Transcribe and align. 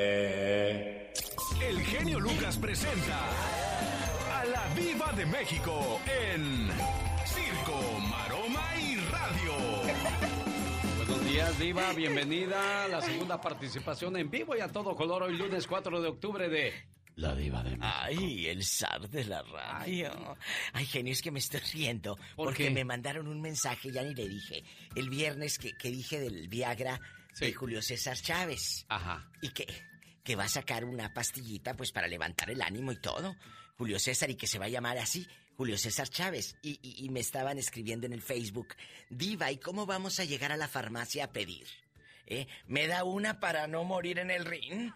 El 0.00 1.78
genio 1.84 2.18
Lucas 2.20 2.56
presenta 2.56 3.20
a 4.32 4.44
la 4.46 4.66
Viva 4.74 5.12
de 5.12 5.26
México 5.26 6.00
en 6.06 6.68
Circo, 7.26 8.00
Maroma 8.08 8.66
y 8.80 8.96
Radio. 8.96 9.52
Buenos 10.96 11.24
días, 11.26 11.58
Diva. 11.58 11.92
Bienvenida 11.92 12.84
a 12.84 12.88
la 12.88 13.02
segunda 13.02 13.38
participación 13.42 14.16
en 14.16 14.30
vivo 14.30 14.56
y 14.56 14.60
a 14.60 14.68
todo 14.68 14.96
color 14.96 15.24
hoy 15.24 15.36
lunes 15.36 15.66
4 15.66 16.00
de 16.00 16.08
octubre 16.08 16.48
de 16.48 16.72
La 17.16 17.34
Diva 17.34 17.62
de 17.62 17.76
México. 17.76 17.86
Ay, 17.86 18.46
el 18.46 18.64
zar 18.64 19.06
de 19.06 19.24
la 19.26 19.42
radio. 19.42 20.34
Ay, 20.72 20.86
genio, 20.86 21.12
es 21.12 21.20
que 21.20 21.30
me 21.30 21.40
estoy 21.40 21.60
riendo. 21.74 22.16
¿Por 22.36 22.46
porque 22.46 22.68
qué? 22.68 22.70
me 22.70 22.86
mandaron 22.86 23.28
un 23.28 23.42
mensaje, 23.42 23.92
ya 23.92 24.02
ni 24.02 24.14
le 24.14 24.26
dije. 24.26 24.64
El 24.94 25.10
viernes 25.10 25.58
que, 25.58 25.76
que 25.76 25.90
dije 25.90 26.18
del 26.18 26.48
Viagra 26.48 26.98
de. 27.38 27.52
Julio 27.52 27.82
César 27.82 28.16
Chávez. 28.16 28.86
Ajá. 28.88 29.28
Y 29.40 29.50
que, 29.50 29.66
que 30.24 30.36
va 30.36 30.44
a 30.44 30.48
sacar 30.48 30.84
una 30.84 31.12
pastillita, 31.14 31.74
pues, 31.74 31.92
para 31.92 32.08
levantar 32.08 32.50
el 32.50 32.62
ánimo 32.62 32.92
y 32.92 33.00
todo. 33.00 33.34
Julio 33.78 33.98
César, 33.98 34.30
y 34.30 34.34
que 34.36 34.46
se 34.46 34.58
va 34.58 34.66
a 34.66 34.68
llamar 34.68 34.98
así, 34.98 35.26
Julio 35.56 35.78
César 35.78 36.08
Chávez. 36.08 36.56
Y, 36.62 36.78
y- 36.82 37.04
y 37.04 37.08
me 37.08 37.20
estaban 37.20 37.58
escribiendo 37.58 38.06
en 38.06 38.12
el 38.12 38.22
Facebook, 38.22 38.74
Diva, 39.08 39.50
¿y 39.50 39.58
cómo 39.58 39.86
vamos 39.86 40.20
a 40.20 40.24
llegar 40.24 40.52
a 40.52 40.56
la 40.56 40.68
farmacia 40.68 41.24
a 41.24 41.32
pedir? 41.32 41.66
¿Eh? 42.26 42.46
¿Me 42.66 42.86
da 42.86 43.04
una 43.04 43.40
para 43.40 43.66
no 43.66 43.82
morir 43.84 44.18
en 44.18 44.30
el 44.30 44.44
ring? 44.44 44.92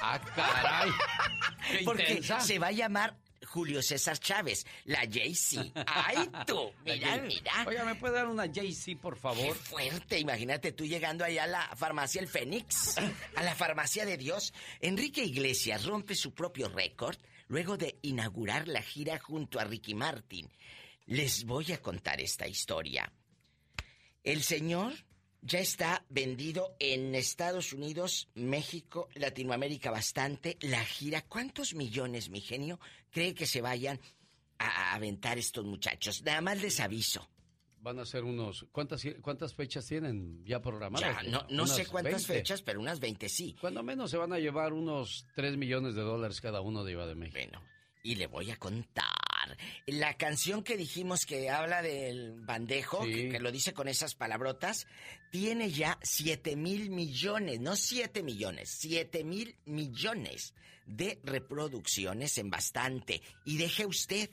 ¡Ah, 0.00 0.18
caray! 0.34 0.90
¡Qué 1.78 1.84
Porque 1.84 2.02
intensa! 2.08 2.40
se 2.40 2.58
va 2.58 2.68
a 2.68 2.72
llamar 2.72 3.16
Julio 3.46 3.82
César 3.82 4.18
Chávez, 4.18 4.66
la 4.84 5.00
Jay-Z. 5.00 5.72
¡Ay, 5.86 6.28
tú! 6.46 6.72
Mira, 6.84 7.18
mira. 7.18 7.64
Oiga, 7.66 7.84
¿me 7.84 7.94
puede 7.94 8.14
dar 8.14 8.28
una 8.28 8.46
JC, 8.46 8.96
por 9.00 9.14
Qué 9.14 9.20
favor? 9.20 9.54
fuerte, 9.56 10.18
imagínate 10.18 10.72
tú 10.72 10.84
llegando 10.86 11.24
allá 11.24 11.44
a 11.44 11.48
la 11.48 11.76
farmacia 11.76 12.20
El 12.20 12.28
Fénix, 12.28 12.96
a 13.36 13.42
la 13.42 13.54
farmacia 13.54 14.04
de 14.06 14.16
Dios. 14.16 14.52
Enrique 14.80 15.24
Iglesias 15.24 15.84
rompe 15.84 16.14
su 16.14 16.32
propio 16.34 16.68
récord 16.68 17.16
luego 17.48 17.76
de 17.76 17.98
inaugurar 18.02 18.68
la 18.68 18.82
gira 18.82 19.18
junto 19.18 19.60
a 19.60 19.64
Ricky 19.64 19.94
Martin. 19.94 20.50
Les 21.06 21.44
voy 21.44 21.72
a 21.72 21.82
contar 21.82 22.20
esta 22.20 22.46
historia. 22.46 23.12
El 24.24 24.42
señor 24.42 24.94
ya 25.42 25.58
está 25.58 26.04
vendido 26.08 26.76
en 26.78 27.14
Estados 27.14 27.72
Unidos, 27.72 28.28
México, 28.34 29.08
Latinoamérica 29.14 29.90
bastante. 29.90 30.56
La 30.60 30.84
gira, 30.84 31.22
¿cuántos 31.22 31.74
millones, 31.74 32.30
mi 32.30 32.40
genio, 32.40 32.78
cree 33.10 33.34
que 33.34 33.46
se 33.46 33.60
vayan 33.60 34.00
a 34.58 34.94
aventar 34.94 35.38
estos 35.38 35.64
muchachos? 35.64 36.22
Nada 36.22 36.40
más 36.40 36.62
les 36.62 36.78
aviso. 36.80 37.28
Van 37.80 37.98
a 37.98 38.06
ser 38.06 38.22
unos... 38.22 38.64
¿Cuántas, 38.70 39.02
cuántas 39.20 39.52
fechas 39.54 39.84
tienen 39.84 40.44
ya 40.44 40.62
programadas? 40.62 41.24
Ya, 41.24 41.28
no, 41.28 41.44
no 41.50 41.66
sé 41.66 41.86
cuántas 41.86 42.28
20. 42.28 42.34
fechas, 42.34 42.62
pero 42.62 42.78
unas 42.78 43.00
20 43.00 43.28
sí. 43.28 43.56
Cuando 43.60 43.82
menos 43.82 44.12
se 44.12 44.16
van 44.16 44.32
a 44.32 44.38
llevar 44.38 44.72
unos 44.72 45.26
3 45.34 45.56
millones 45.56 45.96
de 45.96 46.02
dólares 46.02 46.40
cada 46.40 46.60
uno 46.60 46.84
de 46.84 46.92
Iba 46.92 47.08
de 47.08 47.16
México. 47.16 47.40
Bueno, 47.40 47.60
y 48.04 48.14
le 48.14 48.28
voy 48.28 48.52
a 48.52 48.56
contar. 48.56 49.21
La 49.86 50.14
canción 50.16 50.62
que 50.62 50.76
dijimos 50.76 51.26
que 51.26 51.50
habla 51.50 51.82
del 51.82 52.32
bandejo, 52.40 53.04
Sí. 53.04 53.12
que, 53.12 53.28
que 53.30 53.40
lo 53.40 53.50
dice 53.52 53.72
con 53.72 53.88
esas 53.88 54.14
palabrotas, 54.14 54.86
tiene 55.30 55.70
ya 55.70 55.98
7 56.02 56.56
mil 56.56 56.90
millones, 56.90 57.60
no 57.60 57.76
7 57.76 58.22
millones, 58.22 58.70
7 58.78 59.24
mil 59.24 59.56
millones 59.64 60.54
de 60.86 61.20
reproducciones 61.22 62.38
en 62.38 62.50
bastante. 62.50 63.22
Y 63.44 63.56
deje 63.56 63.86
usted, 63.86 64.30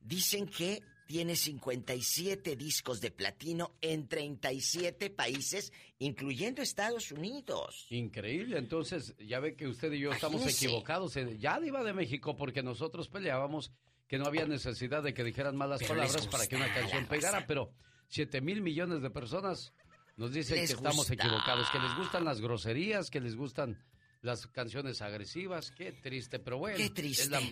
dicen 0.00 0.46
que 0.46 0.82
tiene 1.06 1.36
57 1.36 2.56
discos 2.56 3.00
de 3.00 3.12
platino 3.12 3.76
en 3.80 4.08
37 4.08 5.08
países, 5.10 5.72
incluyendo 6.00 6.62
Estados 6.62 7.12
Unidos. 7.12 7.86
Increíble, 7.90 8.58
entonces 8.58 9.14
ya 9.18 9.38
ve 9.38 9.54
que 9.54 9.68
usted 9.68 9.92
y 9.92 10.00
yo 10.00 10.10
estamos 10.10 10.44
equivocados. 10.46 11.16
en- 11.16 11.38
Ya 11.38 11.60
Diva 11.60 11.84
de 11.84 11.92
México 11.92 12.36
porque 12.36 12.62
nosotros 12.64 13.08
peleábamos 13.08 13.70
que 14.08 14.18
no 14.18 14.26
había 14.26 14.46
necesidad 14.46 15.02
de 15.02 15.12
que 15.14 15.24
dijeran 15.24 15.56
malas 15.56 15.80
Pero 15.80 15.94
palabras 15.94 16.26
para 16.28 16.46
que 16.46 16.56
una 16.56 16.72
canción 16.72 17.06
pegara, 17.06 17.46
pero 17.46 17.72
7 18.08 18.40
mil 18.40 18.62
millones 18.62 19.02
de 19.02 19.10
personas 19.10 19.72
nos 20.16 20.32
dicen 20.32 20.56
Les 20.56 20.70
que 20.70 20.76
estamos 20.76 21.10
equivocados, 21.10 21.68
que 21.70 21.78
les 21.78 21.94
gustan 21.96 22.24
las 22.24 22.40
groserías, 22.40 23.10
que 23.10 23.20
les 23.20 23.36
gustan 23.36 23.84
las 24.22 24.46
canciones 24.46 25.02
agresivas. 25.02 25.70
Qué 25.72 25.92
triste, 25.92 26.38
pero 26.38 26.58
bueno. 26.58 26.76
Qué 26.76 26.84
es 26.86 26.94
triste. 26.94 27.28
la- 27.30 27.42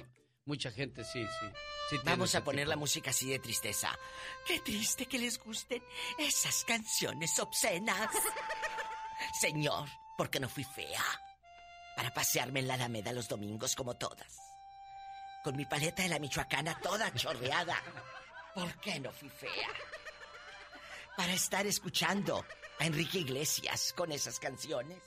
mucha 0.46 0.70
gente 0.70 1.04
sí, 1.04 1.24
sí. 1.40 1.96
Vamos 2.04 2.34
a 2.34 2.44
poner 2.44 2.64
tipo. 2.64 2.70
la 2.70 2.76
música 2.76 3.10
así 3.10 3.30
de 3.30 3.38
tristeza. 3.38 3.96
Qué 4.46 4.60
triste 4.60 5.06
que 5.06 5.18
les 5.18 5.38
gusten 5.42 5.82
esas 6.18 6.64
canciones 6.64 7.38
obscenas. 7.38 8.08
Señor, 9.40 9.88
¿por 10.16 10.30
qué 10.30 10.40
no 10.40 10.48
fui 10.48 10.64
fea? 10.64 11.02
Para 11.96 12.12
pasearme 12.12 12.60
en 12.60 12.68
la 12.68 12.74
Alameda 12.74 13.12
los 13.12 13.28
domingos 13.28 13.74
como 13.74 13.96
todas. 13.96 14.36
Con 15.44 15.56
mi 15.56 15.66
paleta 15.66 16.02
de 16.02 16.08
la 16.08 16.18
Michoacana 16.18 16.74
toda 16.80 17.12
chorreada. 17.12 17.76
¿Por 18.54 18.72
qué 18.80 18.98
no 18.98 19.12
fui 19.12 19.28
fea? 19.28 19.68
Para 21.18 21.34
estar 21.34 21.66
escuchando 21.66 22.46
a 22.80 22.86
Enrique 22.86 23.18
Iglesias 23.18 23.92
con 23.94 24.10
esas 24.10 24.40
canciones. 24.40 24.98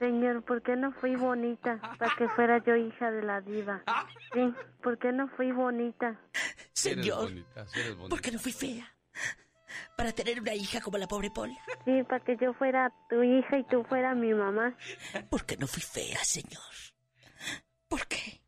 Señor, 0.00 0.42
¿por 0.42 0.60
qué 0.62 0.74
no 0.74 0.90
fui 0.92 1.14
bonita 1.14 1.78
para 1.98 2.16
que 2.16 2.28
fuera 2.30 2.58
yo 2.64 2.74
hija 2.74 3.12
de 3.12 3.22
la 3.22 3.40
diva? 3.42 3.84
Sí, 4.32 4.52
¿por 4.82 4.98
qué 4.98 5.12
no 5.12 5.28
fui 5.36 5.52
bonita? 5.52 6.20
Sí 6.72 6.90
Señor, 6.90 7.24
bonita, 7.24 7.66
sí 7.68 7.80
bonita. 7.90 8.08
¿por 8.08 8.20
qué 8.20 8.32
no 8.32 8.38
fui 8.40 8.52
fea? 8.52 8.92
Para 9.96 10.10
tener 10.10 10.40
una 10.40 10.54
hija 10.54 10.80
como 10.80 10.98
la 10.98 11.06
pobre 11.06 11.30
Paula. 11.30 11.56
Sí, 11.84 12.02
para 12.08 12.24
que 12.24 12.36
yo 12.40 12.54
fuera 12.54 12.92
tu 13.08 13.22
hija 13.22 13.58
y 13.58 13.64
tú 13.64 13.84
fuera 13.84 14.14
mi 14.16 14.34
mamá. 14.34 14.76
¿Por 15.28 15.44
qué 15.46 15.56
no 15.58 15.68
fui 15.68 15.82
fea, 15.82 16.18
señor? 16.24 16.74
¿Por 17.86 18.06
qué? 18.08 18.39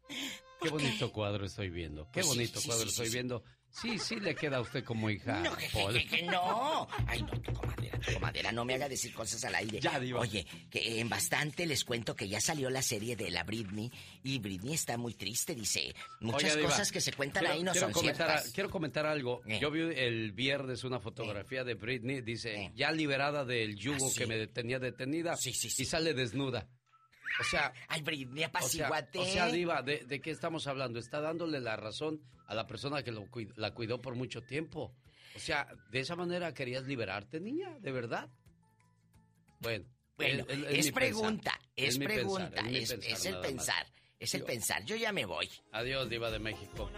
Qué 0.62 0.68
bonito 0.70 1.12
cuadro 1.12 1.46
estoy 1.46 1.70
viendo. 1.70 2.04
Qué 2.06 2.20
Pues 2.20 2.26
bonito 2.28 2.60
sí, 2.60 2.66
cuadro 2.68 2.84
sí, 2.84 2.90
estoy 2.90 3.06
sí. 3.08 3.12
viendo. 3.14 3.44
Sí, 3.70 3.98
sí 3.98 4.16
le 4.20 4.34
queda 4.34 4.58
a 4.58 4.60
usted 4.60 4.84
como 4.84 5.08
hija. 5.08 5.40
No, 5.40 5.56
que, 5.56 5.66
Paul. 5.72 5.94
que- 5.94 6.06
que 6.06 6.22
no. 6.24 6.86
Ay, 7.06 7.22
no, 7.22 7.30
tu 7.40 7.54
comadera, 7.54 7.98
tu 8.00 8.12
comadera, 8.12 8.52
no 8.52 8.66
me 8.66 8.74
haga 8.74 8.86
decir 8.86 9.14
cosas 9.14 9.42
al 9.46 9.54
aire. 9.54 9.80
Ya, 9.80 9.98
diva. 9.98 10.20
Oye, 10.20 10.46
que 10.70 11.00
en 11.00 11.08
bastante 11.08 11.64
les 11.64 11.82
cuento 11.82 12.14
que 12.14 12.28
ya 12.28 12.38
salió 12.38 12.68
la 12.68 12.82
serie 12.82 13.16
de 13.16 13.30
la 13.30 13.44
Britney 13.44 13.90
y 14.24 14.38
Britney 14.40 14.74
está 14.74 14.98
muy 14.98 15.14
triste, 15.14 15.54
dice. 15.54 15.94
Muchas 16.20 16.54
Diva, 16.56 16.68
cosas 16.68 16.92
que 16.92 17.00
se 17.00 17.14
cuentan 17.14 17.44
quiero- 17.44 17.54
ahí 17.54 17.62
no 17.62 17.72
quiero 17.72 17.86
son 17.86 17.92
comentar, 17.94 18.28
ciertas. 18.30 18.52
Quiero 18.52 18.68
comentar 18.68 19.06
algo. 19.06 19.40
Eh. 19.46 19.58
Yo 19.58 19.70
vi 19.70 19.80
el 19.80 20.32
viernes 20.32 20.84
una 20.84 21.00
fotografía 21.00 21.64
de 21.64 21.72
Britney, 21.72 22.20
dice, 22.20 22.54
Eh. 22.64 22.72
ya 22.76 22.92
liberada 22.92 23.46
del 23.46 23.74
yugo 23.76 24.08
Ah, 24.08 24.10
sí. 24.10 24.18
que 24.18 24.26
me 24.26 24.46
tenía 24.48 24.80
detenida 24.80 25.34
Sí, 25.38 25.54
sí, 25.54 25.70
sí. 25.70 25.84
y 25.84 25.86
sale 25.86 26.12
desnuda. 26.12 26.68
O 27.40 27.44
sea, 27.44 27.72
Ay, 27.88 28.02
Britney, 28.02 28.44
o 28.44 28.48
sea, 28.48 28.48
apaciguate. 28.48 29.18
o 29.18 29.24
sea, 29.24 29.46
Diva, 29.48 29.82
¿de, 29.82 30.04
de 30.04 30.20
qué 30.20 30.30
estamos 30.30 30.66
hablando? 30.66 30.98
Está 30.98 31.20
dándole 31.20 31.60
la 31.60 31.76
razón 31.76 32.20
a 32.46 32.54
la 32.54 32.66
persona 32.66 33.02
que 33.02 33.12
lo 33.12 33.26
la 33.56 33.72
cuidó 33.72 34.00
por 34.00 34.14
mucho 34.14 34.42
tiempo. 34.42 34.94
O 35.34 35.38
sea, 35.38 35.66
¿de 35.90 36.00
esa 36.00 36.14
manera 36.16 36.52
querías 36.52 36.86
liberarte, 36.86 37.40
niña? 37.40 37.78
¿De 37.80 37.90
verdad? 37.92 38.28
Bueno. 39.60 39.86
Bueno, 40.16 40.44
es- 40.48 40.92
pregunta, 40.92 41.52
pensar. 41.52 41.70
es, 41.74 41.98
pensar, 41.98 42.14
pregunta, 42.14 42.60
es, 42.70 42.90
pensar 42.92 43.12
es 43.12 43.26
el 43.26 43.40
pensar, 43.40 43.86
es 44.22 44.34
el 44.34 44.44
pensar. 44.44 44.84
Yo 44.84 44.94
ya 44.94 45.12
me 45.12 45.24
voy. 45.24 45.48
Adiós, 45.72 46.08
Diva 46.08 46.30
de 46.30 46.38
México. 46.38 46.88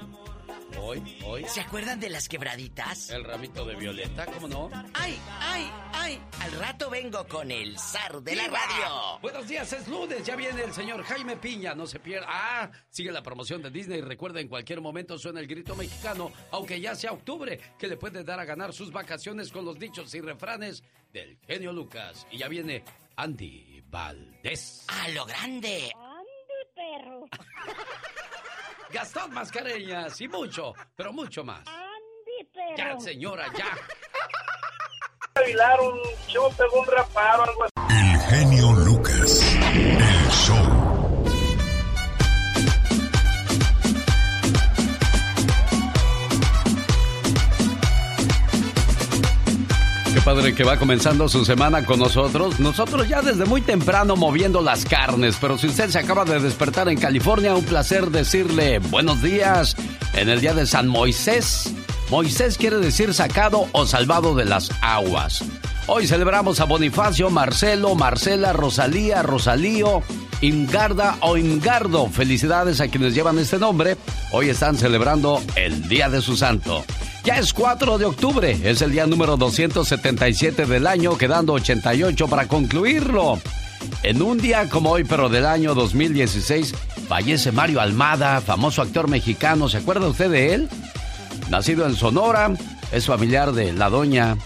Hoy, 0.78 1.18
hoy, 1.24 1.44
¿Se 1.48 1.60
acuerdan 1.60 1.98
de 1.98 2.10
las 2.10 2.28
quebraditas? 2.28 3.08
el 3.10 3.24
ramito 3.24 3.64
de 3.64 3.76
violeta, 3.76 4.26
¿cómo 4.26 4.48
no? 4.48 4.70
Ay, 4.92 5.18
ay, 5.40 5.70
ay. 5.92 6.20
Al 6.40 6.52
rato 6.52 6.90
vengo 6.90 7.26
con 7.26 7.50
el 7.50 7.78
zar 7.78 8.20
de 8.22 8.36
la 8.36 8.48
radio. 8.48 9.18
Buenos 9.22 9.48
días, 9.48 9.72
es 9.72 9.88
lunes, 9.88 10.24
ya 10.26 10.36
viene 10.36 10.62
el 10.62 10.72
señor 10.74 11.02
Jaime 11.04 11.36
Piña, 11.36 11.74
no 11.74 11.86
se 11.86 11.98
pierda. 11.98 12.26
Ah, 12.28 12.70
sigue 12.90 13.10
la 13.12 13.22
promoción 13.22 13.62
de 13.62 13.70
Disney. 13.70 14.00
Recuerda, 14.02 14.40
en 14.40 14.48
cualquier 14.48 14.80
momento 14.82 15.18
suena 15.18 15.40
el 15.40 15.46
grito 15.46 15.74
mexicano, 15.76 16.30
aunque 16.50 16.80
ya 16.80 16.94
sea 16.94 17.12
octubre, 17.12 17.58
que 17.78 17.88
le 17.88 17.96
puede 17.96 18.22
dar 18.24 18.38
a 18.40 18.44
ganar 18.44 18.72
sus 18.74 18.92
vacaciones 18.92 19.50
con 19.50 19.64
los 19.64 19.78
dichos 19.78 20.14
y 20.14 20.20
refranes 20.20 20.82
del 21.12 21.38
genio 21.46 21.72
Lucas. 21.72 22.26
Y 22.30 22.38
ya 22.38 22.48
viene 22.48 22.84
Andy 23.16 23.82
Valdés. 23.86 24.84
A 24.88 25.08
lo 25.10 25.24
grande. 25.24 25.90
Gastón 28.92 29.32
Mascareñas 29.32 30.20
y 30.20 30.28
mucho, 30.28 30.72
pero 30.96 31.12
mucho 31.12 31.44
más. 31.44 31.66
¡Ande, 31.66 32.74
Ya, 32.76 32.84
perro! 32.84 33.00
señora, 33.00 33.46
ya. 33.56 33.66
Aguilar 35.34 35.80
un 35.80 35.98
show 36.28 36.52
pegó 36.56 36.80
un 36.80 36.86
raparo, 36.86 37.42
algo 37.44 37.64
así. 37.64 37.72
El 37.90 38.20
genio 38.20 38.73
padre 50.34 50.52
que 50.52 50.64
va 50.64 50.76
comenzando 50.76 51.28
su 51.28 51.44
semana 51.44 51.84
con 51.84 52.00
nosotros. 52.00 52.58
Nosotros 52.58 53.08
ya 53.08 53.22
desde 53.22 53.44
muy 53.44 53.60
temprano 53.60 54.16
moviendo 54.16 54.62
las 54.62 54.84
carnes, 54.84 55.36
pero 55.40 55.56
si 55.58 55.68
usted 55.68 55.90
se 55.90 55.98
acaba 56.00 56.24
de 56.24 56.40
despertar 56.40 56.88
en 56.88 56.98
California, 56.98 57.54
un 57.54 57.64
placer 57.64 58.10
decirle 58.10 58.80
buenos 58.80 59.22
días 59.22 59.76
en 60.12 60.28
el 60.28 60.40
día 60.40 60.52
de 60.52 60.66
San 60.66 60.88
Moisés. 60.88 61.72
Moisés 62.10 62.58
quiere 62.58 62.78
decir 62.78 63.14
sacado 63.14 63.68
o 63.70 63.86
salvado 63.86 64.34
de 64.34 64.44
las 64.44 64.72
aguas. 64.80 65.44
Hoy 65.86 66.08
celebramos 66.08 66.58
a 66.58 66.64
Bonifacio, 66.64 67.30
Marcelo, 67.30 67.94
Marcela, 67.94 68.52
Rosalía, 68.52 69.22
Rosalío, 69.22 70.02
Ingarda 70.40 71.16
o 71.20 71.36
Ingardo. 71.36 72.08
Felicidades 72.08 72.80
a 72.80 72.88
quienes 72.88 73.14
llevan 73.14 73.38
este 73.38 73.58
nombre. 73.58 73.96
Hoy 74.32 74.48
están 74.48 74.76
celebrando 74.76 75.40
el 75.54 75.88
Día 75.88 76.08
de 76.08 76.20
su 76.20 76.36
Santo. 76.36 76.84
Ya 77.24 77.38
es 77.38 77.54
4 77.54 77.96
de 77.96 78.04
octubre, 78.04 78.58
es 78.64 78.82
el 78.82 78.92
día 78.92 79.06
número 79.06 79.38
277 79.38 80.66
del 80.66 80.86
año, 80.86 81.16
quedando 81.16 81.54
88 81.54 82.28
para 82.28 82.46
concluirlo. 82.48 83.40
En 84.02 84.20
un 84.20 84.36
día 84.36 84.68
como 84.68 84.90
hoy, 84.90 85.04
pero 85.04 85.30
del 85.30 85.46
año 85.46 85.74
2016, 85.74 86.74
fallece 87.08 87.50
Mario 87.50 87.80
Almada, 87.80 88.42
famoso 88.42 88.82
actor 88.82 89.08
mexicano. 89.08 89.70
¿Se 89.70 89.78
acuerda 89.78 90.06
usted 90.06 90.30
de 90.30 90.52
él? 90.52 90.68
Nacido 91.48 91.86
en 91.86 91.96
Sonora, 91.96 92.52
es 92.92 93.06
familiar 93.06 93.52
de 93.52 93.72
la 93.72 93.88
doña 93.88 94.36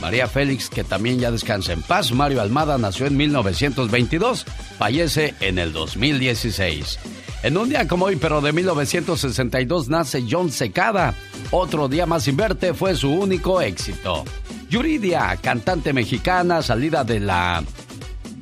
María 0.00 0.26
Félix, 0.26 0.70
que 0.70 0.84
también 0.84 1.18
ya 1.18 1.30
descansa 1.30 1.74
en 1.74 1.82
paz. 1.82 2.12
Mario 2.12 2.40
Almada 2.40 2.78
nació 2.78 3.04
en 3.04 3.16
1922, 3.18 4.46
fallece 4.78 5.34
en 5.40 5.58
el 5.58 5.74
2016. 5.74 6.98
En 7.42 7.56
un 7.56 7.68
día 7.68 7.88
como 7.88 8.04
hoy, 8.04 8.16
pero 8.16 8.40
de 8.40 8.52
1962, 8.52 9.88
nace 9.88 10.24
John 10.30 10.52
Secada. 10.52 11.14
Otro 11.50 11.88
día 11.88 12.06
más 12.06 12.22
sin 12.22 12.36
verte 12.36 12.72
fue 12.72 12.94
su 12.94 13.10
único 13.10 13.60
éxito. 13.60 14.24
Yuridia, 14.70 15.36
cantante 15.42 15.92
mexicana, 15.92 16.62
salida 16.62 17.02
de 17.02 17.18
la 17.18 17.64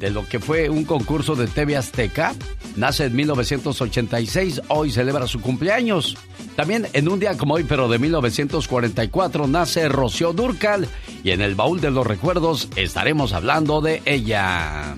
de 0.00 0.10
lo 0.10 0.26
que 0.26 0.40
fue 0.40 0.70
un 0.70 0.84
concurso 0.84 1.34
de 1.34 1.46
TV 1.46 1.76
Azteca, 1.76 2.34
nace 2.76 3.04
en 3.04 3.14
1986, 3.16 4.62
hoy 4.68 4.90
celebra 4.90 5.26
su 5.26 5.40
cumpleaños. 5.42 6.16
También 6.56 6.86
en 6.94 7.08
un 7.08 7.20
día 7.20 7.36
como 7.36 7.54
hoy, 7.54 7.64
pero 7.64 7.86
de 7.88 7.98
1944, 7.98 9.46
nace 9.46 9.88
Rocío 9.88 10.32
Durcal 10.32 10.88
y 11.22 11.32
en 11.32 11.42
el 11.42 11.54
baúl 11.54 11.82
de 11.82 11.90
los 11.90 12.06
recuerdos 12.06 12.68
estaremos 12.76 13.34
hablando 13.34 13.82
de 13.82 14.00
ella. 14.06 14.96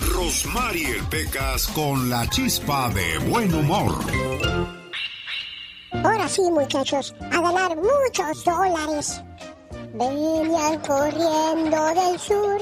Rosmarie 0.00 1.02
Pecas 1.10 1.68
con 1.68 2.08
la 2.08 2.28
chispa 2.28 2.90
de 2.90 3.18
buen 3.28 3.52
humor. 3.54 3.98
Ahora 5.92 6.28
sí, 6.28 6.42
muchachos, 6.50 7.14
a 7.20 7.40
ganar 7.40 7.76
muchos 7.76 8.44
dólares. 8.44 9.22
Venían 9.94 10.78
corriendo 10.80 11.86
del 11.94 12.18
sur 12.18 12.60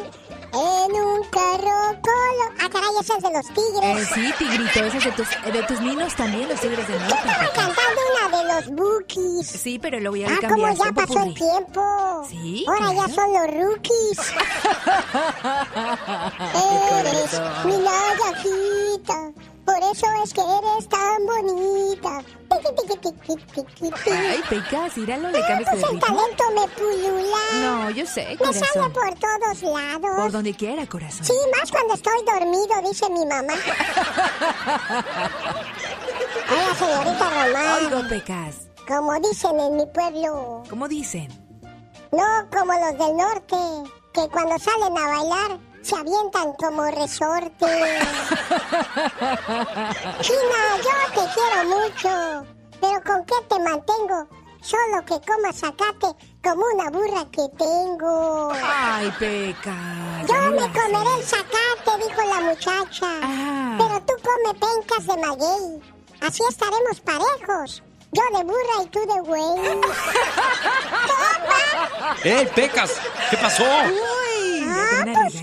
en 0.53 0.93
un 0.93 1.23
carro 1.31 1.97
colo. 2.03 2.45
Ah, 2.61 2.69
caray, 2.71 2.91
ese 3.01 3.15
es 3.15 3.23
de 3.23 3.31
los 3.33 3.47
tigres. 3.47 3.85
Eh, 3.85 4.05
sí, 4.15 4.33
tigrito, 4.39 4.81
ese 4.85 4.99
es 4.99 5.05
de 5.05 5.13
tus, 5.13 5.29
de 5.53 5.63
tus 5.65 5.81
ninos 5.81 6.15
también, 6.17 6.49
los 6.49 6.61
tigres 6.61 6.87
de 6.89 6.99
norte. 6.99 7.15
Yo 7.15 7.17
estaba 7.17 7.53
cantando 7.53 8.01
una 8.13 8.29
de 8.39 8.45
los 8.55 8.67
bookies. 8.77 9.47
Sí, 9.47 9.79
pero 9.79 10.01
luego 10.01 10.17
ya 10.17 10.29
Ah, 10.29 10.39
como 10.49 10.73
ya 10.73 10.93
pasó 10.93 11.23
el 11.23 11.35
tiempo. 11.35 12.25
Sí, 12.29 12.65
Ahora 12.69 12.93
ya 12.93 13.05
claro. 13.05 13.15
son 13.15 13.33
los 13.33 13.47
rookies. 13.67 14.19
eres 16.99 17.41
mi 17.65 17.77
nagajita. 17.79 19.33
Por 19.69 19.77
eso 19.93 20.07
es 20.25 20.33
que 20.33 20.41
eres 20.41 20.89
tan 20.89 21.27
bonita. 21.27 22.23
Ay, 24.07 24.41
Pecas, 24.49 24.97
íralo, 24.97 25.29
le 25.31 25.39
Ah, 25.39 25.47
cambias 25.47 25.71
pues 25.71 25.83
el 25.83 25.91
ritmo. 25.91 26.07
talento 26.07 26.45
me 26.55 26.69
pulula. 26.69 27.37
No, 27.61 27.91
yo 27.91 28.07
sé, 28.07 28.37
Me 28.41 28.53
sale 28.53 28.67
corazón. 28.89 28.93
por 28.95 29.15
todos 29.19 29.63
lados. 29.63 30.11
Por 30.17 30.33
donde 30.33 30.55
quiera, 30.55 30.87
corazón. 30.87 31.25
Sí, 31.27 31.35
más 31.59 31.71
cuando 31.71 31.93
estoy 31.95 32.19
dormido, 32.25 32.81
dice 32.89 33.11
mi 33.11 33.27
mamá. 33.27 33.53
Hola, 36.51 36.75
señorita 36.79 37.31
Román. 37.31 37.85
Oigo, 37.85 38.09
Pecas. 38.09 38.55
Como 38.87 39.13
dicen 39.21 39.61
en 39.61 39.77
mi 39.77 39.87
pueblo, 39.87 40.63
¿Cómo 40.71 40.89
dicen? 40.89 41.29
no 42.11 42.25
como 42.51 42.73
los 42.73 42.99
del 42.99 43.17
norte, 43.19 43.57
que 44.15 44.29
cuando 44.31 44.59
salen 44.59 44.97
a 44.97 45.07
bailar 45.09 45.59
se 45.83 45.97
avientan 45.97 46.53
como 46.55 46.85
resorte. 46.85 47.67
China, 50.21 50.61
yo 50.85 50.97
te 51.15 51.23
quiero 51.35 51.59
mucho, 51.65 52.13
pero 52.81 52.99
¿con 53.05 53.25
qué 53.25 53.35
te 53.49 53.59
mantengo? 53.61 54.29
Solo 54.61 55.05
que 55.07 55.21
comas 55.27 55.57
zacate 55.57 56.09
como 56.43 56.65
una 56.75 56.91
burra 56.91 57.25
que 57.31 57.49
tengo. 57.57 58.51
Ay, 58.53 59.11
Pecas. 59.19 60.27
Yo 60.29 60.35
me 60.51 60.67
comeré 60.73 61.15
el 61.19 61.25
zacate, 61.25 61.97
dijo 62.05 62.21
la 62.27 62.41
muchacha. 62.41 63.07
Ah. 63.23 63.77
Pero 63.79 64.01
tú 64.03 64.15
come 64.23 64.53
pencas 64.59 65.07
de 65.07 65.17
maguey. 65.17 65.81
Así 66.21 66.43
estaremos 66.49 67.01
parejos. 67.01 67.83
Yo 68.11 68.23
de 68.37 68.43
burra 68.45 68.83
y 68.83 68.87
tú 68.89 68.99
de 69.01 69.21
güey. 69.21 69.81
¡Eh, 72.25 72.49
Pecas! 72.55 72.93
¿Qué 73.31 73.37
pasó? 73.37 73.65
Uy, 73.65 74.65
ya 74.67 74.89
te 74.91 74.97
van 74.97 75.09
a 75.09 75.13
pues. 75.21 75.35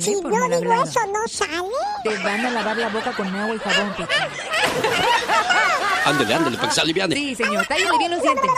Si 0.00 0.16
por 0.22 0.32
no 0.32 0.48
mal 0.48 0.60
digo 0.60 0.72
eso, 0.82 1.00
no 1.06 1.28
sale. 1.28 1.68
Te 2.04 2.16
van 2.24 2.46
a 2.46 2.50
lavar 2.50 2.76
la 2.76 2.88
boca 2.88 3.12
con 3.12 3.26
agua 3.34 3.54
y 3.54 3.58
jabón, 3.58 3.94
Pecas. 3.96 4.18
Ándele, 6.06 6.34
ándele, 6.34 6.56
para 6.56 6.68
que 6.68 6.74
se 6.74 6.80
aliviane. 6.80 7.14
Sí, 7.14 7.34
señor, 7.34 7.66
tállale 7.66 7.98
bien 7.98 8.10
los 8.12 8.22
dientes. 8.22 8.42
Mi 8.42 8.50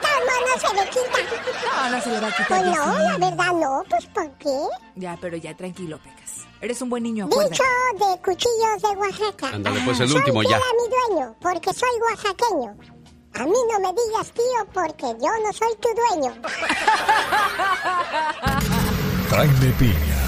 todos 0.00 0.20
modos 0.26 0.42
no 0.46 0.68
se 0.68 0.74
le 0.74 0.90
quita. 0.90 1.18
No, 1.82 1.90
no 1.90 2.02
se 2.02 2.10
le 2.10 2.20
va 2.20 2.28
a 2.28 2.30
quitar. 2.32 2.46
Pues 2.48 2.62
no, 2.76 2.98
la 2.98 3.18
verdad 3.30 3.52
no. 3.52 3.82
Pues 3.88 4.06
¿por 4.06 4.30
qué? 4.38 4.58
Ya, 4.96 5.18
pero 5.20 5.36
ya, 5.36 5.54
tranquilo, 5.56 5.98
Pecas. 5.98 6.46
Eres 6.60 6.80
un 6.82 6.90
buen 6.90 7.02
niño, 7.02 7.26
Dicho 7.26 7.40
acuérdate. 7.40 7.64
de 7.98 8.22
cuchillos 8.22 8.82
de 8.82 8.88
Oaxaca. 8.98 9.48
Ándale, 9.48 9.80
pues 9.84 10.00
el 10.00 10.08
soy 10.08 10.18
último 10.18 10.40
fiel 10.40 10.50
ya. 10.52 10.56
a 10.56 10.60
mi 10.60 11.14
dueño, 11.16 11.36
porque 11.40 11.72
soy 11.72 11.88
oaxaqueño. 12.10 12.76
A 13.34 13.44
mí 13.44 13.52
no 13.72 13.80
me 13.80 13.88
digas 13.88 14.32
tío, 14.32 14.66
porque 14.72 15.06
yo 15.20 15.30
no 15.44 15.52
soy 15.52 15.74
tu 15.80 15.88
dueño. 15.94 16.34
Jaime 19.30 19.72
Piña, 19.78 20.18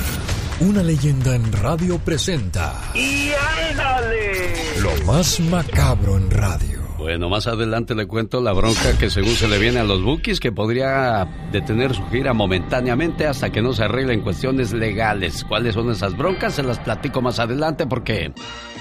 una 0.60 0.82
leyenda 0.82 1.34
en 1.34 1.52
radio 1.52 1.98
presenta 1.98 2.72
¡Y 2.94 3.30
ándale! 3.70 4.54
lo 4.80 4.94
más 5.04 5.40
macabro 5.40 6.16
en 6.16 6.30
radio. 6.30 6.80
Bueno, 6.98 7.28
más 7.28 7.48
adelante 7.48 7.96
le 7.96 8.06
cuento 8.06 8.40
la 8.40 8.52
bronca 8.52 8.96
que 8.96 9.10
según 9.10 9.34
se 9.34 9.48
le 9.48 9.58
viene 9.58 9.80
a 9.80 9.84
los 9.84 10.04
Bookies, 10.04 10.38
que 10.38 10.52
podría 10.52 11.24
detener 11.50 11.92
su 11.96 12.06
gira 12.10 12.32
momentáneamente 12.32 13.26
hasta 13.26 13.50
que 13.50 13.60
no 13.60 13.72
se 13.72 13.82
arreglen 13.82 14.20
cuestiones 14.20 14.72
legales. 14.72 15.42
¿Cuáles 15.44 15.74
son 15.74 15.90
esas 15.90 16.16
broncas? 16.16 16.54
Se 16.54 16.62
las 16.62 16.78
platico 16.78 17.20
más 17.20 17.40
adelante 17.40 17.86
porque 17.88 18.32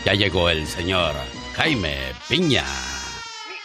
ya 0.06 0.14
llegó 0.14 0.52
el 0.52 0.68
señor 0.68 1.14
Jaime 1.56 1.96
Piña. 2.30 2.64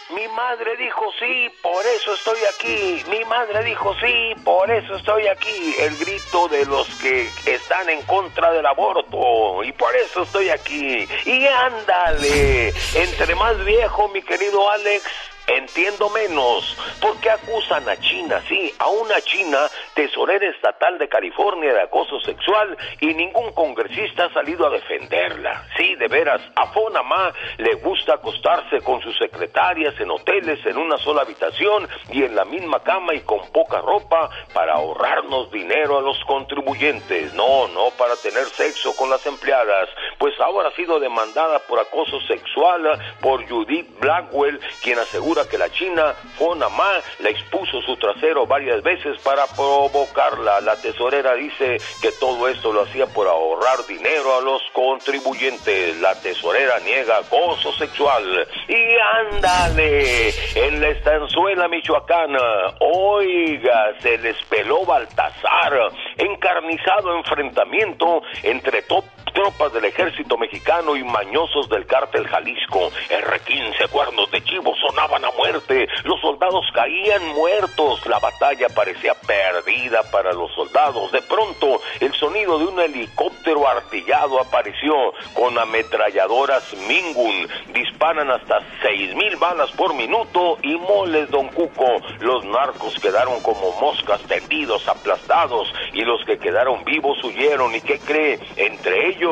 Mi, 0.09 0.27
madre 0.29 0.77
dijo 0.77 1.03
sí, 1.19 1.49
por 1.61 1.85
eso 1.85 2.13
estoy 2.13 2.37
aquí. 2.53 3.03
Mi 3.09 3.23
madre 3.25 3.63
dijo 3.63 3.93
sí, 3.95 4.33
por 4.43 4.69
eso 4.71 4.95
estoy 4.95 5.27
aquí. 5.27 5.75
El 5.79 5.97
grito 5.97 6.47
de 6.47 6.65
los 6.65 6.87
que 6.99 7.29
están 7.45 7.89
en 7.89 8.01
contra 8.03 8.51
del 8.51 8.65
aborto. 8.65 9.63
Y 9.63 9.71
por 9.73 9.95
eso 9.95 10.23
estoy 10.23 10.49
aquí. 10.49 11.07
Y 11.25 11.47
ándale. 11.47 12.73
Entre 12.95 13.35
más 13.35 13.63
viejo, 13.65 14.07
mi 14.09 14.21
querido 14.21 14.69
Alex. 14.69 15.03
Entiendo 15.47 16.09
menos. 16.09 16.77
¿Por 16.99 17.17
qué 17.21 17.29
acusan 17.29 17.87
a 17.87 17.95
China? 17.97 18.41
Sí, 18.49 18.73
a 18.79 18.89
una 18.89 19.21
China 19.21 19.59
tesorera 19.93 20.45
estatal 20.49 20.97
de 20.97 21.07
California 21.07 21.73
de 21.73 21.81
acoso 21.83 22.19
sexual 22.19 22.77
y 22.99 23.13
ningún 23.13 23.53
congresista 23.53 24.25
ha 24.25 24.33
salido 24.33 24.67
a 24.67 24.71
defenderla. 24.71 25.65
Sí, 25.77 25.95
de 25.95 26.09
veras, 26.09 26.41
a 26.53 26.67
Fonamá 26.67 27.31
le 27.59 27.75
gusta 27.75 28.15
acostarse 28.15 28.81
con 28.81 29.01
sus 29.01 29.17
secretarias 29.17 29.97
en 30.01 30.11
hoteles 30.11 30.59
en 30.65 30.77
una 30.77 30.97
sola 30.97 31.21
habitación 31.21 31.87
y 32.11 32.23
en 32.23 32.35
la 32.35 32.43
misma 32.43 32.83
cama 32.83 33.13
y 33.13 33.21
con 33.21 33.49
poca 33.51 33.79
ropa 33.79 34.29
para 34.53 34.73
ahorrarnos 34.73 35.49
dinero 35.49 35.99
a 35.99 36.01
los 36.01 36.19
contribuyentes. 36.25 37.33
No, 37.35 37.69
no 37.69 37.91
para 37.97 38.17
tener 38.17 38.45
sexo 38.47 38.93
con 38.97 39.09
las 39.09 39.25
empleadas, 39.25 39.87
pues 40.17 40.37
ahora 40.41 40.69
ha 40.69 40.75
sido 40.75 40.99
demandada 40.99 41.59
por 41.59 41.79
acoso 41.79 42.19
sexual 42.27 42.83
por 43.21 43.47
Judith 43.47 43.97
Blackwell, 43.99 44.59
quien 44.83 44.99
asegura 44.99 45.36
que 45.45 45.57
la 45.57 45.69
china 45.69 46.13
Fonamá 46.37 47.01
le 47.19 47.31
expuso 47.31 47.81
su 47.81 47.97
trasero 47.97 48.47
varias 48.47 48.81
veces 48.81 49.19
para 49.21 49.45
provocarla. 49.47 50.61
La 50.61 50.75
tesorera 50.75 51.33
dice 51.33 51.77
que 52.01 52.11
todo 52.13 52.47
esto 52.47 52.71
lo 52.71 52.83
hacía 52.83 53.05
por 53.07 53.27
ahorrar 53.27 53.85
dinero 53.87 54.37
a 54.37 54.41
los 54.41 54.61
contribuyentes. 54.73 55.99
La 55.99 56.15
tesorera 56.15 56.79
niega 56.79 57.17
acoso 57.17 57.73
sexual. 57.73 58.47
Y 58.67 59.33
ándale, 59.33 60.29
en 60.55 60.81
la 60.81 60.89
estanzuela 60.89 61.67
michoacana, 61.67 62.75
oiga, 62.79 63.93
se 64.01 64.17
les 64.17 64.37
peló 64.45 64.85
Baltasar, 64.85 65.91
encarnizado 66.17 67.17
enfrentamiento 67.17 68.21
entre 68.43 68.81
top 68.83 69.03
tropas 69.37 69.71
del 69.71 69.85
ejército 69.85 70.35
mexicano 70.35 70.95
y 70.95 71.03
mañosos 71.03 71.69
del 71.69 71.85
cártel 71.85 72.27
Jalisco. 72.27 72.89
R-15 73.07 73.87
cuernos 73.91 74.31
de 74.31 74.43
chivo 74.43 74.73
sonaban 74.75 75.23
a 75.23 75.29
muerte. 75.37 75.87
Los 76.05 76.19
soldados 76.21 76.65
caían 76.73 77.23
muertos. 77.35 78.03
La 78.07 78.17
batalla 78.17 78.67
parecía 78.69 79.13
perdida 79.13 80.01
para 80.11 80.33
los 80.33 80.51
soldados. 80.55 81.11
De 81.11 81.21
pronto, 81.21 81.79
el 81.99 82.11
sonido 82.15 82.57
de 82.57 82.65
un 82.65 82.79
helicóptero 82.79 83.67
artillado 83.67 84.39
apareció 84.39 85.13
con 85.35 85.55
ametralladoras 85.59 86.73
Mingun. 86.87 87.47
Disparan 87.75 88.31
hasta 88.31 88.61
seis 88.81 89.13
mil 89.13 89.35
balas 89.35 89.69
por 89.73 89.93
minuto 89.93 90.57
y 90.63 90.75
moles, 90.77 91.29
don 91.29 91.49
Cuco. 91.49 92.01
Los 92.21 92.43
narcos 92.45 92.95
quedaron 92.99 93.39
como 93.41 93.71
moscas 93.79 94.19
tendidos, 94.23 94.87
aplastados 94.87 95.71
y 95.93 96.01
los 96.01 96.25
que 96.25 96.39
quedaron 96.39 96.83
vivos 96.85 97.23
huyeron. 97.23 97.75
¿Y 97.75 97.81
qué 97.81 97.99
cree? 97.99 98.39
Entre 98.55 99.09
ellos 99.09 99.26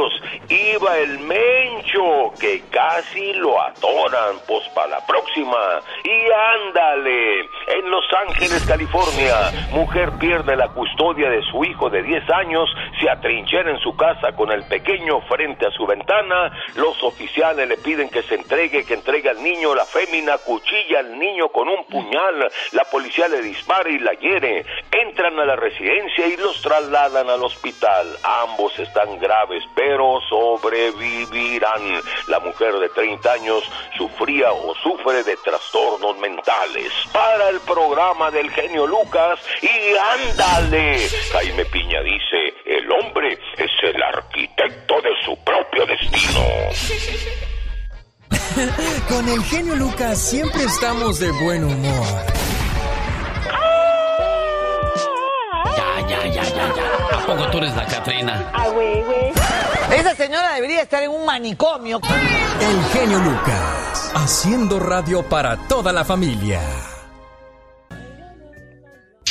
iba 0.50 0.98
el 0.98 1.20
Mencho, 1.20 2.34
que 2.40 2.64
casi 2.70 3.34
lo 3.34 3.62
atoran. 3.62 4.38
Pues 4.48 4.68
para 4.70 4.88
la 4.88 5.06
próxima. 5.06 5.58
Y 6.04 6.32
ándale. 6.68 7.42
En 7.68 7.90
Los 7.90 8.06
Ángeles, 8.28 8.64
California, 8.68 9.52
mujer 9.72 10.12
pierde 10.20 10.56
la 10.56 10.70
custodia 10.70 11.30
de 11.30 11.42
su 11.44 11.64
hijo 11.64 11.90
de 11.90 12.04
10 12.04 12.30
años, 12.30 12.70
se 13.00 13.10
atrinchera 13.10 13.72
en 13.72 13.80
su 13.80 13.96
casa 13.96 14.34
con 14.34 14.52
el 14.52 14.64
pequeño 14.68 15.22
frente 15.22 15.66
a 15.66 15.72
su 15.72 15.86
ventana. 15.86 16.52
Los 16.76 17.02
oficiales 17.04 17.68
le 17.68 17.78
piden 17.78 18.10
que 18.10 18.24
se 18.24 18.36
entregue, 18.36 18.86
que 18.86 18.94
entregue 18.94 19.30
al 19.30 19.42
niño. 19.42 19.74
La 19.74 19.86
fémina 19.86 20.38
cuchilla 20.40 21.00
al 21.00 21.18
niño 21.18 21.50
con 21.50 21.68
un 21.68 21.86
puñal. 21.86 22.52
La 22.72 22.84
policía 22.86 23.28
le 23.28 23.42
dispara 23.42 23.90
y 23.90 24.00
la 24.00 24.14
hiere. 24.14 24.66
Entran 24.92 25.40
a 25.40 25.46
la 25.46 25.56
residencia 25.56 26.28
y 26.28 26.38
los 26.38 26.62
trasladan 26.62 27.30
al 27.30 27.44
hospital. 27.44 28.08
Ambos 28.24 28.78
están 28.80 29.20
graves, 29.20 29.64
pero 29.76 29.85
sobrevivirán. 30.30 32.02
La 32.28 32.40
mujer 32.40 32.74
de 32.80 32.90
30 32.90 33.32
años 33.32 33.64
sufría 33.98 34.52
o 34.52 34.74
sufre 34.76 35.24
de 35.24 35.38
trastornos 35.38 36.18
mentales. 36.20 36.92
Para 37.12 37.50
el 37.50 37.60
programa 37.62 38.32
del 38.32 38.50
genio 38.52 38.88
Lucas 38.88 39.40
y 39.62 39.96
ándale. 39.98 41.08
Jaime 41.32 41.66
Piña 41.66 42.02
dice, 42.02 42.54
el 42.66 42.92
hombre 42.92 43.38
es 43.58 43.72
el 43.84 44.02
arquitecto 44.02 45.02
de 45.02 45.12
su 45.24 45.38
propio 45.44 45.86
destino. 45.86 46.42
Con 49.10 49.28
el 49.30 49.44
genio 49.44 49.76
Lucas 49.76 50.20
siempre 50.20 50.64
estamos 50.64 51.20
de 51.20 51.32
buen 51.32 51.64
humor. 51.64 52.08
Ya, 55.78 56.08
ya, 56.08 56.26
ya, 56.28 56.44
ya, 56.44 56.76
ya. 56.76 57.18
¿A 57.18 57.26
poco 57.26 57.50
tú 57.52 57.58
eres 57.58 57.76
la 57.76 57.86
Catrina? 57.86 58.52
Ah, 58.54 58.68
güey, 58.70 59.04
güey. 59.04 59.32
Esa 59.98 60.16
señora 60.16 60.54
debería 60.54 60.82
estar 60.82 61.04
en 61.04 61.12
un 61.12 61.26
manicomio. 61.26 62.00
El 62.60 62.84
genio 62.92 63.20
Lucas, 63.20 64.12
haciendo 64.16 64.80
radio 64.80 65.24
para 65.24 65.58
toda 65.68 65.92
la 65.94 66.04
familia. 66.04 66.62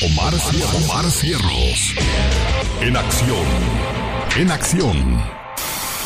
Omar, 0.03 0.35
Omar 0.85 1.11
Cierros. 1.11 1.95
En 2.81 2.97
acción. 2.97 3.47
En 4.37 4.51
acción. 4.51 5.23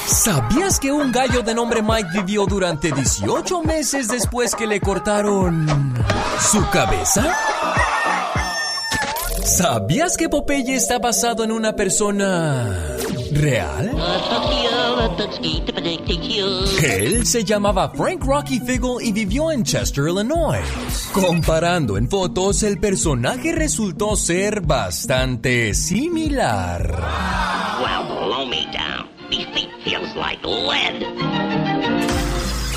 ¿Sabías 0.07 0.79
que 0.81 0.91
un 0.93 1.13
gallo 1.13 1.43
de 1.43 1.55
nombre 1.55 1.83
Mike 1.83 2.09
vivió 2.15 2.47
durante 2.47 2.91
18 2.93 3.63
meses 3.63 4.09
después 4.09 4.55
que 4.55 4.67
le 4.67 4.81
cortaron 4.81 5.95
su 6.41 6.67
cabeza? 6.71 7.37
¿Sabías 9.45 10.17
que 10.17 10.29
Popeye 10.29 10.75
está 10.75 10.99
basado 10.99 11.45
en 11.45 11.53
una 11.53 11.75
persona 11.75 12.97
real? 13.33 13.93
Él 16.83 17.27
se 17.27 17.45
llamaba 17.45 17.91
Frank 17.91 18.25
Rocky 18.25 18.61
Figgle 18.61 18.97
y 19.03 19.13
vivió 19.13 19.51
en 19.51 19.65
Chester, 19.65 20.05
Illinois. 20.09 20.63
Comparando 21.13 21.97
en 21.97 22.09
fotos, 22.09 22.63
el 22.63 22.79
personaje 22.79 23.53
resultó 23.53 24.17
ser 24.17 24.61
bastante 24.61 25.75
similar. 25.75 27.03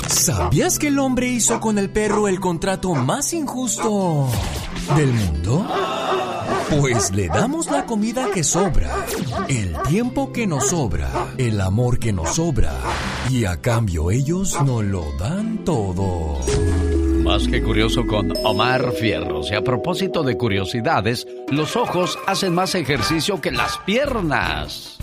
¿Sabías 0.08 0.78
que 0.78 0.88
el 0.88 0.98
hombre 0.98 1.28
hizo 1.28 1.60
con 1.60 1.78
el 1.78 1.90
perro 1.90 2.28
el 2.28 2.38
contrato 2.38 2.94
más 2.94 3.32
injusto 3.32 4.28
del 4.96 5.12
mundo? 5.12 5.66
Pues 6.80 7.12
le 7.12 7.28
damos 7.28 7.70
la 7.70 7.84
comida 7.84 8.30
que 8.32 8.42
sobra, 8.42 8.90
el 9.48 9.76
tiempo 9.88 10.32
que 10.32 10.46
nos 10.46 10.68
sobra, 10.68 11.10
el 11.36 11.60
amor 11.60 11.98
que 11.98 12.12
nos 12.12 12.36
sobra, 12.36 12.72
y 13.30 13.44
a 13.44 13.60
cambio 13.60 14.10
ellos 14.10 14.56
nos 14.64 14.84
lo 14.84 15.12
dan 15.18 15.64
todo. 15.64 16.38
Más 17.22 17.46
que 17.46 17.62
curioso 17.62 18.06
con 18.06 18.32
Omar 18.44 18.92
Fierros. 18.92 19.50
Y 19.50 19.54
a 19.54 19.62
propósito 19.62 20.22
de 20.22 20.36
curiosidades, 20.36 21.26
los 21.50 21.76
ojos 21.76 22.18
hacen 22.26 22.54
más 22.54 22.74
ejercicio 22.74 23.40
que 23.40 23.52
las 23.52 23.78
piernas. 23.78 24.98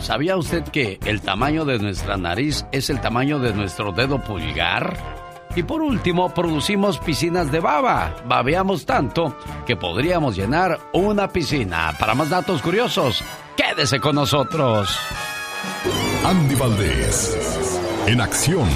¿Sabía 0.00 0.36
usted 0.36 0.62
que 0.64 1.00
el 1.06 1.22
tamaño 1.22 1.64
de 1.64 1.78
nuestra 1.78 2.16
nariz 2.16 2.66
es 2.70 2.90
el 2.90 3.00
tamaño 3.00 3.38
de 3.38 3.54
nuestro 3.54 3.92
dedo 3.92 4.22
pulgar? 4.22 5.25
Y 5.56 5.62
por 5.62 5.80
último, 5.80 6.28
producimos 6.34 6.98
piscinas 6.98 7.50
de 7.50 7.60
baba. 7.60 8.14
Babeamos 8.28 8.84
tanto 8.84 9.34
que 9.66 9.74
podríamos 9.74 10.36
llenar 10.36 10.78
una 10.92 11.28
piscina. 11.28 11.94
Para 11.98 12.14
más 12.14 12.28
datos 12.28 12.60
curiosos, 12.60 13.24
quédese 13.56 13.98
con 13.98 14.16
nosotros. 14.16 14.98
Andy 16.26 16.54
Valdés. 16.56 17.80
En 18.06 18.20
acción. 18.20 18.68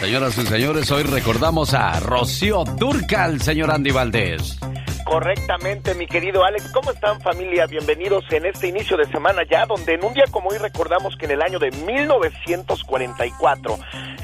Señoras 0.00 0.36
y 0.38 0.46
señores, 0.46 0.90
hoy 0.90 1.04
recordamos 1.04 1.72
a 1.72 2.00
Rocío 2.00 2.64
Durcal, 2.64 3.40
señor 3.40 3.70
Andy 3.70 3.92
Valdés. 3.92 4.58
Correctamente, 5.08 5.94
mi 5.94 6.06
querido 6.06 6.44
Alex. 6.44 6.70
¿Cómo 6.70 6.90
están 6.90 7.18
familia? 7.22 7.64
Bienvenidos 7.64 8.30
en 8.30 8.44
este 8.44 8.68
inicio 8.68 8.94
de 8.98 9.06
semana 9.06 9.42
ya, 9.42 9.64
donde 9.64 9.94
en 9.94 10.04
un 10.04 10.12
día 10.12 10.26
como 10.30 10.50
hoy 10.50 10.58
recordamos 10.58 11.16
que 11.16 11.24
en 11.24 11.30
el 11.30 11.40
año 11.40 11.58
de 11.58 11.70
1944, 11.70 13.78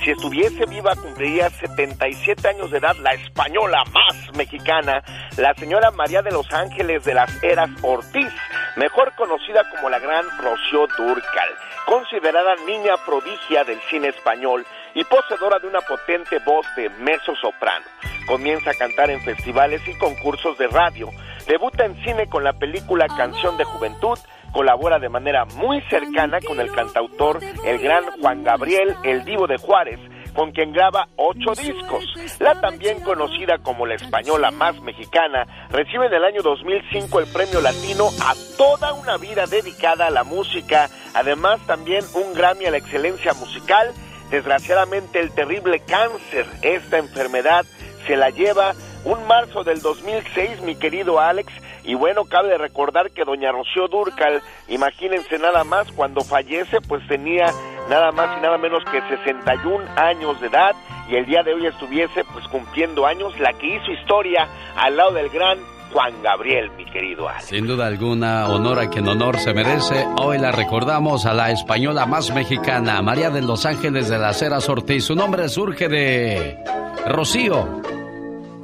si 0.04 0.10
estuviese 0.10 0.66
viva, 0.66 0.94
cumpliría 0.94 1.48
77 1.48 2.48
años 2.48 2.70
de 2.70 2.78
edad 2.78 2.96
la 2.96 3.14
española 3.14 3.82
más 3.94 4.36
mexicana, 4.36 5.02
la 5.38 5.54
señora 5.54 5.90
María 5.90 6.20
de 6.20 6.32
los 6.32 6.52
Ángeles 6.52 7.02
de 7.04 7.14
las 7.14 7.42
Heras 7.42 7.70
Ortiz, 7.80 8.30
mejor 8.76 9.14
conocida 9.16 9.62
como 9.70 9.88
la 9.88 10.00
gran 10.00 10.26
Rocío 10.36 10.86
Durcal, 10.98 11.48
considerada 11.86 12.56
niña 12.66 12.96
prodigia 13.06 13.64
del 13.64 13.80
cine 13.88 14.08
español 14.08 14.66
y 14.94 15.04
poseedora 15.04 15.58
de 15.58 15.68
una 15.68 15.80
potente 15.80 16.38
voz 16.46 16.66
de 16.76 16.88
mezzo 16.88 17.34
soprano. 17.36 17.84
Comienza 18.26 18.70
a 18.70 18.74
cantar 18.74 19.10
en 19.10 19.20
festivales 19.20 19.82
y 19.86 19.94
concursos 19.98 20.56
de 20.58 20.68
radio. 20.68 21.10
Debuta 21.46 21.84
en 21.84 21.94
cine 22.04 22.28
con 22.28 22.42
la 22.44 22.52
película 22.54 23.06
Canción 23.06 23.56
de 23.56 23.64
Juventud. 23.64 24.18
Colabora 24.52 24.98
de 25.00 25.08
manera 25.08 25.44
muy 25.44 25.82
cercana 25.90 26.38
con 26.40 26.60
el 26.60 26.70
cantautor, 26.70 27.40
el 27.64 27.78
gran 27.80 28.04
Juan 28.20 28.44
Gabriel, 28.44 28.94
el 29.02 29.24
Divo 29.24 29.48
de 29.48 29.58
Juárez, 29.58 29.98
con 30.32 30.52
quien 30.52 30.72
graba 30.72 31.08
ocho 31.16 31.60
discos. 31.60 32.04
La 32.38 32.60
también 32.60 33.00
conocida 33.00 33.58
como 33.58 33.84
la 33.84 33.96
española 33.96 34.52
más 34.52 34.80
mexicana, 34.80 35.44
recibe 35.70 36.06
en 36.06 36.14
el 36.14 36.24
año 36.24 36.42
2005 36.42 37.18
el 37.18 37.32
premio 37.32 37.60
latino 37.60 38.10
a 38.22 38.34
toda 38.56 38.92
una 38.92 39.16
vida 39.16 39.46
dedicada 39.46 40.06
a 40.06 40.10
la 40.10 40.22
música, 40.22 40.88
además 41.14 41.58
también 41.66 42.04
un 42.14 42.32
Grammy 42.32 42.66
a 42.66 42.70
la 42.70 42.78
excelencia 42.78 43.34
musical. 43.34 43.92
Desgraciadamente 44.30 45.20
el 45.20 45.30
terrible 45.32 45.80
cáncer, 45.80 46.46
esta 46.62 46.98
enfermedad, 46.98 47.64
se 48.06 48.16
la 48.16 48.30
lleva 48.30 48.74
un 49.04 49.26
marzo 49.26 49.64
del 49.64 49.80
2006, 49.80 50.62
mi 50.62 50.76
querido 50.76 51.20
Alex, 51.20 51.52
y 51.84 51.94
bueno, 51.94 52.24
cabe 52.24 52.56
recordar 52.56 53.10
que 53.10 53.24
doña 53.24 53.52
Rocío 53.52 53.88
Durcal, 53.88 54.42
imagínense 54.68 55.38
nada 55.38 55.64
más, 55.64 55.90
cuando 55.92 56.22
fallece, 56.22 56.80
pues 56.80 57.06
tenía 57.06 57.46
nada 57.90 58.10
más 58.12 58.38
y 58.38 58.40
nada 58.40 58.56
menos 58.56 58.82
que 58.90 59.02
61 59.02 59.84
años 59.96 60.40
de 60.40 60.46
edad, 60.46 60.74
y 61.08 61.16
el 61.16 61.26
día 61.26 61.42
de 61.42 61.52
hoy 61.52 61.66
estuviese 61.66 62.24
pues 62.24 62.46
cumpliendo 62.48 63.06
años, 63.06 63.38
la 63.38 63.52
que 63.52 63.76
hizo 63.76 63.92
historia 63.92 64.48
al 64.76 64.96
lado 64.96 65.12
del 65.12 65.28
gran 65.28 65.58
Juan 65.94 66.12
Gabriel, 66.24 66.72
mi 66.76 66.84
querido 66.86 67.28
Alex. 67.28 67.44
Sin 67.44 67.68
duda 67.68 67.86
alguna, 67.86 68.48
honor 68.48 68.80
a 68.80 68.90
quien 68.90 69.06
honor 69.06 69.38
se 69.38 69.54
merece. 69.54 70.04
Hoy 70.20 70.38
la 70.38 70.50
recordamos 70.50 71.24
a 71.24 71.32
la 71.32 71.52
española 71.52 72.04
más 72.04 72.34
mexicana, 72.34 73.00
María 73.00 73.30
de 73.30 73.42
los 73.42 73.64
Ángeles 73.64 74.08
de 74.08 74.18
las 74.18 74.42
Heras 74.42 74.68
Ortiz. 74.68 75.04
Su 75.04 75.14
nombre 75.14 75.48
surge 75.48 75.88
de 75.88 76.58
Rocío. 77.06 77.80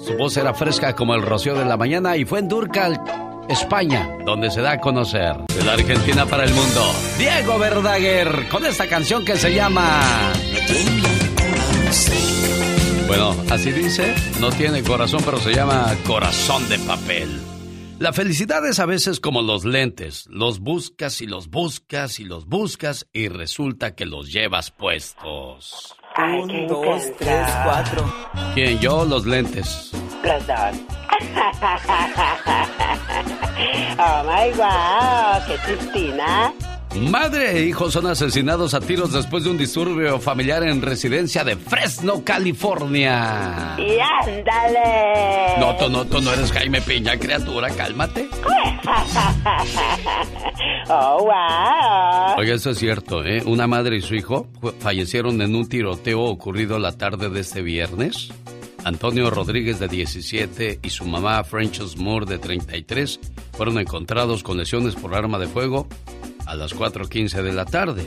Su 0.00 0.16
voz 0.16 0.36
era 0.38 0.54
fresca 0.54 0.96
como 0.96 1.14
el 1.14 1.22
rocío 1.22 1.54
de 1.54 1.64
la 1.64 1.76
mañana 1.76 2.16
y 2.16 2.24
fue 2.24 2.40
en 2.40 2.48
Durcal, 2.48 3.00
España, 3.48 4.08
donde 4.24 4.50
se 4.50 4.60
da 4.60 4.72
a 4.72 4.80
conocer. 4.80 5.36
De 5.54 5.64
la 5.64 5.74
Argentina 5.74 6.26
para 6.26 6.42
el 6.42 6.52
mundo, 6.52 6.82
Diego 7.16 7.60
Verdaguer, 7.60 8.48
con 8.48 8.66
esta 8.66 8.88
canción 8.88 9.24
que 9.24 9.36
se 9.36 9.54
llama... 9.54 10.32
Bueno, 13.10 13.34
así 13.50 13.72
dice, 13.72 14.14
no 14.40 14.50
tiene 14.50 14.84
corazón, 14.84 15.20
pero 15.24 15.36
se 15.38 15.52
llama 15.52 15.96
Corazón 16.06 16.68
de 16.68 16.78
Papel. 16.78 17.40
La 17.98 18.12
felicidad 18.12 18.64
es 18.68 18.78
a 18.78 18.86
veces 18.86 19.18
como 19.18 19.42
los 19.42 19.64
lentes. 19.64 20.28
Los 20.30 20.60
buscas 20.60 21.20
y 21.20 21.26
los 21.26 21.50
buscas 21.50 22.20
y 22.20 22.24
los 22.24 22.46
buscas 22.46 23.08
y 23.12 23.26
resulta 23.26 23.96
que 23.96 24.06
los 24.06 24.30
llevas 24.30 24.70
puestos. 24.70 25.96
Un, 26.16 26.68
dos, 26.68 27.02
tres, 27.18 27.48
cuatro. 27.64 28.14
¿Quién? 28.54 28.78
Yo, 28.78 29.04
los 29.04 29.26
lentes. 29.26 29.90
Los 30.22 30.46
dos. 30.46 30.76
oh 33.98 34.22
my 34.22 34.50
god, 34.56 35.46
qué 35.48 35.58
chistina. 35.66 36.54
Madre 36.98 37.56
e 37.56 37.66
hijo 37.66 37.88
son 37.90 38.08
asesinados 38.08 38.74
a 38.74 38.80
tiros 38.80 39.12
después 39.12 39.44
de 39.44 39.50
un 39.50 39.56
disturbio 39.56 40.18
familiar 40.18 40.64
en 40.64 40.82
residencia 40.82 41.44
de 41.44 41.54
Fresno, 41.56 42.24
California. 42.24 43.76
¡Y 43.78 43.96
ándale! 44.00 45.56
No, 45.60 45.76
tú 45.76 45.88
no, 45.88 46.04
tú 46.04 46.20
no 46.20 46.32
eres 46.32 46.50
Jaime 46.50 46.80
Piña, 46.80 47.16
criatura, 47.16 47.70
cálmate. 47.70 48.28
¡Oh, 50.88 51.18
wow! 51.20 52.38
Oiga, 52.38 52.54
eso 52.56 52.70
es 52.70 52.78
cierto, 52.78 53.24
¿eh? 53.24 53.40
Una 53.46 53.68
madre 53.68 53.96
y 53.96 54.02
su 54.02 54.16
hijo 54.16 54.48
fallecieron 54.80 55.40
en 55.42 55.54
un 55.54 55.68
tiroteo 55.68 56.22
ocurrido 56.22 56.80
la 56.80 56.98
tarde 56.98 57.30
de 57.30 57.38
este 57.40 57.62
viernes. 57.62 58.32
Antonio 58.84 59.30
Rodríguez 59.30 59.78
de 59.78 59.86
17 59.86 60.80
y 60.82 60.90
su 60.90 61.04
mamá 61.04 61.44
Frances 61.44 61.96
Moore 61.96 62.26
de 62.26 62.38
33 62.38 63.20
fueron 63.52 63.78
encontrados 63.78 64.42
con 64.42 64.56
lesiones 64.56 64.96
por 64.96 65.14
arma 65.14 65.38
de 65.38 65.46
fuego 65.46 65.86
a 66.50 66.56
las 66.56 66.74
4.15 66.74 67.42
de 67.42 67.52
la 67.52 67.64
tarde. 67.64 68.04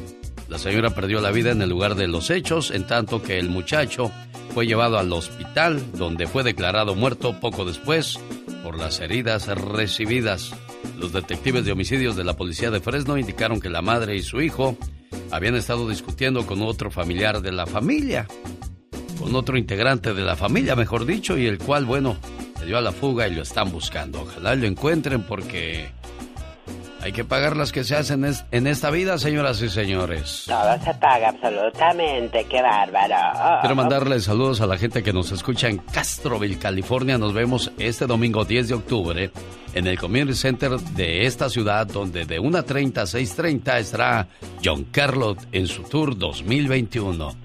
La 0.49 0.57
señora 0.57 0.89
perdió 0.89 1.21
la 1.21 1.31
vida 1.31 1.51
en 1.51 1.61
el 1.61 1.69
lugar 1.69 1.95
de 1.95 2.09
los 2.09 2.29
hechos, 2.29 2.71
en 2.71 2.85
tanto 2.85 3.23
que 3.23 3.39
el 3.39 3.49
muchacho 3.49 4.11
fue 4.53 4.67
llevado 4.67 4.99
al 4.99 5.13
hospital, 5.13 5.81
donde 5.93 6.27
fue 6.27 6.43
declarado 6.43 6.93
muerto 6.93 7.39
poco 7.39 7.63
después 7.63 8.19
por 8.61 8.77
las 8.77 8.99
heridas 8.99 9.47
recibidas. 9.47 10.51
Los 10.99 11.13
detectives 11.13 11.63
de 11.63 11.71
homicidios 11.71 12.17
de 12.17 12.25
la 12.25 12.35
policía 12.35 12.69
de 12.69 12.81
Fresno 12.81 13.17
indicaron 13.17 13.61
que 13.61 13.69
la 13.69 13.81
madre 13.81 14.17
y 14.17 14.21
su 14.21 14.41
hijo 14.41 14.77
habían 15.31 15.55
estado 15.55 15.87
discutiendo 15.87 16.45
con 16.45 16.61
otro 16.63 16.91
familiar 16.91 17.41
de 17.41 17.53
la 17.53 17.65
familia, 17.65 18.27
con 19.21 19.33
otro 19.35 19.57
integrante 19.57 20.13
de 20.13 20.21
la 20.21 20.35
familia, 20.35 20.75
mejor 20.75 21.05
dicho, 21.05 21.37
y 21.37 21.47
el 21.47 21.59
cual, 21.59 21.85
bueno, 21.85 22.17
se 22.59 22.65
dio 22.65 22.77
a 22.77 22.81
la 22.81 22.91
fuga 22.91 23.25
y 23.29 23.35
lo 23.35 23.41
están 23.41 23.71
buscando. 23.71 24.23
Ojalá 24.23 24.53
lo 24.55 24.67
encuentren 24.67 25.23
porque 25.23 25.89
hay 27.03 27.11
que 27.11 27.25
pagar 27.25 27.57
las 27.57 27.73
que 27.73 27.83
se 27.83 27.97
hacen 27.97 28.25
en 28.51 28.65
esta 28.65 28.89
vida, 28.89 29.17
señoras 29.17 29.61
y 29.61 29.67
señores. 29.67 30.45
Todo 30.47 30.79
se 30.81 30.93
paga 30.93 31.29
absolutamente, 31.29 32.45
qué 32.45 32.61
bárbaro. 32.61 33.59
Quiero 33.59 33.75
mandarles 33.75 34.23
saludos 34.23 34.61
a 34.61 34.67
la 34.67 34.77
gente 34.77 35.03
que 35.03 35.11
nos 35.11 35.29
escucha 35.33 35.67
en 35.67 35.79
Castroville, 35.79 36.57
California. 36.57 37.17
Nos 37.17 37.33
vemos 37.33 37.73
este 37.77 38.07
domingo 38.07 38.45
10 38.45 38.69
de 38.69 38.73
octubre 38.73 39.31
en 39.73 39.87
el 39.87 39.99
Community 39.99 40.33
Center 40.33 40.71
de 40.71 41.25
esta 41.25 41.49
ciudad, 41.49 41.87
donde 41.87 42.25
de 42.25 42.39
1.30 42.39 42.97
a 42.97 43.03
6.30 43.03 43.79
estará 43.79 44.29
John 44.63 44.85
Carlot 44.85 45.39
en 45.51 45.67
su 45.67 45.83
tour 45.83 46.17
2021. 46.17 47.35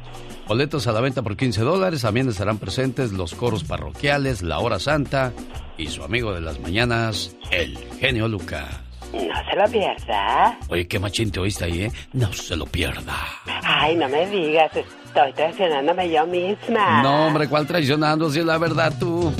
Boletos 0.47 0.87
a 0.87 0.93
la 0.93 1.01
venta 1.01 1.23
por 1.23 1.37
15 1.37 1.63
dólares. 1.63 2.03
También 2.03 2.29
estarán 2.29 2.59
presentes 2.59 3.11
los 3.11 3.35
coros 3.35 3.65
parroquiales, 3.65 4.41
la 4.43 4.61
hora 4.61 4.79
santa 4.79 5.33
y 5.77 5.89
su 5.89 6.05
amigo 6.05 6.33
de 6.33 6.43
las 6.43 6.61
mañanas, 6.61 7.37
el 7.51 7.77
genio 7.99 8.29
Lucas. 8.29 8.88
No 9.13 9.35
se 9.51 9.57
lo 9.57 9.65
pierda. 9.71 10.59
Oye, 10.69 10.87
qué 10.87 10.99
machín 10.99 11.31
te 11.31 11.41
oíste 11.41 11.65
ahí, 11.65 11.83
¿eh? 11.83 11.93
No 12.13 12.33
se 12.33 12.57
lo 12.57 12.67
pierda. 12.67 13.17
Ay, 13.65 13.97
no 13.97 14.09
me 14.09 14.27
digas, 14.27 14.71
estoy 14.77 15.33
traicionándome 15.33 16.11
yo 16.11 16.27
misma. 16.27 17.03
No, 17.03 17.27
hombre, 17.29 17.49
¿cuál 17.49 17.67
traicionando 17.67 18.31
si 18.31 18.41
es 18.41 18.45
la 18.45 18.59
verdad 18.59 18.93
tú? 18.99 19.33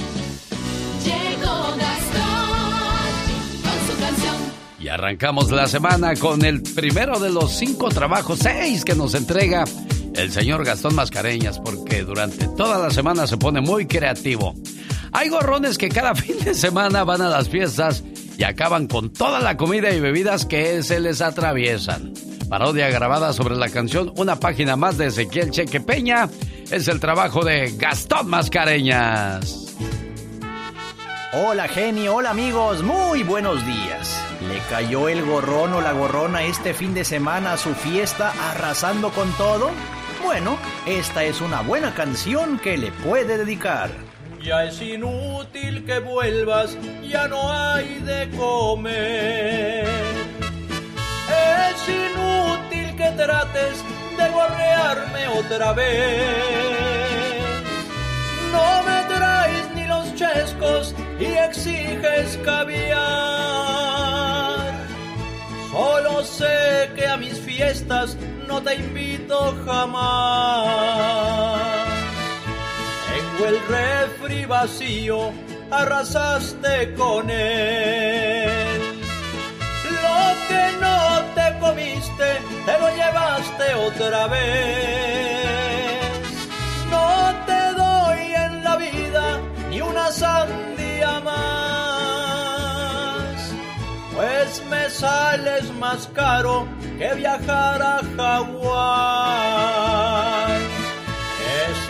Llegó 1.05 1.77
Gastón 1.77 3.63
con 3.63 3.87
su 3.95 4.01
canción. 4.01 4.37
Y 4.81 4.89
arrancamos 4.89 5.51
la 5.51 5.67
semana 5.69 6.15
con 6.17 6.45
el 6.45 6.63
primero 6.63 7.19
de 7.19 7.31
los 7.31 7.53
cinco 7.53 7.89
trabajos, 7.91 8.39
seis 8.41 8.85
que 8.85 8.95
nos 8.95 9.15
entrega 9.15 9.65
el 10.15 10.33
señor 10.33 10.65
Gastón 10.65 10.95
Mascareñas, 10.95 11.61
porque 11.61 12.03
durante 12.03 12.49
toda 12.49 12.79
la 12.79 12.91
semana 12.91 13.27
se 13.27 13.37
pone 13.37 13.61
muy 13.61 13.87
creativo. 13.87 14.55
Hay 15.13 15.29
gorrones 15.29 15.77
que 15.79 15.89
cada 15.91 16.15
fin 16.17 16.39
de 16.43 16.55
semana 16.55 17.05
van 17.05 17.21
a 17.21 17.29
las 17.29 17.49
fiestas 17.51 18.03
y 18.39 18.45
acaban 18.45 18.87
con 18.87 19.13
toda 19.13 19.41
la 19.41 19.57
comida 19.57 19.91
y 19.91 20.01
bebidas 20.01 20.47
que 20.47 20.83
se 20.85 21.01
les 21.01 21.21
atraviesan. 21.21 22.15
Parodia 22.49 22.89
grabada 22.89 23.35
sobre 23.35 23.57
la 23.57 23.69
canción 23.69 24.13
Una 24.17 24.41
página 24.41 24.77
más 24.77 24.97
de 24.97 25.09
Ezequiel 25.09 25.51
Cheque 25.51 25.81
Peña 25.81 26.31
es 26.71 26.87
el 26.89 27.01
trabajo 27.01 27.45
de 27.45 27.75
Gastón 27.77 28.29
Mascareñas. 28.29 29.77
Hola 31.33 31.69
genio, 31.69 32.15
hola 32.15 32.31
amigos, 32.31 32.83
muy 32.83 33.23
buenos 33.23 33.67
días. 33.67 34.25
¿Le 34.49 34.61
cayó 34.71 35.09
el 35.09 35.25
gorrón 35.27 35.75
o 35.75 35.81
la 35.81 35.93
gorrona 35.93 36.45
este 36.45 36.73
fin 36.75 36.95
de 36.95 37.05
semana 37.05 37.55
a 37.55 37.59
su 37.59 37.75
fiesta 37.75 38.33
arrasando 38.51 39.11
con 39.11 39.31
todo? 39.33 39.71
Bueno, 40.25 40.59
esta 40.87 41.25
es 41.25 41.41
una 41.41 41.61
buena 41.63 41.93
canción 41.93 42.59
que 42.59 42.79
le 42.79 42.93
puede 42.93 43.37
dedicar. 43.37 44.08
Ya 44.43 44.65
es 44.65 44.81
inútil 44.81 45.85
que 45.85 45.99
vuelvas, 45.99 46.77
ya 47.07 47.29
no 47.29 47.53
hay 47.53 47.99
de 48.01 48.31
comer. 48.37 49.85
Es 51.29 51.89
inútil 51.89 52.97
que 52.97 53.11
trates 53.17 53.85
de 54.17 54.29
gorrearme 54.31 55.29
otra 55.29 55.73
vez. 55.73 56.29
No 58.53 58.83
me 58.85 59.03
traes 59.15 59.71
ni 59.75 59.87
los 59.87 60.15
chescos 60.15 60.95
y 61.19 61.25
exiges 61.25 62.39
caviar. 62.45 62.99
Solo 65.71 66.25
sé 66.25 66.91
que 66.95 67.07
a 67.07 67.17
mis 67.17 67.39
fiestas 67.41 68.17
no 68.47 68.63
te 68.63 68.77
invito 68.77 69.55
jamás. 69.67 71.09
Tengo 73.39 73.51
el 73.51 73.61
refri 73.69 74.47
vacío, 74.47 75.33
arrasaste 75.71 76.93
con 76.95 77.31
él. 77.31 79.01
Lo 80.03 80.35
que 80.49 80.73
no 80.81 81.23
te 81.37 81.57
comiste, 81.61 82.41
te 82.67 82.79
lo 82.81 82.89
llevaste 82.97 83.75
otra 83.75 84.27
vez. 84.27 84.43
No 86.91 87.33
te 87.47 87.75
doy 87.75 88.35
en 88.35 88.65
la 88.65 88.75
vida 88.77 89.39
ni 89.71 89.81
una 89.83 90.11
sandía 90.11 91.21
más, 91.21 92.33
pues 94.17 94.65
me 94.69 94.91
sales 94.91 95.73
más 95.75 96.09
caro 96.09 96.67
que 96.99 97.15
viajar 97.15 97.81
a 97.83 98.01
Hawái. 98.17 99.79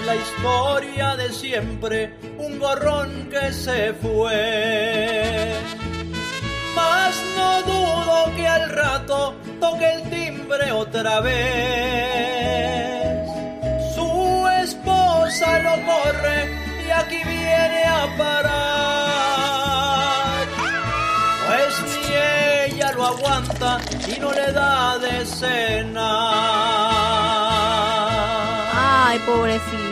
La 0.08 0.16
historia 0.16 1.16
de 1.16 1.30
siempre, 1.30 2.14
un 2.38 2.58
gorrón 2.58 3.28
que 3.30 3.52
se 3.52 3.92
fue. 3.92 5.52
Mas 6.74 7.14
no 7.36 7.62
dudo 7.62 8.32
que 8.34 8.48
al 8.48 8.70
rato 8.70 9.34
toque 9.60 9.86
el 9.96 10.08
timbre 10.08 10.72
otra 10.72 11.20
vez. 11.20 11.38
Su 13.94 14.48
esposa 14.62 15.58
lo 15.58 15.72
corre 15.84 16.56
y 16.86 16.90
aquí 16.90 17.22
viene 17.24 17.84
a 17.84 18.08
parar. 18.16 18.48
Pues 21.48 21.82
ni 21.84 22.00
ella 22.72 22.92
lo 22.92 23.08
aguanta 23.08 23.78
y 24.06 24.18
no 24.18 24.32
le 24.32 24.52
da 24.52 24.96
de 25.00 25.26
cenar. 25.26 26.08
Ay, 28.72 29.18
pobrecito. 29.26 29.87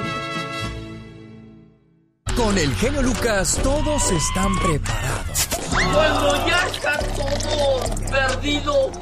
Con 2.36 2.58
el 2.58 2.74
genio 2.76 3.02
Lucas 3.02 3.58
todos 3.62 4.10
están 4.10 4.58
preparados. 4.58 5.48
Cuando 5.70 6.46
ya 6.46 6.68
está 6.68 6.98
todo 7.16 8.10
perdido, 8.10 8.92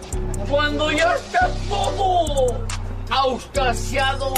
cuando 0.48 0.92
ya 0.92 1.14
está 1.16 1.50
todo 1.68 2.66
auscasiado, 3.10 4.34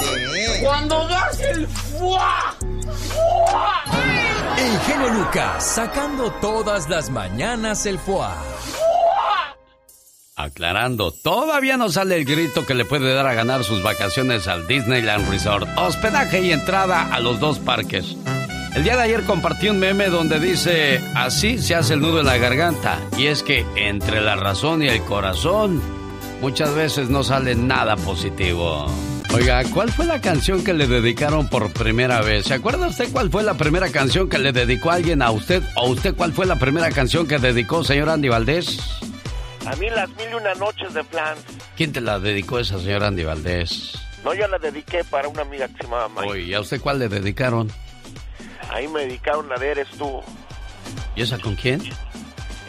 cuando 0.63 1.07
das 1.07 1.39
el 1.41 1.67
fuá, 1.67 2.55
fuá. 3.13 3.83
El 4.57 4.79
genio 4.79 5.09
Lucas 5.09 5.63
sacando 5.63 6.31
todas 6.41 6.89
las 6.89 7.11
mañanas 7.11 7.85
el 7.85 7.99
foie. 7.99 8.27
Aclarando, 10.35 11.11
todavía 11.11 11.77
no 11.77 11.89
sale 11.89 12.15
el 12.15 12.25
grito 12.25 12.65
que 12.65 12.75
le 12.75 12.85
puede 12.85 13.13
dar 13.13 13.27
a 13.27 13.33
ganar 13.33 13.63
sus 13.63 13.81
vacaciones 13.81 14.47
al 14.47 14.67
Disneyland 14.67 15.29
Resort. 15.29 15.67
Hospedaje 15.77 16.41
y 16.41 16.51
entrada 16.51 17.13
a 17.13 17.19
los 17.19 17.39
dos 17.39 17.59
parques. 17.59 18.15
El 18.77 18.83
día 18.83 18.95
de 18.95 19.01
ayer 19.01 19.23
compartí 19.23 19.69
un 19.69 19.79
meme 19.79 20.05
donde 20.05 20.39
dice, 20.39 21.01
así 21.15 21.57
se 21.57 21.73
hace 21.73 21.95
el 21.95 21.99
nudo 21.99 22.19
en 22.19 22.27
la 22.27 22.37
garganta. 22.37 22.99
Y 23.17 23.25
es 23.25 23.41
que 23.41 23.65
entre 23.75 24.21
la 24.21 24.35
razón 24.35 24.83
y 24.83 24.87
el 24.87 25.01
corazón, 25.01 25.81
muchas 26.41 26.75
veces 26.75 27.09
no 27.09 27.23
sale 27.23 27.55
nada 27.55 27.95
positivo. 27.95 28.85
Oiga, 29.33 29.63
¿cuál 29.73 29.91
fue 29.91 30.05
la 30.05 30.21
canción 30.21 30.63
que 30.63 30.75
le 30.75 30.85
dedicaron 30.85 31.47
por 31.49 31.73
primera 31.73 32.21
vez? 32.21 32.45
¿Se 32.45 32.53
acuerda 32.53 32.85
usted 32.85 33.11
cuál 33.11 33.31
fue 33.31 33.41
la 33.41 33.55
primera 33.55 33.89
canción 33.89 34.29
que 34.29 34.37
le 34.37 34.51
dedicó 34.51 34.91
alguien 34.91 35.23
a 35.23 35.31
usted? 35.31 35.63
¿O 35.75 35.89
usted 35.89 36.13
cuál 36.13 36.31
fue 36.31 36.45
la 36.45 36.57
primera 36.57 36.91
canción 36.91 37.27
que 37.27 37.39
dedicó, 37.39 37.83
señor 37.83 38.09
Andy 38.09 38.29
Valdés? 38.29 38.77
A 39.65 39.75
mí 39.77 39.89
las 39.89 40.07
mil 40.09 40.27
y 40.31 40.35
una 40.35 40.53
noches 40.53 40.93
de 40.93 41.03
plan. 41.03 41.35
¿Quién 41.75 41.93
te 41.93 41.99
la 41.99 42.19
dedicó 42.19 42.59
esa 42.59 42.77
señora 42.77 43.07
Andy 43.07 43.23
Valdés? 43.23 43.93
No, 44.23 44.35
yo 44.35 44.47
la 44.47 44.59
dediqué 44.59 45.03
para 45.03 45.27
una 45.29 45.41
amiga 45.41 45.67
que 45.67 45.77
se 45.77 45.83
llamaba 45.85 46.09
Mike. 46.09 46.29
Oye, 46.29 46.43
¿y 46.43 46.53
a 46.53 46.59
usted 46.59 46.79
cuál 46.79 46.99
le 46.99 47.09
dedicaron? 47.09 47.71
Ahí 48.69 48.87
me 48.87 49.01
dedicaron 49.01 49.49
la 49.49 49.57
de 49.57 49.71
Eres 49.71 49.89
tú. 49.97 50.21
¿Y 51.15 51.21
esa 51.21 51.39
con 51.39 51.55
quién? 51.55 51.81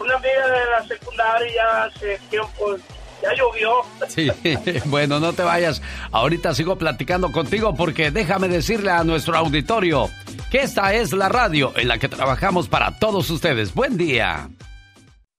una 0.00 0.14
amiga 0.14 0.46
de 0.46 0.70
la 0.70 0.86
secundaria 0.86 1.54
ya 1.54 1.84
hace 1.84 2.18
tiempo, 2.30 2.76
ya 3.22 3.34
llovió. 3.34 3.72
Sí, 4.08 4.30
bueno, 4.86 5.20
no 5.20 5.32
te 5.32 5.42
vayas. 5.42 5.82
Ahorita 6.10 6.54
sigo 6.54 6.76
platicando 6.76 7.30
contigo 7.32 7.74
porque 7.74 8.10
déjame 8.10 8.48
decirle 8.48 8.90
a 8.90 9.04
nuestro 9.04 9.36
auditorio 9.36 10.08
que 10.50 10.62
esta 10.62 10.94
es 10.94 11.12
la 11.12 11.28
radio 11.28 11.72
en 11.76 11.88
la 11.88 11.98
que 11.98 12.08
trabajamos 12.08 12.68
para 12.68 12.98
todos 12.98 13.30
ustedes. 13.30 13.74
Buen 13.74 13.96
día. 13.96 14.48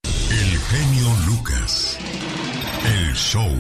El 0.04 0.60
genio 0.60 1.08
Lucas. 1.28 1.98
El 2.86 3.14
show. 3.16 3.52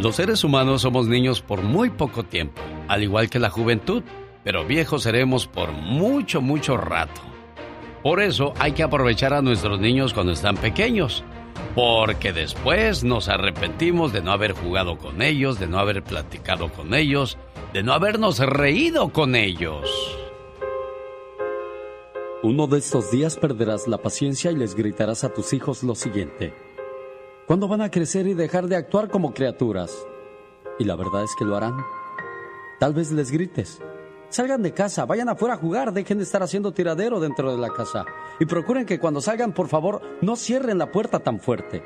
Los 0.00 0.16
seres 0.16 0.44
humanos 0.44 0.80
somos 0.80 1.08
niños 1.08 1.42
por 1.42 1.60
muy 1.60 1.90
poco 1.90 2.22
tiempo, 2.22 2.62
al 2.90 3.04
igual 3.04 3.30
que 3.30 3.38
la 3.38 3.50
juventud, 3.50 4.02
pero 4.42 4.66
viejos 4.66 5.04
seremos 5.04 5.46
por 5.46 5.70
mucho, 5.70 6.40
mucho 6.40 6.76
rato. 6.76 7.20
Por 8.02 8.20
eso 8.20 8.52
hay 8.58 8.72
que 8.72 8.82
aprovechar 8.82 9.32
a 9.32 9.42
nuestros 9.42 9.78
niños 9.78 10.12
cuando 10.12 10.32
están 10.32 10.56
pequeños, 10.56 11.22
porque 11.76 12.32
después 12.32 13.04
nos 13.04 13.28
arrepentimos 13.28 14.12
de 14.12 14.22
no 14.22 14.32
haber 14.32 14.54
jugado 14.54 14.98
con 14.98 15.22
ellos, 15.22 15.60
de 15.60 15.68
no 15.68 15.78
haber 15.78 16.02
platicado 16.02 16.68
con 16.72 16.92
ellos, 16.92 17.38
de 17.72 17.84
no 17.84 17.92
habernos 17.92 18.40
reído 18.40 19.10
con 19.10 19.36
ellos. 19.36 19.88
Uno 22.42 22.66
de 22.66 22.78
estos 22.78 23.12
días 23.12 23.36
perderás 23.36 23.86
la 23.86 23.98
paciencia 23.98 24.50
y 24.50 24.56
les 24.56 24.74
gritarás 24.74 25.22
a 25.22 25.32
tus 25.32 25.52
hijos 25.52 25.84
lo 25.84 25.94
siguiente. 25.94 26.54
¿Cuándo 27.46 27.68
van 27.68 27.82
a 27.82 27.90
crecer 27.92 28.26
y 28.26 28.34
dejar 28.34 28.66
de 28.66 28.74
actuar 28.74 29.08
como 29.10 29.32
criaturas? 29.32 29.94
Y 30.80 30.84
la 30.84 30.96
verdad 30.96 31.22
es 31.22 31.36
que 31.38 31.44
lo 31.44 31.56
harán. 31.56 31.76
Tal 32.80 32.94
vez 32.94 33.12
les 33.12 33.30
grites. 33.30 33.78
Salgan 34.30 34.62
de 34.62 34.72
casa, 34.72 35.04
vayan 35.04 35.28
afuera 35.28 35.52
a 35.52 35.58
jugar, 35.58 35.92
dejen 35.92 36.16
de 36.16 36.24
estar 36.24 36.42
haciendo 36.42 36.72
tiradero 36.72 37.20
dentro 37.20 37.54
de 37.54 37.60
la 37.60 37.68
casa. 37.68 38.06
Y 38.40 38.46
procuren 38.46 38.86
que 38.86 38.98
cuando 38.98 39.20
salgan, 39.20 39.52
por 39.52 39.68
favor, 39.68 40.00
no 40.22 40.34
cierren 40.34 40.78
la 40.78 40.90
puerta 40.90 41.18
tan 41.18 41.40
fuerte. 41.40 41.82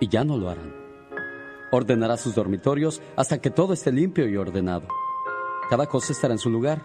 Y 0.00 0.08
ya 0.08 0.22
no 0.22 0.36
lo 0.36 0.50
harán. 0.50 0.74
Ordenará 1.72 2.18
sus 2.18 2.34
dormitorios 2.34 3.00
hasta 3.16 3.38
que 3.38 3.48
todo 3.48 3.72
esté 3.72 3.92
limpio 3.92 4.28
y 4.28 4.36
ordenado. 4.36 4.86
Cada 5.70 5.86
cosa 5.86 6.12
estará 6.12 6.34
en 6.34 6.38
su 6.38 6.50
lugar. 6.50 6.84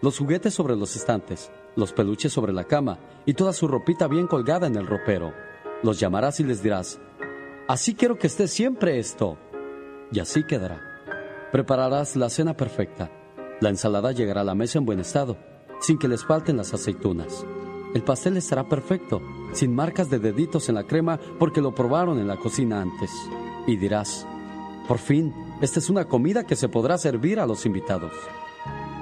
Los 0.00 0.18
juguetes 0.18 0.54
sobre 0.54 0.76
los 0.76 0.94
estantes, 0.94 1.50
los 1.74 1.92
peluches 1.92 2.32
sobre 2.32 2.52
la 2.52 2.62
cama 2.62 3.00
y 3.26 3.34
toda 3.34 3.52
su 3.52 3.66
ropita 3.66 4.06
bien 4.06 4.28
colgada 4.28 4.68
en 4.68 4.76
el 4.76 4.86
ropero. 4.86 5.34
Los 5.82 5.98
llamarás 5.98 6.38
y 6.38 6.44
les 6.44 6.62
dirás, 6.62 7.00
así 7.66 7.96
quiero 7.96 8.20
que 8.20 8.28
esté 8.28 8.46
siempre 8.46 9.00
esto. 9.00 9.36
Y 10.12 10.20
así 10.20 10.44
quedará. 10.44 10.91
Prepararás 11.52 12.16
la 12.16 12.30
cena 12.30 12.56
perfecta. 12.56 13.10
La 13.60 13.68
ensalada 13.68 14.12
llegará 14.12 14.40
a 14.40 14.44
la 14.44 14.54
mesa 14.54 14.78
en 14.78 14.86
buen 14.86 14.98
estado, 15.00 15.36
sin 15.80 15.98
que 15.98 16.08
les 16.08 16.24
falten 16.24 16.56
las 16.56 16.72
aceitunas. 16.72 17.44
El 17.94 18.02
pastel 18.02 18.38
estará 18.38 18.70
perfecto, 18.70 19.20
sin 19.52 19.74
marcas 19.74 20.08
de 20.08 20.18
deditos 20.18 20.70
en 20.70 20.76
la 20.76 20.84
crema 20.84 21.20
porque 21.38 21.60
lo 21.60 21.74
probaron 21.74 22.18
en 22.18 22.26
la 22.26 22.38
cocina 22.38 22.80
antes. 22.80 23.10
Y 23.66 23.76
dirás, 23.76 24.26
por 24.88 24.96
fin, 24.96 25.34
esta 25.60 25.78
es 25.78 25.90
una 25.90 26.06
comida 26.06 26.46
que 26.46 26.56
se 26.56 26.70
podrá 26.70 26.96
servir 26.96 27.38
a 27.38 27.44
los 27.44 27.66
invitados. 27.66 28.12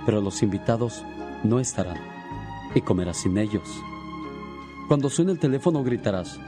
Pero 0.04 0.20
los 0.20 0.42
invitados 0.42 1.04
no 1.44 1.60
estarán 1.60 1.98
y 2.74 2.80
comerás 2.80 3.18
sin 3.18 3.38
ellos. 3.38 3.68
Cuando 4.88 5.08
suene 5.08 5.30
el 5.30 5.38
teléfono 5.38 5.84
gritarás, 5.84 6.40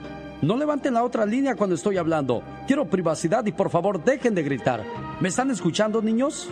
no 0.43 0.57
levanten 0.57 0.95
la 0.95 1.05
otra 1.05 1.25
línea 1.25 1.55
cuando 1.55 1.77
estoy 1.77 1.97
hablando. 1.97 2.43
Quiero 2.67 2.91
privacidad 2.91 3.47
y 3.47 3.53
por 3.53 3.71
favor 3.71 4.03
dejen 4.03 4.35
de 4.35 4.43
gritar. 4.43 4.85
¿Me 5.21 5.29
están 5.29 5.53
escuchando, 5.53 6.03
niños? 6.03 6.49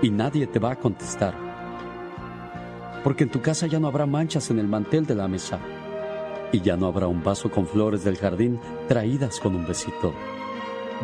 Y 0.00 0.10
nadie 0.10 0.46
te 0.46 0.58
va 0.58 0.72
a 0.72 0.76
contestar. 0.76 1.34
Porque 3.04 3.24
en 3.24 3.30
tu 3.30 3.42
casa 3.42 3.66
ya 3.66 3.78
no 3.78 3.88
habrá 3.88 4.06
manchas 4.06 4.50
en 4.50 4.58
el 4.58 4.66
mantel 4.66 5.04
de 5.04 5.14
la 5.14 5.28
mesa. 5.28 5.60
Y 6.50 6.62
ya 6.62 6.78
no 6.78 6.86
habrá 6.86 7.06
un 7.06 7.22
vaso 7.22 7.50
con 7.50 7.66
flores 7.66 8.04
del 8.04 8.16
jardín 8.16 8.58
traídas 8.88 9.38
con 9.38 9.54
un 9.54 9.66
besito. 9.66 10.14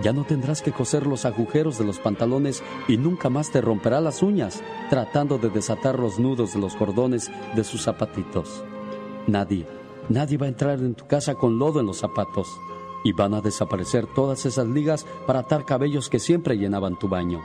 Ya 0.02 0.14
no 0.14 0.24
tendrás 0.24 0.62
que 0.62 0.72
coser 0.72 1.06
los 1.06 1.26
agujeros 1.26 1.78
de 1.78 1.84
los 1.84 1.98
pantalones 1.98 2.62
y 2.88 2.96
nunca 2.96 3.28
más 3.28 3.50
te 3.50 3.60
romperá 3.60 4.00
las 4.00 4.22
uñas 4.22 4.62
tratando 4.88 5.36
de 5.36 5.50
desatar 5.50 5.98
los 5.98 6.18
nudos 6.18 6.54
de 6.54 6.60
los 6.60 6.76
cordones 6.76 7.30
de 7.54 7.64
sus 7.64 7.82
zapatitos. 7.82 8.64
Nadie, 9.26 9.66
nadie 10.10 10.36
va 10.36 10.46
a 10.46 10.50
entrar 10.50 10.78
en 10.80 10.94
tu 10.94 11.06
casa 11.06 11.36
con 11.36 11.58
lodo 11.58 11.80
en 11.80 11.86
los 11.86 11.98
zapatos 11.98 12.60
y 13.04 13.12
van 13.12 13.32
a 13.32 13.40
desaparecer 13.40 14.06
todas 14.06 14.44
esas 14.44 14.66
ligas 14.66 15.06
para 15.26 15.40
atar 15.40 15.64
cabellos 15.64 16.10
que 16.10 16.18
siempre 16.18 16.58
llenaban 16.58 16.98
tu 16.98 17.08
baño. 17.08 17.40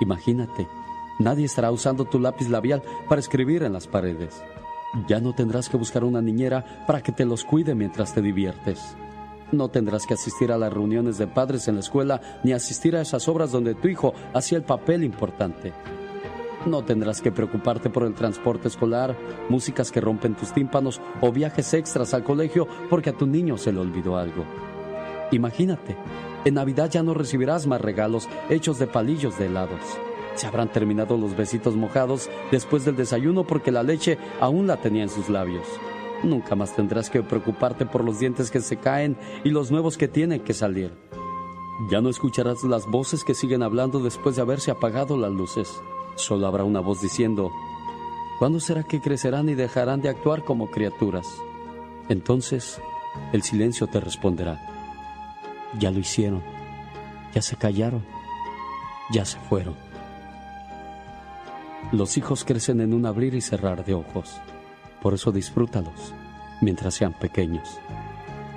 Imagínate, 0.00 0.66
nadie 1.18 1.44
estará 1.44 1.70
usando 1.70 2.06
tu 2.06 2.18
lápiz 2.18 2.48
labial 2.48 2.82
para 3.08 3.20
escribir 3.20 3.62
en 3.64 3.74
las 3.74 3.86
paredes. 3.86 4.42
Ya 5.08 5.20
no 5.20 5.34
tendrás 5.34 5.68
que 5.68 5.76
buscar 5.76 6.04
una 6.04 6.22
niñera 6.22 6.84
para 6.86 7.02
que 7.02 7.12
te 7.12 7.24
los 7.24 7.44
cuide 7.44 7.74
mientras 7.74 8.14
te 8.14 8.22
diviertes. 8.22 8.96
No 9.50 9.68
tendrás 9.68 10.06
que 10.06 10.14
asistir 10.14 10.52
a 10.52 10.58
las 10.58 10.72
reuniones 10.72 11.18
de 11.18 11.26
padres 11.26 11.68
en 11.68 11.74
la 11.74 11.80
escuela 11.80 12.20
ni 12.42 12.52
asistir 12.52 12.96
a 12.96 13.02
esas 13.02 13.28
obras 13.28 13.52
donde 13.52 13.74
tu 13.74 13.88
hijo 13.88 14.14
hacía 14.32 14.56
el 14.56 14.64
papel 14.64 15.04
importante. 15.04 15.72
No 16.64 16.84
tendrás 16.84 17.20
que 17.20 17.32
preocuparte 17.32 17.90
por 17.90 18.04
el 18.04 18.14
transporte 18.14 18.68
escolar, 18.68 19.16
músicas 19.48 19.90
que 19.90 20.00
rompen 20.00 20.36
tus 20.36 20.52
tímpanos 20.52 21.00
o 21.20 21.32
viajes 21.32 21.74
extras 21.74 22.14
al 22.14 22.22
colegio 22.22 22.68
porque 22.88 23.10
a 23.10 23.16
tu 23.16 23.26
niño 23.26 23.58
se 23.58 23.72
le 23.72 23.80
olvidó 23.80 24.16
algo. 24.16 24.44
Imagínate, 25.32 25.96
en 26.44 26.54
Navidad 26.54 26.90
ya 26.90 27.02
no 27.02 27.14
recibirás 27.14 27.66
más 27.66 27.80
regalos 27.80 28.28
hechos 28.48 28.78
de 28.78 28.86
palillos 28.86 29.38
de 29.38 29.46
helados. 29.46 29.80
Se 30.36 30.46
habrán 30.46 30.70
terminado 30.70 31.16
los 31.16 31.36
besitos 31.36 31.74
mojados 31.74 32.30
después 32.50 32.84
del 32.84 32.96
desayuno 32.96 33.44
porque 33.44 33.72
la 33.72 33.82
leche 33.82 34.18
aún 34.40 34.66
la 34.66 34.76
tenía 34.76 35.02
en 35.02 35.10
sus 35.10 35.28
labios. 35.28 35.66
Nunca 36.22 36.54
más 36.54 36.76
tendrás 36.76 37.10
que 37.10 37.22
preocuparte 37.22 37.86
por 37.86 38.04
los 38.04 38.20
dientes 38.20 38.50
que 38.50 38.60
se 38.60 38.76
caen 38.76 39.16
y 39.42 39.50
los 39.50 39.72
nuevos 39.72 39.98
que 39.98 40.06
tienen 40.06 40.40
que 40.40 40.54
salir. 40.54 40.92
Ya 41.90 42.00
no 42.00 42.08
escucharás 42.08 42.62
las 42.62 42.86
voces 42.86 43.24
que 43.24 43.34
siguen 43.34 43.62
hablando 43.62 43.98
después 43.98 44.36
de 44.36 44.42
haberse 44.42 44.70
apagado 44.70 45.16
las 45.16 45.32
luces. 45.32 45.82
Solo 46.14 46.46
habrá 46.46 46.64
una 46.64 46.80
voz 46.80 47.00
diciendo, 47.00 47.50
¿cuándo 48.38 48.60
será 48.60 48.82
que 48.82 49.00
crecerán 49.00 49.48
y 49.48 49.54
dejarán 49.54 50.00
de 50.00 50.08
actuar 50.08 50.44
como 50.44 50.70
criaturas? 50.70 51.26
Entonces, 52.08 52.80
el 53.32 53.42
silencio 53.42 53.86
te 53.86 54.00
responderá, 54.00 54.60
ya 55.78 55.90
lo 55.90 55.98
hicieron, 55.98 56.42
ya 57.34 57.42
se 57.42 57.56
callaron, 57.56 58.04
ya 59.12 59.24
se 59.24 59.38
fueron. 59.38 59.76
Los 61.90 62.16
hijos 62.16 62.44
crecen 62.44 62.80
en 62.80 62.94
un 62.94 63.06
abrir 63.06 63.34
y 63.34 63.40
cerrar 63.40 63.84
de 63.84 63.94
ojos, 63.94 64.40
por 65.00 65.14
eso 65.14 65.32
disfrútalos 65.32 66.14
mientras 66.60 66.94
sean 66.94 67.12
pequeños. 67.12 67.78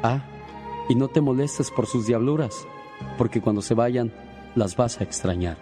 Ah, 0.03 0.21
y 0.87 0.95
no 0.95 1.07
te 1.07 1.19
molestes 1.19 1.71
por 1.71 1.87
sus 1.87 2.05
diabluras, 2.05 2.65
porque 3.17 3.41
cuando 3.41 3.61
se 3.61 3.73
vayan, 3.73 4.13
las 4.55 4.75
vas 4.75 5.01
a 5.01 5.03
extrañar. 5.03 5.57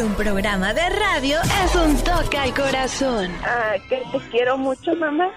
Que 0.00 0.04
un 0.06 0.14
programa 0.14 0.72
de 0.72 0.88
radio 0.88 1.38
es 1.62 1.74
un 1.74 1.94
toque 2.02 2.38
al 2.38 2.54
corazón. 2.54 3.30
Ah, 3.44 3.74
que 3.86 3.96
te 4.10 4.30
quiero 4.30 4.56
mucho, 4.56 4.94
mamá. 4.96 5.28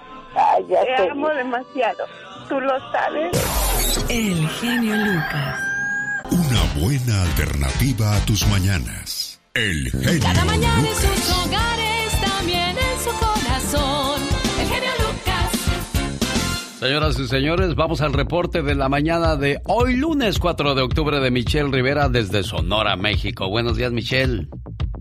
te 0.70 1.10
amo 1.10 1.28
demasiado. 1.30 2.06
Tú 2.48 2.62
lo 2.62 2.72
sabes. 2.94 4.08
El 4.08 4.48
genio 4.62 4.96
Lucas. 4.96 5.60
Una 6.32 6.82
buena 6.82 7.24
alternativa 7.24 8.16
a 8.16 8.20
tus 8.22 8.48
mañanas. 8.48 9.42
El 9.54 9.92
genio 9.92 10.24
Cada 10.24 10.46
mañana 10.46 10.78
en 10.78 10.86
Lucas. 10.86 10.98
sus 11.02 11.46
hogares, 11.46 12.22
también 12.22 12.78
en 12.78 13.00
su 13.04 13.12
corazón. 13.20 14.03
Señoras 16.84 17.18
y 17.18 17.30
señores, 17.30 17.76
vamos 17.76 18.02
al 18.02 18.12
reporte 18.12 18.62
de 18.62 18.76
la 18.76 18.90
mañana 18.90 19.38
de 19.38 19.62
hoy 19.68 19.96
lunes 19.96 20.38
4 20.38 20.76
de 20.76 20.82
octubre 20.82 21.22
de 21.22 21.32
Michelle 21.32 21.72
Rivera 21.72 22.10
desde 22.10 22.44
Sonora, 22.44 22.98
México. 22.98 23.48
Buenos 23.48 23.78
días, 23.78 23.94
Michelle. 23.94 24.50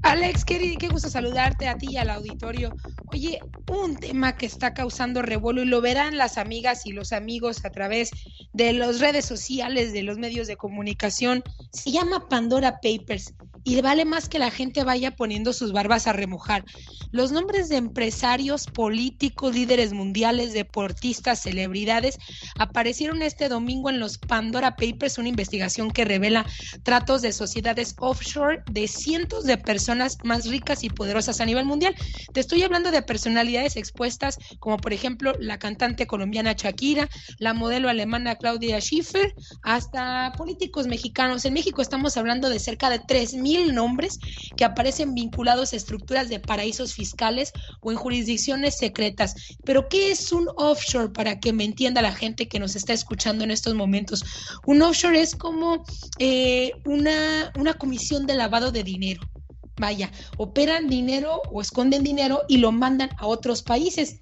Alex, 0.05 0.45
qué, 0.45 0.77
qué 0.79 0.87
gusto 0.87 1.09
saludarte 1.09 1.67
a 1.67 1.77
ti 1.77 1.89
y 1.91 1.97
al 1.97 2.11
auditorio. 2.11 2.73
Oye, 3.07 3.41
un 3.69 3.97
tema 3.97 4.37
que 4.37 4.47
está 4.47 4.75
causando 4.75 5.23
revuelo 5.23 5.65
y 5.65 5.67
lo 5.67 5.81
verán 5.81 6.17
las 6.17 6.39
amigas 6.39 6.87
y 6.87 6.93
los 6.93 7.13
amigos 7.13 7.65
a 7.65 7.71
través 7.71 8.13
de 8.53 8.73
las 8.75 9.01
redes 9.01 9.25
sociales, 9.25 9.93
de 9.93 10.05
los 10.05 10.19
medios 10.19 10.47
de 10.47 10.55
comunicación, 10.55 11.43
se 11.73 11.91
llama 11.91 12.29
Pandora 12.29 12.79
Papers 12.81 13.35
y 13.65 13.81
vale 13.81 14.05
más 14.05 14.29
que 14.29 14.39
la 14.39 14.51
gente 14.51 14.85
vaya 14.85 15.13
poniendo 15.13 15.53
sus 15.53 15.73
barbas 15.73 16.07
a 16.07 16.13
remojar. 16.13 16.65
Los 17.11 17.31
nombres 17.31 17.69
de 17.69 17.77
empresarios, 17.77 18.67
políticos, 18.67 19.55
líderes 19.55 19.93
mundiales, 19.93 20.53
deportistas, 20.53 21.43
celebridades 21.43 22.19
aparecieron 22.59 23.23
este 23.23 23.49
domingo 23.49 23.91
en 23.91 24.01
los 24.01 24.19
Pandora 24.19 24.77
Papers, 24.77 25.19
una 25.19 25.29
investigación 25.29 25.91
que 25.91 26.05
revela 26.05 26.47
tratos 26.83 27.23
de 27.23 27.33
sociedades 27.33 27.95
offshore 27.99 28.63
de 28.71 28.89
cientos 28.89 29.45
de 29.45 29.59
personas 29.59 30.19
más 30.25 30.47
ricas 30.47 30.85
y 30.85 30.91
poderosas 30.91 31.41
a 31.41 31.47
nivel 31.47 31.67
mundial. 31.67 31.95
Te 32.33 32.41
estoy 32.41 32.63
hablando 32.63 32.91
de 32.91 33.03
personalidades 33.03 33.77
expuestas 33.77 34.39
como 34.59 34.79
por 34.79 34.93
ejemplo 34.93 35.35
la 35.39 35.59
cantante 35.59 36.07
colombiana 36.07 36.55
Shakira, 36.55 37.09
la 37.39 37.55
modelo 37.55 37.89
alemana 37.89 38.37
Claudia 38.37 38.81
Schiffer, 38.81 39.35
hasta 39.63 40.33
políticos 40.37 40.87
mexicanos. 40.87 41.45
En 41.45 41.55
México 41.55 41.83
estamos 41.83 42.17
hablando 42.17 42.49
de 42.49 42.59
cerca 42.59 42.91
de 42.91 43.01
3.000 43.01 43.52
nombres 43.59 44.19
que 44.57 44.65
aparecen 44.65 45.15
vinculados 45.15 45.73
a 45.73 45.77
estructuras 45.77 46.29
de 46.29 46.41
paraísos 46.41 46.95
fiscales 46.95 47.53
o 47.81 47.93
en 47.93 47.99
jurisdicciones 47.99 48.77
secretas. 48.77 49.57
Pero 49.65 49.89
¿qué 49.89 50.11
es 50.11 50.33
un 50.33 50.49
offshore 50.57 51.13
para 51.13 51.39
que 51.41 51.53
me 51.53 51.65
entienda 51.65 52.03
la 52.03 52.15
gente 52.15 52.49
que 52.49 52.59
nos 52.59 52.77
está 52.77 52.93
escuchando 52.93 53.45
en 53.45 53.51
estos 53.51 53.75
momentos? 53.75 54.25
Un 54.67 54.83
offshore 54.83 55.21
es 55.21 55.35
como 55.35 55.85
eh, 56.19 56.73
una, 56.85 57.53
una 57.57 57.75
comisión 57.75 58.27
de 58.27 58.35
lavado 58.35 58.73
de 58.73 58.83
dinero. 58.83 59.23
Vaya, 59.79 60.11
operan 60.37 60.89
dinero 60.89 61.41
o 61.51 61.61
esconden 61.61 62.03
dinero 62.05 62.43
y 62.49 62.59
lo 62.59 62.73
mandan 62.73 63.11
a 63.19 63.27
otros 63.27 63.63
países. 63.63 64.19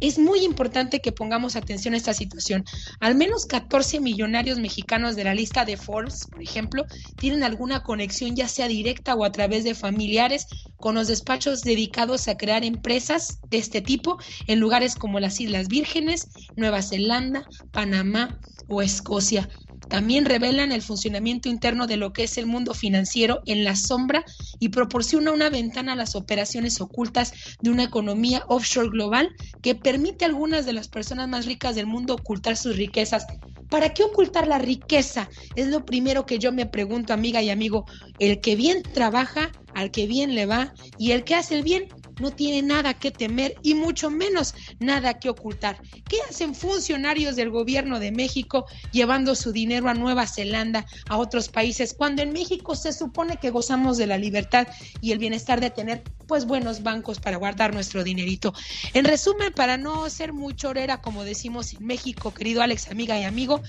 Es 0.00 0.18
muy 0.18 0.44
importante 0.44 1.00
que 1.00 1.12
pongamos 1.12 1.56
atención 1.56 1.94
a 1.94 1.96
esta 1.98 2.14
situación. 2.14 2.64
Al 3.00 3.14
menos 3.14 3.46
14 3.46 4.00
millonarios 4.00 4.58
mexicanos 4.58 5.14
de 5.14 5.24
la 5.24 5.34
lista 5.34 5.64
de 5.64 5.76
Forbes, 5.76 6.26
por 6.30 6.42
ejemplo, 6.42 6.84
tienen 7.18 7.42
alguna 7.42 7.82
conexión 7.82 8.34
ya 8.34 8.48
sea 8.48 8.66
directa 8.68 9.14
o 9.14 9.24
a 9.24 9.32
través 9.32 9.64
de 9.64 9.74
familiares 9.74 10.46
con 10.76 10.94
los 10.94 11.08
despachos 11.08 11.62
dedicados 11.62 12.28
a 12.28 12.36
crear 12.36 12.64
empresas 12.64 13.38
de 13.50 13.58
este 13.58 13.82
tipo 13.82 14.18
en 14.46 14.58
lugares 14.60 14.94
como 14.96 15.20
las 15.20 15.40
Islas 15.40 15.68
Vírgenes, 15.68 16.28
Nueva 16.56 16.82
Zelanda, 16.82 17.46
Panamá 17.70 18.40
o 18.68 18.82
Escocia. 18.82 19.48
También 19.90 20.24
revelan 20.24 20.70
el 20.70 20.82
funcionamiento 20.82 21.48
interno 21.48 21.88
de 21.88 21.96
lo 21.96 22.12
que 22.12 22.22
es 22.22 22.38
el 22.38 22.46
mundo 22.46 22.74
financiero 22.74 23.42
en 23.44 23.64
la 23.64 23.74
sombra 23.74 24.24
y 24.60 24.68
proporciona 24.68 25.32
una 25.32 25.50
ventana 25.50 25.94
a 25.94 25.96
las 25.96 26.14
operaciones 26.14 26.80
ocultas 26.80 27.32
de 27.60 27.70
una 27.70 27.82
economía 27.82 28.44
offshore 28.46 28.88
global 28.88 29.28
que 29.62 29.74
permite 29.74 30.24
a 30.24 30.28
algunas 30.28 30.64
de 30.64 30.74
las 30.74 30.86
personas 30.86 31.28
más 31.28 31.44
ricas 31.44 31.74
del 31.74 31.88
mundo 31.88 32.14
ocultar 32.14 32.56
sus 32.56 32.76
riquezas. 32.76 33.26
¿Para 33.68 33.92
qué 33.92 34.04
ocultar 34.04 34.46
la 34.46 34.58
riqueza? 34.58 35.28
Es 35.56 35.66
lo 35.66 35.84
primero 35.84 36.24
que 36.24 36.38
yo 36.38 36.52
me 36.52 36.66
pregunto, 36.66 37.12
amiga 37.12 37.42
y 37.42 37.50
amigo. 37.50 37.84
El 38.20 38.40
que 38.40 38.54
bien 38.54 38.84
trabaja, 38.94 39.50
al 39.74 39.90
que 39.90 40.06
bien 40.06 40.36
le 40.36 40.46
va, 40.46 40.72
y 40.98 41.10
el 41.10 41.24
que 41.24 41.34
hace 41.34 41.56
el 41.56 41.64
bien 41.64 41.88
no 42.20 42.30
tiene 42.30 42.62
nada 42.62 42.94
que 42.94 43.10
temer 43.10 43.56
y 43.62 43.74
mucho 43.74 44.10
menos 44.10 44.54
nada 44.78 45.18
que 45.18 45.28
ocultar. 45.28 45.80
¿Qué 46.08 46.18
hacen 46.28 46.54
funcionarios 46.54 47.36
del 47.36 47.50
gobierno 47.50 47.98
de 47.98 48.12
México 48.12 48.66
llevando 48.92 49.34
su 49.34 49.52
dinero 49.52 49.88
a 49.88 49.94
Nueva 49.94 50.26
Zelanda, 50.26 50.86
a 51.08 51.16
otros 51.16 51.48
países, 51.48 51.94
cuando 51.94 52.22
en 52.22 52.32
México 52.32 52.74
se 52.74 52.92
supone 52.92 53.36
que 53.38 53.50
gozamos 53.50 53.96
de 53.96 54.06
la 54.06 54.18
libertad 54.18 54.68
y 55.00 55.12
el 55.12 55.18
bienestar 55.18 55.60
de 55.60 55.70
tener 55.70 56.02
pues 56.26 56.46
buenos 56.46 56.82
bancos 56.82 57.18
para 57.18 57.36
guardar 57.36 57.74
nuestro 57.74 58.04
dinerito? 58.04 58.52
En 58.94 59.04
resumen, 59.04 59.52
para 59.52 59.76
no 59.76 60.08
ser 60.10 60.32
muy 60.32 60.54
chorera, 60.54 61.00
como 61.00 61.24
decimos 61.24 61.72
en 61.72 61.86
México, 61.86 62.32
querido 62.32 62.62
Alex, 62.62 62.90
amiga 62.90 63.18
y 63.18 63.24
amigo, 63.24 63.60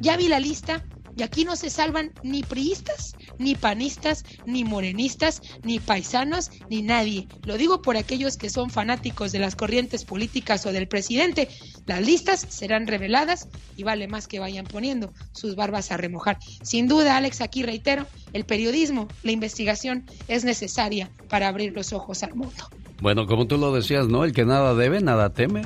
ya 0.00 0.16
vi 0.16 0.28
la 0.28 0.40
lista, 0.40 0.84
y 1.16 1.22
aquí 1.22 1.44
no 1.44 1.56
se 1.56 1.70
salvan 1.70 2.12
ni 2.22 2.42
priistas, 2.42 3.14
ni 3.38 3.54
panistas, 3.54 4.24
ni 4.46 4.64
morenistas, 4.64 5.42
ni 5.62 5.78
paisanos, 5.78 6.50
ni 6.68 6.82
nadie. 6.82 7.28
Lo 7.44 7.56
digo 7.56 7.82
por 7.82 7.96
aquellos 7.96 8.36
que 8.36 8.50
son 8.50 8.70
fanáticos 8.70 9.32
de 9.32 9.38
las 9.38 9.56
corrientes 9.56 10.04
políticas 10.04 10.64
o 10.66 10.72
del 10.72 10.88
presidente. 10.88 11.48
Las 11.86 12.04
listas 12.04 12.46
serán 12.48 12.86
reveladas 12.86 13.48
y 13.76 13.82
vale 13.82 14.08
más 14.08 14.28
que 14.28 14.40
vayan 14.40 14.66
poniendo 14.66 15.12
sus 15.32 15.56
barbas 15.56 15.92
a 15.92 15.96
remojar. 15.96 16.38
Sin 16.62 16.88
duda, 16.88 17.16
Alex, 17.16 17.40
aquí 17.40 17.62
reitero, 17.62 18.06
el 18.32 18.44
periodismo, 18.44 19.08
la 19.22 19.32
investigación 19.32 20.04
es 20.28 20.44
necesaria 20.44 21.10
para 21.28 21.48
abrir 21.48 21.72
los 21.72 21.92
ojos 21.92 22.22
al 22.22 22.34
mundo. 22.34 22.68
Bueno, 23.00 23.26
como 23.26 23.46
tú 23.46 23.58
lo 23.58 23.72
decías, 23.74 24.06
¿no? 24.06 24.24
El 24.24 24.32
que 24.32 24.44
nada 24.44 24.74
debe, 24.74 25.00
nada 25.00 25.30
teme. 25.30 25.62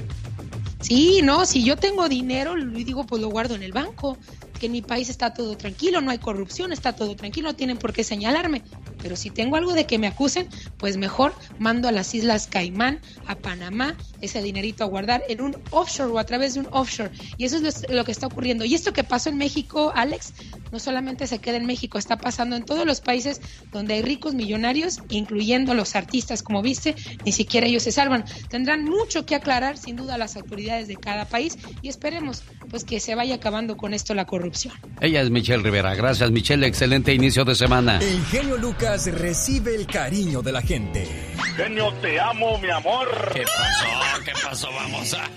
Sí, 0.81 1.21
no, 1.23 1.47
si 1.47 1.65
yo 1.65 1.77
tengo 1.77 2.09
dinero, 2.09 2.55
lo 2.55 2.71
digo, 2.73 3.05
pues 3.05 3.21
lo 3.21 3.29
guardo 3.29 3.55
en 3.55 3.63
el 3.63 3.73
banco, 3.73 4.17
que 4.57 4.67
en 4.67 4.73
mi 4.73 4.83
país 4.83 5.09
está 5.09 5.33
todo 5.33 5.57
tranquilo, 5.57 6.01
no 6.01 6.11
hay 6.11 6.19
corrupción, 6.19 6.73
está 6.73 6.95
todo 6.95 7.15
tranquilo, 7.17 7.49
no 7.49 7.57
tienen 7.57 7.77
por 7.77 7.93
qué 7.93 8.05
señalarme. 8.05 8.63
Pero 9.03 9.17
si 9.17 9.31
tengo 9.31 9.57
algo 9.57 9.73
de 9.73 9.87
que 9.87 9.99
me 9.99 10.07
acusen, 10.07 10.49
pues 10.79 10.97
mejor 10.97 11.35
mando 11.59 11.89
a 11.89 11.93
las 11.93 12.15
Islas 12.15 12.47
Caimán, 12.47 13.01
a 13.27 13.37
Panamá, 13.37 13.97
ese 14.21 14.43
dinerito 14.43 14.85
a 14.85 14.87
guardar 14.87 15.23
en 15.29 15.41
un 15.41 15.57
offshore 15.71 16.13
o 16.13 16.19
a 16.19 16.25
través 16.25 16.55
de 16.55 16.61
un 16.61 16.69
offshore. 16.73 17.11
Y 17.37 17.45
eso 17.45 17.57
es 17.57 17.89
lo, 17.89 18.05
que 18.05 18.13
está 18.13 18.27
ocurriendo. 18.27 18.65
Y 18.65 18.75
esto 18.75 18.93
que 18.93 19.05
pasó 19.05 19.29
en 19.29 19.39
México, 19.39 19.93
Alex, 19.95 20.33
no 20.77 20.81
solamente 20.81 21.27
se 21.27 21.39
queda 21.39 21.57
en 21.57 21.65
México, 21.65 21.97
está 21.97 22.19
pasando 22.19 22.55
en 22.55 22.63
todos 22.63 22.85
los 22.85 23.01
países 23.01 23.41
donde 23.73 23.95
hay 23.95 24.03
ricos 24.03 24.35
millonarios, 24.35 25.01
incluyendo 25.09 25.73
los 25.73 25.97
artistas, 25.97 26.43
como 26.43 26.61
viste, 26.61 26.95
ni 27.25 27.33
siquiera 27.33 27.67
ellos 27.67 27.83
se 27.83 27.93
salvan. 27.93 28.27
Tendrán 28.51 28.85
mucho 28.85 29.25
que 29.25 29.35
aclarar, 29.35 29.79
sin 29.79 29.97
duda, 29.97 30.19
las 30.19 30.37
autoridades 30.37 30.87
de 30.87 30.97
cada 30.97 31.25
país 31.25 31.57
y 31.81 31.89
esperemos 31.89 32.43
pues 32.69 32.85
que 32.85 33.01
se 33.01 33.15
vaya 33.15 33.37
acabando 33.37 33.79
con 33.79 33.95
esto 33.95 34.13
la 34.13 34.27
corrupción. 34.27 34.75
Ella 35.01 35.23
es 35.23 35.31
Michelle 35.31 35.63
Rivera. 35.63 35.95
Gracias, 35.95 36.31
Michelle. 36.31 36.67
Excelente 36.67 37.15
inicio 37.15 37.47
de 37.47 37.55
semana. 37.55 37.99
El 37.99 38.23
genio 38.27 38.59
Lucas 38.59 39.07
recibe 39.07 39.77
el 39.77 39.87
cariño 39.87 40.43
de 40.43 40.53
la 40.53 40.61
gente. 40.61 41.09
Genio, 41.57 41.91
te 42.03 42.21
amo, 42.21 42.59
mi 42.59 42.69
amor. 42.69 43.09
¿Qué 43.33 43.45
pasó? 43.45 43.87
¿Qué 44.27 44.33
pasó? 44.45 44.69
Vamos 44.75 45.15
a... 45.15 45.31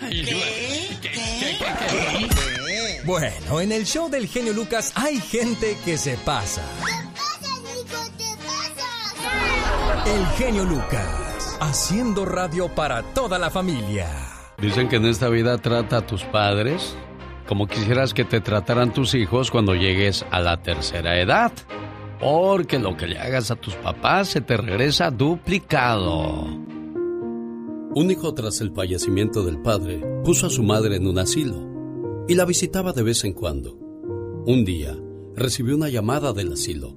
Bueno, 3.09 3.59
en 3.59 3.71
el 3.71 3.87
show 3.87 4.07
del 4.07 4.27
genio 4.27 4.53
Lucas 4.53 4.93
hay 4.93 5.19
gente 5.19 5.75
que 5.83 5.97
se 5.97 6.15
pasa. 6.17 6.61
El 10.05 10.25
genio 10.37 10.63
Lucas, 10.63 11.57
haciendo 11.59 12.23
radio 12.23 12.67
para 12.67 13.01
toda 13.01 13.39
la 13.39 13.49
familia. 13.49 14.07
Dicen 14.59 14.87
que 14.87 14.97
en 14.97 15.05
esta 15.05 15.27
vida 15.27 15.57
trata 15.57 15.97
a 15.97 16.05
tus 16.05 16.23
padres 16.25 16.95
como 17.47 17.65
quisieras 17.65 18.13
que 18.13 18.25
te 18.25 18.41
trataran 18.41 18.93
tus 18.93 19.15
hijos 19.15 19.49
cuando 19.49 19.73
llegues 19.73 20.23
a 20.29 20.39
la 20.39 20.61
tercera 20.61 21.19
edad. 21.19 21.51
Porque 22.19 22.77
lo 22.77 22.95
que 22.95 23.07
le 23.07 23.17
hagas 23.17 23.49
a 23.49 23.55
tus 23.55 23.73
papás 23.73 24.27
se 24.27 24.41
te 24.41 24.55
regresa 24.55 25.09
duplicado. 25.09 26.43
Un 27.95 28.11
hijo 28.11 28.35
tras 28.35 28.61
el 28.61 28.71
fallecimiento 28.71 29.41
del 29.41 29.59
padre 29.63 29.99
puso 30.23 30.45
a 30.45 30.51
su 30.51 30.61
madre 30.61 30.97
en 30.97 31.07
un 31.07 31.17
asilo 31.17 31.68
y 32.29 32.35
la 32.35 32.45
visitaba 32.45 32.93
de 32.93 33.01
vez 33.01 33.25
en 33.25 33.33
cuando. 33.33 33.75
Un 34.45 34.63
día 34.63 34.95
recibió 35.35 35.75
una 35.75 35.89
llamada 35.89 36.31
del 36.31 36.53
asilo 36.53 36.95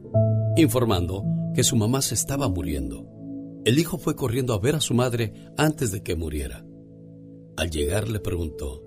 informando 0.58 1.24
que 1.54 1.64
su 1.64 1.74
mamá 1.74 2.02
se 2.02 2.14
estaba 2.14 2.48
muriendo. 2.48 3.08
El 3.64 3.78
hijo 3.78 3.96
fue 3.96 4.14
corriendo 4.14 4.52
a 4.52 4.58
ver 4.58 4.74
a 4.74 4.82
su 4.82 4.92
madre 4.92 5.32
antes 5.56 5.90
de 5.90 6.02
que 6.02 6.16
muriera. 6.16 6.66
Al 7.56 7.70
llegar 7.70 8.10
le 8.10 8.20
preguntó, 8.20 8.82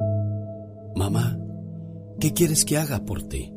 Mamá, 0.96 1.40
¿qué 2.20 2.32
quieres 2.34 2.64
que 2.64 2.78
haga 2.78 3.06
por 3.06 3.24
ti? 3.24 3.52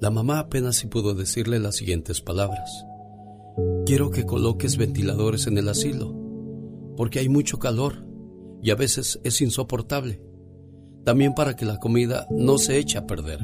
La 0.00 0.10
mamá 0.10 0.40
apenas 0.40 0.76
si 0.76 0.88
pudo 0.88 1.14
decirle 1.14 1.60
las 1.60 1.76
siguientes 1.76 2.20
palabras. 2.20 2.84
Quiero 3.86 4.10
que 4.10 4.26
coloques 4.26 4.76
ventiladores 4.76 5.46
en 5.46 5.58
el 5.58 5.68
asilo, 5.68 6.12
porque 6.96 7.20
hay 7.20 7.28
mucho 7.28 7.60
calor 7.60 8.04
y 8.60 8.72
a 8.72 8.74
veces 8.74 9.20
es 9.22 9.40
insoportable. 9.40 10.29
También 11.04 11.34
para 11.34 11.56
que 11.56 11.64
la 11.64 11.78
comida 11.78 12.26
no 12.30 12.58
se 12.58 12.78
eche 12.78 12.98
a 12.98 13.06
perder. 13.06 13.40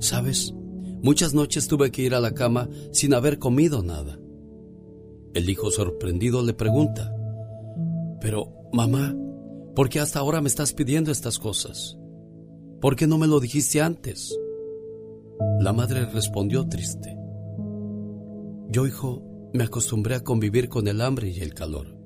¿Sabes? 0.00 0.54
Muchas 1.02 1.34
noches 1.34 1.68
tuve 1.68 1.90
que 1.90 2.02
ir 2.02 2.14
a 2.14 2.20
la 2.20 2.32
cama 2.32 2.68
sin 2.92 3.12
haber 3.14 3.38
comido 3.38 3.82
nada. 3.82 4.18
El 5.34 5.50
hijo 5.50 5.70
sorprendido 5.70 6.42
le 6.42 6.54
pregunta, 6.54 7.14
Pero, 8.20 8.52
mamá, 8.72 9.14
¿por 9.74 9.88
qué 9.88 10.00
hasta 10.00 10.20
ahora 10.20 10.40
me 10.40 10.48
estás 10.48 10.72
pidiendo 10.72 11.10
estas 11.10 11.38
cosas? 11.38 11.98
¿Por 12.80 12.96
qué 12.96 13.06
no 13.06 13.18
me 13.18 13.26
lo 13.26 13.40
dijiste 13.40 13.82
antes? 13.82 14.34
La 15.60 15.72
madre 15.72 16.06
respondió 16.06 16.66
triste. 16.68 17.16
Yo, 18.70 18.86
hijo, 18.86 19.22
me 19.52 19.64
acostumbré 19.64 20.14
a 20.14 20.24
convivir 20.24 20.68
con 20.68 20.88
el 20.88 21.00
hambre 21.00 21.28
y 21.30 21.40
el 21.40 21.52
calor, 21.52 21.98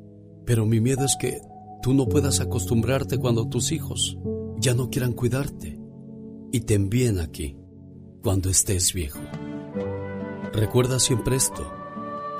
pero 0.45 0.67
mi 0.67 0.81
miedo 0.81 1.05
es 1.05 1.17
que 1.21 1.41
tú 1.83 1.95
no 1.95 2.09
puedas 2.09 2.41
acostumbrarte 2.41 3.19
cuando 3.19 3.49
tus 3.49 3.71
hijos 3.73 4.19
ya 4.59 4.75
no 4.75 4.91
quieran 4.91 5.13
cuidarte 5.13 5.79
y 6.53 6.61
te 6.61 6.75
envíen 6.75 7.21
aquí 7.21 7.57
cuando 8.23 8.51
estés 8.51 8.93
viejo. 8.93 9.21
Recuerda 10.53 10.99
siempre 10.99 11.37
esto, 11.37 11.73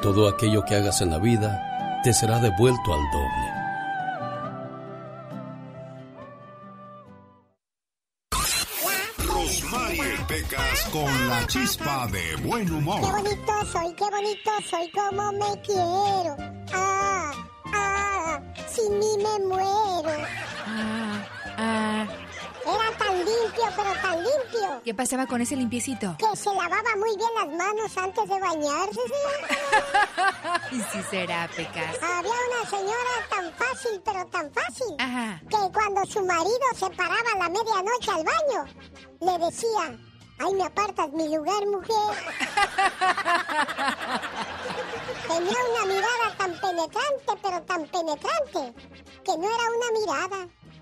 todo 0.03 0.29
aquello 0.29 0.65
que 0.65 0.75
hagas 0.75 1.01
en 1.01 1.11
la 1.11 1.19
vida 1.19 2.01
te 2.03 2.13
será 2.13 2.41
devuelto 2.41 2.93
al 2.93 3.03
doble. 3.13 3.59
Con 10.93 11.29
la 11.29 11.47
chispa 11.47 12.07
de 12.07 12.37
buen 12.47 12.71
humor. 12.73 13.01
Qué 13.01 13.11
bonito 13.11 13.53
soy, 13.71 13.95
qué 13.95 14.05
bonito 14.11 14.51
soy, 14.71 14.91
como 14.91 15.33
me 15.33 15.61
quiero. 15.63 16.37
Ah, 16.73 17.33
ah, 17.75 18.41
sin 18.69 18.99
mí 18.99 19.17
me 19.19 19.47
muero. 19.47 20.11
Ah, 20.67 21.38
ah. 21.59 22.07
Era 22.67 22.91
tan 22.99 23.17
limpio, 23.17 23.65
pero 23.77 23.93
tan 24.03 24.17
limpio. 24.17 24.83
¿Qué 24.85 24.93
pasaba 24.95 25.27
con 25.27 25.41
ese 25.41 25.57
limpiecito? 25.57 26.17
Que 26.19 26.37
se 26.37 26.51
lavaba 26.51 26.97
muy 26.99 27.17
bien 27.17 27.31
las 27.37 27.49
manos 27.49 27.97
antes 27.97 28.29
de 28.29 28.39
bañarse, 28.41 29.01
y 30.73 30.81
si 30.83 31.03
será, 31.05 31.49
Pecas. 31.57 31.97
Había 32.03 32.31
una 32.31 32.69
señora 32.69 33.27
tan 33.31 33.51
fácil, 33.55 34.03
pero 34.05 34.27
tan 34.27 34.53
fácil, 34.53 34.95
Ajá. 34.99 35.41
que 35.49 35.57
cuando 35.73 36.05
su 36.05 36.23
marido 36.27 36.75
se 36.75 36.91
paraba 36.91 37.31
a 37.35 37.39
la 37.39 37.49
medianoche 37.49 38.11
al 38.11 38.25
baño, 38.25 38.67
le 39.21 39.39
decía, 39.47 39.97
ay, 40.41 40.53
me 40.55 40.65
apartas 40.65 41.09
mi 41.13 41.29
lugar, 41.35 41.65
mujer. 41.67 42.19
Tenía 45.29 45.59
una 45.73 45.85
mirada 45.95 46.27
tan 46.37 46.53
penetrante, 46.61 47.33
pero 47.43 47.63
tan 47.63 47.87
penetrante, 47.87 48.75
que 49.25 49.39
no 49.39 49.49
era 49.49 49.65
una 49.77 49.91
mirada, 50.01 50.49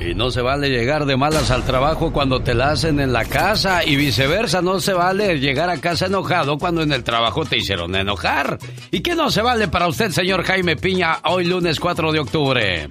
Y 0.00 0.14
no 0.14 0.30
se 0.30 0.40
vale 0.40 0.70
llegar 0.70 1.04
de 1.04 1.16
malas 1.16 1.50
al 1.50 1.64
trabajo 1.64 2.10
cuando 2.10 2.42
te 2.42 2.54
la 2.54 2.70
hacen 2.70 3.00
en 3.00 3.12
la 3.12 3.26
casa 3.26 3.84
y 3.84 3.96
viceversa. 3.96 4.62
No 4.62 4.80
se 4.80 4.94
vale 4.94 5.38
llegar 5.38 5.68
a 5.68 5.78
casa 5.78 6.06
enojado 6.06 6.56
cuando 6.56 6.82
en 6.82 6.92
el 6.92 7.04
trabajo 7.04 7.44
te 7.44 7.58
hicieron 7.58 7.94
enojar. 7.94 8.58
¿Y 8.90 9.02
qué 9.02 9.14
no 9.14 9.30
se 9.30 9.42
vale 9.42 9.68
para 9.68 9.88
usted, 9.88 10.10
señor 10.10 10.42
Jaime 10.44 10.76
Piña, 10.76 11.18
hoy 11.24 11.44
lunes 11.44 11.78
4 11.78 12.12
de 12.12 12.18
octubre? 12.18 12.88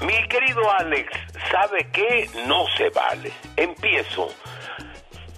Mi 0.00 0.28
querido 0.28 0.62
Alex, 0.78 1.10
¿sabe 1.50 1.86
qué? 1.92 2.28
No 2.46 2.64
se 2.76 2.88
vale. 2.88 3.30
Empiezo. 3.56 4.28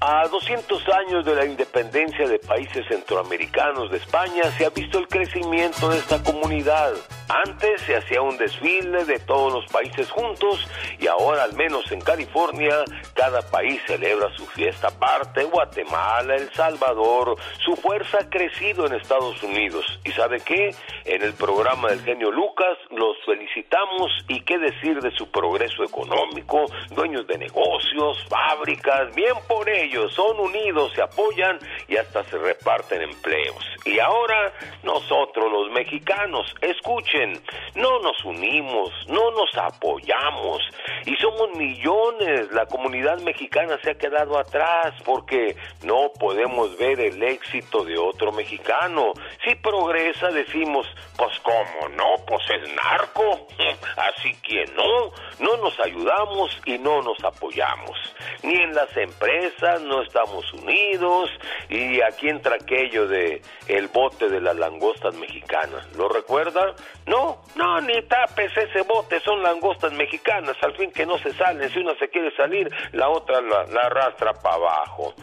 A 0.00 0.28
200 0.28 0.88
años 0.90 1.24
de 1.24 1.34
la 1.34 1.44
independencia 1.44 2.28
de 2.28 2.38
países 2.38 2.86
centroamericanos 2.86 3.90
de 3.90 3.96
España 3.96 4.44
se 4.56 4.64
ha 4.64 4.70
visto 4.70 5.00
el 5.00 5.08
crecimiento 5.08 5.88
de 5.88 5.98
esta 5.98 6.22
comunidad. 6.22 6.92
Antes 7.28 7.82
se 7.82 7.96
hacía 7.96 8.22
un 8.22 8.38
desfile 8.38 9.04
de 9.04 9.18
todos 9.18 9.52
los 9.52 9.66
países 9.66 10.08
juntos 10.08 10.66
y 11.00 11.08
ahora 11.08 11.42
al 11.42 11.54
menos 11.54 11.90
en 11.90 12.00
California 12.00 12.84
cada 13.14 13.42
país 13.42 13.82
celebra 13.86 14.30
su 14.36 14.46
fiesta 14.46 14.86
aparte. 14.86 15.44
Guatemala, 15.44 16.36
El 16.36 16.50
Salvador, 16.54 17.36
su 17.58 17.74
fuerza 17.76 18.18
ha 18.20 18.30
crecido 18.30 18.86
en 18.86 18.94
Estados 18.94 19.42
Unidos. 19.42 19.84
¿Y 20.04 20.12
sabe 20.12 20.40
qué? 20.40 20.74
En 21.04 21.22
el 21.22 21.34
programa 21.34 21.88
del 21.88 22.02
genio 22.02 22.30
Lucas 22.30 22.78
los 22.90 23.16
felicitamos 23.26 24.10
y 24.28 24.40
qué 24.42 24.58
decir 24.58 25.00
de 25.00 25.10
su 25.10 25.28
progreso 25.30 25.82
económico, 25.82 26.66
dueños 26.90 27.26
de 27.26 27.36
negocios, 27.36 28.24
fábricas, 28.28 29.14
bien 29.14 29.34
por 29.48 29.68
ellos, 29.88 30.12
son 30.14 30.38
unidos, 30.38 30.92
se 30.94 31.02
apoyan 31.02 31.58
y 31.88 31.96
hasta 31.96 32.22
se 32.24 32.38
reparten 32.38 33.02
empleos. 33.02 33.64
Y 33.84 33.98
ahora 33.98 34.52
nosotros 34.82 35.50
los 35.50 35.70
mexicanos, 35.70 36.54
escuchen, 36.60 37.40
no 37.74 38.00
nos 38.00 38.22
unimos, 38.24 38.90
no 39.08 39.30
nos 39.30 39.56
apoyamos 39.56 40.62
y 41.06 41.16
somos 41.16 41.50
millones. 41.56 42.50
La 42.52 42.66
comunidad 42.66 43.18
mexicana 43.20 43.78
se 43.82 43.90
ha 43.90 43.94
quedado 43.94 44.38
atrás 44.38 44.94
porque 45.04 45.56
no 45.82 46.10
podemos 46.18 46.76
ver 46.78 47.00
el 47.00 47.22
éxito 47.22 47.84
de 47.84 47.98
otro 47.98 48.32
mexicano. 48.32 49.12
Si 49.44 49.54
progresa 49.56 50.28
decimos, 50.28 50.86
pues 51.16 51.38
cómo 51.40 51.88
no, 51.96 52.24
pues 52.26 52.42
es 52.50 52.74
narco. 52.74 53.46
Así 53.96 54.34
que 54.42 54.66
no, 54.76 55.12
no 55.40 55.56
nos 55.62 55.78
ayudamos 55.80 56.60
y 56.64 56.78
no 56.78 57.02
nos 57.02 57.22
apoyamos. 57.24 57.96
Ni 58.42 58.54
en 58.54 58.74
las 58.74 58.94
empresas 58.96 59.77
no 59.80 60.02
estamos 60.02 60.52
unidos 60.52 61.30
y 61.68 62.00
aquí 62.00 62.28
entra 62.28 62.56
aquello 62.56 63.06
de 63.06 63.42
el 63.66 63.88
bote 63.88 64.28
de 64.28 64.40
las 64.40 64.56
langostas 64.56 65.14
mexicanas. 65.14 65.86
¿Lo 65.96 66.08
recuerda? 66.08 66.74
No, 67.06 67.42
no, 67.56 67.80
ni 67.80 68.02
tapes 68.02 68.56
ese 68.56 68.82
bote, 68.82 69.20
son 69.20 69.42
langostas 69.42 69.92
mexicanas, 69.92 70.56
al 70.62 70.74
fin 70.76 70.90
que 70.90 71.06
no 71.06 71.18
se 71.18 71.32
salen, 71.34 71.68
si 71.70 71.78
una 71.78 71.96
se 71.98 72.08
quiere 72.08 72.34
salir, 72.36 72.70
la 72.92 73.08
otra 73.08 73.40
la, 73.40 73.62
arrastra 73.82 74.32
para 74.34 74.56
abajo. 74.56 75.14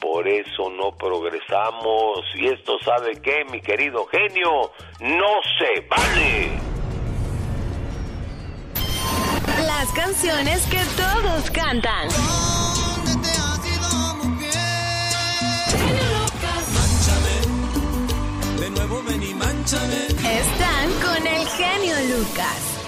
Por 0.00 0.26
eso 0.26 0.68
no 0.70 0.90
progresamos, 0.92 2.20
y 2.34 2.48
esto 2.48 2.76
sabe 2.84 3.20
qué, 3.22 3.44
mi 3.50 3.60
querido 3.60 4.04
genio, 4.06 4.72
no 5.00 5.40
se 5.58 5.80
vale. 5.82 6.72
Las 9.66 9.92
canciones 9.92 10.66
que 10.66 10.80
todos 10.96 11.50
cantan. 11.50 12.61
Nuevo 18.92 19.08
ven 19.08 19.22
y 19.22 19.34
manchame. 19.34 20.06
Están 20.06 20.90
con 21.02 21.26
el 21.26 21.46
genio 21.46 21.94
Lucas. 22.16 22.78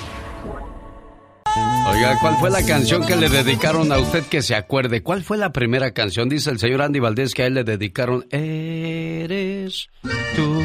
Oiga, 1.86 2.18
¿cuál 2.20 2.36
fue 2.38 2.50
la 2.50 2.64
canción 2.66 3.06
que 3.06 3.14
le 3.14 3.28
dedicaron 3.28 3.92
a 3.92 3.98
usted 3.98 4.24
que 4.24 4.42
se 4.42 4.56
acuerde? 4.56 5.02
¿Cuál 5.02 5.22
fue 5.22 5.36
la 5.36 5.52
primera 5.52 5.92
canción? 5.92 6.28
Dice 6.28 6.50
el 6.50 6.58
señor 6.58 6.82
Andy 6.82 6.98
Valdés 6.98 7.32
que 7.32 7.44
a 7.44 7.46
él 7.46 7.54
le 7.54 7.62
dedicaron 7.62 8.26
Eres 8.30 9.88
tú, 10.34 10.62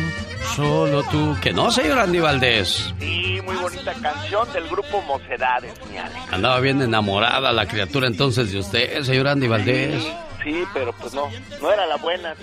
solo 0.55 1.03
tú. 1.03 1.35
Que 1.41 1.53
no, 1.53 1.69
señor 1.69 1.99
Andy 1.99 2.19
Valdés. 2.19 2.93
Sí, 2.99 3.39
muy 3.45 3.55
bonita 3.57 3.93
canción 4.01 4.51
del 4.51 4.67
grupo 4.67 5.01
Mocedades, 5.03 5.73
mi 5.91 5.97
Alex. 5.97 6.21
Andaba 6.31 6.59
bien 6.59 6.81
enamorada 6.81 7.51
la 7.51 7.67
criatura 7.67 8.07
entonces 8.07 8.51
de 8.51 8.59
usted, 8.59 9.03
señor 9.03 9.27
Andy 9.27 9.47
Valdés. 9.47 10.03
Sí, 10.43 10.63
pero 10.73 10.91
pues 10.93 11.13
no, 11.13 11.29
no 11.61 11.71
era 11.71 11.85
la 11.85 11.97
buena. 11.97 12.33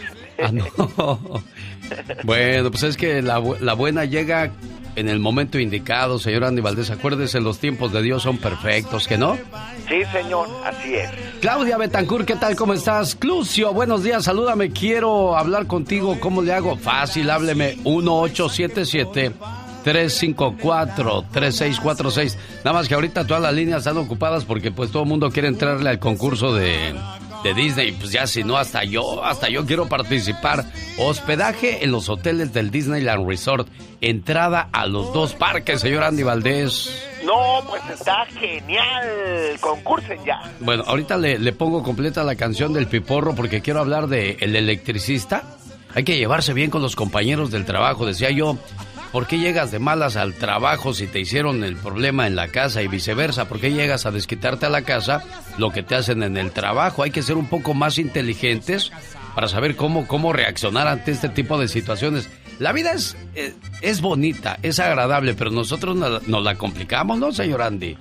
Ah, 0.42 0.52
no. 0.52 1.42
Bueno, 2.25 2.73
pues 2.73 2.83
es 2.83 2.96
que 2.96 3.23
la, 3.23 3.40
la 3.60 3.75
buena 3.75 4.04
llega 4.04 4.50
en 4.96 5.08
el 5.08 5.21
momento 5.21 5.60
indicado, 5.60 6.18
señor 6.18 6.42
Andy 6.44 6.60
Valdés. 6.62 6.90
Acuérdese, 6.90 7.40
los 7.40 7.60
tiempos 7.60 7.92
de 7.92 8.02
Dios 8.02 8.25
son 8.25 8.38
perfectos, 8.38 9.06
¿que 9.06 9.16
no? 9.16 9.38
Sí, 9.88 10.02
señor, 10.10 10.48
así 10.64 10.96
es. 10.96 11.08
Claudia 11.40 11.77
Betancourt, 11.77 12.27
¿qué 12.27 12.35
tal? 12.35 12.56
¿Cómo 12.56 12.75
estás? 12.75 13.14
Clucio, 13.14 13.73
buenos 13.73 14.02
días, 14.02 14.25
salúdame. 14.25 14.71
Quiero 14.71 15.37
hablar 15.37 15.68
contigo. 15.68 16.18
¿Cómo 16.18 16.42
le 16.42 16.54
hago? 16.54 16.77
Fácil, 16.77 17.31
hábleme. 17.31 17.77
1877 17.85 19.33
354-3646. 19.85 22.37
Nada 22.64 22.73
más 22.73 22.88
que 22.88 22.94
ahorita 22.94 23.25
todas 23.25 23.40
las 23.40 23.54
líneas 23.54 23.79
están 23.79 23.96
ocupadas 23.98 24.44
porque 24.44 24.73
pues 24.73 24.90
todo 24.90 25.04
el 25.04 25.08
mundo 25.08 25.31
quiere 25.31 25.46
entrarle 25.46 25.88
al 25.88 26.00
concurso 26.00 26.52
de, 26.52 26.92
de 27.47 27.55
Disney. 27.55 27.92
Pues 27.92 28.11
ya 28.11 28.27
si 28.27 28.42
no, 28.42 28.57
hasta 28.57 28.83
yo, 28.85 29.25
hasta 29.25 29.49
yo 29.49 29.65
quiero 29.65 29.88
participar. 29.88 30.65
Hospedaje 30.99 31.85
en 31.85 31.92
los 31.92 32.09
hoteles 32.09 32.53
del 32.53 32.71
Disneyland 32.71 33.29
Resort. 33.29 33.69
Entrada 34.01 34.69
a 34.73 34.87
los 34.87 35.13
dos 35.13 35.35
parques, 35.35 35.81
señor 35.81 36.03
Andy 36.03 36.25
Valdés. 36.25 36.90
No, 37.25 37.63
pues 37.69 37.83
está 37.88 38.27
genial. 38.27 39.57
Concursen 39.61 40.19
ya. 40.25 40.42
Bueno, 40.61 40.85
ahorita 40.87 41.17
le, 41.17 41.38
le 41.38 41.53
pongo 41.53 41.83
completa 41.83 42.25
la 42.25 42.35
canción 42.35 42.73
del 42.73 42.87
Piporro 42.87 43.35
porque 43.35 43.61
quiero 43.61 43.81
hablar 43.81 44.09
de 44.09 44.37
el 44.40 44.57
electricista. 44.57 45.44
Hay 45.94 46.05
que 46.05 46.19
llevarse 46.19 46.53
bien 46.53 46.71
con 46.71 46.83
los 46.83 46.97
compañeros 46.97 47.51
del 47.51 47.65
trabajo, 47.65 48.05
decía 48.07 48.31
yo. 48.31 48.59
¿Por 49.13 49.27
qué 49.27 49.38
llegas 49.38 49.71
de 49.71 49.79
malas 49.79 50.17
al 50.17 50.35
trabajo 50.35 50.92
si 50.92 51.07
te 51.07 51.21
hicieron 51.21 51.65
el 51.65 51.77
problema 51.77 52.27
en 52.27 52.37
la 52.37 52.48
casa 52.48 52.83
y 52.83 52.88
viceversa? 52.88 53.48
¿Por 53.48 53.61
qué 53.61 53.73
llegas 53.73 54.04
a 54.07 54.11
desquitarte 54.11 54.67
a 54.67 54.71
la 54.71 54.83
casa 54.83 55.23
lo 55.59 55.71
que 55.71 55.83
te 55.83 55.94
hacen 55.94 56.23
en 56.23 56.37
el 56.37 56.50
trabajo? 56.50 57.02
Hay 57.02 57.11
que 57.11 57.23
ser 57.23 57.37
un 57.37 57.48
poco 57.48 57.73
más 57.73 57.98
inteligentes 57.98 58.90
para 59.35 59.48
saber 59.48 59.77
cómo, 59.77 60.07
cómo 60.07 60.33
reaccionar 60.33 60.88
ante 60.88 61.13
este 61.13 61.29
tipo 61.29 61.59
de 61.59 61.69
situaciones. 61.69 62.29
La 62.59 62.73
vida 62.73 62.92
es, 62.92 63.17
eh, 63.35 63.54
es 63.83 64.00
bonita, 64.00 64.59
es 64.63 64.81
agradable, 64.81 65.35
pero 65.35 65.50
nosotros 65.50 65.94
nos, 65.96 66.27
nos 66.27 66.42
la 66.42 66.57
complicamos, 66.57 67.19
¿no, 67.19 67.33
señor 67.33 67.63
Andy? 67.63 67.96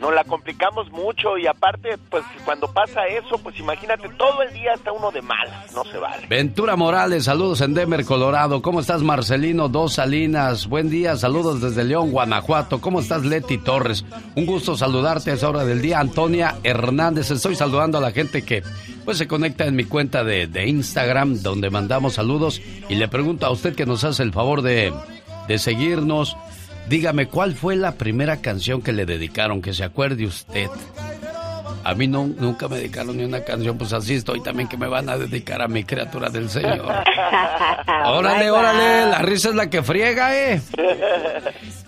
Nos 0.00 0.14
la 0.14 0.22
complicamos 0.22 0.90
mucho 0.92 1.36
y 1.38 1.48
aparte, 1.48 1.98
pues 2.08 2.22
cuando 2.44 2.72
pasa 2.72 3.06
eso, 3.06 3.36
pues 3.38 3.58
imagínate, 3.58 4.08
todo 4.10 4.42
el 4.42 4.52
día 4.52 4.74
está 4.74 4.92
uno 4.92 5.10
de 5.10 5.22
malas, 5.22 5.72
no 5.74 5.84
se 5.84 5.98
vale. 5.98 6.26
Ventura 6.28 6.76
Morales, 6.76 7.24
saludos 7.24 7.60
en 7.62 7.74
Denver, 7.74 8.04
Colorado. 8.04 8.62
¿Cómo 8.62 8.78
estás, 8.78 9.02
Marcelino 9.02 9.68
Dos 9.68 9.94
Salinas? 9.94 10.68
Buen 10.68 10.88
día, 10.88 11.16
saludos 11.16 11.60
desde 11.60 11.82
León, 11.82 12.12
Guanajuato. 12.12 12.80
¿Cómo 12.80 13.00
estás, 13.00 13.24
Leti 13.24 13.58
Torres? 13.58 14.04
Un 14.36 14.46
gusto 14.46 14.76
saludarte 14.76 15.32
a 15.32 15.34
esa 15.34 15.48
hora 15.48 15.64
del 15.64 15.82
día. 15.82 15.98
Antonia 15.98 16.58
Hernández, 16.62 17.32
estoy 17.32 17.56
saludando 17.56 17.98
a 17.98 18.00
la 18.00 18.12
gente 18.12 18.42
que 18.42 18.62
pues 19.04 19.18
se 19.18 19.26
conecta 19.26 19.64
en 19.64 19.74
mi 19.74 19.84
cuenta 19.84 20.22
de, 20.22 20.46
de 20.46 20.68
Instagram, 20.68 21.42
donde 21.42 21.70
mandamos 21.70 22.14
saludos. 22.14 22.62
Y 22.88 22.94
le 22.94 23.08
pregunto 23.08 23.46
a 23.46 23.50
usted 23.50 23.74
que 23.74 23.86
nos 23.86 24.04
hace 24.04 24.22
el 24.22 24.32
favor 24.32 24.62
de, 24.62 24.92
de 25.48 25.58
seguirnos. 25.58 26.36
Dígame, 26.88 27.26
¿cuál 27.26 27.54
fue 27.54 27.76
la 27.76 27.92
primera 27.92 28.38
canción 28.38 28.80
que 28.80 28.92
le 28.92 29.04
dedicaron? 29.04 29.60
Que 29.60 29.74
se 29.74 29.84
acuerde 29.84 30.24
usted. 30.24 30.68
A 31.84 31.94
mí 31.94 32.06
no, 32.06 32.26
nunca 32.26 32.68
me 32.68 32.76
dedicaron 32.76 33.16
ni 33.16 33.24
una 33.24 33.44
canción, 33.44 33.78
pues 33.78 33.92
así 33.92 34.14
estoy 34.14 34.42
también 34.42 34.68
que 34.68 34.76
me 34.76 34.88
van 34.88 35.08
a 35.08 35.16
dedicar 35.16 35.62
a 35.62 35.68
mi 35.68 35.84
criatura 35.84 36.28
del 36.28 36.50
Señor. 36.50 36.80
Órale, 38.06 38.50
órale, 38.50 39.10
la 39.10 39.18
risa 39.20 39.50
es 39.50 39.54
la 39.54 39.70
que 39.70 39.82
friega, 39.82 40.34
¿eh? 40.34 40.60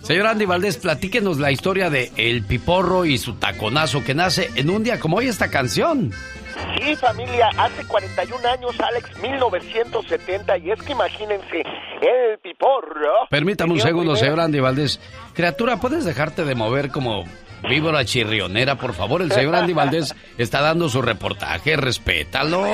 Señor 0.01 0.27
Andy 0.27 0.45
Valdés, 0.45 0.77
platíquenos 0.77 1.39
la 1.39 1.51
historia 1.51 1.89
de 1.89 2.11
El 2.17 2.43
Piporro 2.43 3.05
y 3.05 3.17
su 3.17 3.35
taconazo 3.35 4.03
que 4.03 4.15
nace 4.15 4.49
en 4.55 4.69
un 4.69 4.83
día 4.83 4.99
como 4.99 5.17
hoy 5.17 5.27
esta 5.27 5.49
canción. 5.49 6.11
Sí, 6.77 6.95
familia, 6.95 7.49
hace 7.57 7.85
41 7.85 8.47
años, 8.47 8.79
Alex, 8.79 9.17
1970, 9.21 10.57
y 10.57 10.71
es 10.71 10.81
que 10.81 10.91
imagínense, 10.93 11.63
el 12.01 12.39
piporro... 12.39 13.27
Permítame 13.29 13.73
un 13.73 13.79
segundo, 13.79 14.15
señor 14.15 14.39
Andy 14.39 14.59
Valdés. 14.59 14.99
Criatura, 15.33 15.77
¿puedes 15.77 16.05
dejarte 16.05 16.43
de 16.43 16.55
mover 16.55 16.89
como 16.89 17.25
víbora 17.69 18.03
chirrionera, 18.05 18.75
por 18.75 18.93
favor? 18.93 19.21
El 19.21 19.31
señor 19.31 19.55
Andy 19.55 19.73
Valdés 19.73 20.15
está 20.37 20.61
dando 20.61 20.89
su 20.89 21.01
reportaje, 21.01 21.75
respétalo. 21.75 22.65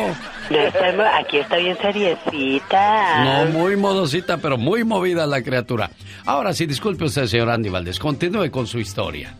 Aquí 1.19 1.37
está 1.37 1.57
bien 1.57 1.77
seriecita. 1.81 3.23
No, 3.23 3.45
muy 3.51 3.75
modosita, 3.75 4.37
pero 4.37 4.57
muy 4.57 4.83
movida 4.83 5.27
la 5.27 5.41
criatura. 5.41 5.91
Ahora 6.25 6.53
sí, 6.53 6.65
disculpe 6.65 7.05
usted, 7.05 7.25
señor 7.25 7.49
Andy 7.49 7.69
Valdés. 7.69 7.99
Continúe 7.99 8.49
con 8.49 8.67
su 8.67 8.79
historia. 8.79 9.35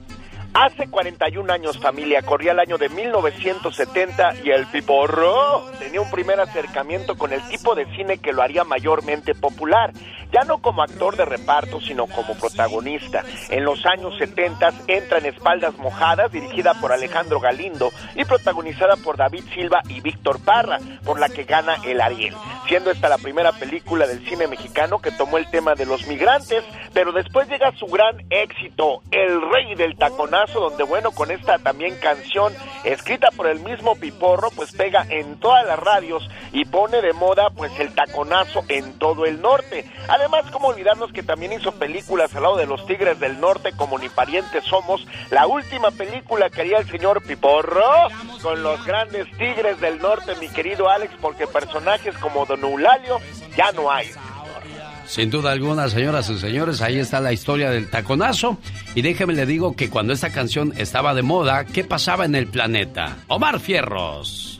Hace 0.59 0.89
41 0.89 1.53
años, 1.53 1.77
familia, 1.77 2.23
corría 2.23 2.51
el 2.51 2.59
año 2.59 2.79
de 2.79 2.89
1970 2.89 4.37
y 4.43 4.49
el 4.49 4.65
Piporro 4.65 5.67
tenía 5.77 6.01
un 6.01 6.09
primer 6.09 6.39
acercamiento 6.39 7.15
con 7.15 7.31
el 7.31 7.47
tipo 7.47 7.75
de 7.75 7.85
cine 7.95 8.17
que 8.17 8.33
lo 8.33 8.41
haría 8.41 8.63
mayormente 8.63 9.35
popular, 9.35 9.93
ya 10.31 10.41
no 10.47 10.57
como 10.57 10.81
actor 10.81 11.15
de 11.15 11.25
reparto, 11.25 11.79
sino 11.79 12.07
como 12.07 12.33
protagonista. 12.33 13.23
En 13.49 13.65
los 13.65 13.85
años 13.85 14.17
70 14.17 14.73
entra 14.87 15.19
en 15.19 15.27
Espaldas 15.27 15.77
Mojadas, 15.77 16.31
dirigida 16.31 16.73
por 16.81 16.91
Alejandro 16.91 17.39
Galindo 17.39 17.91
y 18.15 18.25
protagonizada 18.25 18.95
por 18.95 19.15
David 19.15 19.43
Silva 19.53 19.81
y 19.87 20.01
Víctor 20.01 20.43
Parra, 20.43 20.79
por 21.05 21.19
la 21.19 21.29
que 21.29 21.43
gana 21.43 21.75
el 21.85 22.01
Ariel, 22.01 22.33
siendo 22.67 22.89
esta 22.89 23.09
la 23.09 23.19
primera 23.19 23.51
película 23.51 24.07
del 24.07 24.27
cine 24.27 24.47
mexicano 24.47 24.97
que 24.97 25.11
tomó 25.11 25.37
el 25.37 25.47
tema 25.51 25.75
de 25.75 25.85
los 25.85 26.07
migrantes, 26.07 26.63
pero 26.93 27.11
después 27.11 27.47
llega 27.47 27.71
su 27.73 27.85
gran 27.85 28.25
éxito, 28.31 29.03
El 29.11 29.39
Rey 29.51 29.75
del 29.75 29.95
Taconazo, 29.95 30.46
donde 30.53 30.83
bueno, 30.83 31.11
con 31.11 31.31
esta 31.31 31.59
también 31.59 31.95
canción 31.99 32.53
escrita 32.83 33.29
por 33.31 33.47
el 33.47 33.59
mismo 33.59 33.95
Piporro, 33.95 34.49
pues 34.51 34.71
pega 34.71 35.05
en 35.09 35.39
todas 35.39 35.65
las 35.65 35.79
radios 35.79 36.27
y 36.51 36.65
pone 36.65 37.01
de 37.01 37.13
moda 37.13 37.49
pues 37.49 37.71
el 37.79 37.93
taconazo 37.93 38.63
en 38.67 38.97
todo 38.99 39.25
el 39.25 39.41
norte. 39.41 39.85
Además, 40.07 40.49
como 40.51 40.69
olvidarnos 40.69 41.11
que 41.11 41.23
también 41.23 41.53
hizo 41.53 41.71
películas 41.73 42.35
al 42.35 42.43
lado 42.43 42.57
de 42.57 42.65
los 42.65 42.85
Tigres 42.85 43.19
del 43.19 43.39
Norte 43.39 43.73
como 43.75 43.97
Ni 43.99 44.09
Parientes 44.09 44.63
Somos, 44.63 45.05
la 45.29 45.47
última 45.47 45.91
película 45.91 46.49
que 46.49 46.61
haría 46.61 46.79
el 46.79 46.89
señor 46.89 47.23
Piporro 47.23 48.07
con 48.41 48.63
los 48.63 48.83
grandes 48.85 49.29
Tigres 49.37 49.79
del 49.79 49.99
Norte, 49.99 50.35
mi 50.35 50.49
querido 50.49 50.89
Alex, 50.89 51.13
porque 51.21 51.47
personajes 51.47 52.15
como 52.17 52.45
Don 52.45 52.63
Eulalio 52.63 53.19
ya 53.55 53.71
no 53.71 53.91
hay. 53.91 54.11
Sin 55.07 55.31
duda 55.31 55.51
alguna, 55.51 55.89
señoras 55.89 56.29
y 56.29 56.37
señores, 56.37 56.81
ahí 56.81 56.99
está 56.99 57.21
la 57.21 57.31
historia 57.31 57.69
del 57.69 57.89
taconazo. 57.89 58.57
Y 58.93 59.01
déjeme 59.01 59.33
le 59.33 59.45
digo 59.45 59.75
que 59.75 59.89
cuando 59.89 60.13
esta 60.13 60.31
canción 60.31 60.73
estaba 60.77 61.13
de 61.13 61.21
moda, 61.23 61.65
¿qué 61.65 61.83
pasaba 61.83 62.25
en 62.25 62.35
el 62.35 62.47
planeta? 62.47 63.17
Omar 63.27 63.59
Fierros. 63.59 64.59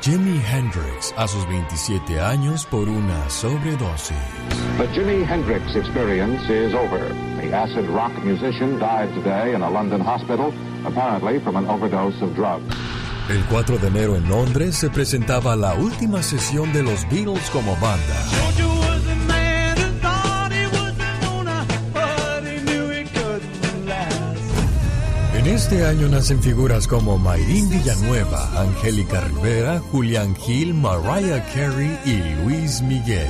Jimi 0.00 0.38
Hendrix, 0.38 1.12
a 1.16 1.26
sus 1.26 1.44
27 1.46 2.20
años 2.20 2.64
por 2.66 2.88
una 2.88 3.28
sobredosis. 3.28 4.16
The 4.78 4.86
Jimi 4.94 5.24
Hendrix 5.24 5.74
experience 5.74 6.48
is 6.48 6.72
over. 6.72 7.00
The 7.40 7.52
acid 7.52 7.88
rock 7.88 8.12
musician 8.24 8.78
died 8.78 9.12
today 9.14 9.54
in 9.54 9.62
a 9.62 9.68
London 9.68 10.00
hospital, 10.00 10.52
apparently 10.86 11.40
from 11.40 11.56
an 11.56 11.66
overdose 11.66 12.22
of 12.22 12.32
drugs. 12.36 12.74
El 13.28 13.44
4 13.46 13.78
de 13.78 13.88
enero 13.88 14.16
en 14.16 14.28
Londres 14.28 14.76
se 14.76 14.88
presentaba 14.88 15.56
la 15.56 15.74
última 15.74 16.22
sesión 16.22 16.72
de 16.72 16.82
los 16.82 17.04
Beatles 17.10 17.50
como 17.50 17.72
banda. 17.76 18.67
En 25.38 25.46
este 25.46 25.86
año 25.86 26.08
nacen 26.08 26.42
figuras 26.42 26.88
como 26.88 27.16
Mayrín 27.16 27.70
Villanueva, 27.70 28.60
Angélica 28.60 29.20
Rivera, 29.20 29.80
Julián 29.92 30.34
Gil, 30.34 30.74
Mariah 30.74 31.46
Carey 31.54 31.96
y 32.04 32.16
Luis 32.42 32.82
Miguel. 32.82 33.28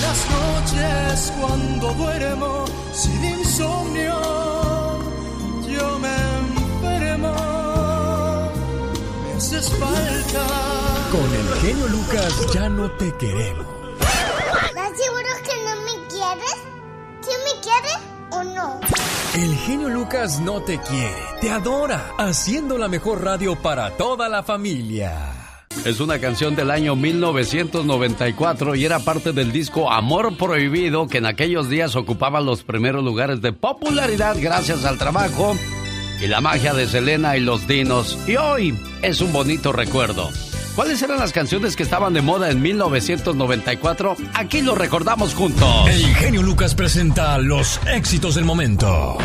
Las 0.00 0.26
noches 0.30 1.32
cuando 1.38 1.92
duermo 1.92 2.64
sin 2.94 3.22
insomnio, 3.22 4.14
yo 5.68 5.98
me 5.98 6.16
enfermo, 6.38 7.34
me 9.26 9.32
haces 9.34 9.70
falta. 9.72 10.46
Con 11.12 11.34
el 11.34 11.60
genio 11.60 11.88
Lucas 11.88 12.46
ya 12.54 12.70
no 12.70 12.90
te 12.92 13.14
queremos. 13.16 13.66
¿Estás 14.00 14.92
seguro 14.96 15.28
que 15.44 15.56
no 15.62 15.76
me 15.82 16.08
quieres? 16.08 16.56
¿Sí 17.20 17.32
me 17.44 17.60
quieres 17.60 18.09
o 18.32 18.42
no? 18.42 18.80
El 19.34 19.54
genio 19.56 19.88
Lucas 19.88 20.40
no 20.40 20.60
te 20.60 20.78
quiere, 20.78 21.14
te 21.40 21.50
adora, 21.50 22.12
haciendo 22.18 22.78
la 22.78 22.88
mejor 22.88 23.22
radio 23.22 23.54
para 23.54 23.90
toda 23.96 24.28
la 24.28 24.42
familia. 24.42 25.40
Es 25.84 26.00
una 26.00 26.18
canción 26.18 26.56
del 26.56 26.70
año 26.70 26.94
1994 26.96 28.74
y 28.74 28.84
era 28.84 28.98
parte 28.98 29.32
del 29.32 29.50
disco 29.50 29.90
Amor 29.90 30.36
Prohibido 30.36 31.06
que 31.06 31.18
en 31.18 31.26
aquellos 31.26 31.70
días 31.70 31.96
ocupaba 31.96 32.40
los 32.40 32.64
primeros 32.64 33.02
lugares 33.02 33.40
de 33.40 33.52
popularidad 33.52 34.36
gracias 34.38 34.84
al 34.84 34.98
trabajo 34.98 35.56
y 36.20 36.26
la 36.26 36.40
magia 36.40 36.74
de 36.74 36.86
Selena 36.86 37.36
y 37.36 37.40
los 37.40 37.66
Dinos. 37.66 38.18
Y 38.26 38.36
hoy 38.36 38.78
es 39.00 39.20
un 39.20 39.32
bonito 39.32 39.72
recuerdo. 39.72 40.28
¿Cuáles 40.74 41.02
eran 41.02 41.18
las 41.18 41.32
canciones 41.32 41.76
que 41.76 41.82
estaban 41.82 42.14
de 42.14 42.22
moda 42.22 42.50
en 42.50 42.62
1994? 42.62 44.16
Aquí 44.34 44.62
lo 44.62 44.74
recordamos 44.74 45.34
juntos. 45.34 45.88
El 45.88 46.02
genio 46.16 46.42
Lucas 46.42 46.74
presenta 46.74 47.36
los 47.38 47.80
éxitos 47.86 48.34
del 48.36 48.44
momento. 48.44 49.18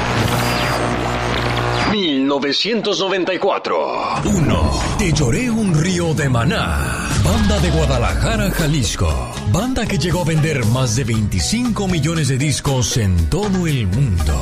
1994. 1.91 4.22
1. 4.26 4.80
Te 4.98 5.14
lloré 5.14 5.50
un 5.50 5.74
río 5.74 6.14
de 6.14 6.28
maná. 6.28 7.08
Banda 7.24 7.60
de 7.60 7.72
Guadalajara, 7.72 8.52
Jalisco. 8.52 9.34
Banda 9.52 9.86
que 9.86 9.98
llegó 9.98 10.22
a 10.22 10.26
vender 10.26 10.66
más 10.66 10.96
de 10.96 11.06
25 11.06 11.88
millones 11.88 12.28
de 12.28 12.38
discos 12.38 12.98
en 12.98 13.30
todo 13.30 13.66
el 13.66 13.88
mundo. 13.88 14.41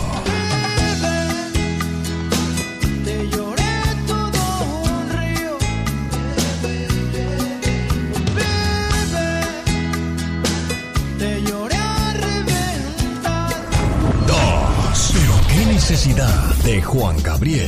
Necesidad 15.90 16.56
de 16.64 16.82
Juan 16.82 17.22
Gabriel. 17.22 17.68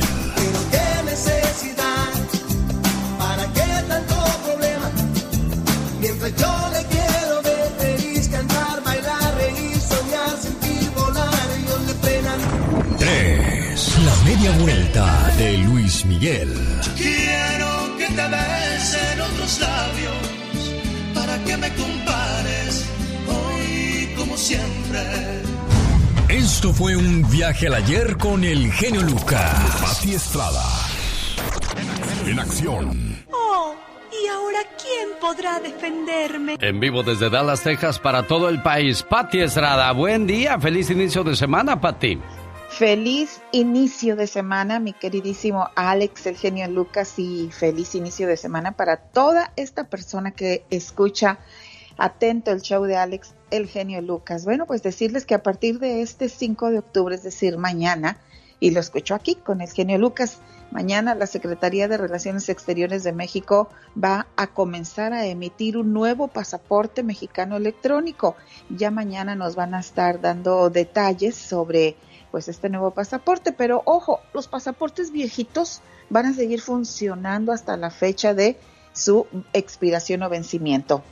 ¿Qué 0.70 1.02
necesidad? 1.04 2.08
¿Para 3.18 3.44
qué 3.52 3.68
tanto 3.86 4.14
problema? 4.42 4.90
Mientras 6.00 6.34
yo 6.34 6.70
le 6.72 6.82
quiero 6.94 7.42
ver 7.42 7.70
feliz, 7.78 8.28
cantar, 8.28 8.82
bailar, 8.82 9.34
reír, 9.36 9.78
soñar, 9.78 10.34
sentir, 10.40 10.90
volar, 10.92 11.48
yo 11.68 11.76
le 11.86 11.94
pena. 12.06 12.32
3. 12.98 13.98
La 14.06 14.16
media 14.24 14.50
vuelta 14.60 15.32
de 15.36 15.58
Luis 15.58 16.06
Miguel. 16.06 16.54
Quiero 16.96 17.98
que 17.98 18.06
te 18.06 18.28
besen 18.34 19.20
otros 19.28 19.60
labios 19.60 20.72
para 21.12 21.44
que 21.44 21.54
me 21.58 21.68
compares 21.74 22.82
hoy 23.28 24.14
como 24.16 24.38
siempre. 24.38 25.55
Esto 26.28 26.72
fue 26.72 26.96
un 26.96 27.22
viaje 27.30 27.68
al 27.68 27.74
ayer 27.74 28.16
con 28.16 28.42
el 28.42 28.72
genio 28.72 29.00
Lucas. 29.02 29.80
Pati 29.80 30.14
Estrada. 30.14 30.64
En 32.26 32.40
acción. 32.40 33.24
Oh, 33.32 33.76
¿y 34.10 34.26
ahora 34.26 34.58
quién 34.76 35.10
podrá 35.20 35.60
defenderme? 35.60 36.56
En 36.60 36.80
vivo 36.80 37.04
desde 37.04 37.30
Dallas, 37.30 37.62
Texas, 37.62 38.00
para 38.00 38.26
todo 38.26 38.48
el 38.48 38.60
país. 38.60 39.04
Patti 39.04 39.38
Estrada, 39.38 39.92
buen 39.92 40.26
día, 40.26 40.58
feliz 40.58 40.90
inicio 40.90 41.22
de 41.22 41.36
semana, 41.36 41.80
Patti. 41.80 42.18
Feliz 42.70 43.40
inicio 43.52 44.16
de 44.16 44.26
semana, 44.26 44.80
mi 44.80 44.94
queridísimo 44.94 45.70
Alex, 45.76 46.26
el 46.26 46.36
genio 46.36 46.66
Lucas, 46.66 47.20
y 47.20 47.50
feliz 47.52 47.94
inicio 47.94 48.26
de 48.26 48.36
semana 48.36 48.72
para 48.72 48.96
toda 48.96 49.52
esta 49.54 49.84
persona 49.84 50.32
que 50.32 50.64
escucha 50.70 51.38
atento 51.98 52.50
el 52.50 52.62
show 52.62 52.84
de 52.84 52.96
Alex, 52.96 53.34
el 53.50 53.66
genio 53.68 54.02
Lucas. 54.02 54.44
Bueno, 54.44 54.66
pues 54.66 54.82
decirles 54.82 55.26
que 55.26 55.34
a 55.34 55.42
partir 55.42 55.78
de 55.78 56.02
este 56.02 56.28
5 56.28 56.70
de 56.70 56.78
octubre, 56.78 57.14
es 57.14 57.22
decir, 57.22 57.58
mañana, 57.58 58.18
y 58.58 58.70
lo 58.70 58.80
escucho 58.80 59.14
aquí 59.14 59.34
con 59.34 59.60
el 59.60 59.68
genio 59.70 59.98
Lucas, 59.98 60.38
mañana 60.70 61.14
la 61.14 61.26
Secretaría 61.26 61.88
de 61.88 61.98
Relaciones 61.98 62.48
Exteriores 62.48 63.04
de 63.04 63.12
México 63.12 63.68
va 64.02 64.26
a 64.36 64.46
comenzar 64.48 65.12
a 65.12 65.26
emitir 65.26 65.76
un 65.76 65.92
nuevo 65.92 66.28
pasaporte 66.28 67.02
mexicano 67.02 67.56
electrónico. 67.56 68.36
Ya 68.70 68.90
mañana 68.90 69.34
nos 69.34 69.56
van 69.56 69.74
a 69.74 69.80
estar 69.80 70.20
dando 70.20 70.70
detalles 70.70 71.36
sobre 71.36 71.96
pues 72.30 72.48
este 72.48 72.68
nuevo 72.68 72.90
pasaporte, 72.90 73.52
pero 73.52 73.82
ojo, 73.84 74.20
los 74.34 74.48
pasaportes 74.48 75.10
viejitos 75.12 75.82
van 76.10 76.26
a 76.26 76.34
seguir 76.34 76.60
funcionando 76.60 77.52
hasta 77.52 77.76
la 77.76 77.90
fecha 77.90 78.34
de 78.34 78.58
su 78.92 79.26
expiración 79.52 80.22
o 80.22 80.28
vencimiento. 80.28 81.02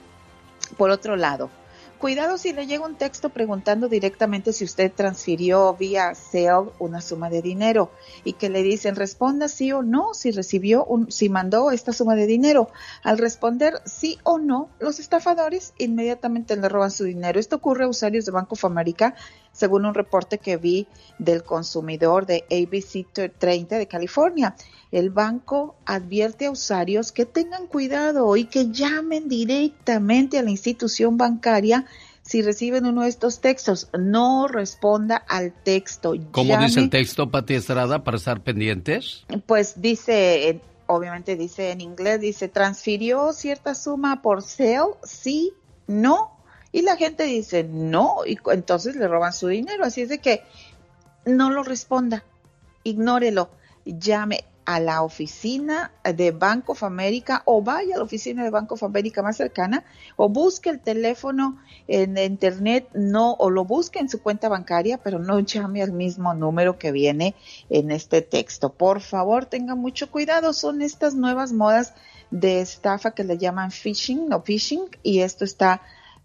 Por 0.77 0.91
otro 0.91 1.17
lado, 1.17 1.51
cuidado 1.99 2.37
si 2.37 2.53
le 2.53 2.67
llega 2.67 2.85
un 2.85 2.97
texto 2.97 3.31
preguntando 3.31 3.89
directamente 3.89 4.53
si 4.53 4.65
usted 4.65 4.93
transfirió 4.93 5.75
vía 5.75 6.15
Zelle 6.15 6.71
una 6.79 7.01
suma 7.01 7.31
de 7.31 7.43
dinero 7.43 7.91
y 8.25 8.35
que 8.35 8.51
le 8.51 8.63
dicen 8.63 8.97
responda 8.97 9.49
sí 9.49 9.73
o 9.73 9.83
no 9.83 10.15
si 10.15 10.31
recibió 10.31 10.85
un, 10.85 11.11
si 11.11 11.29
mandó 11.29 11.71
esta 11.71 11.93
suma 11.93 12.15
de 12.15 12.27
dinero. 12.27 12.69
Al 13.03 13.19
responder 13.19 13.81
sí 13.85 14.19
o 14.23 14.39
no, 14.39 14.69
los 14.81 14.99
estafadores 14.99 15.73
inmediatamente 15.79 16.57
le 16.57 16.69
roban 16.69 16.91
su 16.91 17.05
dinero. 17.05 17.39
Esto 17.41 17.57
ocurre 17.57 17.85
a 17.85 17.89
usuarios 17.89 18.25
de 18.25 18.33
Banco 18.33 18.55
of 18.55 18.65
America, 18.65 19.15
según 19.55 19.87
un 19.87 19.95
reporte 19.95 20.37
que 20.37 20.59
vi 20.59 20.87
del 21.19 21.43
consumidor 21.43 22.27
de 22.27 22.45
ABC 22.51 23.07
30 23.39 23.79
de 23.79 23.87
California. 23.89 24.55
El 24.93 25.09
banco 25.09 25.77
advierte 25.87 26.47
a 26.47 26.51
usuarios 26.51 27.11
que 27.13 27.25
tengan 27.25 27.67
cuidado 27.69 28.37
y 28.37 28.45
que 28.45 28.71
llamen 28.71 29.29
directamente 29.29 30.39
a 30.39 30.43
la 30.43 30.51
institución 30.51 31.17
bancaria 31.17 31.87
si 32.23 32.43
reciben 32.43 32.87
uno 32.87 33.03
de 33.03 33.09
estos 33.09 33.41
textos. 33.41 33.89
No 33.99 34.49
responda 34.49 35.17
al 35.17 35.53
texto. 35.53 36.15
¿Cómo 36.33 36.55
Llame- 36.55 36.67
dice 36.67 36.81
el 36.81 36.91
texto, 36.91 37.31
Pati 37.31 37.55
Estrada, 37.55 38.03
para 38.05 38.17
estar 38.17 38.43
pendientes? 38.43 39.25
Pues 39.47 39.81
dice, 39.81 40.61
obviamente 40.87 41.37
dice 41.37 41.71
en 41.71 41.81
inglés, 41.81 42.21
dice, 42.21 42.49
transfirió 42.49 43.33
cierta 43.33 43.75
suma 43.75 44.23
por 44.23 44.43
sale, 44.43 44.97
sí, 45.05 45.53
no. 45.87 46.34
Y 46.75 46.83
la 46.83 46.97
gente 46.97 47.23
dice, 47.23 47.63
no, 47.63 48.27
y 48.27 48.37
entonces 48.51 48.97
le 48.97 49.07
roban 49.07 49.33
su 49.33 49.47
dinero. 49.47 49.85
Así 49.85 50.03
es 50.03 50.09
de 50.09 50.19
que 50.19 50.43
no 51.25 51.51
lo 51.51 51.63
responda, 51.63 52.25
ignórelo, 52.83 53.49
llame 53.85 54.45
a 54.65 54.81
la 54.81 55.03
oficina 55.03 55.93
de 56.03 56.33
Banco 56.33 56.73
of 56.73 56.83
o 57.45 57.63
vaya 57.63 57.95
a 57.95 57.99
la 57.99 58.03
oficina 58.03 58.43
de 58.43 58.51
Banco 58.51 58.75
of 58.75 58.83
más 59.23 59.37
cercana 59.37 59.85
o 60.17 60.29
busque 60.29 60.69
el 60.69 60.81
teléfono 60.81 61.61
en 61.87 62.19
internet 62.19 62.89
no 62.93 63.35
o 63.35 63.51
lo 63.51 63.65
busque 63.65 64.01
en 64.01 64.09
su 64.09 64.21
cuenta 64.21 64.49
bancaria 64.49 64.99
pero 64.99 65.21
no 65.21 65.39
llame 65.39 65.81
al 65.81 65.93
mismo 65.93 66.35
número 66.35 66.77
que 66.77 66.91
viene 66.91 67.37
en 67.71 67.93
este 67.93 68.21
texto 68.21 68.73
por 68.73 69.01
favor 69.01 69.47
tenga 69.47 69.77
mucho 69.77 70.11
cuidado 70.11 70.53
son 70.53 70.83
estas 70.83 71.15
nuevas 71.15 71.53
modas 71.53 71.95
de 72.33 72.61
estafa 72.61 73.13
que 73.13 73.23
le 73.23 73.39
llaman 73.39 73.71
phishing 73.71 74.33
o 74.33 74.43
phishing 74.43 74.87
y 75.05 75.21
esto 75.21 75.45
está 75.45 75.83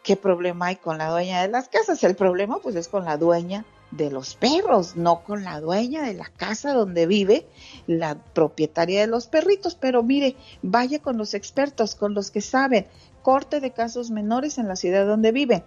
qué 0.03 0.15
problema 0.15 0.67
hay 0.67 0.75
con 0.75 0.97
la 0.97 1.09
dueña 1.09 1.41
de 1.41 1.47
las 1.47 1.69
casas? 1.69 2.03
El 2.03 2.15
problema 2.15 2.59
pues 2.59 2.75
es 2.75 2.87
con 2.87 3.05
la 3.05 3.17
dueña 3.17 3.65
de 3.91 4.11
los 4.11 4.35
perros, 4.35 4.95
no 4.95 5.23
con 5.23 5.43
la 5.43 5.59
dueña 5.59 6.03
de 6.03 6.13
la 6.13 6.25
casa 6.25 6.73
donde 6.73 7.07
vive 7.07 7.47
la 7.87 8.15
propietaria 8.15 9.01
de 9.01 9.07
los 9.07 9.27
perritos. 9.27 9.75
Pero 9.75 10.03
mire, 10.03 10.35
vaya 10.61 10.99
con 10.99 11.17
los 11.17 11.33
expertos, 11.33 11.95
con 11.95 12.13
los 12.13 12.31
que 12.31 12.41
saben, 12.41 12.87
corte 13.21 13.59
de 13.59 13.71
casos 13.71 14.11
menores 14.11 14.57
en 14.57 14.67
la 14.67 14.75
ciudad 14.75 15.05
donde 15.05 15.31
vive. 15.31 15.63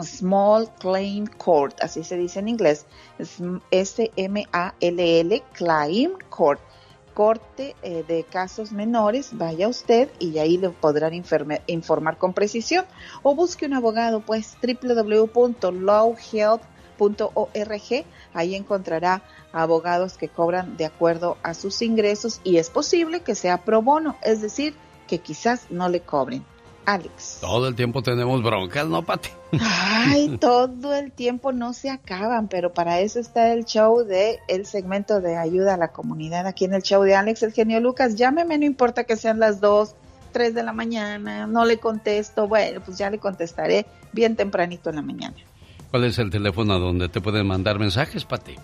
Small 0.00 0.70
Claim 0.78 1.26
Court, 1.26 1.76
así 1.82 2.02
se 2.02 2.16
dice 2.16 2.38
en 2.38 2.48
inglés, 2.48 2.86
S-M-A-L-L, 3.70 5.42
Claim 5.52 6.12
Court, 6.30 6.60
corte 7.12 7.76
eh, 7.82 8.04
de 8.08 8.24
casos 8.24 8.72
menores, 8.72 9.36
vaya 9.36 9.68
usted 9.68 10.08
y 10.18 10.38
ahí 10.38 10.56
le 10.56 10.70
podrán 10.70 11.12
informar 11.14 12.16
con 12.16 12.32
precisión 12.32 12.86
o 13.22 13.34
busque 13.34 13.66
un 13.66 13.74
abogado, 13.74 14.20
pues 14.20 14.56
www.lawhealth.org, 16.98 18.04
ahí 18.34 18.54
encontrará 18.54 19.22
abogados 19.52 20.16
que 20.16 20.28
cobran 20.28 20.76
de 20.76 20.86
acuerdo 20.86 21.36
a 21.42 21.54
sus 21.54 21.82
ingresos 21.82 22.40
y 22.44 22.56
es 22.56 22.70
posible 22.70 23.20
que 23.20 23.34
sea 23.34 23.64
pro 23.64 23.82
bono, 23.82 24.16
es 24.22 24.40
decir, 24.40 24.74
que 25.06 25.18
quizás 25.18 25.66
no 25.70 25.88
le 25.88 26.00
cobren. 26.00 26.44
Alex. 26.84 27.38
Todo 27.40 27.68
el 27.68 27.76
tiempo 27.76 28.02
tenemos 28.02 28.42
broncas, 28.42 28.88
¿no, 28.88 29.04
Pati? 29.04 29.28
Ay, 29.60 30.36
todo 30.40 30.94
el 30.94 31.12
tiempo 31.12 31.52
no 31.52 31.74
se 31.74 31.90
acaban, 31.90 32.48
pero 32.48 32.72
para 32.72 32.98
eso 32.98 33.20
está 33.20 33.52
el 33.52 33.64
show 33.64 34.02
de 34.02 34.40
el 34.48 34.66
segmento 34.66 35.20
de 35.20 35.36
ayuda 35.36 35.74
a 35.74 35.76
la 35.76 35.92
comunidad 35.92 36.48
aquí 36.48 36.64
en 36.64 36.74
el 36.74 36.82
show 36.82 37.04
de 37.04 37.14
Alex, 37.14 37.44
el 37.44 37.52
genio 37.52 37.78
Lucas. 37.78 38.16
Llámeme, 38.16 38.58
no 38.58 38.64
importa 38.64 39.04
que 39.04 39.16
sean 39.16 39.38
las 39.38 39.60
dos, 39.60 39.94
tres 40.32 40.54
de 40.54 40.64
la 40.64 40.72
mañana, 40.72 41.46
no 41.46 41.64
le 41.64 41.78
contesto. 41.78 42.48
Bueno, 42.48 42.80
pues 42.84 42.98
ya 42.98 43.10
le 43.10 43.18
contestaré 43.18 43.86
bien 44.12 44.34
tempranito 44.34 44.90
en 44.90 44.96
la 44.96 45.02
mañana. 45.02 45.36
¿Cuál 45.92 46.04
es 46.04 46.18
el 46.18 46.30
teléfono 46.30 46.78
donde 46.78 47.10
te 47.10 47.20
pueden 47.20 47.46
mandar 47.46 47.78
mensajes, 47.78 48.24
Pati? 48.24 48.56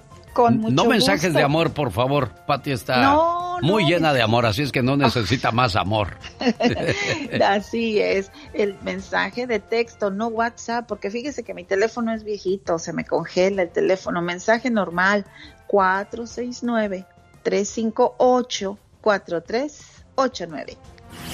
no 0.70 0.86
mensajes 0.86 1.34
de 1.34 1.42
amor, 1.42 1.74
por 1.74 1.92
favor. 1.92 2.30
Pati 2.46 2.70
está 2.70 3.18
muy 3.60 3.84
llena 3.84 4.14
de 4.14 4.22
amor, 4.22 4.46
así 4.46 4.62
es 4.62 4.72
que 4.72 4.82
no 4.82 4.96
necesita 4.96 5.52
más 5.52 5.76
amor. 5.76 6.16
así 7.44 8.00
es. 8.00 8.32
El 8.54 8.76
mensaje 8.82 9.46
de 9.46 9.60
texto, 9.60 10.10
no 10.10 10.28
WhatsApp, 10.28 10.86
porque 10.88 11.10
fíjese 11.10 11.42
que 11.42 11.52
mi 11.52 11.64
teléfono 11.64 12.14
es 12.14 12.24
viejito, 12.24 12.78
se 12.78 12.94
me 12.94 13.04
congela 13.04 13.60
el 13.60 13.70
teléfono. 13.72 14.22
Mensaje 14.22 14.70
normal, 14.70 15.26
469 15.66 17.04
358 17.42 18.78
4389 19.02 20.78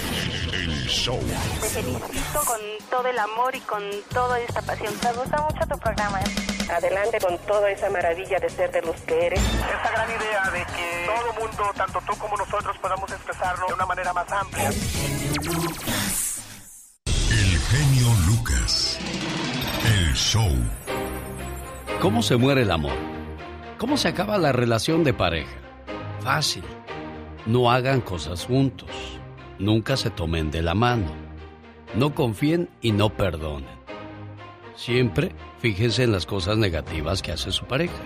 el 0.04 0.13
show. 0.86 1.18
Te 1.60 1.68
felicito 1.68 2.40
con 2.46 2.60
todo 2.90 3.08
el 3.08 3.18
amor 3.18 3.54
y 3.54 3.60
con 3.60 3.82
toda 4.12 4.38
esta 4.40 4.62
pasión. 4.62 4.92
Me 5.02 5.12
gusta 5.12 5.42
mucho 5.42 5.66
tu 5.66 5.78
programa. 5.78 6.20
¿eh? 6.20 6.70
Adelante 6.70 7.18
con 7.20 7.38
toda 7.46 7.70
esa 7.70 7.90
maravilla 7.90 8.38
de 8.38 8.48
ser 8.48 8.70
de 8.70 8.82
los 8.82 8.96
que 9.02 9.26
eres. 9.26 9.40
Esa 9.40 9.90
gran 9.90 10.08
idea 10.08 10.50
de 10.52 10.64
que 10.74 11.06
todo 11.06 11.32
mundo, 11.40 11.72
tanto 11.76 12.00
tú 12.06 12.18
como 12.18 12.36
nosotros, 12.36 12.76
podamos 12.78 13.10
expresarlo 13.10 13.66
de 13.66 13.74
una 13.74 13.86
manera 13.86 14.12
más 14.12 14.30
amplia. 14.32 14.68
El 17.08 17.58
genio 17.58 18.08
Lucas. 18.26 18.98
El 19.84 20.14
show. 20.14 20.52
¿Cómo 22.00 22.22
se 22.22 22.36
muere 22.36 22.62
el 22.62 22.70
amor? 22.70 22.96
¿Cómo 23.78 23.96
se 23.96 24.08
acaba 24.08 24.38
la 24.38 24.52
relación 24.52 25.04
de 25.04 25.14
pareja? 25.14 25.56
Fácil. 26.20 26.64
No 27.46 27.70
hagan 27.70 28.00
cosas 28.00 28.46
juntos 28.46 28.88
Nunca 29.58 29.96
se 29.96 30.10
tomen 30.10 30.50
de 30.50 30.62
la 30.62 30.74
mano. 30.74 31.06
No 31.94 32.14
confíen 32.14 32.68
y 32.80 32.92
no 32.92 33.10
perdonen. 33.10 33.68
Siempre 34.76 35.34
fíjense 35.60 36.02
en 36.02 36.12
las 36.12 36.26
cosas 36.26 36.58
negativas 36.58 37.22
que 37.22 37.32
hace 37.32 37.52
su 37.52 37.64
pareja. 37.64 38.02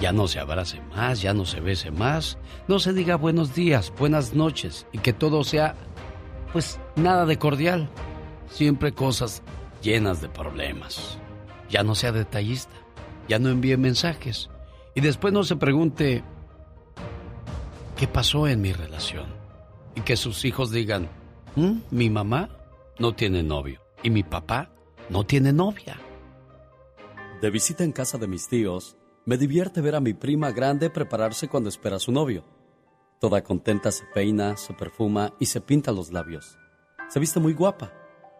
Ya 0.00 0.12
no 0.12 0.26
se 0.26 0.40
abrace 0.40 0.80
más, 0.94 1.22
ya 1.22 1.34
no 1.34 1.44
se 1.44 1.60
bese 1.60 1.90
más, 1.90 2.36
no 2.66 2.80
se 2.80 2.92
diga 2.92 3.16
buenos 3.16 3.54
días, 3.54 3.92
buenas 3.96 4.34
noches 4.34 4.86
y 4.90 4.98
que 4.98 5.12
todo 5.12 5.44
sea, 5.44 5.76
pues, 6.52 6.80
nada 6.96 7.26
de 7.26 7.38
cordial. 7.38 7.88
Siempre 8.48 8.92
cosas 8.92 9.42
llenas 9.82 10.20
de 10.20 10.28
problemas. 10.28 11.18
Ya 11.70 11.84
no 11.84 11.94
sea 11.94 12.10
detallista, 12.10 12.74
ya 13.28 13.38
no 13.38 13.50
envíe 13.50 13.76
mensajes 13.76 14.50
y 14.94 15.00
después 15.00 15.32
no 15.32 15.44
se 15.44 15.56
pregunte, 15.56 16.24
¿qué 17.96 18.08
pasó 18.08 18.48
en 18.48 18.60
mi 18.60 18.72
relación? 18.72 19.43
Y 19.94 20.00
que 20.02 20.16
sus 20.16 20.44
hijos 20.44 20.70
digan, 20.70 21.08
mm, 21.56 21.78
mi 21.90 22.10
mamá 22.10 22.50
no 22.98 23.14
tiene 23.14 23.42
novio 23.42 23.80
y 24.02 24.10
mi 24.10 24.22
papá 24.22 24.70
no 25.08 25.24
tiene 25.24 25.52
novia. 25.52 25.98
De 27.40 27.50
visita 27.50 27.84
en 27.84 27.92
casa 27.92 28.18
de 28.18 28.26
mis 28.26 28.48
tíos, 28.48 28.96
me 29.24 29.36
divierte 29.36 29.80
ver 29.80 29.94
a 29.94 30.00
mi 30.00 30.14
prima 30.14 30.50
grande 30.50 30.90
prepararse 30.90 31.48
cuando 31.48 31.68
espera 31.68 31.96
a 31.96 32.00
su 32.00 32.12
novio. 32.12 32.44
Toda 33.20 33.42
contenta 33.42 33.90
se 33.90 34.04
peina, 34.06 34.56
se 34.56 34.74
perfuma 34.74 35.32
y 35.38 35.46
se 35.46 35.60
pinta 35.60 35.92
los 35.92 36.12
labios. 36.12 36.58
Se 37.08 37.20
viste 37.20 37.40
muy 37.40 37.54
guapa 37.54 37.92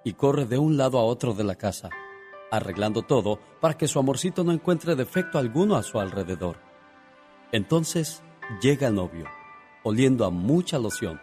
y 0.05 0.12
corre 0.14 0.44
de 0.46 0.59
un 0.59 0.76
lado 0.76 0.98
a 0.98 1.05
otro 1.05 1.32
de 1.32 1.44
la 1.44 1.55
casa, 1.55 1.90
arreglando 2.50 3.02
todo 3.02 3.38
para 3.61 3.76
que 3.76 3.88
su 3.88 3.98
amorcito 3.98 4.44
no 4.44 4.52
encuentre 4.52 4.94
defecto 4.94 5.38
alguno 5.38 5.76
a 5.76 5.82
su 5.82 5.98
alrededor. 5.98 6.59
Entonces 7.52 8.22
llega 8.61 8.88
el 8.88 8.94
novio, 8.94 9.26
oliendo 9.84 10.24
a 10.24 10.30
mucha 10.30 10.78
loción 10.78 11.20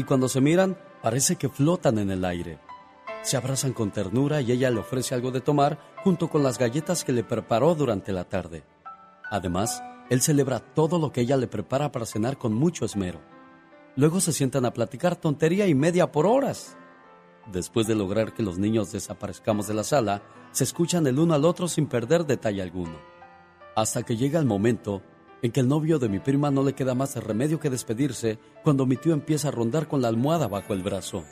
y 0.00 0.04
cuando 0.04 0.28
se 0.28 0.40
miran 0.40 0.78
parece 1.02 1.36
que 1.36 1.50
flotan 1.50 1.98
en 1.98 2.10
el 2.10 2.24
aire. 2.24 2.58
Se 3.22 3.36
abrazan 3.36 3.74
con 3.74 3.90
ternura 3.90 4.40
y 4.40 4.50
ella 4.50 4.70
le 4.70 4.80
ofrece 4.80 5.14
algo 5.14 5.30
de 5.30 5.42
tomar 5.42 5.78
junto 6.02 6.30
con 6.30 6.42
las 6.42 6.58
galletas 6.58 7.04
que 7.04 7.12
le 7.12 7.22
preparó 7.22 7.74
durante 7.74 8.12
la 8.12 8.24
tarde. 8.24 8.64
Además, 9.30 9.82
él 10.08 10.22
celebra 10.22 10.60
todo 10.60 10.98
lo 10.98 11.12
que 11.12 11.20
ella 11.20 11.36
le 11.36 11.48
prepara 11.48 11.92
para 11.92 12.06
cenar 12.06 12.38
con 12.38 12.54
mucho 12.54 12.86
esmero. 12.86 13.20
Luego 13.94 14.20
se 14.20 14.32
sientan 14.32 14.64
a 14.64 14.72
platicar 14.72 15.16
tontería 15.16 15.66
y 15.66 15.74
media 15.74 16.10
por 16.10 16.26
horas. 16.26 16.78
Después 17.52 17.86
de 17.86 17.94
lograr 17.94 18.32
que 18.32 18.42
los 18.42 18.58
niños 18.58 18.90
desaparezcamos 18.90 19.66
de 19.66 19.74
la 19.74 19.84
sala, 19.84 20.22
se 20.52 20.64
escuchan 20.64 21.06
el 21.06 21.18
uno 21.18 21.34
al 21.34 21.44
otro 21.44 21.68
sin 21.68 21.86
perder 21.86 22.24
detalle 22.24 22.62
alguno. 22.62 22.96
Hasta 23.76 24.02
que 24.02 24.16
llega 24.16 24.40
el 24.40 24.46
momento 24.46 25.02
en 25.42 25.52
que 25.52 25.60
el 25.60 25.68
novio 25.68 25.98
de 25.98 26.08
mi 26.08 26.18
prima 26.18 26.50
no 26.50 26.62
le 26.62 26.74
queda 26.74 26.94
más 26.94 27.16
remedio 27.16 27.58
que 27.58 27.70
despedirse 27.70 28.38
cuando 28.62 28.86
mi 28.86 28.96
tío 28.96 29.12
empieza 29.12 29.48
a 29.48 29.52
rondar 29.52 29.88
con 29.88 30.02
la 30.02 30.08
almohada 30.08 30.48
bajo 30.48 30.74
el 30.74 30.82
brazo. 30.82 31.24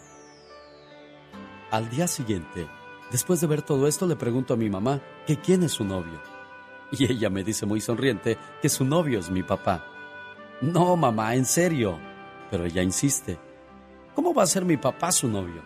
Al 1.70 1.90
día 1.90 2.08
siguiente, 2.08 2.66
después 3.12 3.40
de 3.40 3.46
ver 3.46 3.62
todo 3.62 3.86
esto, 3.86 4.06
le 4.06 4.16
pregunto 4.16 4.54
a 4.54 4.56
mi 4.56 4.70
mamá 4.70 5.02
que 5.26 5.36
quién 5.36 5.62
es 5.62 5.72
su 5.72 5.84
novio. 5.84 6.20
Y 6.90 7.04
ella 7.04 7.28
me 7.28 7.44
dice 7.44 7.66
muy 7.66 7.82
sonriente 7.82 8.38
que 8.62 8.70
su 8.70 8.84
novio 8.84 9.18
es 9.18 9.30
mi 9.30 9.42
papá. 9.42 9.84
No, 10.62 10.96
mamá, 10.96 11.34
en 11.34 11.44
serio. 11.44 11.98
Pero 12.50 12.64
ella 12.64 12.82
insiste. 12.82 13.38
¿Cómo 14.14 14.32
va 14.32 14.44
a 14.44 14.46
ser 14.46 14.64
mi 14.64 14.78
papá 14.78 15.12
su 15.12 15.28
novio? 15.28 15.62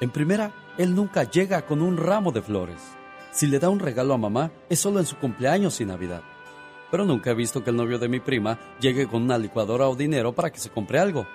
En 0.00 0.10
primera, 0.10 0.52
él 0.76 0.92
nunca 0.94 1.22
llega 1.22 1.64
con 1.64 1.80
un 1.80 1.96
ramo 1.96 2.32
de 2.32 2.42
flores. 2.42 2.80
Si 3.30 3.46
le 3.46 3.60
da 3.60 3.68
un 3.68 3.78
regalo 3.78 4.14
a 4.14 4.18
mamá, 4.18 4.50
es 4.68 4.80
solo 4.80 4.98
en 4.98 5.06
su 5.06 5.16
cumpleaños 5.16 5.80
y 5.80 5.84
Navidad 5.84 6.22
pero 6.96 7.04
nunca 7.04 7.30
he 7.30 7.34
visto 7.34 7.62
que 7.62 7.68
el 7.68 7.76
novio 7.76 7.98
de 7.98 8.08
mi 8.08 8.20
prima 8.20 8.58
llegue 8.80 9.06
con 9.06 9.24
una 9.24 9.36
licuadora 9.36 9.86
o 9.86 9.94
dinero 9.94 10.34
para 10.34 10.50
que 10.50 10.58
se 10.58 10.70
compre 10.70 10.98
algo. 10.98 11.26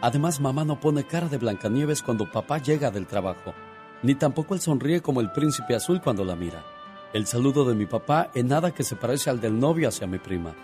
Además, 0.00 0.40
mamá 0.40 0.64
no 0.64 0.80
pone 0.80 1.04
cara 1.04 1.28
de 1.28 1.36
Blancanieves 1.36 2.02
cuando 2.02 2.32
papá 2.32 2.56
llega 2.56 2.90
del 2.90 3.06
trabajo, 3.06 3.52
ni 4.02 4.14
tampoco 4.14 4.54
él 4.54 4.62
sonríe 4.62 5.02
como 5.02 5.20
el 5.20 5.30
príncipe 5.30 5.74
azul 5.74 6.00
cuando 6.00 6.24
la 6.24 6.36
mira. 6.36 6.64
El 7.12 7.26
saludo 7.26 7.66
de 7.66 7.74
mi 7.74 7.84
papá 7.84 8.30
en 8.34 8.48
nada 8.48 8.72
que 8.72 8.82
se 8.82 8.96
parece 8.96 9.28
al 9.28 9.42
del 9.42 9.60
novio 9.60 9.88
hacia 9.88 10.06
mi 10.06 10.16
prima. 10.16 10.54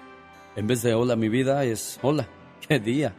En 0.57 0.67
vez 0.67 0.81
de 0.81 0.95
hola 0.95 1.17
mi 1.17 1.29
vida 1.29 1.63
es 1.65 2.01
hola, 2.01 2.27
qué 2.67 2.81
día. 2.81 3.15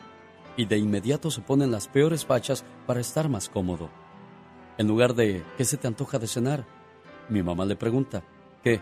Y 0.58 0.66
de 0.66 0.80
inmediato 0.80 1.30
se 1.30 1.42
ponen 1.42 1.70
las 1.70 1.88
peores 1.88 2.26
fachas 2.26 2.66
para 2.88 3.00
estar 3.00 3.30
más 3.30 3.48
cómodo. 3.48 3.92
En 4.80 4.88
lugar 4.88 5.14
de 5.14 5.44
¿qué 5.56 5.66
se 5.66 5.78
te 5.78 5.86
antoja 5.86 6.18
de 6.18 6.26
cenar? 6.26 6.66
Mi 7.30 7.44
mamá 7.44 7.64
le 7.66 7.76
pregunta, 7.76 8.24
¿qué? 8.64 8.82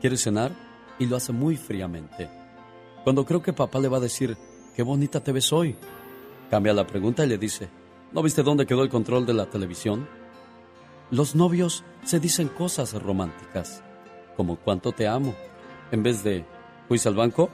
¿Quieres 0.00 0.22
cenar? 0.22 0.63
Y 0.98 1.06
lo 1.06 1.16
hace 1.16 1.32
muy 1.32 1.56
fríamente. 1.56 2.28
Cuando 3.02 3.24
creo 3.24 3.42
que 3.42 3.52
papá 3.52 3.78
le 3.78 3.88
va 3.88 3.98
a 3.98 4.00
decir, 4.00 4.36
qué 4.74 4.82
bonita 4.82 5.22
te 5.22 5.32
ves 5.32 5.52
hoy, 5.52 5.76
cambia 6.50 6.72
la 6.72 6.86
pregunta 6.86 7.24
y 7.24 7.28
le 7.28 7.38
dice, 7.38 7.68
¿no 8.12 8.22
viste 8.22 8.42
dónde 8.42 8.66
quedó 8.66 8.82
el 8.82 8.88
control 8.88 9.26
de 9.26 9.34
la 9.34 9.46
televisión? 9.46 10.08
Los 11.10 11.34
novios 11.34 11.84
se 12.04 12.20
dicen 12.20 12.48
cosas 12.48 12.94
románticas, 12.94 13.82
como 14.36 14.56
cuánto 14.56 14.92
te 14.92 15.06
amo, 15.06 15.34
en 15.90 16.02
vez 16.02 16.24
de, 16.24 16.44
¿fuiste 16.88 17.08
al 17.08 17.14
banco? 17.14 17.50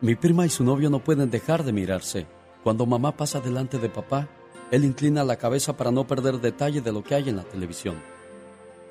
Mi 0.00 0.14
prima 0.16 0.44
y 0.44 0.50
su 0.50 0.64
novio 0.64 0.90
no 0.90 0.98
pueden 0.98 1.30
dejar 1.30 1.64
de 1.64 1.72
mirarse. 1.72 2.26
Cuando 2.62 2.86
mamá 2.86 3.16
pasa 3.16 3.40
delante 3.40 3.78
de 3.78 3.88
papá, 3.88 4.28
él 4.70 4.84
inclina 4.84 5.24
la 5.24 5.36
cabeza 5.36 5.76
para 5.76 5.90
no 5.90 6.06
perder 6.06 6.40
detalle 6.40 6.80
de 6.80 6.92
lo 6.92 7.02
que 7.02 7.14
hay 7.14 7.28
en 7.28 7.36
la 7.36 7.44
televisión. 7.44 7.96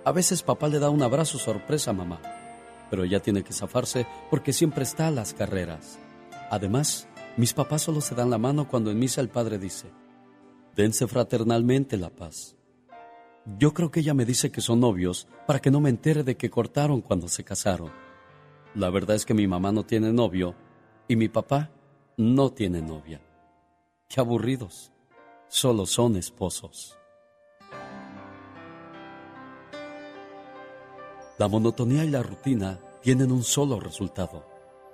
A 0.03 0.11
veces 0.11 0.41
papá 0.41 0.67
le 0.67 0.79
da 0.79 0.89
un 0.89 1.03
abrazo 1.03 1.37
sorpresa 1.37 1.91
a 1.91 1.93
mamá 1.93 2.19
pero 2.91 3.05
ella 3.05 3.21
tiene 3.21 3.43
que 3.43 3.53
zafarse 3.53 4.05
porque 4.29 4.51
siempre 4.51 4.83
está 4.83 5.07
a 5.07 5.11
las 5.11 5.33
carreras. 5.33 5.97
Además, 6.51 7.07
mis 7.37 7.53
papás 7.53 7.83
solo 7.83 8.01
se 8.01 8.13
dan 8.13 8.29
la 8.29 8.37
mano 8.37 8.67
cuando 8.67 8.91
en 8.91 8.99
misa 8.99 9.21
el 9.21 9.29
padre 9.29 9.57
dice, 9.57 9.87
dense 10.75 11.07
fraternalmente 11.07 11.95
la 11.95 12.09
paz. 12.09 12.57
Yo 13.57 13.73
creo 13.73 13.89
que 13.89 14.01
ella 14.01 14.13
me 14.13 14.25
dice 14.25 14.51
que 14.51 14.59
son 14.59 14.81
novios 14.81 15.29
para 15.47 15.59
que 15.59 15.71
no 15.71 15.79
me 15.79 15.89
entere 15.89 16.23
de 16.23 16.35
que 16.35 16.49
cortaron 16.49 16.99
cuando 17.01 17.29
se 17.29 17.45
casaron. 17.45 17.91
La 18.75 18.89
verdad 18.89 19.15
es 19.15 19.25
que 19.25 19.33
mi 19.33 19.47
mamá 19.47 19.71
no 19.71 19.85
tiene 19.85 20.11
novio 20.11 20.53
y 21.07 21.15
mi 21.15 21.29
papá 21.29 21.71
no 22.17 22.51
tiene 22.51 22.81
novia. 22.81 23.21
Qué 24.09 24.19
aburridos. 24.19 24.91
Solo 25.47 25.85
son 25.85 26.17
esposos. 26.17 27.00
La 31.41 31.47
monotonía 31.47 32.05
y 32.05 32.11
la 32.11 32.21
rutina 32.21 32.79
tienen 33.01 33.31
un 33.31 33.43
solo 33.43 33.79
resultado, 33.79 34.45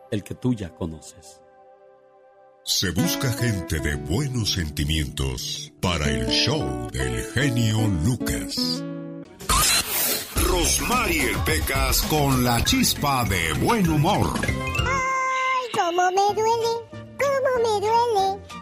el 0.10 0.24
que 0.24 0.34
tú 0.34 0.54
ya 0.54 0.74
conoces. 0.74 1.42
Se 2.64 2.90
busca 2.92 3.34
gente 3.34 3.82
de 3.82 3.96
buenos 3.96 4.54
sentimientos 4.54 5.74
para 5.82 6.10
el 6.10 6.26
show 6.28 6.90
del 6.90 7.22
genio 7.34 7.86
Lucas. 8.06 8.82
Rosmarie 10.38 11.36
Pecas 11.46 12.02
con 12.04 12.42
la 12.46 12.64
chispa 12.64 13.26
de 13.26 13.52
buen 13.66 13.90
humor. 13.90 14.32
Ay, 14.46 15.68
cómo 15.74 16.12
me 16.12 16.34
duele, 16.34 16.74
cómo 17.20 17.52
me 17.62 17.86
duele. 17.86 18.57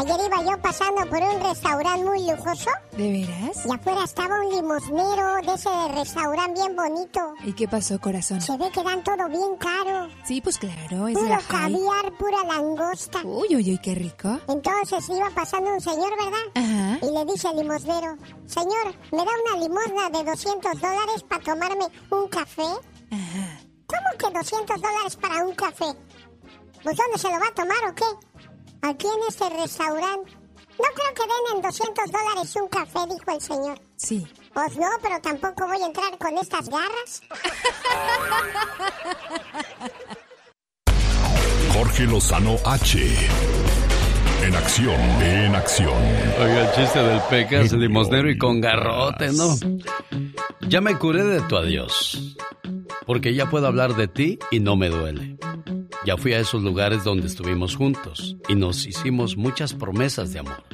Ayer 0.00 0.18
iba 0.26 0.42
yo 0.42 0.62
pasando 0.62 1.04
por 1.10 1.18
un 1.22 1.42
restaurante 1.42 2.04
muy 2.06 2.20
lujoso. 2.20 2.70
¿De 2.92 3.12
veras? 3.12 3.66
Y 3.66 3.70
afuera 3.70 4.04
estaba 4.04 4.40
un 4.40 4.48
limosnero 4.48 5.42
de 5.44 5.52
ese 5.52 5.68
restaurante 5.94 6.58
bien 6.58 6.74
bonito. 6.74 7.20
¿Y 7.44 7.52
qué 7.52 7.68
pasó, 7.68 8.00
corazón? 8.00 8.40
Se 8.40 8.56
ve 8.56 8.70
que 8.70 8.82
dan 8.82 9.04
todo 9.04 9.28
bien 9.28 9.58
caro. 9.58 10.08
Sí, 10.24 10.40
pues 10.40 10.56
claro, 10.56 11.06
es 11.06 11.18
Puro 11.18 11.36
caviar, 11.46 12.12
pura 12.18 12.42
langosta. 12.44 13.18
Uy, 13.24 13.48
uy, 13.56 13.72
uy, 13.72 13.78
qué 13.82 13.94
rico. 13.94 14.40
Entonces 14.48 15.06
iba 15.10 15.28
pasando 15.34 15.70
un 15.70 15.80
señor, 15.82 16.12
¿verdad? 16.16 16.46
Ajá. 16.54 17.06
Y 17.06 17.10
le 17.10 17.30
dice 17.30 17.48
al 17.48 17.56
limosnero, 17.56 18.16
señor, 18.46 18.94
¿me 19.12 19.18
da 19.18 19.32
una 19.44 19.62
limosna 19.62 20.08
de 20.18 20.24
200 20.30 20.80
dólares 20.80 21.24
para 21.28 21.44
tomarme 21.44 21.84
un 22.10 22.26
café? 22.28 22.62
Ajá. 22.62 23.60
¿Cómo 23.86 24.18
que 24.18 24.38
200 24.38 24.80
dólares 24.80 25.16
para 25.16 25.44
un 25.44 25.54
café? 25.54 25.94
Pues 26.82 26.96
¿dónde 26.96 27.18
se 27.18 27.28
lo 27.28 27.38
va 27.38 27.48
a 27.48 27.54
tomar 27.54 27.90
o 27.90 27.94
qué? 27.94 28.29
Aquí 28.82 29.06
en 29.06 29.28
este 29.28 29.48
restaurante. 29.50 30.32
No 30.78 30.86
creo 30.94 31.14
que 31.14 31.22
den 31.22 31.56
en 31.56 31.62
200 31.62 32.10
dólares 32.10 32.56
un 32.56 32.68
café, 32.68 33.00
dijo 33.06 33.30
el 33.30 33.40
señor. 33.40 33.80
Sí. 33.96 34.26
Pues 34.54 34.76
no, 34.76 34.88
pero 35.02 35.20
tampoco 35.20 35.66
voy 35.66 35.82
a 35.82 35.86
entrar 35.86 36.16
con 36.18 36.38
estas 36.38 36.68
garras. 36.70 37.22
Jorge 41.74 42.04
Lozano 42.04 42.56
H. 42.64 42.98
En 44.42 44.54
acción, 44.54 45.00
en 45.22 45.54
acción. 45.54 46.02
Oiga, 46.40 46.70
el 46.70 46.74
chiste 46.74 46.98
del 47.02 47.20
Pecas, 47.28 47.72
limosnero 47.72 48.30
y 48.30 48.38
con 48.38 48.62
garrote, 48.62 49.32
¿no? 49.32 49.54
Ya 50.66 50.80
me 50.80 50.96
curé 50.96 51.24
de 51.24 51.42
tu 51.42 51.56
adiós. 51.56 52.38
Porque 53.04 53.34
ya 53.34 53.50
puedo 53.50 53.66
hablar 53.66 53.96
de 53.96 54.08
ti 54.08 54.38
y 54.50 54.60
no 54.60 54.76
me 54.76 54.88
duele. 54.88 55.36
Ya 56.04 56.16
fui 56.16 56.32
a 56.32 56.40
esos 56.40 56.62
lugares 56.62 57.04
donde 57.04 57.26
estuvimos 57.26 57.76
juntos 57.76 58.36
y 58.48 58.54
nos 58.54 58.86
hicimos 58.86 59.36
muchas 59.36 59.74
promesas 59.74 60.32
de 60.32 60.40
amor. 60.40 60.64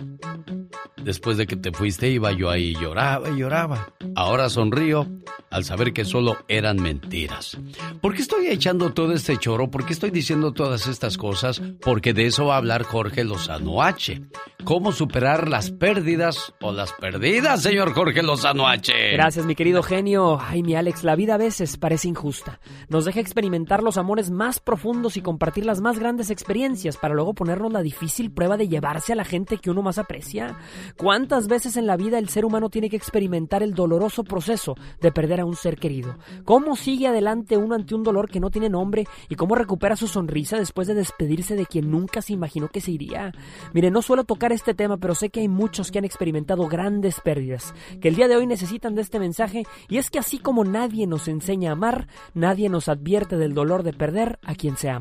Después 1.03 1.37
de 1.37 1.47
que 1.47 1.57
te 1.57 1.71
fuiste 1.71 2.11
iba 2.11 2.33
yo 2.33 2.51
ahí 2.51 2.75
lloraba 2.75 3.31
y 3.31 3.39
lloraba. 3.39 3.93
Ahora 4.17 4.49
sonrío 4.49 5.07
al 5.51 5.65
saber 5.65 5.93
que 5.93 6.05
solo 6.05 6.37
eran 6.49 6.83
mentiras. 6.83 7.57
¿Por 8.01 8.15
qué 8.15 8.23
estoy 8.23 8.49
echando 8.49 8.93
todo 8.93 9.13
este 9.13 9.37
choro? 9.37 9.71
¿Por 9.71 9.87
qué 9.87 9.93
estoy 9.93 10.11
diciendo 10.11 10.53
todas 10.53 10.87
estas 10.89 11.17
cosas? 11.17 11.63
Porque 11.81 12.13
de 12.13 12.27
eso 12.27 12.47
va 12.47 12.55
a 12.55 12.59
hablar 12.59 12.83
Jorge 12.83 13.25
Lozano 13.25 13.83
H. 13.83 14.21
¿Cómo 14.65 14.91
superar 14.91 15.49
las 15.49 15.71
pérdidas 15.71 16.53
o 16.61 16.73
las 16.73 16.93
perdidas, 16.93 17.63
señor 17.63 17.93
Jorge 17.95 18.23
Lozano 18.25 18.67
H? 18.67 18.93
Gracias, 19.13 19.47
mi 19.47 19.55
querido 19.55 19.83
genio. 19.85 20.41
Ay, 20.41 20.65
mi 20.65 20.75
Alex, 20.75 21.05
la 21.05 21.15
vida 21.15 21.35
a 21.35 21.39
veces 21.39 21.77
parece 21.77 22.09
injusta. 22.09 22.59
Nos 22.89 23.05
deja 23.05 23.21
experimentar 23.21 23.83
los 23.83 23.97
amores 23.97 24.31
más 24.31 24.59
profundos 24.59 25.06
y 25.15 25.21
compartir 25.21 25.65
las 25.65 25.81
más 25.81 25.99
grandes 25.99 26.31
experiencias 26.31 26.97
para 26.97 27.15
luego 27.15 27.35
ponernos 27.35 27.73
la 27.73 27.83
difícil 27.83 28.33
prueba 28.33 28.57
de 28.57 28.67
llevarse 28.67 29.13
a 29.13 29.17
la 29.17 29.25
gente 29.25 29.59
que 29.59 29.71
uno 29.71 29.83
más 29.83 29.99
aprecia. 29.99 30.59
¿Cuántas 30.97 31.47
veces 31.47 31.77
en 31.77 31.87
la 31.87 31.97
vida 31.97 32.19
el 32.19 32.29
ser 32.29 32.45
humano 32.45 32.71
tiene 32.71 32.91
que 32.91 32.97
experimentar 32.97 33.63
el 33.63 33.75
doloroso 33.75 34.25
proceso 34.25 34.75
de 35.01 35.13
perder 35.13 35.41
a 35.41 35.45
un 35.45 35.55
ser 35.55 35.77
querido? 35.77 36.19
¿Cómo 36.45 36.75
sigue 36.75 37.07
adelante 37.07 37.57
uno 37.57 37.75
ante 37.75 37.95
un 37.95 38.03
dolor 38.03 38.29
que 38.29 38.41
no 38.41 38.51
tiene 38.51 38.69
nombre 38.69 39.07
y 39.29 39.37
cómo 39.37 39.55
recupera 39.55 39.95
su 39.95 40.09
sonrisa 40.09 40.59
después 40.59 40.89
de 40.89 40.95
despedirse 40.95 41.55
de 41.55 41.67
quien 41.67 41.91
nunca 41.91 42.23
se 42.23 42.33
imaginó 42.33 42.69
que 42.69 42.81
se 42.81 42.91
iría? 42.91 43.33
Mire, 43.73 43.91
no 43.91 44.03
suelo 44.03 44.25
tocar 44.25 44.53
este 44.53 44.75
tema, 44.75 44.97
pero 44.97 45.15
sé 45.15 45.29
que 45.29 45.41
hay 45.41 45.49
muchos 45.49 45.91
que 45.91 45.99
han 45.99 46.05
experimentado 46.05 46.67
grandes 46.67 47.21
pérdidas, 47.21 47.75
que 48.01 48.09
el 48.09 48.17
día 48.17 48.29
de 48.29 48.37
hoy 48.37 48.47
necesitan 48.47 48.95
de 48.95 49.03
este 49.03 49.21
mensaje 49.21 49.65
y 49.89 49.99
es 49.99 50.11
que 50.11 50.19
así 50.19 50.39
como 50.39 50.65
nadie 50.65 51.07
nos 51.07 51.29
enseña 51.29 51.71
a 51.71 51.73
amar, 51.75 52.09
nadie 52.35 52.69
nos 52.69 52.89
advierte 52.89 53.37
del 53.37 53.55
dolor 53.55 53.83
de 53.83 53.93
perder 53.93 54.39
a 54.43 54.55
quien 54.55 54.77
se 54.77 54.89
ama. 54.89 54.96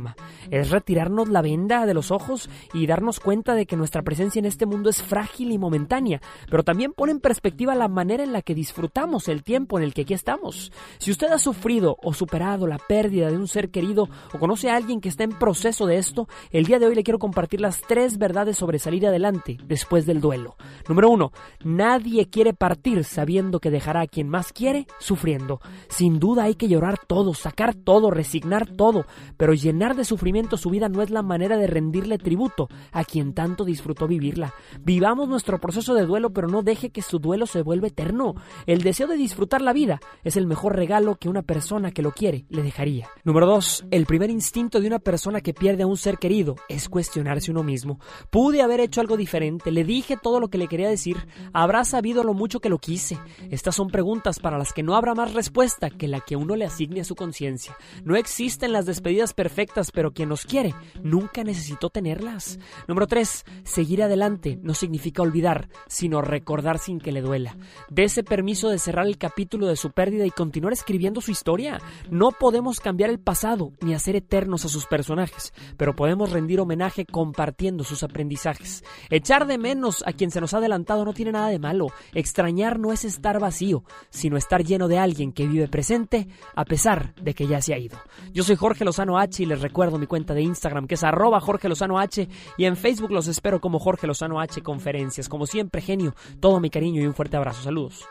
Es 0.51 0.69
retirarnos 0.71 1.29
la 1.29 1.41
venda 1.41 1.85
de 1.85 1.93
los 1.93 2.11
ojos 2.11 2.49
y 2.73 2.87
darnos 2.87 3.19
cuenta 3.19 3.53
de 3.53 3.65
que 3.65 3.75
nuestra 3.75 4.01
presencia 4.01 4.39
en 4.39 4.45
este 4.45 4.65
mundo 4.65 4.89
es 4.89 5.01
frágil 5.01 5.51
y 5.51 5.57
momentánea, 5.57 6.21
pero 6.49 6.63
también 6.63 6.93
pone 6.93 7.11
en 7.11 7.19
perspectiva 7.19 7.75
la 7.75 7.87
manera 7.87 8.23
en 8.23 8.33
la 8.33 8.41
que 8.41 8.55
disfrutamos 8.55 9.27
el 9.27 9.43
tiempo 9.43 9.77
en 9.77 9.83
el 9.83 9.93
que 9.93 10.01
aquí 10.01 10.13
estamos. 10.13 10.71
Si 10.97 11.11
usted 11.11 11.31
ha 11.31 11.37
sufrido 11.37 11.97
o 12.03 12.13
superado 12.13 12.67
la 12.67 12.77
pérdida 12.77 13.29
de 13.29 13.37
un 13.37 13.47
ser 13.47 13.69
querido 13.69 14.09
o 14.33 14.39
conoce 14.39 14.69
a 14.69 14.75
alguien 14.75 15.01
que 15.01 15.09
está 15.09 15.23
en 15.23 15.31
proceso 15.31 15.85
de 15.85 15.97
esto, 15.97 16.27
el 16.51 16.65
día 16.65 16.79
de 16.79 16.87
hoy 16.87 16.95
le 16.95 17.03
quiero 17.03 17.19
compartir 17.19 17.61
las 17.61 17.81
tres 17.81 18.17
verdades 18.17 18.57
sobre 18.57 18.79
salir 18.79 19.05
adelante 19.05 19.57
después 19.65 20.05
del 20.05 20.21
duelo. 20.21 20.55
Número 20.87 21.09
uno, 21.09 21.31
nadie 21.63 22.29
quiere 22.29 22.53
partir 22.53 23.03
sabiendo 23.03 23.59
que 23.59 23.71
dejará 23.71 24.01
a 24.01 24.07
quien 24.07 24.29
más 24.29 24.51
quiere 24.51 24.87
sufriendo. 24.99 25.59
Sin 25.89 26.19
duda 26.19 26.43
hay 26.43 26.55
que 26.55 26.67
llorar 26.67 26.97
todo, 27.05 27.33
sacar 27.33 27.75
todo, 27.75 28.09
resignar 28.09 28.67
todo, 28.67 29.05
pero 29.37 29.53
llenar 29.53 29.84
de 29.93 30.05
sufrimiento 30.05 30.57
su 30.57 30.69
vida 30.69 30.89
no 30.89 31.01
es 31.01 31.11
la 31.11 31.21
manera 31.21 31.57
de 31.57 31.67
rendirle 31.67 32.17
tributo 32.17 32.69
a 32.91 33.03
quien 33.03 33.33
tanto 33.33 33.65
disfrutó 33.65 34.07
vivirla. 34.07 34.53
Vivamos 34.81 35.29
nuestro 35.29 35.59
proceso 35.59 35.93
de 35.93 36.05
duelo, 36.05 36.33
pero 36.33 36.47
no 36.47 36.63
deje 36.63 36.89
que 36.89 37.01
su 37.01 37.19
duelo 37.19 37.45
se 37.45 37.61
vuelva 37.61 37.87
eterno. 37.87 38.35
El 38.65 38.81
deseo 38.81 39.07
de 39.07 39.17
disfrutar 39.17 39.61
la 39.61 39.73
vida 39.73 39.99
es 40.23 40.37
el 40.37 40.47
mejor 40.47 40.75
regalo 40.75 41.15
que 41.15 41.29
una 41.29 41.43
persona 41.43 41.91
que 41.91 42.01
lo 42.01 42.11
quiere 42.11 42.45
le 42.49 42.63
dejaría. 42.63 43.07
Número 43.23 43.45
2. 43.45 43.85
El 43.91 44.05
primer 44.05 44.29
instinto 44.29 44.79
de 44.79 44.87
una 44.87 44.99
persona 44.99 45.41
que 45.41 45.53
pierde 45.53 45.83
a 45.83 45.87
un 45.87 45.97
ser 45.97 46.17
querido 46.17 46.55
es 46.69 46.89
cuestionarse 46.89 47.51
uno 47.51 47.61
mismo. 47.61 47.99
Pude 48.29 48.61
haber 48.61 48.79
hecho 48.79 49.01
algo 49.01 49.17
diferente, 49.17 49.71
le 49.71 49.83
dije 49.83 50.17
todo 50.21 50.39
lo 50.39 50.47
que 50.47 50.57
le 50.57 50.67
quería 50.67 50.89
decir, 50.89 51.17
habrá 51.53 51.83
sabido 51.83 52.23
lo 52.23 52.33
mucho 52.33 52.61
que 52.61 52.69
lo 52.69 52.79
quise. 52.79 53.19
Estas 53.49 53.75
son 53.75 53.89
preguntas 53.89 54.39
para 54.39 54.57
las 54.57 54.73
que 54.73 54.83
no 54.83 54.95
habrá 54.95 55.13
más 55.13 55.33
respuesta 55.33 55.89
que 55.89 56.07
la 56.07 56.21
que 56.21 56.35
uno 56.35 56.55
le 56.55 56.65
asigne 56.65 57.01
a 57.01 57.05
su 57.05 57.15
conciencia. 57.15 57.75
No 58.03 58.15
existen 58.15 58.71
las 58.71 58.85
despedidas 58.85 59.33
perfectas, 59.33 59.74
pero 59.93 60.11
quien 60.13 60.29
nos 60.29 60.45
quiere 60.45 60.73
nunca 61.03 61.43
necesitó 61.43 61.89
tenerlas. 61.89 62.59
Número 62.87 63.07
3. 63.07 63.43
Seguir 63.63 64.03
adelante 64.03 64.57
no 64.61 64.73
significa 64.73 65.21
olvidar, 65.21 65.69
sino 65.87 66.21
recordar 66.21 66.79
sin 66.79 66.99
que 66.99 67.11
le 67.11 67.21
duela. 67.21 67.57
Dese 67.89 68.23
permiso 68.23 68.69
de 68.69 68.79
cerrar 68.79 69.05
el 69.05 69.17
capítulo 69.17 69.67
de 69.67 69.75
su 69.75 69.91
pérdida 69.91 70.25
y 70.25 70.31
continuar 70.31 70.73
escribiendo 70.73 71.21
su 71.21 71.31
historia. 71.31 71.79
No 72.09 72.31
podemos 72.31 72.79
cambiar 72.79 73.09
el 73.09 73.19
pasado 73.19 73.73
ni 73.81 73.93
hacer 73.93 74.15
eternos 74.15 74.65
a 74.65 74.69
sus 74.69 74.85
personajes, 74.85 75.53
pero 75.77 75.95
podemos 75.95 76.31
rendir 76.31 76.59
homenaje 76.59 77.05
compartiendo 77.05 77.83
sus 77.83 78.03
aprendizajes. 78.03 78.83
Echar 79.09 79.47
de 79.47 79.57
menos 79.57 80.03
a 80.05 80.13
quien 80.13 80.31
se 80.31 80.41
nos 80.41 80.53
ha 80.53 80.57
adelantado 80.57 81.05
no 81.05 81.13
tiene 81.13 81.33
nada 81.33 81.49
de 81.49 81.59
malo. 81.59 81.87
Extrañar 82.13 82.79
no 82.79 82.93
es 82.93 83.05
estar 83.05 83.39
vacío, 83.39 83.83
sino 84.09 84.37
estar 84.37 84.63
lleno 84.63 84.87
de 84.87 84.99
alguien 84.99 85.33
que 85.33 85.47
vive 85.47 85.67
presente 85.67 86.27
a 86.55 86.65
pesar 86.65 87.13
de 87.15 87.33
que 87.33 87.47
ya 87.47 87.61
se 87.61 87.73
ha 87.73 87.77
ido. 87.77 87.97
Yo 88.33 88.43
soy 88.43 88.55
Jorge 88.55 88.85
Lozano 88.85 89.17
H 89.17 89.43
recuerdo 89.61 89.97
mi 89.97 90.07
cuenta 90.07 90.33
de 90.33 90.41
Instagram 90.41 90.87
que 90.87 90.95
es 90.95 91.03
arroba 91.03 91.39
Jorge 91.39 91.69
Lozano 91.69 91.99
H 91.99 92.27
y 92.57 92.65
en 92.65 92.75
Facebook 92.75 93.11
los 93.11 93.27
espero 93.27 93.59
como 93.59 93.79
Jorge 93.79 94.07
Lozano 94.07 94.39
H 94.39 94.61
Conferencias. 94.61 95.29
Como 95.29 95.45
siempre, 95.45 95.81
genio, 95.81 96.15
todo 96.39 96.59
mi 96.59 96.69
cariño 96.69 97.01
y 97.01 97.07
un 97.07 97.13
fuerte 97.13 97.37
abrazo. 97.37 97.63
Saludos. 97.63 98.05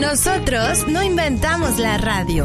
Nosotros 0.00 0.86
no 0.86 1.02
inventamos 1.02 1.78
la 1.78 1.98
radio. 1.98 2.44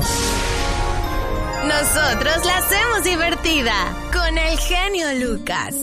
Nosotros 1.68 2.46
la 2.46 2.58
hacemos 2.58 3.04
divertida 3.04 3.74
con 4.12 4.38
el 4.38 4.58
genio 4.58 5.08
Lucas. 5.26 5.76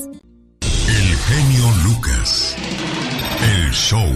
El 0.62 1.16
genio 1.16 1.64
Lucas. 1.84 2.56
El 3.42 3.70
show. 3.70 4.08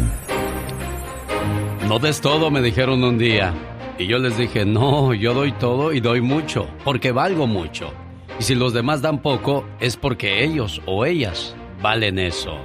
No 1.88 1.98
des 1.98 2.20
todo, 2.20 2.50
me 2.50 2.60
dijeron 2.60 3.04
un 3.04 3.18
día. 3.18 3.73
Y 3.96 4.06
yo 4.06 4.18
les 4.18 4.36
dije, 4.36 4.64
no, 4.64 5.14
yo 5.14 5.34
doy 5.34 5.52
todo 5.52 5.92
y 5.92 6.00
doy 6.00 6.20
mucho, 6.20 6.66
porque 6.84 7.12
valgo 7.12 7.46
mucho. 7.46 7.92
Y 8.40 8.42
si 8.42 8.56
los 8.56 8.72
demás 8.72 9.02
dan 9.02 9.22
poco, 9.22 9.64
es 9.78 9.96
porque 9.96 10.42
ellos 10.42 10.82
o 10.86 11.04
ellas 11.04 11.54
valen 11.80 12.18
eso. 12.18 12.58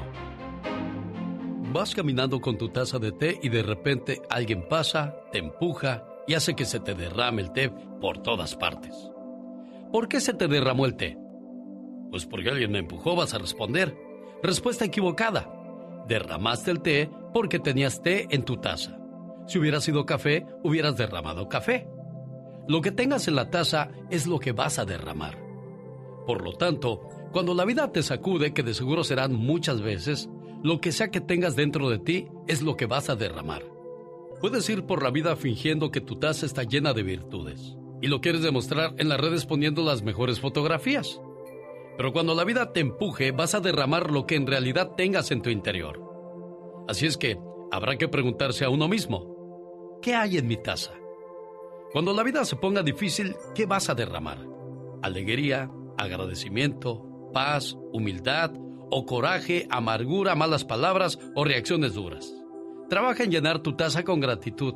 Vas 1.71 1.93
caminando 1.93 2.41
con 2.41 2.57
tu 2.57 2.69
taza 2.69 2.97
de 2.97 3.11
té 3.11 3.39
y 3.43 3.49
de 3.49 3.61
repente 3.61 4.23
alguien 4.32 4.67
pasa, 4.67 5.17
te 5.32 5.38
empuja 5.38 6.03
y 6.27 6.34
hace 6.34 6.55
que 6.55 6.65
se 6.65 6.80
te 6.80 6.95
derrame 6.95 7.43
el 7.43 7.51
té 7.51 7.69
por 8.01 8.23
todas 8.23 8.55
partes. 8.55 8.95
¿Por 9.91 10.07
qué 10.07 10.21
se 10.21 10.34
te 10.34 10.47
derramó 10.47 10.88
el 10.88 10.95
té? 10.95 11.15
Pues 12.09 12.25
porque 12.25 12.49
alguien 12.49 12.71
me 12.71 12.80
empujó, 12.80 13.15
vas 13.15 13.36
a 13.36 13.38
responder. 13.38 13.95
Respuesta 14.41 14.86
equivocada. 14.86 15.47
Derramaste 16.07 16.71
el 16.71 16.82
té 16.82 17.09
porque 17.36 17.59
tenías 17.59 18.01
té 18.01 18.27
en 18.32 18.43
tu 18.43 18.57
taza. 18.57 18.97
Si 19.50 19.58
hubiera 19.58 19.82
sido 19.82 20.06
café, 20.06 20.45
hubieras 20.64 20.95
derramado 20.95 21.50
café. 21.50 21.88
Lo 22.68 22.82
que 22.82 22.91
tengas 22.91 23.28
en 23.28 23.36
la 23.36 23.50
taza 23.50 23.89
es 24.12 24.28
lo 24.28 24.38
que 24.38 24.52
vas 24.52 24.78
a 24.78 24.86
derramar. 24.86 25.39
Por 26.28 26.43
lo 26.43 26.54
tanto, 26.54 27.02
cuando 27.32 27.56
la 27.56 27.66
vida 27.66 27.91
te 27.91 28.04
sacude, 28.04 28.54
que 28.54 28.62
de 28.62 28.76
seguro 28.76 29.04
serán 29.04 29.34
muchas 29.34 29.82
veces, 29.82 30.30
lo 30.62 30.80
que 30.80 30.91
sea 30.91 31.10
que 31.10 31.20
tengas 31.20 31.56
dentro 31.56 31.89
de 31.89 31.97
ti 31.97 32.28
es 32.47 32.62
lo 32.62 32.78
que 32.78 32.86
vas 32.86 33.10
a 33.10 33.16
derramar. 33.16 33.64
Puedes 34.39 34.70
ir 34.70 34.84
por 34.84 35.02
la 35.02 35.10
vida 35.10 35.36
fingiendo 35.36 35.89
que 35.89 36.00
tu 36.00 36.18
taza 36.18 36.45
está 36.45 36.62
llena 36.62 36.93
de 36.93 37.02
virtudes 37.02 37.76
y 38.04 38.08
lo 38.08 38.22
quieres 38.22 38.43
demostrar 38.43 38.93
en 39.00 39.10
las 39.10 39.20
redes 39.20 39.47
poniendo 39.47 39.84
las 39.84 40.04
mejores 40.04 40.39
fotografías. 40.39 41.20
Pero 41.97 42.14
cuando 42.14 42.36
la 42.36 42.43
vida 42.43 42.72
te 42.72 42.82
empuje, 42.82 43.32
vas 43.32 43.56
a 43.56 43.62
derramar 43.62 44.12
lo 44.12 44.28
que 44.28 44.36
en 44.36 44.45
realidad 44.45 44.91
tengas 44.95 45.32
en 45.32 45.41
tu 45.41 45.50
interior. 45.50 46.00
Así 46.88 47.08
es 47.08 47.18
que 47.18 47.39
habrá 47.72 47.97
que 47.97 48.08
preguntarse 48.08 48.64
a 48.64 48.70
uno 48.70 48.88
mismo, 48.88 49.39
¿qué 50.02 50.16
hay 50.16 50.38
en 50.38 50.47
mi 50.47 50.58
taza? 50.58 50.91
Cuando 51.91 52.14
la 52.14 52.24
vida 52.24 52.45
se 52.45 52.56
ponga 52.56 52.84
difícil, 52.84 53.36
¿qué 53.56 53.66
vas 53.66 53.89
a 53.89 53.95
derramar? 53.95 54.38
¿Alegría, 55.02 55.72
agradecimiento, 55.97 57.30
paz, 57.34 57.76
humildad 57.91 58.52
o 58.91 59.06
coraje, 59.06 59.68
amargura, 59.70 60.36
malas 60.36 60.66
palabras 60.66 61.20
o 61.36 61.43
reacciones 61.43 61.93
duras? 61.93 62.34
Trabaja 62.89 63.24
en 63.24 63.32
llenar 63.32 63.60
tu 63.60 63.76
taza 63.76 64.04
con 64.04 64.20
gratitud, 64.20 64.76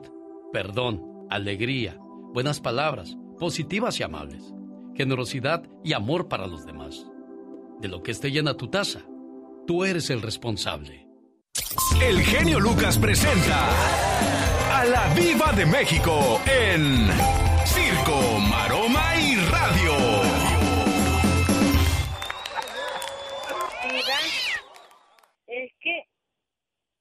perdón, 0.51 1.03
alegría, 1.30 1.97
buenas 2.34 2.59
palabras, 2.59 3.17
positivas 3.39 3.99
y 3.99 4.03
amables, 4.03 4.53
generosidad 4.95 5.63
y 5.84 5.93
amor 5.93 6.28
para 6.28 6.47
los 6.47 6.65
demás. 6.65 7.07
De 7.80 7.88
lo 7.88 8.01
que 8.01 8.11
esté 8.11 8.32
llena 8.32 8.55
tu 8.55 8.69
taza, 8.69 9.01
tú 9.67 9.84
eres 9.84 10.09
el 10.09 10.21
responsable. 10.21 11.07
El 12.01 12.21
genio 12.21 12.59
Lucas 12.59 12.97
presenta 12.97 13.69
a 14.76 14.86
la 14.86 15.07
Viva 15.13 15.51
de 15.53 15.65
México 15.65 16.41
en 16.47 17.07
Circo, 17.65 18.39
Maroma 18.49 19.15
y 19.17 19.36
Radio. 19.51 19.93
Mira, 23.91 24.17
es 25.47 25.71
que 25.80 26.07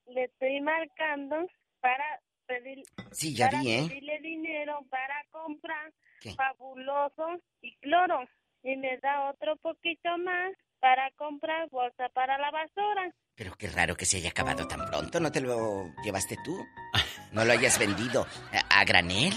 le 0.08 0.24
estoy 0.24 0.60
marcando 0.60 1.36
para 1.80 2.20
pedir 2.46 2.82
Sí, 3.10 3.34
ya 3.34 3.46
para 3.48 3.60
vi, 3.62 3.72
¿eh? 3.72 3.84
pedirle 3.88 4.20
dinero 4.20 4.84
para 4.90 5.24
comprar 5.30 5.92
¿Qué? 6.20 6.34
fabuloso 6.34 7.40
y 7.62 7.74
cloro 7.76 8.20
y 8.62 8.76
me 8.76 8.98
da 8.98 9.30
otro 9.30 9.56
poquito 9.56 10.18
más 10.18 10.52
para 10.82 11.10
comprar 11.16 11.68
bolsa 11.70 12.08
para 12.12 12.36
la 12.38 12.50
basura. 12.50 13.14
Pero 13.36 13.54
qué 13.56 13.68
raro 13.68 13.96
que 13.96 14.04
se 14.04 14.16
haya 14.18 14.30
acabado 14.30 14.66
tan 14.66 14.84
pronto. 14.84 15.20
¿No 15.20 15.30
te 15.32 15.40
lo 15.40 15.86
llevaste 16.04 16.36
tú? 16.44 16.58
¿No 17.32 17.44
lo 17.44 17.52
hayas 17.52 17.78
vendido 17.78 18.26
a, 18.52 18.80
a 18.80 18.84
granel? 18.84 19.32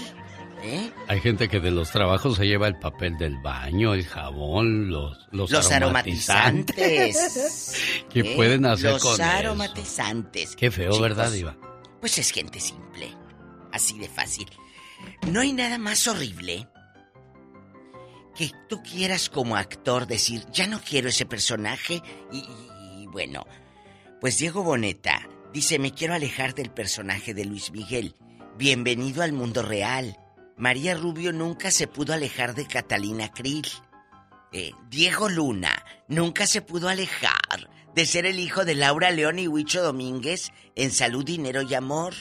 ¿Eh? 0.62 0.90
Hay 1.06 1.20
gente 1.20 1.48
que 1.48 1.60
de 1.60 1.70
los 1.70 1.90
trabajos 1.92 2.36
se 2.36 2.46
lleva 2.46 2.66
el 2.66 2.78
papel 2.78 3.16
del 3.18 3.38
baño, 3.38 3.94
el 3.94 4.04
jabón, 4.04 4.90
los, 4.90 5.28
los, 5.30 5.50
Los 5.50 5.70
aromatizantes. 5.70 8.04
¿Qué 8.10 8.20
¿Eh? 8.20 8.36
pueden 8.36 8.66
hacer 8.66 8.92
Los 8.92 9.02
con 9.02 9.14
eso? 9.14 9.24
aromatizantes. 9.24 10.56
Qué 10.56 10.70
feo, 10.70 10.90
Chicos, 10.90 11.00
¿verdad, 11.00 11.30
Diva? 11.30 11.56
Pues 12.00 12.18
es 12.18 12.30
gente 12.30 12.58
simple. 12.60 13.14
Así 13.72 13.98
de 13.98 14.08
fácil. 14.08 14.48
No 15.28 15.40
hay 15.40 15.52
nada 15.52 15.78
más 15.78 16.06
horrible 16.08 16.66
que 18.36 18.52
tú 18.68 18.82
quieras 18.82 19.30
como 19.30 19.56
actor 19.56 20.06
decir, 20.06 20.44
ya 20.52 20.66
no 20.66 20.80
quiero 20.80 21.08
ese 21.08 21.24
personaje 21.26 22.02
y, 22.30 23.06
bueno, 23.06 23.46
pues 24.20 24.38
Diego 24.38 24.62
Boneta 24.62 25.26
dice, 25.52 25.78
me 25.78 25.92
quiero 25.92 26.14
alejar 26.14 26.54
del 26.54 26.70
personaje 26.70 27.32
de 27.32 27.46
Luis 27.46 27.72
Miguel. 27.72 28.14
Bienvenido 28.58 29.22
al 29.22 29.32
mundo 29.32 29.62
real. 29.62 30.18
María 30.56 30.94
Rubio 30.94 31.32
nunca 31.32 31.70
se 31.70 31.86
pudo 31.86 32.12
alejar 32.12 32.54
de 32.54 32.66
Catalina 32.66 33.32
Krill. 33.32 33.66
Eh, 34.52 34.72
Diego 34.90 35.28
Luna 35.28 35.84
nunca 36.08 36.46
se 36.46 36.62
pudo 36.62 36.88
alejar 36.88 37.70
de 37.94 38.06
ser 38.06 38.26
el 38.26 38.38
hijo 38.38 38.64
de 38.64 38.74
Laura 38.74 39.10
León 39.10 39.38
y 39.38 39.48
Huicho 39.48 39.82
Domínguez 39.82 40.52
en 40.74 40.90
Salud, 40.90 41.24
Dinero 41.24 41.62
y 41.62 41.74
Amor. 41.74 42.14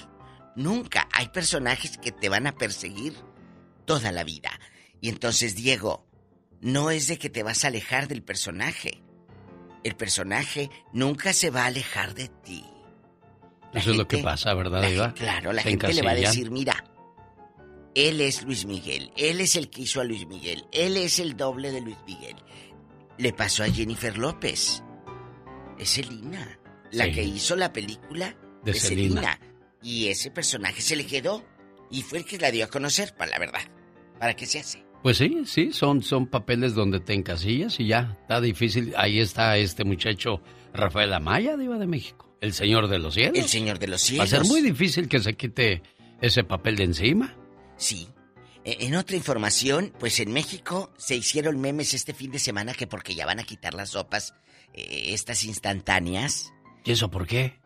Nunca. 0.55 1.09
Hay 1.11 1.28
personajes 1.30 1.97
que 1.97 2.13
te 2.13 2.30
van 2.30 2.47
a 2.47 2.55
perseguir 2.55 3.13
toda 3.86 4.13
la 4.13 4.24
vida. 4.24 4.51
Y 5.01 5.09
entonces, 5.09 5.55
Diego, 5.55 6.05
no 6.66 6.89
es 6.89 7.07
de 7.07 7.18
que 7.20 7.30
te 7.30 7.43
vas 7.43 7.63
a 7.63 7.68
alejar 7.68 8.07
del 8.07 8.24
personaje. 8.24 9.01
El 9.84 9.95
personaje 9.95 10.72
nunca 10.93 11.32
se 11.32 11.51
va 11.51 11.63
a 11.63 11.68
alejar 11.68 12.16
de 12.16 12.28
ti. 12.28 12.66
Eso 13.72 13.91
es 13.91 13.97
lo 13.97 14.07
que 14.07 14.18
pasa, 14.18 14.53
¿verdad, 14.55 14.82
gen- 14.84 15.11
claro, 15.11 15.53
la 15.53 15.61
Se 15.61 15.70
gente 15.70 15.93
le 15.93 16.01
va 16.01 16.11
a 16.11 16.16
decir, 16.16 16.49
mira, 16.49 16.84
él 17.93 18.20
es 18.22 18.43
Luis 18.43 18.66
Miguel, 18.66 19.11
él 19.16 19.41
es 19.41 19.55
el 19.55 19.70
que 19.70 19.82
hizo 19.84 20.01
a 20.01 20.03
Luis 20.05 20.26
Miguel, 20.28 20.66
él 20.72 20.97
es 20.97 21.20
el 21.20 21.36
doble 21.38 21.72
de 21.72 21.82
Luis 21.82 21.97
Miguel. 22.07 22.36
Le 23.18 23.32
pasó 23.34 23.63
a 23.63 23.68
Jennifer 23.70 24.18
López. 24.18 24.82
Es 25.78 25.89
Selina, 25.89 26.57
la 26.91 27.05
Sí. 27.05 27.11
que 27.11 27.24
hizo 27.24 27.55
la 27.57 27.72
película 27.74 28.36
De 28.63 28.72
de, 28.72 28.80
Selena. 28.80 29.22
Selena. 29.22 29.39
Y 29.84 30.07
ese 30.07 30.32
personaje 30.32 30.82
se 30.82 30.95
le 30.95 31.05
quedó 31.05 31.45
y 31.91 32.01
fue 32.01 32.20
el 32.20 32.26
que 32.26 32.38
la 32.39 32.49
dio 32.51 32.63
a 32.66 32.70
conocer, 32.70 33.13
para 33.16 33.32
la 33.32 33.39
verdad. 33.39 33.61
¿Para 34.20 34.36
qué 34.36 34.45
se 34.45 34.59
hace? 34.59 34.84
Pues 35.06 35.18
sí, 35.18 35.43
sí, 35.45 35.72
son, 35.72 36.01
son 36.01 36.26
papeles 36.26 36.74
donde 36.74 36.99
te 36.99 37.14
encasillas 37.14 37.80
y 37.80 37.86
ya, 37.86 38.18
está 38.22 38.41
difícil. 38.41 38.91
Ahí 38.97 39.20
está 39.20 39.56
este 39.56 39.84
muchacho 39.84 40.41
Rafael 40.74 41.14
Amaya, 41.14 41.56
Diva 41.58 41.78
de 41.78 41.86
México, 41.86 42.36
el 42.41 42.53
señor 42.53 42.88
de 42.88 42.97
los 42.97 43.14
cielos. 43.14 43.38
El 43.38 43.47
señor 43.47 43.78
de 43.78 43.86
los 43.88 44.01
Va 44.01 44.24
a 44.24 44.26
cielos. 44.26 44.30
ser 44.32 44.43
muy 44.45 44.62
difícil 44.64 45.08
que 45.08 45.20
se 45.20 45.36
quite 45.36 45.84
ese 46.22 46.43
papel 46.43 46.76
de 46.78 46.86
encima. 46.86 47.36
Sí. 47.78 48.08
E- 48.64 48.78
En 48.88 48.95
otra 48.95 49.16
información, 49.16 49.93
pues 49.99 50.20
en 50.20 50.34
México 50.34 50.91
se 50.97 51.16
hicieron 51.16 51.62
memes 51.62 51.93
este 51.93 52.16
fin 52.16 52.32
de 52.32 52.39
semana 52.39 52.74
que 52.74 52.88
porque 52.88 53.14
ya 53.14 53.28
van 53.28 53.39
a 53.39 53.43
quitar 53.43 53.76
las 53.76 53.91
sopas, 53.91 54.34
eh, 54.74 55.14
estas 55.14 55.43
instantáneas. 55.43 56.51
¿Y 56.84 56.93
eso 56.93 57.12
por 57.12 57.28
qué? 57.28 57.60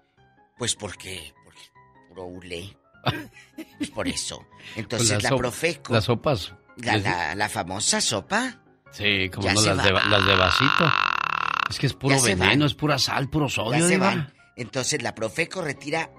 Pues 0.58 0.76
porque, 0.76 1.32
porque 1.46 1.62
puro 2.10 2.26
hule. 2.26 2.76
Pues 3.78 3.92
por 3.92 4.10
eso. 4.10 4.46
Pues 4.50 4.78
Entonces 4.78 5.24
la 5.24 5.30
sop- 5.30 5.38
Profeco, 5.40 5.94
Las 5.94 6.04
sopas. 6.04 6.54
La, 6.84 6.98
la- 6.98 7.36
la 7.36 7.50
famosa 7.50 8.02
sopa, 8.02 8.62
Sí, 8.92 9.30
como 9.30 9.48
no 9.52 9.62
las 9.62 9.84
de, 9.84 9.92
va. 9.92 10.04
las 10.06 10.26
de 10.26 10.36
vasito. 10.36 10.92
Es 11.70 11.78
que 11.78 11.86
es 11.88 11.94
puro 11.94 12.16
Ya 12.18 12.24
veneno, 12.24 12.66
es 12.66 12.74
pura 12.74 12.98
sal, 12.98 13.30
puro 13.30 13.48
ya 13.48 13.54
sodio, 13.56 13.86
se 13.86 13.94
Diva. 13.94 14.08
van. 14.08 14.34
Entonces 14.56 15.02
la 15.04 15.14
Profeco 15.14 15.62
retira 15.62 16.10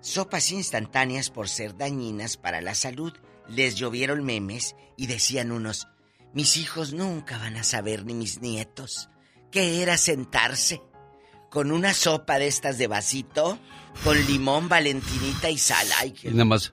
sopas 0.00 0.50
instantáneas 0.50 1.30
por 1.30 1.48
ser 1.48 1.76
dañinas 1.76 2.36
para 2.36 2.60
la 2.60 2.74
salud. 2.74 3.12
Les 3.48 3.76
llovieron 3.76 4.24
memes 4.24 4.74
y 4.96 5.06
decían 5.06 5.52
unos, 5.52 5.86
mis 6.32 6.56
hijos 6.56 6.92
nunca 6.92 7.38
van 7.38 7.56
a 7.56 7.62
saber 7.64 8.04
ni 8.04 8.14
mis 8.14 8.40
nietos 8.40 9.08
qué 9.50 9.82
era 9.82 9.96
sentarse 9.96 10.80
con 11.52 11.70
una 11.70 11.92
sopa 11.92 12.38
de 12.38 12.46
estas 12.46 12.78
de 12.78 12.86
vasito, 12.86 13.58
con 14.02 14.16
limón, 14.26 14.70
valentinita 14.70 15.50
y 15.50 15.58
sal. 15.58 15.86
Ay, 15.98 16.12
qué 16.12 16.28
Y 16.28 16.32
nada 16.32 16.46
más. 16.46 16.72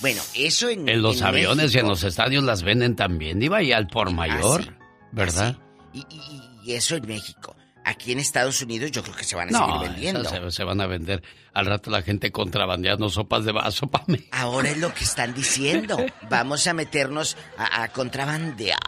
Bueno, 0.00 0.22
eso 0.34 0.68
en, 0.68 0.88
En 0.88 1.02
los 1.02 1.18
en 1.18 1.24
aviones 1.26 1.74
y 1.74 1.78
en 1.80 1.88
los 1.88 2.04
estadios 2.04 2.44
las 2.44 2.62
venden 2.62 2.94
también, 2.94 3.40
Diva, 3.40 3.60
y 3.62 3.72
al 3.72 3.88
por 3.88 4.12
mayor, 4.12 4.62
sí. 4.62 4.70
¿verdad? 5.10 5.56
Y, 5.92 6.06
y- 6.08 6.50
y 6.64 6.72
eso 6.74 6.94
en 6.96 7.06
México. 7.08 7.56
Aquí 7.84 8.12
en 8.12 8.18
Estados 8.20 8.62
Unidos 8.62 8.90
yo 8.92 9.02
creo 9.02 9.14
que 9.16 9.24
se 9.24 9.36
van 9.36 9.48
a 9.54 9.58
No, 9.58 9.66
seguir 9.66 9.90
vendiendo. 9.90 10.24
se, 10.30 10.50
se 10.50 10.64
van 10.64 10.80
a 10.80 10.86
vender. 10.86 11.22
Al 11.52 11.66
rato 11.66 11.90
la 11.90 12.00
gente 12.02 12.30
contrabandeando 12.32 13.10
sopas 13.10 13.44
de 13.44 13.52
vaso 13.52 13.88
para 13.88 14.04
mí. 14.06 14.26
Ahora 14.30 14.70
es 14.70 14.78
lo 14.78 14.94
que 14.94 15.04
están 15.04 15.34
diciendo. 15.34 15.98
Vamos 16.30 16.66
a 16.66 16.72
meternos 16.72 17.36
a, 17.58 17.82
a 17.82 17.88
contrabandear 17.88 18.78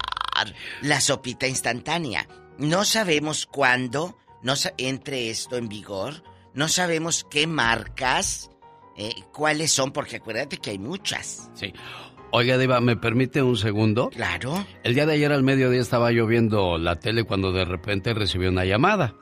la 0.83 1.01
sopita 1.03 1.47
instantánea. 1.47 2.27
No 2.59 2.85
sabemos 2.87 3.45
cuándo 3.45 4.16
no 4.47 4.55
entre 4.78 5.28
esto 5.28 5.57
en 5.57 5.68
vigor. 5.68 6.22
No 6.55 6.68
sabemos 6.68 7.26
qué 7.28 7.49
marcas, 7.49 8.49
eh, 8.97 9.11
cuáles 9.32 9.72
son, 9.72 9.92
porque 9.92 10.16
acuérdate 10.16 10.59
que 10.59 10.70
hay 10.70 10.78
muchas. 10.78 11.51
Sí. 11.55 11.72
Oiga, 12.30 12.57
Diva, 12.57 12.80
¿me 12.80 12.97
permite 12.97 13.42
un 13.42 13.57
segundo? 13.57 14.09
Claro. 14.11 14.64
El 14.84 14.94
día 14.94 15.05
de 15.05 15.14
ayer 15.14 15.32
al 15.32 15.42
mediodía 15.42 15.80
estaba 15.80 16.12
yo 16.12 16.26
viendo 16.26 16.78
la 16.78 16.94
tele 16.94 17.24
cuando 17.24 17.51
de 17.51 17.64
repente 17.64 18.14
recibí 18.14 18.47
una 18.47 18.64
llamada. 18.64 19.14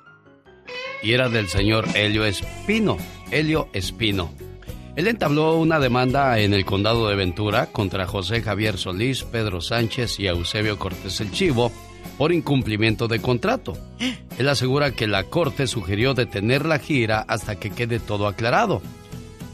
Y 1.03 1.14
era 1.14 1.31
del 1.31 1.49
señor 1.49 1.87
Helio 1.95 2.27
Espino. 2.27 2.99
Helio 3.31 3.68
Espino. 3.72 4.31
Él 4.95 5.09
entabló 5.09 5.57
una 5.57 5.81
demanda 5.81 6.39
en 6.39 6.53
el 6.53 6.66
condado 6.66 7.09
de 7.09 7.16
Ventura 7.16 7.66
contra 7.66 8.07
José 8.07 8.43
Javier 8.43 8.77
Solís, 8.77 9.25
Pedro 9.25 9.62
Sánchez 9.62 10.20
y 10.20 10.27
Eusebio 10.27 10.79
Cortés 10.79 11.20
el 11.20 11.31
Chivo 11.33 11.72
por 12.19 12.33
incumplimiento 12.33 13.09
de 13.09 13.21
contrato. 13.21 13.77
Él 14.39 14.49
asegura 14.49 14.93
que 14.93 15.07
la 15.07 15.25
corte 15.25 15.67
sugirió 15.67 16.15
detener 16.15 16.67
la 16.67 16.79
gira 16.79 17.25
hasta 17.29 17.57
que 17.57 17.71
quede 17.71 18.01
todo 18.01 18.27
aclarado. 18.27 18.83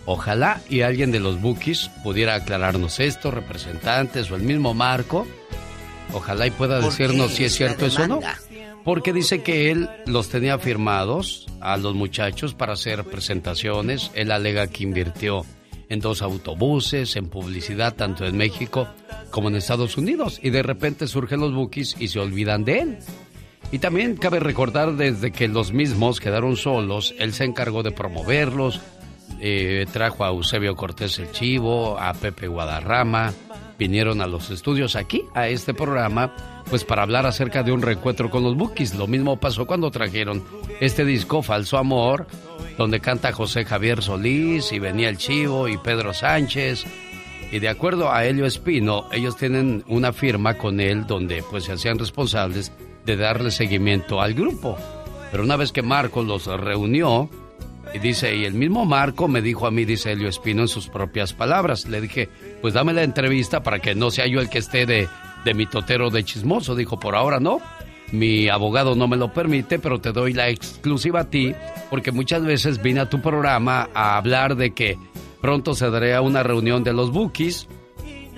Ojalá 0.06 0.60
y 0.68 0.80
alguien 0.80 1.12
de 1.12 1.20
los 1.20 1.40
Bookies 1.40 1.90
pudiera 2.02 2.34
aclararnos 2.34 3.00
esto, 3.00 3.30
representantes 3.30 4.30
o 4.30 4.36
el 4.36 4.42
mismo 4.42 4.74
Marco. 4.74 5.26
Ojalá 6.12 6.46
y 6.46 6.50
pueda 6.50 6.80
¿Por 6.80 6.90
decirnos 6.90 7.32
si 7.32 7.44
es 7.44 7.54
cierto 7.54 7.86
eso 7.86 8.02
o 8.02 8.06
no. 8.06 8.20
Porque 8.84 9.12
dice 9.12 9.42
que 9.42 9.70
él 9.70 9.88
los 10.06 10.30
tenía 10.30 10.58
firmados 10.58 11.46
a 11.60 11.76
los 11.76 11.94
muchachos 11.94 12.54
para 12.54 12.72
hacer 12.72 13.04
presentaciones. 13.04 14.10
Él 14.14 14.32
alega 14.32 14.66
que 14.66 14.84
invirtió 14.84 15.44
en 15.90 16.00
dos 16.00 16.22
autobuses, 16.22 17.16
en 17.16 17.28
publicidad 17.28 17.94
tanto 17.94 18.24
en 18.24 18.38
México 18.38 18.88
como 19.30 19.48
en 19.48 19.56
Estados 19.56 19.98
Unidos. 19.98 20.40
Y 20.42 20.48
de 20.50 20.62
repente 20.62 21.06
surgen 21.06 21.40
los 21.40 21.52
Bookies 21.52 21.96
y 21.98 22.08
se 22.08 22.18
olvidan 22.18 22.64
de 22.64 22.78
él. 22.78 22.98
Y 23.72 23.78
también 23.78 24.16
cabe 24.16 24.40
recordar 24.40 24.96
desde 24.96 25.30
que 25.30 25.46
los 25.46 25.72
mismos 25.72 26.18
quedaron 26.18 26.56
solos, 26.56 27.14
él 27.18 27.32
se 27.32 27.44
encargó 27.44 27.84
de 27.84 27.92
promoverlos, 27.92 28.80
eh, 29.40 29.86
trajo 29.92 30.24
a 30.24 30.28
Eusebio 30.28 30.74
Cortés 30.74 31.18
el 31.20 31.30
Chivo, 31.30 31.96
a 31.98 32.12
Pepe 32.14 32.48
Guadarrama, 32.48 33.32
vinieron 33.78 34.20
a 34.22 34.26
los 34.26 34.50
estudios 34.50 34.96
aquí, 34.96 35.22
a 35.34 35.48
este 35.48 35.72
programa, 35.72 36.34
pues 36.68 36.84
para 36.84 37.02
hablar 37.02 37.26
acerca 37.26 37.62
de 37.62 37.72
un 37.72 37.80
reencuentro 37.80 38.28
con 38.28 38.42
los 38.42 38.56
Bookies. 38.56 38.94
Lo 38.94 39.06
mismo 39.06 39.38
pasó 39.38 39.66
cuando 39.66 39.90
trajeron 39.90 40.44
este 40.80 41.04
disco 41.04 41.40
Falso 41.40 41.78
Amor, 41.78 42.26
donde 42.80 43.00
canta 43.00 43.30
José 43.32 43.66
Javier 43.66 44.02
Solís 44.02 44.72
y 44.72 44.78
venía 44.78 45.10
el 45.10 45.18
Chivo 45.18 45.68
y 45.68 45.76
Pedro 45.76 46.14
Sánchez. 46.14 46.86
Y 47.52 47.58
de 47.58 47.68
acuerdo 47.68 48.10
a 48.10 48.24
Helio 48.24 48.46
Espino, 48.46 49.04
ellos 49.12 49.36
tienen 49.36 49.84
una 49.86 50.14
firma 50.14 50.54
con 50.54 50.80
él 50.80 51.06
donde 51.06 51.42
pues 51.42 51.64
se 51.64 51.72
hacían 51.72 51.98
responsables 51.98 52.72
de 53.04 53.18
darle 53.18 53.50
seguimiento 53.50 54.22
al 54.22 54.32
grupo. 54.32 54.78
Pero 55.30 55.42
una 55.42 55.56
vez 55.56 55.72
que 55.72 55.82
Marco 55.82 56.22
los 56.22 56.46
reunió, 56.46 57.28
y 57.92 57.98
dice, 57.98 58.34
y 58.34 58.46
el 58.46 58.54
mismo 58.54 58.86
Marco 58.86 59.28
me 59.28 59.42
dijo 59.42 59.66
a 59.66 59.70
mí, 59.70 59.84
dice 59.84 60.12
Helio 60.12 60.30
Espino 60.30 60.62
en 60.62 60.68
sus 60.68 60.88
propias 60.88 61.34
palabras, 61.34 61.86
le 61.86 62.00
dije, 62.00 62.30
pues 62.62 62.72
dame 62.72 62.94
la 62.94 63.02
entrevista 63.02 63.62
para 63.62 63.80
que 63.80 63.94
no 63.94 64.10
sea 64.10 64.26
yo 64.26 64.40
el 64.40 64.48
que 64.48 64.56
esté 64.56 64.86
de, 64.86 65.06
de 65.44 65.52
mi 65.52 65.66
totero 65.66 66.08
de 66.08 66.24
chismoso. 66.24 66.74
Dijo, 66.74 66.98
por 66.98 67.14
ahora 67.14 67.40
no, 67.40 67.60
mi 68.12 68.48
abogado 68.48 68.94
no 68.94 69.06
me 69.08 69.16
lo 69.16 69.32
permite, 69.32 69.78
pero 69.78 70.00
te 70.00 70.12
doy 70.12 70.32
la 70.32 70.48
exclusiva 70.48 71.20
a 71.20 71.30
ti, 71.30 71.54
porque 71.90 72.12
muchas 72.12 72.42
veces 72.44 72.82
vine 72.82 73.00
a 73.00 73.08
tu 73.08 73.20
programa 73.20 73.88
a 73.94 74.16
hablar 74.16 74.56
de 74.56 74.72
que 74.72 74.98
pronto 75.40 75.74
se 75.74 75.90
daría 75.90 76.20
una 76.20 76.42
reunión 76.42 76.82
de 76.84 76.92
los 76.92 77.10
bookies. 77.10 77.66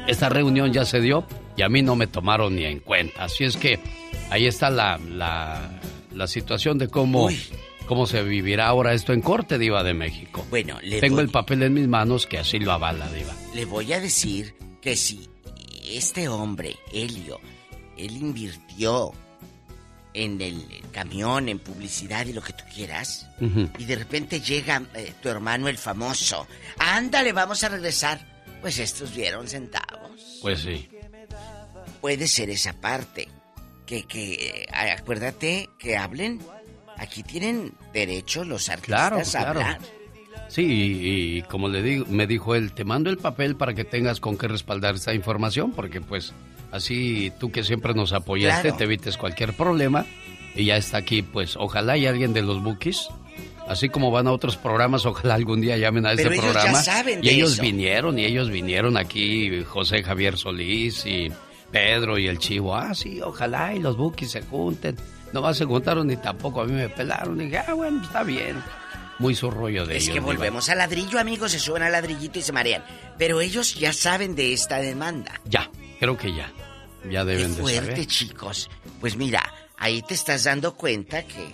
Esta 0.06 0.28
reunión 0.28 0.72
ya 0.72 0.84
se 0.84 1.00
dio 1.00 1.24
y 1.56 1.62
a 1.62 1.68
mí 1.68 1.82
no 1.82 1.96
me 1.96 2.06
tomaron 2.06 2.56
ni 2.56 2.64
en 2.64 2.80
cuenta. 2.80 3.24
Así 3.24 3.44
es 3.44 3.56
que 3.56 3.78
ahí 4.30 4.46
está 4.46 4.68
la, 4.70 4.98
la, 4.98 5.80
la 6.12 6.26
situación 6.26 6.76
de 6.78 6.88
cómo, 6.88 7.28
cómo 7.86 8.06
se 8.06 8.22
vivirá 8.22 8.66
ahora 8.68 8.94
esto 8.94 9.12
en 9.12 9.20
corte, 9.20 9.58
Diva 9.58 9.82
de 9.84 9.94
México. 9.94 10.44
Bueno, 10.50 10.78
le 10.82 11.00
Tengo 11.00 11.16
voy- 11.16 11.24
el 11.24 11.30
papel 11.30 11.62
en 11.62 11.74
mis 11.74 11.86
manos 11.88 12.26
que 12.26 12.38
así 12.38 12.58
lo 12.58 12.72
avala, 12.72 13.08
Diva. 13.12 13.32
Le 13.54 13.64
voy 13.64 13.92
a 13.92 14.00
decir 14.00 14.54
que 14.80 14.96
si 14.96 15.28
este 15.88 16.28
hombre, 16.28 16.76
Helio, 16.92 17.38
él 17.96 18.16
invirtió 18.16 19.12
en 20.14 20.40
el 20.40 20.82
camión, 20.92 21.48
en 21.48 21.58
publicidad 21.58 22.26
y 22.26 22.32
lo 22.32 22.42
que 22.42 22.52
tú 22.52 22.64
quieras, 22.74 23.26
y 23.78 23.84
de 23.84 23.96
repente 23.96 24.40
llega 24.40 24.82
eh, 24.94 25.12
tu 25.22 25.28
hermano 25.28 25.68
el 25.68 25.78
famoso, 25.78 26.46
ándale, 26.78 27.32
vamos 27.32 27.62
a 27.64 27.68
regresar, 27.68 28.20
pues 28.60 28.78
estos 28.78 29.14
vieron 29.14 29.48
centavos. 29.48 30.38
Pues 30.42 30.60
sí. 30.60 30.88
Puede 32.00 32.26
ser 32.26 32.50
esa 32.50 32.72
parte. 32.72 33.28
Que, 33.86 34.04
que, 34.04 34.32
eh, 34.34 34.66
acuérdate 34.96 35.68
que 35.78 35.96
hablen. 35.96 36.40
Aquí 36.96 37.22
tienen 37.22 37.74
derecho 37.92 38.44
los 38.44 38.70
Claro, 38.82 39.16
artistas 39.16 39.42
a 39.42 39.52
claro. 39.52 39.78
Sí, 40.52 40.62
y, 40.66 41.38
y 41.38 41.42
como 41.42 41.68
le 41.68 41.82
digo, 41.82 42.04
me 42.10 42.26
dijo 42.26 42.54
él, 42.54 42.72
te 42.72 42.84
mando 42.84 43.08
el 43.08 43.16
papel 43.16 43.56
para 43.56 43.72
que 43.72 43.84
tengas 43.84 44.20
con 44.20 44.36
qué 44.36 44.48
respaldar 44.48 44.96
esta 44.96 45.14
información, 45.14 45.72
porque 45.72 46.02
pues 46.02 46.34
así 46.72 47.32
tú 47.40 47.50
que 47.50 47.64
siempre 47.64 47.94
nos 47.94 48.12
apoyaste, 48.12 48.62
Claro. 48.68 48.76
te 48.76 48.84
evites 48.84 49.16
cualquier 49.16 49.54
problema. 49.54 50.04
Y 50.54 50.66
ya 50.66 50.76
está 50.76 50.98
aquí, 50.98 51.22
pues 51.22 51.56
ojalá 51.56 51.96
y 51.96 52.04
alguien 52.04 52.34
de 52.34 52.42
los 52.42 52.62
bookies, 52.62 53.08
así 53.66 53.88
como 53.88 54.10
van 54.10 54.26
a 54.26 54.32
otros 54.32 54.58
programas, 54.58 55.06
ojalá 55.06 55.32
algún 55.34 55.62
día 55.62 55.78
llamen 55.78 56.04
a 56.04 56.10
Pero 56.14 56.30
este 56.32 56.36
ya 56.36 56.42
programa. 56.52 56.82
saben 56.82 57.20
y 57.24 57.28
de 57.28 57.32
ellos 57.34 57.54
eso. 57.54 57.62
vinieron, 57.62 58.18
y 58.18 58.26
ellos 58.26 58.50
vinieron 58.50 58.98
aquí, 58.98 59.62
José 59.64 60.02
Javier 60.02 60.36
Solís 60.36 61.06
y 61.06 61.32
Pedro 61.70 62.18
y 62.18 62.26
el 62.26 62.38
Chivo. 62.38 62.76
Ah, 62.76 62.94
sí, 62.94 63.22
ojalá 63.22 63.74
y 63.74 63.78
los 63.78 63.96
bookies 63.96 64.32
se 64.32 64.42
junten. 64.42 64.96
No 65.32 65.40
más 65.40 65.56
se 65.56 65.64
juntaron 65.64 66.06
ni 66.08 66.16
tampoco 66.18 66.60
a 66.60 66.66
mí 66.66 66.72
me 66.74 66.90
pelaron. 66.90 67.38
dije, 67.38 67.56
ah, 67.66 67.72
bueno, 67.72 68.02
está 68.02 68.22
bien. 68.22 68.56
Muy 69.18 69.34
su 69.34 69.50
rollo 69.50 69.86
de 69.86 69.96
Es 69.96 70.04
ellos. 70.04 70.14
que 70.14 70.20
Diva. 70.20 70.26
volvemos 70.32 70.68
al 70.68 70.78
ladrillo, 70.78 71.18
amigos, 71.20 71.52
se 71.52 71.58
suben 71.60 71.82
al 71.82 71.92
ladrillito 71.92 72.38
y 72.38 72.42
se 72.42 72.52
marean. 72.52 72.84
Pero 73.18 73.40
ellos 73.40 73.74
ya 73.74 73.92
saben 73.92 74.34
de 74.34 74.52
esta 74.52 74.78
demanda. 74.78 75.40
Ya, 75.44 75.70
creo 76.00 76.16
que 76.16 76.34
ya. 76.34 76.50
Ya 77.10 77.20
Qué 77.24 77.32
deben 77.32 77.54
de 77.54 77.60
fuerte, 77.60 77.90
saber. 77.92 78.06
chicos. 78.06 78.70
Pues 79.00 79.16
mira, 79.16 79.42
ahí 79.76 80.02
te 80.02 80.14
estás 80.14 80.44
dando 80.44 80.74
cuenta 80.74 81.22
que... 81.24 81.52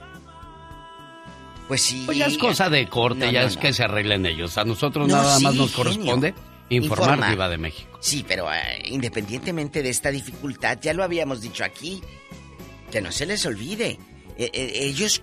Pues 1.67 1.83
sí... 1.83 2.03
Pues 2.07 2.17
ya 2.17 2.27
es 2.27 2.39
cosa 2.39 2.71
de 2.71 2.87
corte, 2.89 3.27
No, 3.27 3.31
ya 3.33 3.43
no, 3.43 3.47
es 3.49 3.57
no. 3.57 3.61
que 3.63 3.73
se 3.73 3.85
arreglen 3.85 4.25
ellos. 4.27 4.57
A 4.57 4.65
nosotros 4.65 5.07
No, 5.09 5.17
nada 5.17 5.39
más 5.41 5.55
nos 5.55 5.73
corresponde 5.73 6.35
informar. 6.71 7.31
Diva 7.31 7.49
de 7.49 7.59
México. 7.59 7.99
Sí, 8.01 8.25
pero 8.27 8.51
eh, 8.53 8.83
independientemente 8.87 9.83
de 9.83 9.91
esta 9.91 10.11
dificultad, 10.11 10.79
ya 10.81 10.93
lo 10.95 11.03
habíamos 11.05 11.41
dicho 11.43 11.65
aquí, 11.65 12.03
que 12.91 13.01
no 13.03 13.13
se 13.13 13.27
les 13.27 13.45
olvide. 13.45 13.99
Eh, 14.39 14.51
eh, 14.53 14.73
ellos 14.85 15.23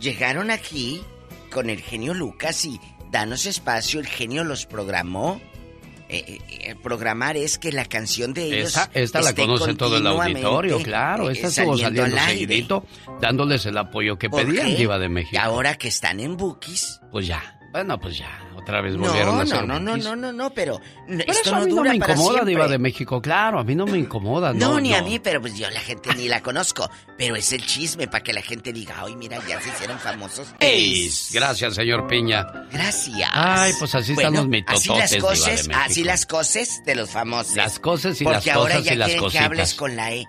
llegaron 0.00 0.50
aquí 0.50 1.02
con 1.50 1.70
el 1.70 1.80
genio 1.80 2.14
Lucas 2.14 2.64
y 2.64 2.80
danos 3.10 3.46
espacio, 3.46 4.00
el 4.00 4.06
genio 4.06 4.44
los 4.44 4.66
programó. 4.66 5.40
Eh, 6.08 6.24
eh, 6.28 6.38
eh, 6.60 6.74
programar 6.80 7.36
es 7.36 7.58
que 7.58 7.72
la 7.72 7.84
canción 7.84 8.32
de 8.32 8.44
ellos. 8.44 8.68
Esta, 8.76 8.90
esta 8.94 9.20
la 9.22 9.34
conoce 9.34 9.74
todo 9.74 9.96
el 9.96 10.06
auditorio, 10.06 10.80
claro. 10.80 11.28
eh, 11.28 11.32
Esta 11.32 11.48
estuvo 11.48 11.76
saliendo 11.76 12.16
seguidito, 12.16 12.86
dándoles 13.20 13.66
el 13.66 13.76
apoyo 13.76 14.16
que 14.16 14.30
¿Por 14.30 14.44
pedían? 14.44 14.76
Diva 14.76 15.00
de 15.00 15.08
México. 15.08 15.34
Y 15.34 15.38
ahora 15.38 15.74
que 15.76 15.88
están 15.88 16.20
en 16.20 16.36
Bookies. 16.36 17.00
Pues 17.10 17.26
ya. 17.26 17.58
Bueno, 17.72 17.98
pues 17.98 18.18
ya. 18.18 18.45
Otra 18.66 18.80
vez 18.80 18.96
volvieron 18.96 19.36
No, 19.36 19.40
a 19.42 19.46
ser 19.46 19.64
no, 19.64 19.78
no, 19.78 19.96
no, 19.96 19.96
no, 19.96 20.16
no, 20.16 20.32
no, 20.32 20.50
pero, 20.50 20.80
Pero 21.06 21.20
esto 21.20 21.32
eso 21.32 21.54
a 21.54 21.58
no 21.60 21.64
mí 21.66 21.70
no 21.70 21.76
dura 21.76 21.92
me 21.92 21.98
para 22.00 22.12
incomoda, 22.14 22.32
siempre. 22.34 22.50
Diva 22.50 22.66
de 22.66 22.78
México. 22.80 23.22
Claro, 23.22 23.60
a 23.60 23.64
mí 23.64 23.76
no 23.76 23.86
me 23.86 23.96
incomoda. 23.96 24.52
No, 24.52 24.70
No, 24.72 24.80
ni 24.80 24.92
a 24.92 25.02
mí, 25.02 25.20
pero 25.20 25.40
pues 25.40 25.56
yo 25.56 25.70
la 25.70 25.78
gente 25.78 26.12
ni 26.16 26.26
la 26.26 26.42
conozco. 26.42 26.90
Pero 27.16 27.36
es 27.36 27.52
el 27.52 27.64
chisme 27.64 28.08
para 28.08 28.24
que 28.24 28.32
la 28.32 28.42
gente 28.42 28.72
diga, 28.72 28.96
ay, 28.98 29.14
mira, 29.14 29.38
ya 29.48 29.60
se 29.60 29.68
hicieron 29.68 30.00
famosos. 30.00 30.48
Ey, 30.58 31.08
Gracias, 31.32 31.74
señor 31.76 32.08
Piña. 32.08 32.44
Gracias. 32.72 33.30
Ay, 33.32 33.72
pues 33.78 33.94
así 33.94 34.12
están 34.14 34.32
Bueno, 34.32 34.40
los 34.42 34.48
mitototes, 34.48 34.80
así 34.90 34.98
las 34.98 35.10
Diva 35.10 35.20
de 35.30 35.36
cosas, 35.36 35.68
México. 35.68 35.84
así 35.84 36.02
las 36.04 36.26
cosas 36.26 36.68
de 36.84 36.94
los 36.96 37.08
famosos. 37.10 37.54
Las 37.54 37.78
cosas 37.78 38.20
y 38.20 38.24
Porque 38.24 38.46
las 38.48 38.56
ahora 38.56 38.74
cosas 38.74 38.84
ya 38.84 38.92
y 38.94 38.96
las 38.96 39.06
quieren 39.06 39.22
cositas. 39.24 39.40
que 39.40 39.46
hables 39.46 39.74
con 39.74 39.94
la 39.94 40.12
E, 40.12 40.24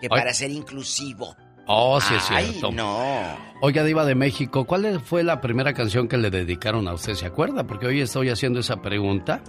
que 0.00 0.06
Ay. 0.06 0.08
para 0.08 0.32
ser 0.34 0.52
inclusivo. 0.52 1.34
Oh, 1.66 2.00
sí 2.00 2.14
es 2.14 2.30
Ay, 2.30 2.46
cierto. 2.50 2.72
no. 2.72 3.52
Oiga, 3.60 3.84
Diva 3.84 4.04
de 4.04 4.14
México, 4.16 4.64
¿cuál 4.64 5.00
fue 5.00 5.22
la 5.22 5.40
primera 5.40 5.72
canción 5.72 6.08
que 6.08 6.16
le 6.16 6.30
dedicaron 6.30 6.88
a 6.88 6.94
usted? 6.94 7.14
¿Se 7.14 7.26
acuerda? 7.26 7.64
Porque 7.66 7.86
hoy 7.86 8.00
estoy 8.00 8.28
haciendo 8.30 8.60
esa 8.60 8.82
pregunta. 8.82 9.40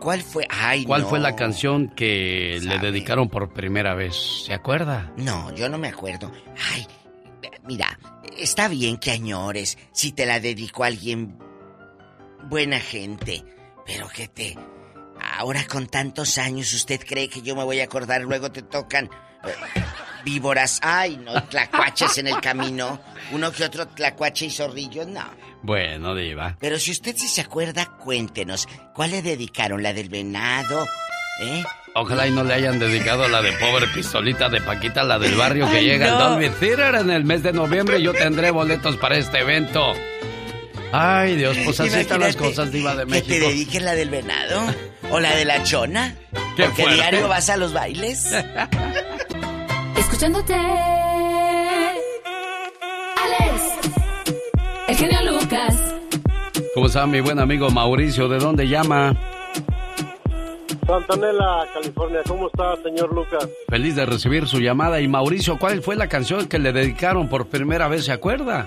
¿Cuál 0.00 0.22
fue? 0.22 0.46
Ay, 0.50 0.84
¿Cuál 0.84 1.02
no. 1.02 1.08
fue 1.08 1.20
la 1.20 1.36
canción 1.36 1.88
que 1.90 2.58
le 2.62 2.78
dedicaron 2.78 3.28
por 3.28 3.52
primera 3.52 3.94
vez? 3.94 4.16
¿Se 4.46 4.52
acuerda? 4.54 5.12
No, 5.16 5.54
yo 5.54 5.68
no 5.68 5.78
me 5.78 5.88
acuerdo. 5.88 6.32
Ay, 6.74 6.86
mira, 7.64 7.98
está 8.36 8.66
bien 8.66 8.96
que 8.96 9.12
añores 9.12 9.78
si 9.92 10.10
te 10.12 10.26
la 10.26 10.40
dedicó 10.40 10.82
alguien 10.84 11.38
buena 12.48 12.80
gente, 12.80 13.44
pero 13.86 14.08
que 14.08 14.26
te... 14.26 14.56
Ahora 15.38 15.66
con 15.66 15.86
tantos 15.86 16.38
años, 16.38 16.72
¿usted 16.72 16.98
cree 17.06 17.28
que 17.28 17.42
yo 17.42 17.54
me 17.54 17.62
voy 17.62 17.78
a 17.80 17.84
acordar? 17.84 18.22
Luego 18.22 18.50
te 18.50 18.62
tocan 18.62 19.08
víboras. 20.24 20.78
Ay, 20.82 21.16
no, 21.24 21.42
tlacuaches 21.44 22.18
en 22.18 22.28
el 22.28 22.40
camino. 22.40 23.00
Uno 23.32 23.52
que 23.52 23.64
otro 23.64 23.86
tlacuache 23.88 24.46
y 24.46 24.50
zorrillo, 24.50 25.04
no. 25.06 25.24
Bueno, 25.62 26.14
Diva. 26.14 26.56
Pero 26.58 26.78
si 26.78 26.90
usted 26.90 27.14
sí 27.16 27.28
se 27.28 27.42
acuerda, 27.42 27.86
cuéntenos. 27.98 28.66
¿Cuál 28.94 29.10
le 29.12 29.22
dedicaron? 29.22 29.82
¿La 29.82 29.92
del 29.92 30.08
venado? 30.08 30.86
¿Eh? 31.42 31.62
Ojalá 31.94 32.26
y 32.26 32.30
no 32.30 32.44
le 32.44 32.54
hayan 32.54 32.78
dedicado 32.78 33.28
la 33.28 33.42
de 33.42 33.52
pobre 33.52 33.86
pistolita 33.88 34.48
de 34.48 34.60
Paquita, 34.60 35.02
la 35.02 35.18
del 35.18 35.34
barrio 35.34 35.68
que 35.70 35.78
Ay, 35.78 35.84
llega 35.86 36.12
al 36.12 36.18
no. 36.18 36.30
Dolby 36.30 36.48
Theater 36.50 36.94
en 36.96 37.10
el 37.10 37.24
mes 37.24 37.42
de 37.42 37.52
noviembre. 37.52 38.00
Yo 38.02 38.12
tendré 38.12 38.50
boletos 38.50 38.96
para 38.96 39.16
este 39.16 39.40
evento. 39.40 39.92
Ay, 40.92 41.36
Dios, 41.36 41.56
pues 41.64 41.78
así 41.80 41.98
están 41.98 42.20
las 42.20 42.36
cosas, 42.36 42.72
Diva 42.72 42.94
de 42.96 43.04
Que 43.04 43.10
México. 43.10 43.28
te 43.28 43.40
dediquen 43.40 43.84
la 43.84 43.94
del 43.94 44.10
venado. 44.10 44.60
O 45.10 45.18
la 45.20 45.34
de 45.34 45.44
la 45.44 45.62
chona. 45.64 46.14
Qué 46.56 46.64
Porque 46.64 46.82
fuerte. 46.82 46.94
diario 46.94 47.28
vas 47.28 47.50
a 47.50 47.56
los 47.56 47.72
bailes. 47.72 48.32
Escuchándote. 49.96 50.54
Alex. 53.16 53.80
El 54.88 54.96
genio 54.96 55.32
Lucas. 55.32 55.94
¿Cómo 56.74 56.86
está 56.86 57.06
mi 57.06 57.20
buen 57.20 57.38
amigo 57.38 57.70
Mauricio? 57.70 58.28
¿De 58.28 58.38
dónde 58.38 58.68
llama? 58.68 59.14
Santanela, 60.86 61.66
California. 61.72 62.20
¿Cómo 62.26 62.46
está, 62.48 62.76
señor 62.82 63.12
Lucas? 63.14 63.48
Feliz 63.68 63.96
de 63.96 64.06
recibir 64.06 64.46
su 64.46 64.58
llamada. 64.60 65.00
Y 65.00 65.08
Mauricio, 65.08 65.58
¿cuál 65.58 65.82
fue 65.82 65.96
la 65.96 66.08
canción 66.08 66.48
que 66.48 66.58
le 66.58 66.72
dedicaron 66.72 67.28
por 67.28 67.46
primera 67.48 67.88
vez? 67.88 68.04
¿Se 68.06 68.12
acuerda? 68.12 68.66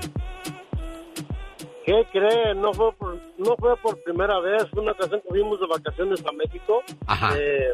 ¿Qué 1.85 2.05
cree? 2.13 2.55
No 2.55 2.73
fue 2.73 2.93
por, 2.93 3.17
no 3.37 3.55
fue 3.57 3.75
por 3.77 4.01
primera 4.03 4.39
vez. 4.39 4.65
Fue 4.71 4.81
una 4.81 4.93
ocasión 4.93 5.19
que 5.21 5.29
fuimos 5.29 5.59
de 5.59 5.67
vacaciones 5.67 6.23
a 6.25 6.31
México. 6.31 6.81
Ajá. 7.07 7.33
eh, 7.37 7.73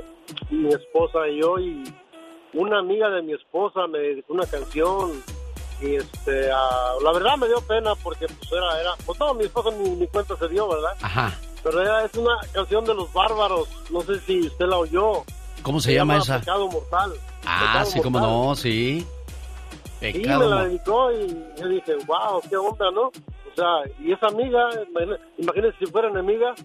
mi 0.49 0.69
esposa 0.69 1.27
y 1.27 1.41
yo. 1.41 1.59
Y 1.59 1.83
una 2.53 2.79
amiga 2.79 3.09
de 3.09 3.21
mi 3.21 3.33
esposa 3.33 3.87
me 3.87 3.99
dedicó 3.99 4.33
una 4.33 4.45
canción. 4.45 5.23
Y 5.81 5.95
este, 5.95 6.51
ah, 6.51 6.93
la 7.01 7.13
verdad 7.13 7.37
me 7.37 7.47
dio 7.47 7.61
pena 7.61 7.95
porque 7.95 8.27
pues 8.27 8.51
era, 8.51 8.81
era, 8.81 8.91
pues 9.05 9.17
no, 9.19 9.33
mi 9.33 9.45
esposa 9.45 9.69
ni, 9.71 9.89
ni 9.91 10.07
cuenta 10.07 10.35
se 10.35 10.47
dio, 10.49 10.67
¿verdad? 10.67 10.91
Ajá. 11.01 11.33
Pero 11.63 11.81
era, 11.81 12.03
es 12.03 12.13
una 12.15 12.37
canción 12.51 12.83
de 12.85 12.93
los 12.93 13.11
bárbaros. 13.13 13.69
No 13.89 14.01
sé 14.01 14.19
si 14.21 14.41
usted 14.47 14.65
la 14.65 14.77
oyó. 14.77 15.23
¿Cómo 15.61 15.79
se, 15.79 15.93
llama 15.93 16.17
esa? 16.17 16.39
Pecado 16.39 16.69
Mortal. 16.69 17.13
Ah, 17.45 17.59
Pecado 17.61 17.85
sí, 17.85 18.01
cómo 18.01 18.19
Mortal. 18.19 18.47
no, 18.47 18.55
sí. 18.55 19.07
Pecado 19.99 20.39
me 20.39 20.55
la 20.55 20.63
dedicó 20.65 21.11
y 21.11 21.45
yo 21.59 21.67
dije, 21.67 21.95
wow, 22.05 22.41
qué 22.49 22.55
onda, 22.55 22.89
¿no? 22.91 23.07
O 23.07 23.55
sea, 23.55 23.91
y 23.99 24.13
esa 24.13 24.27
amiga, 24.27 24.69
imagínese, 24.89 25.23
imagínese 25.37 25.77
si 25.79 25.85
fuera 25.87 26.07
enemiga, 26.07 26.55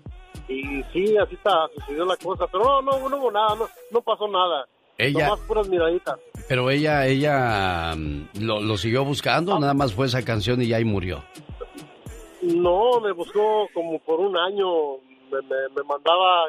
y 0.48 0.82
sí, 0.92 1.16
así 1.16 1.34
está, 1.34 1.68
sucedió 1.74 2.04
la 2.04 2.16
cosa, 2.16 2.46
pero 2.46 2.82
no, 2.82 2.82
no, 2.82 3.08
no 3.08 3.16
hubo 3.16 3.32
nada, 3.32 3.56
no, 3.56 3.68
no 3.90 4.02
pasó 4.02 4.28
nada. 4.28 4.66
Ella- 4.98 5.26
Nomás 5.28 5.40
puras 5.40 5.68
miraditas. 5.68 6.16
Pero 6.48 6.70
ella, 6.70 7.06
ella 7.06 7.94
mm, 7.96 8.28
lo, 8.40 8.60
lo 8.60 8.76
siguió 8.76 9.04
buscando, 9.04 9.58
nada 9.58 9.74
más 9.74 9.92
fue 9.92 10.06
esa 10.06 10.22
canción 10.24 10.60
y 10.62 10.68
ya 10.68 10.76
ahí 10.76 10.84
murió. 10.84 11.22
No, 12.42 13.00
me 13.00 13.12
buscó 13.12 13.68
como 13.72 13.98
por 14.00 14.20
un 14.20 14.36
año, 14.36 14.96
me, 15.32 15.40
me, 15.42 15.56
me 15.74 15.82
mandaba 15.82 16.44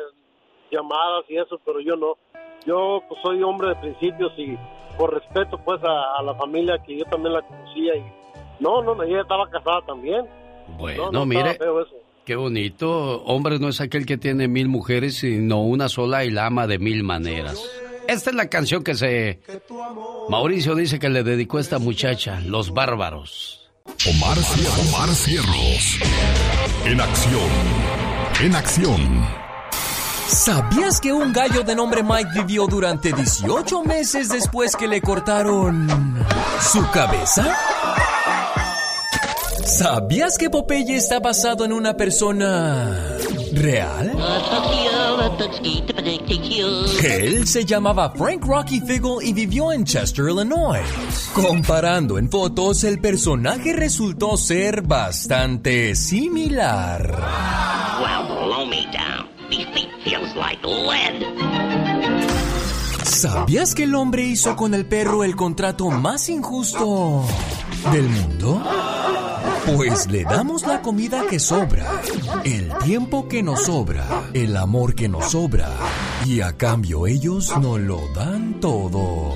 llamadas 0.72 1.24
y 1.30 1.38
eso, 1.38 1.60
pero 1.66 1.80
yo 1.80 1.96
no. 1.96 2.18
Yo 2.66 3.02
pues 3.08 3.22
soy 3.24 3.42
hombre 3.44 3.70
de 3.70 3.76
principios 3.76 4.34
y 4.38 4.58
por 4.98 5.14
respeto 5.14 5.58
pues 5.64 5.80
a, 5.84 6.20
a 6.20 6.24
la 6.24 6.36
familia 6.36 6.78
que 6.86 6.98
yo 6.98 7.06
también 7.06 7.34
la 7.34 7.42
conocía 7.44 7.96
y 7.96 8.04
no, 8.60 8.82
no, 8.82 9.02
ella 9.04 9.22
estaba 9.22 9.50
casada 9.50 9.82
también. 9.86 10.26
Bueno, 10.78 11.06
No, 11.06 11.12
no 11.20 11.26
mire, 11.26 11.58
qué 12.26 12.36
bonito. 12.36 13.22
Hombre 13.24 13.60
no 13.60 13.70
es 13.70 13.80
aquel 13.82 14.06
que 14.06 14.18
tiene 14.18 14.48
mil 14.48 14.68
mujeres, 14.68 15.18
sino 15.18 15.62
una 15.62 15.88
sola 15.90 16.26
y 16.26 16.32
la 16.32 16.48
ama 16.48 16.66
de 16.68 16.80
mil 16.80 17.04
maneras. 17.04 17.64
Esta 18.08 18.30
es 18.30 18.36
la 18.36 18.48
canción 18.50 18.84
que 18.84 18.96
se... 18.96 19.40
Mauricio 20.30 20.76
dice 20.76 21.00
que 21.00 21.10
le 21.10 21.24
dedicó 21.24 21.58
a 21.58 21.62
esta 21.62 21.80
muchacha, 21.80 22.40
Los 22.42 22.74
Bárbaros. 22.74 23.70
Omar, 24.08 24.38
Cier- 24.38 24.88
Omar 24.90 25.10
Cierros. 25.16 26.00
En 26.86 27.02
acción. 27.02 27.50
En 28.42 28.56
acción. 28.56 29.26
¿Sabías 30.28 31.00
que 31.00 31.14
un 31.14 31.32
gallo 31.34 31.64
de 31.64 31.76
nombre 31.76 32.02
Mike 32.04 32.32
vivió 32.34 32.66
durante 32.68 33.14
18 33.14 33.84
meses 33.84 34.30
después 34.30 34.76
que 34.76 34.88
le 34.88 35.00
cortaron 35.02 35.88
su 36.62 36.84
cabeza? 36.92 37.56
¿Sabías 39.66 40.38
que 40.38 40.50
Popeye 40.50 40.96
está 40.96 41.20
basado 41.20 41.66
en 41.66 41.74
una 41.74 41.98
persona 41.98 43.18
real? 43.52 44.12
Él 47.04 47.48
se 47.48 47.66
llamaba 47.66 48.12
Frank 48.12 48.46
Rocky 48.46 48.80
Figgle 48.80 49.18
y 49.24 49.34
vivió 49.34 49.72
en 49.72 49.84
Chester, 49.84 50.26
Illinois. 50.30 50.84
Comparando 51.34 52.20
en 52.20 52.30
fotos, 52.30 52.84
el 52.84 53.00
personaje 53.00 53.74
resultó 53.74 54.38
ser 54.38 54.84
bastante 54.84 55.96
similar. 55.96 57.20
¿Sabías 63.04 63.74
que 63.74 63.84
el 63.84 63.96
hombre 63.96 64.24
hizo 64.26 64.56
con 64.56 64.76
el 64.76 64.86
perro 64.86 65.24
el 65.24 65.36
contrato 65.36 65.90
más 65.90 66.30
injusto 66.30 67.26
del 67.92 68.08
mundo? 68.10 68.62
Pues 69.66 70.10
le 70.12 70.24
damos 70.24 70.66
la 70.68 70.82
comida 70.82 71.26
que 71.30 71.40
sobra, 71.40 72.02
el 72.44 72.72
tiempo 72.84 73.28
que 73.28 73.42
nos 73.42 73.64
sobra, 73.64 74.06
el 74.34 74.56
amor 74.58 74.94
que 74.94 75.10
nos 75.10 75.32
sobra, 75.32 75.70
y 76.26 76.42
a 76.42 76.56
cambio 76.56 77.08
ellos 77.08 77.52
nos 77.60 77.80
lo 77.80 78.02
dan 78.14 78.60
todo. 78.60 79.34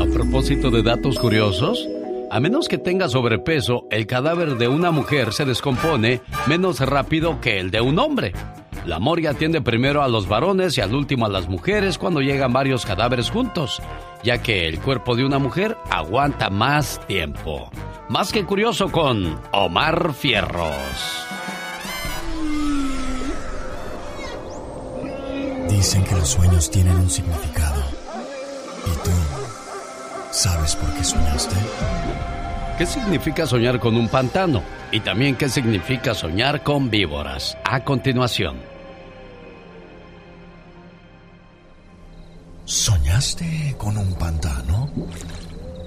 A 0.00 0.06
propósito 0.12 0.70
de 0.70 0.82
datos 0.82 1.18
curiosos, 1.18 1.88
a 2.30 2.38
menos 2.38 2.68
que 2.68 2.78
tenga 2.78 3.08
sobrepeso, 3.08 3.86
el 3.90 4.06
cadáver 4.06 4.56
de 4.56 4.68
una 4.68 4.92
mujer 4.92 5.32
se 5.32 5.44
descompone 5.44 6.20
menos 6.46 6.78
rápido 6.80 7.40
que 7.40 7.58
el 7.58 7.72
de 7.72 7.80
un 7.80 7.98
hombre. 7.98 8.32
La 8.86 8.98
moria 8.98 9.30
atiende 9.30 9.60
primero 9.60 10.02
a 10.02 10.08
los 10.08 10.26
varones 10.26 10.78
y 10.78 10.80
al 10.80 10.94
último 10.94 11.26
a 11.26 11.28
las 11.28 11.48
mujeres 11.48 11.98
cuando 11.98 12.20
llegan 12.20 12.52
varios 12.52 12.86
cadáveres 12.86 13.30
juntos, 13.30 13.82
ya 14.22 14.42
que 14.42 14.66
el 14.66 14.80
cuerpo 14.80 15.16
de 15.16 15.24
una 15.24 15.38
mujer 15.38 15.76
aguanta 15.90 16.48
más 16.48 16.98
tiempo. 17.06 17.70
Más 18.08 18.32
que 18.32 18.44
curioso 18.44 18.90
con 18.90 19.38
Omar 19.52 20.14
Fierros. 20.14 21.26
Dicen 25.68 26.02
que 26.04 26.14
los 26.14 26.28
sueños 26.28 26.70
tienen 26.70 26.96
un 26.96 27.10
significado. 27.10 27.82
¿Y 28.86 29.04
tú 29.04 29.10
sabes 30.30 30.74
por 30.74 30.92
qué 30.94 31.04
soñaste? 31.04 31.56
¿Qué 32.78 32.86
significa 32.86 33.46
soñar 33.46 33.78
con 33.78 33.94
un 33.94 34.08
pantano? 34.08 34.62
Y 34.90 35.00
también 35.00 35.36
qué 35.36 35.50
significa 35.50 36.14
soñar 36.14 36.62
con 36.62 36.90
víboras. 36.90 37.58
A 37.64 37.84
continuación. 37.84 38.69
¿Soñaste 42.70 43.74
con 43.76 43.98
un 43.98 44.14
pantano? 44.14 44.88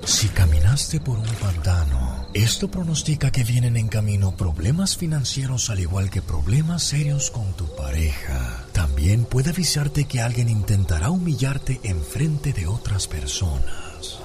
Si 0.04 0.28
caminaste 0.28 1.00
por 1.00 1.18
un 1.18 1.34
pantano, 1.36 2.28
esto 2.34 2.70
pronostica 2.70 3.32
que 3.32 3.46
vienen 3.46 3.78
en 3.78 3.88
camino 3.88 4.36
problemas 4.36 4.98
financieros 4.98 5.70
al 5.70 5.80
igual 5.80 6.10
que 6.10 6.22
problemas 6.22 6.84
serios 6.84 7.32
con 7.32 7.54
tu 7.54 7.74
pareja. 7.74 8.66
También 8.74 9.24
puede 9.24 9.52
avisarte 9.52 10.04
que 10.04 10.20
alguien 10.20 10.50
intentará 10.50 11.10
humillarte 11.10 11.80
en 11.84 12.04
frente 12.04 12.52
de 12.52 12.68
otras 12.68 13.08
personas. 13.08 14.20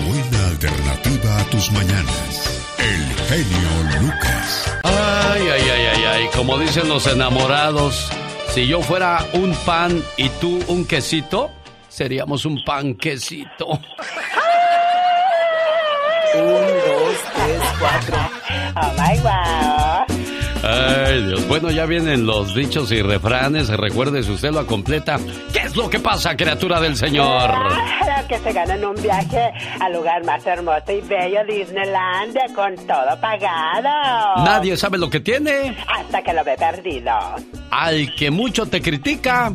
buena 0.00 0.48
alternativa 0.48 1.40
a 1.40 1.44
tus 1.44 1.70
mañanas. 1.72 2.64
El 2.78 3.14
genio 3.28 4.00
Lucas. 4.00 4.72
Ay, 4.82 5.42
ay, 5.48 5.62
ay, 5.70 5.86
ay, 5.94 6.04
ay, 6.04 6.28
como 6.34 6.58
dicen 6.58 6.88
los 6.88 7.06
enamorados, 7.06 8.10
si 8.48 8.66
yo 8.66 8.80
fuera 8.82 9.24
un 9.32 9.54
pan 9.64 10.02
y 10.16 10.28
tú 10.40 10.60
un 10.68 10.84
quesito, 10.86 11.50
seríamos 11.88 12.44
un 12.44 12.62
panquecito. 12.64 13.66
Un, 16.34 16.40
dos, 16.42 17.16
tres, 17.34 17.62
cuatro. 17.78 18.16
Oh 18.76 18.92
my 18.98 19.18
wow. 19.20 20.03
Ay, 20.64 21.26
Dios. 21.26 21.46
Bueno, 21.46 21.70
ya 21.70 21.86
vienen 21.86 22.26
los 22.26 22.54
dichos 22.54 22.90
y 22.92 23.02
refranes. 23.02 23.68
Recuerde, 23.68 24.22
si 24.22 24.32
usted 24.32 24.50
lo 24.50 24.66
completa, 24.66 25.18
¿qué 25.52 25.60
es 25.60 25.76
lo 25.76 25.90
que 25.90 25.98
pasa, 26.00 26.36
criatura 26.36 26.80
del 26.80 26.96
Señor? 26.96 27.50
Claro 27.50 28.28
que 28.28 28.38
se 28.38 28.52
ganan 28.52 28.84
un 28.84 28.94
viaje 29.02 29.52
al 29.80 29.92
lugar 29.92 30.24
más 30.24 30.46
hermoso 30.46 30.92
y 30.92 31.00
bello, 31.02 31.44
Disneyland, 31.46 32.36
con 32.54 32.74
todo 32.86 33.20
pagado. 33.20 34.44
Nadie 34.44 34.76
sabe 34.76 34.98
lo 34.98 35.10
que 35.10 35.20
tiene. 35.20 35.76
Hasta 35.86 36.22
que 36.22 36.32
lo 36.32 36.42
ve 36.44 36.56
perdido. 36.56 37.12
Al 37.70 38.14
que 38.14 38.30
mucho 38.30 38.66
te 38.66 38.80
critica. 38.80 39.52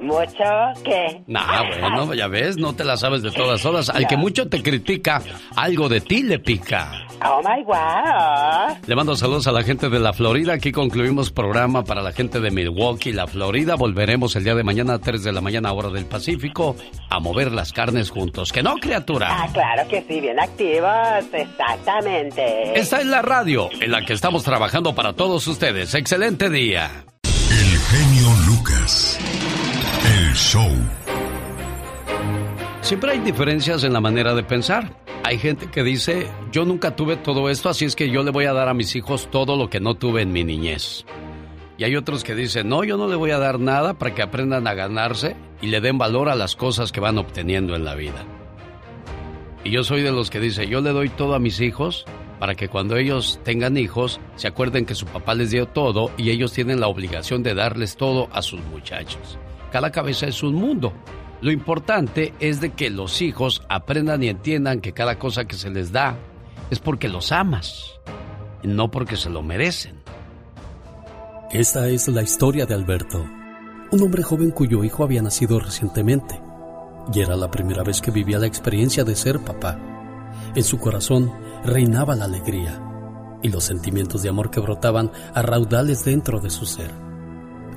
¿Mucho 0.00 0.44
qué? 0.84 1.22
Nah, 1.26 1.62
bueno, 1.80 2.14
ya 2.14 2.28
ves, 2.28 2.56
no 2.56 2.72
te 2.74 2.84
la 2.84 2.96
sabes 2.96 3.22
de 3.22 3.30
todas 3.30 3.64
horas. 3.66 3.88
Al 3.90 4.06
que 4.06 4.16
mucho 4.16 4.48
te 4.48 4.62
critica, 4.62 5.20
algo 5.56 5.88
de 5.88 6.00
ti 6.00 6.22
le 6.22 6.38
pica. 6.38 7.08
Oh 7.24 7.40
my 7.42 7.64
wow. 7.64 8.76
Le 8.86 8.94
mando 8.94 9.16
saludos 9.16 9.48
a 9.48 9.52
la 9.52 9.64
gente 9.64 9.88
de 9.88 9.98
la 9.98 10.12
Florida. 10.12 10.52
Aquí 10.52 10.70
concluimos 10.70 11.30
programa 11.30 11.82
para 11.82 12.00
la 12.00 12.12
gente 12.12 12.38
de 12.38 12.50
Milwaukee, 12.50 13.12
la 13.12 13.26
Florida. 13.26 13.74
Volveremos 13.74 14.36
el 14.36 14.44
día 14.44 14.54
de 14.54 14.62
mañana 14.62 14.94
a 14.94 14.98
3 15.00 15.24
de 15.24 15.32
la 15.32 15.40
mañana, 15.40 15.72
hora 15.72 15.88
del 15.88 16.06
Pacífico, 16.06 16.76
a 17.10 17.18
mover 17.18 17.50
las 17.50 17.72
carnes 17.72 18.10
juntos. 18.10 18.52
¿Que 18.52 18.62
no, 18.62 18.76
criatura? 18.76 19.28
Ah, 19.30 19.48
claro 19.52 19.88
que 19.88 20.02
sí, 20.02 20.20
bien 20.20 20.38
activos, 20.38 21.26
exactamente. 21.32 22.78
Esta 22.78 23.00
es 23.00 23.06
la 23.06 23.22
radio 23.22 23.68
en 23.80 23.90
la 23.90 24.04
que 24.04 24.12
estamos 24.12 24.44
trabajando 24.44 24.94
para 24.94 25.14
todos 25.14 25.46
ustedes. 25.48 25.94
Excelente 25.94 26.50
día. 26.50 27.04
El 27.50 27.78
genio 27.78 28.28
Lucas. 28.46 29.18
Siempre 32.80 33.12
hay 33.12 33.18
diferencias 33.20 33.84
en 33.84 33.92
la 33.92 34.00
manera 34.00 34.34
de 34.34 34.42
pensar. 34.42 34.92
Hay 35.24 35.38
gente 35.38 35.70
que 35.70 35.82
dice, 35.82 36.26
yo 36.52 36.64
nunca 36.64 36.96
tuve 36.96 37.16
todo 37.16 37.50
esto, 37.50 37.68
así 37.68 37.84
es 37.84 37.94
que 37.94 38.10
yo 38.10 38.22
le 38.22 38.30
voy 38.30 38.46
a 38.46 38.52
dar 38.52 38.68
a 38.68 38.74
mis 38.74 38.96
hijos 38.96 39.30
todo 39.30 39.56
lo 39.56 39.68
que 39.68 39.80
no 39.80 39.94
tuve 39.94 40.22
en 40.22 40.32
mi 40.32 40.44
niñez. 40.44 41.04
Y 41.76 41.84
hay 41.84 41.96
otros 41.96 42.24
que 42.24 42.34
dicen, 42.34 42.68
no, 42.68 42.84
yo 42.84 42.96
no 42.96 43.08
le 43.08 43.16
voy 43.16 43.30
a 43.30 43.38
dar 43.38 43.60
nada 43.60 43.94
para 43.94 44.14
que 44.14 44.22
aprendan 44.22 44.66
a 44.66 44.74
ganarse 44.74 45.36
y 45.60 45.68
le 45.68 45.80
den 45.80 45.98
valor 45.98 46.28
a 46.28 46.34
las 46.34 46.56
cosas 46.56 46.92
que 46.92 47.00
van 47.00 47.18
obteniendo 47.18 47.76
en 47.76 47.84
la 47.84 47.94
vida. 47.94 48.24
Y 49.64 49.70
yo 49.70 49.84
soy 49.84 50.02
de 50.02 50.12
los 50.12 50.30
que 50.30 50.40
dice, 50.40 50.66
yo 50.66 50.80
le 50.80 50.90
doy 50.90 51.08
todo 51.08 51.34
a 51.34 51.38
mis 51.38 51.60
hijos 51.60 52.06
para 52.38 52.54
que 52.54 52.68
cuando 52.68 52.96
ellos 52.96 53.40
tengan 53.44 53.76
hijos 53.76 54.20
se 54.36 54.48
acuerden 54.48 54.86
que 54.86 54.94
su 54.94 55.06
papá 55.06 55.34
les 55.34 55.50
dio 55.50 55.66
todo 55.66 56.10
y 56.16 56.30
ellos 56.30 56.52
tienen 56.52 56.80
la 56.80 56.88
obligación 56.88 57.42
de 57.42 57.54
darles 57.54 57.96
todo 57.96 58.28
a 58.32 58.42
sus 58.42 58.60
muchachos. 58.66 59.38
Cada 59.72 59.90
cabeza 59.90 60.26
es 60.26 60.42
un 60.42 60.54
mundo. 60.54 60.92
Lo 61.40 61.52
importante 61.52 62.34
es 62.40 62.60
de 62.60 62.70
que 62.70 62.90
los 62.90 63.22
hijos 63.22 63.62
aprendan 63.68 64.22
y 64.22 64.28
entiendan 64.28 64.80
que 64.80 64.92
cada 64.92 65.18
cosa 65.18 65.44
que 65.44 65.56
se 65.56 65.70
les 65.70 65.92
da 65.92 66.16
es 66.70 66.80
porque 66.80 67.08
los 67.08 67.32
amas, 67.32 68.00
no 68.62 68.90
porque 68.90 69.16
se 69.16 69.30
lo 69.30 69.42
merecen. 69.42 70.02
Esta 71.52 71.88
es 71.88 72.08
la 72.08 72.22
historia 72.22 72.66
de 72.66 72.74
Alberto, 72.74 73.24
un 73.90 74.02
hombre 74.02 74.22
joven 74.22 74.50
cuyo 74.50 74.84
hijo 74.84 75.04
había 75.04 75.22
nacido 75.22 75.60
recientemente 75.60 76.40
y 77.12 77.20
era 77.20 77.36
la 77.36 77.50
primera 77.50 77.82
vez 77.82 78.00
que 78.00 78.10
vivía 78.10 78.38
la 78.38 78.46
experiencia 78.46 79.04
de 79.04 79.16
ser 79.16 79.40
papá. 79.40 79.78
En 80.54 80.62
su 80.62 80.78
corazón 80.78 81.32
reinaba 81.64 82.14
la 82.14 82.26
alegría 82.26 82.82
y 83.42 83.48
los 83.48 83.64
sentimientos 83.64 84.22
de 84.22 84.28
amor 84.28 84.50
que 84.50 84.60
brotaban 84.60 85.10
a 85.34 85.42
raudales 85.42 86.04
dentro 86.04 86.40
de 86.40 86.50
su 86.50 86.66
ser. 86.66 87.07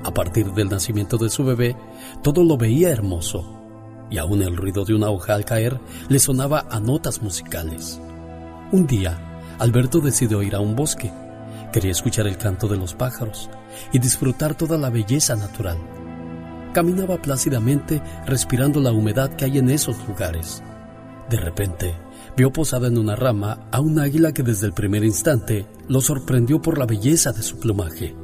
A 0.04 0.12
partir 0.12 0.52
del 0.52 0.68
nacimiento 0.68 1.16
de 1.16 1.30
su 1.30 1.44
bebé, 1.44 1.76
todo 2.22 2.44
lo 2.44 2.56
veía 2.56 2.90
hermoso 2.90 3.62
y 4.12 4.18
aún 4.18 4.42
el 4.42 4.56
ruido 4.56 4.84
de 4.84 4.94
una 4.94 5.08
hoja 5.08 5.34
al 5.34 5.46
caer 5.46 5.80
le 6.08 6.18
sonaba 6.18 6.66
a 6.70 6.80
notas 6.80 7.22
musicales. 7.22 7.98
Un 8.70 8.86
día, 8.86 9.18
Alberto 9.58 10.00
decidió 10.00 10.42
ir 10.42 10.54
a 10.54 10.60
un 10.60 10.76
bosque. 10.76 11.10
Quería 11.72 11.92
escuchar 11.92 12.26
el 12.26 12.36
canto 12.36 12.68
de 12.68 12.76
los 12.76 12.94
pájaros 12.94 13.48
y 13.90 13.98
disfrutar 13.98 14.54
toda 14.54 14.76
la 14.76 14.90
belleza 14.90 15.34
natural. 15.34 15.78
Caminaba 16.74 17.16
plácidamente 17.22 18.02
respirando 18.26 18.80
la 18.80 18.92
humedad 18.92 19.30
que 19.34 19.46
hay 19.46 19.58
en 19.58 19.70
esos 19.70 19.96
lugares. 20.06 20.62
De 21.30 21.38
repente, 21.38 21.94
vio 22.36 22.52
posada 22.52 22.88
en 22.88 22.98
una 22.98 23.16
rama 23.16 23.60
a 23.70 23.80
un 23.80 23.98
águila 23.98 24.32
que 24.32 24.42
desde 24.42 24.66
el 24.66 24.74
primer 24.74 25.04
instante 25.04 25.66
lo 25.88 26.02
sorprendió 26.02 26.60
por 26.60 26.76
la 26.76 26.84
belleza 26.84 27.32
de 27.32 27.42
su 27.42 27.58
plumaje. 27.58 28.14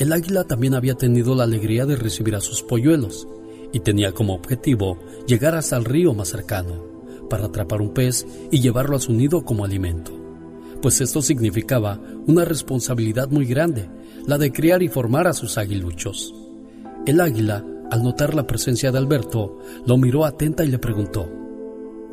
El 0.00 0.14
águila 0.14 0.44
también 0.44 0.72
había 0.72 0.94
tenido 0.94 1.34
la 1.34 1.44
alegría 1.44 1.84
de 1.84 1.94
recibir 1.94 2.34
a 2.34 2.40
sus 2.40 2.62
polluelos 2.62 3.28
y 3.70 3.80
tenía 3.80 4.12
como 4.12 4.32
objetivo 4.32 4.98
llegar 5.26 5.54
hasta 5.54 5.76
el 5.76 5.84
río 5.84 6.14
más 6.14 6.28
cercano 6.28 6.82
para 7.28 7.44
atrapar 7.44 7.82
un 7.82 7.92
pez 7.92 8.26
y 8.50 8.62
llevarlo 8.62 8.96
a 8.96 8.98
su 8.98 9.12
nido 9.12 9.44
como 9.44 9.62
alimento, 9.62 10.10
pues 10.80 11.02
esto 11.02 11.20
significaba 11.20 12.00
una 12.26 12.46
responsabilidad 12.46 13.28
muy 13.28 13.44
grande, 13.44 13.90
la 14.26 14.38
de 14.38 14.50
criar 14.50 14.82
y 14.82 14.88
formar 14.88 15.26
a 15.26 15.34
sus 15.34 15.58
aguiluchos. 15.58 16.34
El 17.04 17.20
águila, 17.20 17.62
al 17.90 18.02
notar 18.02 18.34
la 18.34 18.46
presencia 18.46 18.90
de 18.90 18.96
Alberto, 18.96 19.58
lo 19.84 19.98
miró 19.98 20.24
atenta 20.24 20.64
y 20.64 20.68
le 20.68 20.78
preguntó, 20.78 21.28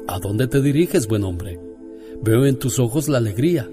¿A 0.09 0.19
dónde 0.19 0.47
te 0.47 0.61
diriges, 0.61 1.07
buen 1.07 1.23
hombre? 1.23 1.57
Veo 2.21 2.45
en 2.45 2.59
tus 2.59 2.79
ojos 2.79 3.07
la 3.07 3.19
alegría. 3.19 3.69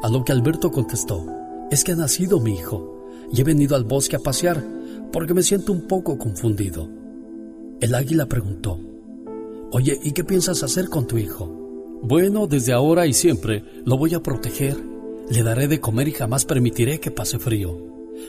A 0.00 0.08
lo 0.08 0.22
que 0.24 0.30
Alberto 0.30 0.70
contestó, 0.70 1.26
es 1.72 1.82
que 1.82 1.90
ha 1.90 1.96
nacido 1.96 2.38
mi 2.38 2.54
hijo 2.54 2.91
y 3.32 3.40
he 3.40 3.44
venido 3.44 3.76
al 3.76 3.84
bosque 3.84 4.16
a 4.16 4.20
pasear 4.20 4.62
porque 5.12 5.34
me 5.34 5.42
siento 5.42 5.72
un 5.72 5.86
poco 5.86 6.18
confundido. 6.18 6.88
El 7.80 7.94
águila 7.94 8.26
preguntó, 8.26 8.78
Oye, 9.72 9.98
¿y 10.02 10.12
qué 10.12 10.22
piensas 10.22 10.62
hacer 10.62 10.88
con 10.88 11.06
tu 11.06 11.18
hijo? 11.18 11.46
Bueno, 12.02 12.46
desde 12.46 12.72
ahora 12.72 13.06
y 13.06 13.12
siempre 13.12 13.64
lo 13.84 13.96
voy 13.96 14.14
a 14.14 14.22
proteger. 14.22 14.76
Le 15.30 15.42
daré 15.42 15.66
de 15.66 15.80
comer 15.80 16.08
y 16.08 16.12
jamás 16.12 16.44
permitiré 16.44 17.00
que 17.00 17.10
pase 17.10 17.38
frío. 17.38 17.78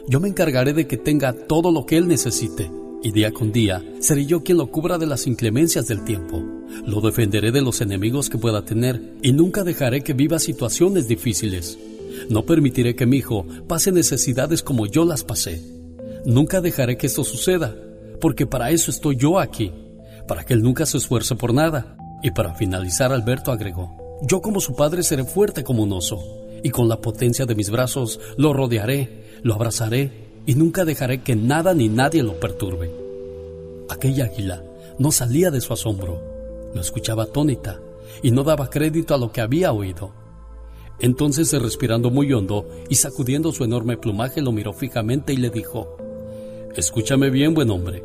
Yo 0.08 0.20
me 0.20 0.30
encargaré 0.30 0.74
de 0.74 0.88
que 0.88 0.98
tenga 0.98 1.34
todo 1.34 1.72
lo 1.72 1.86
que 1.86 1.98
él 1.98 2.08
necesite 2.08 2.72
y 3.04 3.12
día 3.12 3.34
con 3.34 3.52
día 3.52 3.84
seré 4.00 4.26
yo 4.26 4.44
quien 4.44 4.58
lo 4.58 4.68
cubra 4.68 4.98
de 4.98 5.06
las 5.06 5.28
inclemencias 5.28 5.88
del 5.88 6.06
tiempo. 6.06 6.42
Lo 6.86 7.02
defenderé 7.02 7.52
de 7.52 7.62
los 7.62 7.82
enemigos 7.82 8.30
que 8.30 8.38
pueda 8.38 8.64
tener 8.64 9.16
y 9.22 9.34
nunca 9.34 9.64
dejaré 9.64 10.02
que 10.02 10.14
viva 10.14 10.40
situaciones 10.40 11.08
difíciles. 11.08 11.78
No 12.30 12.46
permitiré 12.46 12.96
que 12.96 13.06
mi 13.06 13.18
hijo 13.18 13.46
pase 13.68 13.92
necesidades 13.92 14.64
como 14.64 14.86
yo 14.86 15.06
las 15.06 15.24
pasé. 15.24 15.62
Nunca 16.26 16.62
dejaré 16.62 16.98
que 16.98 17.08
esto 17.08 17.24
suceda, 17.24 17.76
porque 18.22 18.46
para 18.46 18.72
eso 18.72 18.92
estoy 18.92 19.18
yo 19.18 19.40
aquí, 19.40 19.72
para 20.28 20.44
que 20.44 20.54
él 20.54 20.62
nunca 20.62 20.86
se 20.86 20.98
esfuerce 20.98 21.36
por 21.36 21.54
nada. 21.54 21.98
Y 22.24 22.32
para 22.32 22.56
finalizar, 22.56 23.12
Alberto 23.12 23.52
agregó, 23.52 24.20
yo 24.22 24.42
como 24.42 24.62
su 24.62 24.76
padre 24.76 25.04
seré 25.04 25.26
fuerte 25.26 25.64
como 25.64 25.84
un 25.84 25.92
oso, 25.92 26.20
y 26.64 26.70
con 26.70 26.88
la 26.88 27.02
potencia 27.02 27.46
de 27.46 27.56
mis 27.56 27.70
brazos 27.70 28.20
lo 28.38 28.54
rodearé, 28.54 29.42
lo 29.44 29.54
abrazaré, 29.54 30.24
y 30.46 30.56
nunca 30.56 30.86
dejaré 30.86 31.22
que 31.22 31.36
nada 31.36 31.74
ni 31.74 31.90
nadie 31.90 32.24
lo 32.24 32.40
perturbe. 32.40 32.92
Aquella 33.90 34.26
águila 34.26 34.64
no 34.98 35.12
salía 35.12 35.52
de 35.52 35.60
su 35.60 35.74
asombro, 35.74 36.22
lo 36.74 36.82
escuchaba 36.82 37.24
atónita 37.24 37.82
y 38.22 38.32
no 38.32 38.44
daba 38.44 38.70
crédito 38.70 39.14
a 39.14 39.18
lo 39.18 39.32
que 39.32 39.42
había 39.42 39.74
oído. 39.74 40.23
Entonces, 41.00 41.52
respirando 41.62 42.12
muy 42.12 42.32
hondo 42.34 42.68
y 42.90 42.96
sacudiendo 42.96 43.52
su 43.52 43.64
enorme 43.64 43.98
plumaje, 43.98 44.42
lo 44.42 44.52
miró 44.52 44.74
fijamente 44.74 45.34
y 45.34 45.38
le 45.38 45.50
dijo, 45.50 45.98
Escúchame 46.76 47.30
bien, 47.30 47.54
buen 47.54 47.70
hombre. 47.70 48.04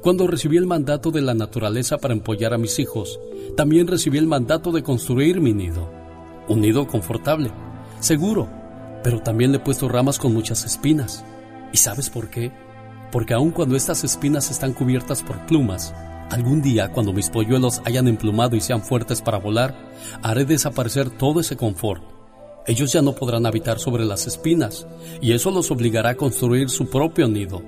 Cuando 0.00 0.26
recibí 0.26 0.56
el 0.56 0.66
mandato 0.66 1.10
de 1.10 1.22
la 1.22 1.34
naturaleza 1.34 1.98
para 1.98 2.14
empollar 2.14 2.54
a 2.54 2.58
mis 2.58 2.78
hijos, 2.78 3.20
también 3.56 3.86
recibí 3.86 4.18
el 4.18 4.26
mandato 4.26 4.72
de 4.72 4.82
construir 4.82 5.40
mi 5.40 5.52
nido. 5.52 5.90
Un 6.48 6.60
nido 6.60 6.86
confortable, 6.86 7.50
seguro, 8.00 8.48
pero 9.02 9.20
también 9.20 9.52
le 9.52 9.58
he 9.58 9.60
puesto 9.60 9.88
ramas 9.88 10.18
con 10.18 10.32
muchas 10.32 10.64
espinas. 10.64 11.24
¿Y 11.72 11.78
sabes 11.78 12.10
por 12.10 12.30
qué? 12.30 12.52
Porque 13.10 13.34
aun 13.34 13.50
cuando 13.50 13.76
estas 13.76 14.04
espinas 14.04 14.50
están 14.50 14.72
cubiertas 14.72 15.22
por 15.22 15.44
plumas, 15.46 15.94
algún 16.30 16.62
día 16.62 16.92
cuando 16.92 17.12
mis 17.12 17.30
polluelos 17.30 17.80
hayan 17.84 18.08
emplumado 18.08 18.56
y 18.56 18.60
sean 18.60 18.82
fuertes 18.82 19.22
para 19.22 19.38
volar, 19.38 19.74
haré 20.22 20.44
desaparecer 20.44 21.10
todo 21.10 21.40
ese 21.40 21.56
confort. 21.56 22.15
Ellos 22.66 22.92
ya 22.92 23.00
no 23.00 23.12
podrán 23.12 23.46
habitar 23.46 23.78
sobre 23.78 24.04
las 24.04 24.26
espinas, 24.26 24.86
y 25.20 25.32
eso 25.32 25.50
los 25.50 25.70
obligará 25.70 26.10
a 26.10 26.16
construir 26.16 26.68
su 26.68 26.90
propio 26.90 27.28
nido. 27.28 27.62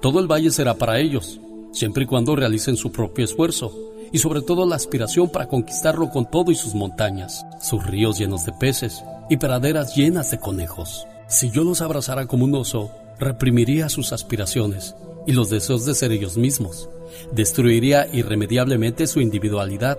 Todo 0.00 0.18
el 0.20 0.26
valle 0.26 0.50
será 0.50 0.74
para 0.74 0.98
ellos, 0.98 1.40
siempre 1.72 2.04
y 2.04 2.06
cuando 2.06 2.34
realicen 2.34 2.76
su 2.76 2.90
propio 2.90 3.24
esfuerzo 3.24 3.72
y 4.12 4.18
sobre 4.18 4.42
todo 4.42 4.66
la 4.66 4.76
aspiración 4.76 5.28
para 5.28 5.48
conquistarlo 5.48 6.08
con 6.10 6.30
todo 6.30 6.52
y 6.52 6.54
sus 6.54 6.74
montañas, 6.74 7.44
sus 7.60 7.84
ríos 7.84 8.18
llenos 8.18 8.44
de 8.44 8.52
peces 8.52 9.02
y 9.28 9.36
praderas 9.38 9.96
llenas 9.96 10.30
de 10.30 10.38
conejos. 10.38 11.06
Si 11.26 11.50
yo 11.50 11.64
los 11.64 11.80
abrazara 11.80 12.26
como 12.26 12.44
un 12.44 12.54
oso, 12.54 12.90
reprimiría 13.18 13.88
sus 13.88 14.12
aspiraciones 14.12 14.94
y 15.26 15.32
los 15.32 15.50
deseos 15.50 15.84
de 15.84 15.94
ser 15.94 16.12
ellos 16.12 16.36
mismos, 16.36 16.88
destruiría 17.32 18.06
irremediablemente 18.12 19.06
su 19.06 19.20
individualidad 19.20 19.98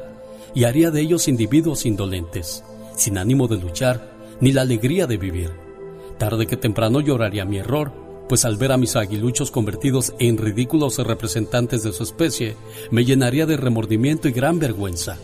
y 0.54 0.64
haría 0.64 0.92
de 0.92 1.02
ellos 1.02 1.28
individuos 1.28 1.86
indolentes, 1.86 2.64
sin 2.96 3.18
ánimo 3.18 3.48
de 3.48 3.58
luchar 3.58 4.15
ni 4.42 4.52
la 4.52 4.62
alegría 4.62 5.08
de 5.08 5.18
vivir. 5.18 5.52
Tarde 6.18 6.48
que 6.48 6.58
temprano 6.58 7.02
lloraría 7.02 7.46
mi 7.46 7.58
error 7.58 8.06
pues 8.28 8.46
al 8.46 8.58
ver 8.58 8.72
a 8.72 8.78
mis 8.78 8.96
aguiluchos 8.96 9.52
convertidos 9.52 10.14
en 10.20 10.38
ridículos 10.38 10.98
representantes 10.98 11.84
de 11.84 11.94
su 11.94 12.04
especie, 12.04 12.56
me 12.92 13.06
llenaría 13.06 13.46
de 13.46 13.58
remordimiento 13.58 14.28
y 14.28 14.32
gran 14.32 14.60
vergüenza, 14.60 15.18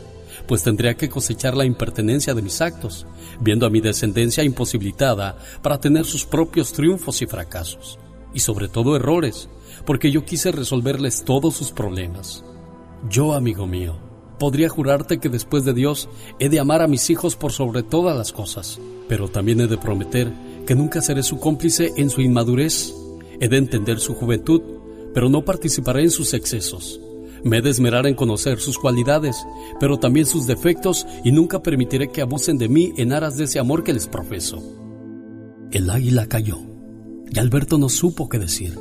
pues 0.47 0.63
tendría 0.63 0.95
que 0.95 1.09
cosechar 1.09 1.55
la 1.55 1.65
impertenencia 1.65 2.33
de 2.33 2.41
mis 2.41 2.61
actos, 2.61 3.07
viendo 3.39 3.65
a 3.65 3.69
mi 3.69 3.81
descendencia 3.81 4.43
imposibilitada 4.43 5.37
para 5.61 5.79
tener 5.79 6.05
sus 6.05 6.25
propios 6.25 6.73
triunfos 6.73 7.21
y 7.21 7.25
fracasos, 7.25 7.97
y 8.33 8.39
sobre 8.39 8.67
todo 8.67 8.95
errores, 8.95 9.49
porque 9.85 10.11
yo 10.11 10.23
quise 10.23 10.51
resolverles 10.51 11.25
todos 11.25 11.55
sus 11.55 11.71
problemas. 11.71 12.43
Yo, 13.09 13.33
amigo 13.33 13.65
mío, 13.65 13.97
podría 14.41 14.69
jurarte 14.69 15.19
que 15.19 15.29
después 15.29 15.65
de 15.65 15.73
Dios 15.73 16.09
he 16.39 16.49
de 16.49 16.59
amar 16.59 16.81
a 16.81 16.87
mis 16.87 17.11
hijos 17.11 17.35
por 17.35 17.51
sobre 17.51 17.83
todas 17.83 18.17
las 18.17 18.33
cosas, 18.33 18.79
pero 19.07 19.27
también 19.27 19.61
he 19.61 19.67
de 19.67 19.77
prometer 19.77 20.33
que 20.65 20.73
nunca 20.73 20.99
seré 21.03 21.21
su 21.21 21.39
cómplice 21.39 21.93
en 21.95 22.09
su 22.09 22.21
inmadurez. 22.21 22.91
He 23.39 23.49
de 23.49 23.57
entender 23.57 23.99
su 23.99 24.15
juventud, 24.15 24.63
pero 25.13 25.29
no 25.29 25.45
participaré 25.45 26.01
en 26.01 26.09
sus 26.09 26.33
excesos. 26.33 26.99
Me 27.43 27.59
he 27.59 27.61
de 27.61 27.69
esmerar 27.69 28.07
en 28.07 28.15
conocer 28.15 28.59
sus 28.59 28.79
cualidades, 28.79 29.35
pero 29.79 29.99
también 29.99 30.25
sus 30.25 30.47
defectos 30.47 31.05
y 31.23 31.31
nunca 31.31 31.61
permitiré 31.61 32.09
que 32.09 32.23
abusen 32.23 32.57
de 32.57 32.67
mí 32.67 32.93
en 32.97 33.13
aras 33.13 33.37
de 33.37 33.43
ese 33.43 33.59
amor 33.59 33.83
que 33.83 33.93
les 33.93 34.07
profeso. 34.07 34.57
El 35.71 35.87
águila 35.87 36.25
cayó 36.25 36.57
y 37.29 37.37
Alberto 37.37 37.77
no 37.77 37.89
supo 37.89 38.27
qué 38.27 38.39
decir, 38.39 38.75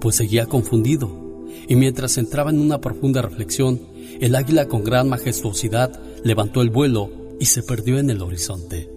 pues 0.00 0.16
seguía 0.16 0.46
confundido, 0.46 1.25
y 1.68 1.76
mientras 1.76 2.18
entraba 2.18 2.50
en 2.50 2.60
una 2.60 2.80
profunda 2.80 3.22
reflexión, 3.22 3.80
el 4.20 4.34
águila 4.34 4.66
con 4.66 4.84
gran 4.84 5.08
majestuosidad 5.08 6.00
levantó 6.24 6.62
el 6.62 6.70
vuelo 6.70 7.10
y 7.40 7.46
se 7.46 7.62
perdió 7.62 7.98
en 7.98 8.10
el 8.10 8.22
horizonte. 8.22 8.90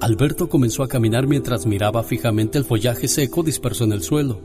Alberto 0.00 0.48
comenzó 0.48 0.82
a 0.82 0.88
caminar 0.88 1.26
mientras 1.26 1.66
miraba 1.66 2.02
fijamente 2.02 2.58
el 2.58 2.64
follaje 2.64 3.08
seco 3.08 3.42
disperso 3.42 3.84
en 3.84 3.92
el 3.92 4.02
suelo. 4.02 4.40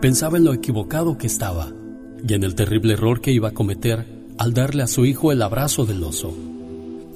Pensaba 0.00 0.36
en 0.36 0.44
lo 0.44 0.52
equivocado 0.52 1.16
que 1.16 1.26
estaba 1.26 1.72
y 2.26 2.34
en 2.34 2.44
el 2.44 2.54
terrible 2.54 2.94
error 2.94 3.20
que 3.20 3.32
iba 3.32 3.48
a 3.48 3.54
cometer 3.54 4.06
al 4.36 4.52
darle 4.52 4.82
a 4.82 4.86
su 4.86 5.06
hijo 5.06 5.32
el 5.32 5.42
abrazo 5.42 5.86
del 5.86 6.02
oso. 6.04 6.34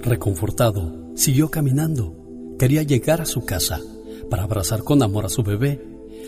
Reconfortado, 0.03 0.93
siguió 1.15 1.51
caminando. 1.51 2.15
Quería 2.59 2.83
llegar 2.83 3.21
a 3.21 3.27
su 3.27 3.45
casa 3.45 3.81
para 4.31 4.45
abrazar 4.45 4.83
con 4.83 5.03
amor 5.03 5.27
a 5.27 5.29
su 5.29 5.43
bebé, 5.43 5.81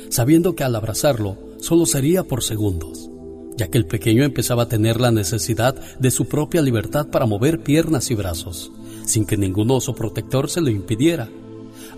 sabiendo 0.09 0.55
que 0.55 0.65
al 0.65 0.75
abrazarlo 0.75 1.37
solo 1.59 1.87
sería 1.87 2.25
por 2.25 2.43
segundos, 2.43 3.11
ya 3.57 3.69
que 3.69 3.79
el 3.79 3.87
pequeño 3.87 4.25
empezaba 4.25 4.65
a 4.65 4.69
tener 4.69 5.01
la 5.01 5.11
necesidad 5.11 5.75
de 5.99 6.11
su 6.11 6.27
propia 6.27 6.63
libertad 6.63 7.07
para 7.09 7.27
mover 7.27 7.61
piernas 7.61 8.11
y 8.11 8.15
brazos, 8.15 8.71
sin 9.05 9.25
que 9.25 9.37
ningún 9.37 9.71
oso 9.71 9.95
protector 9.95 10.51
se 10.51 10.61
lo 10.61 10.71
impidiera. 10.71 11.29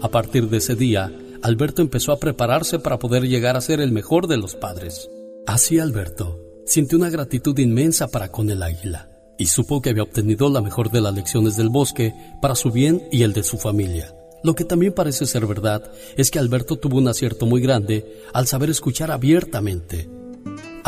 A 0.01 0.09
partir 0.09 0.49
de 0.49 0.59
ese 0.59 0.75
día, 0.77 1.13
Alberto 1.43 1.83
empezó 1.83 2.13
a 2.13 2.19
prepararse 2.19 2.79
para 2.79 2.99
poder 2.99 3.27
llegar 3.29 3.57
a 3.57 3.61
ser 3.61 3.81
el 3.81 3.93
mejor 3.93 4.27
de 4.27 4.37
los 4.37 4.55
padres. 4.55 5.09
Así 5.47 5.79
Alberto 5.79 6.39
sintió 6.67 6.99
una 6.99 7.11
gratitud 7.11 7.59
inmensa 7.59 8.09
para 8.09 8.31
con 8.31 8.51
el 8.51 8.63
águila 8.63 9.11
y 9.39 9.47
supo 9.47 9.81
que 9.81 9.91
había 9.91 10.03
obtenido 10.03 10.51
la 10.51 10.61
mejor 10.61 10.91
de 10.91 11.01
las 11.01 11.15
lecciones 11.15 11.57
del 11.57 11.71
bosque 11.71 12.13
para 12.43 12.57
su 12.57 12.71
bien 12.71 13.09
y 13.13 13.23
el 13.23 13.33
de 13.33 13.45
su 13.45 13.57
familia. 13.57 14.15
Lo 14.43 14.55
que 14.55 14.65
también 14.65 14.93
parece 14.93 15.27
ser 15.27 15.47
verdad 15.47 15.91
es 16.17 16.31
que 16.31 16.39
Alberto 16.39 16.77
tuvo 16.77 16.99
un 16.99 17.09
acierto 17.09 17.47
muy 17.47 17.61
grande 17.61 18.05
al 18.33 18.47
saber 18.47 18.71
escuchar 18.71 19.11
abiertamente. 19.11 20.09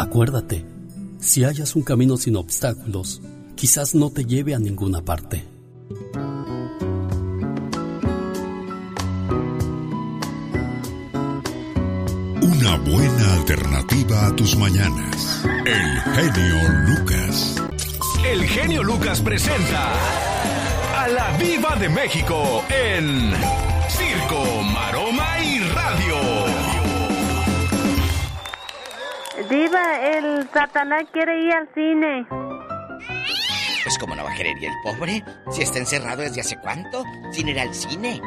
Acuérdate, 0.00 0.64
si 1.20 1.44
hallas 1.44 1.76
un 1.76 1.82
camino 1.82 2.16
sin 2.16 2.34
obstáculos, 2.36 3.20
quizás 3.54 3.94
no 3.94 4.08
te 4.08 4.24
lleve 4.24 4.54
a 4.54 4.58
ninguna 4.58 5.04
parte. 5.04 5.44
Una 12.40 12.76
buena 12.78 13.34
alternativa 13.34 14.26
a 14.28 14.36
tus 14.36 14.56
mañanas. 14.56 15.44
El 15.66 16.00
genio 16.14 16.56
Lucas. 16.88 17.56
El 18.26 18.44
genio 18.44 18.82
Lucas 18.82 19.20
presenta 19.20 19.92
a 20.96 21.08
la 21.08 21.36
Viva 21.36 21.76
de 21.76 21.90
México 21.90 22.64
en 22.70 23.34
Circo, 23.90 24.62
Maroma 24.62 25.09
Diva, 29.50 30.16
el 30.16 30.48
Satanás 30.54 31.06
quiere 31.12 31.44
ir 31.44 31.52
al 31.52 31.68
cine. 31.74 32.24
Pues 33.82 33.98
como 33.98 34.14
no 34.14 34.22
va 34.22 34.30
a 34.30 34.36
querer 34.36 34.56
ir 34.58 34.68
el 34.68 34.74
pobre, 34.84 35.24
si 35.50 35.62
está 35.62 35.80
encerrado 35.80 36.22
desde 36.22 36.40
hace 36.40 36.56
cuánto, 36.60 37.02
sin 37.32 37.48
ir 37.48 37.58
al 37.58 37.74
cine. 37.74 38.20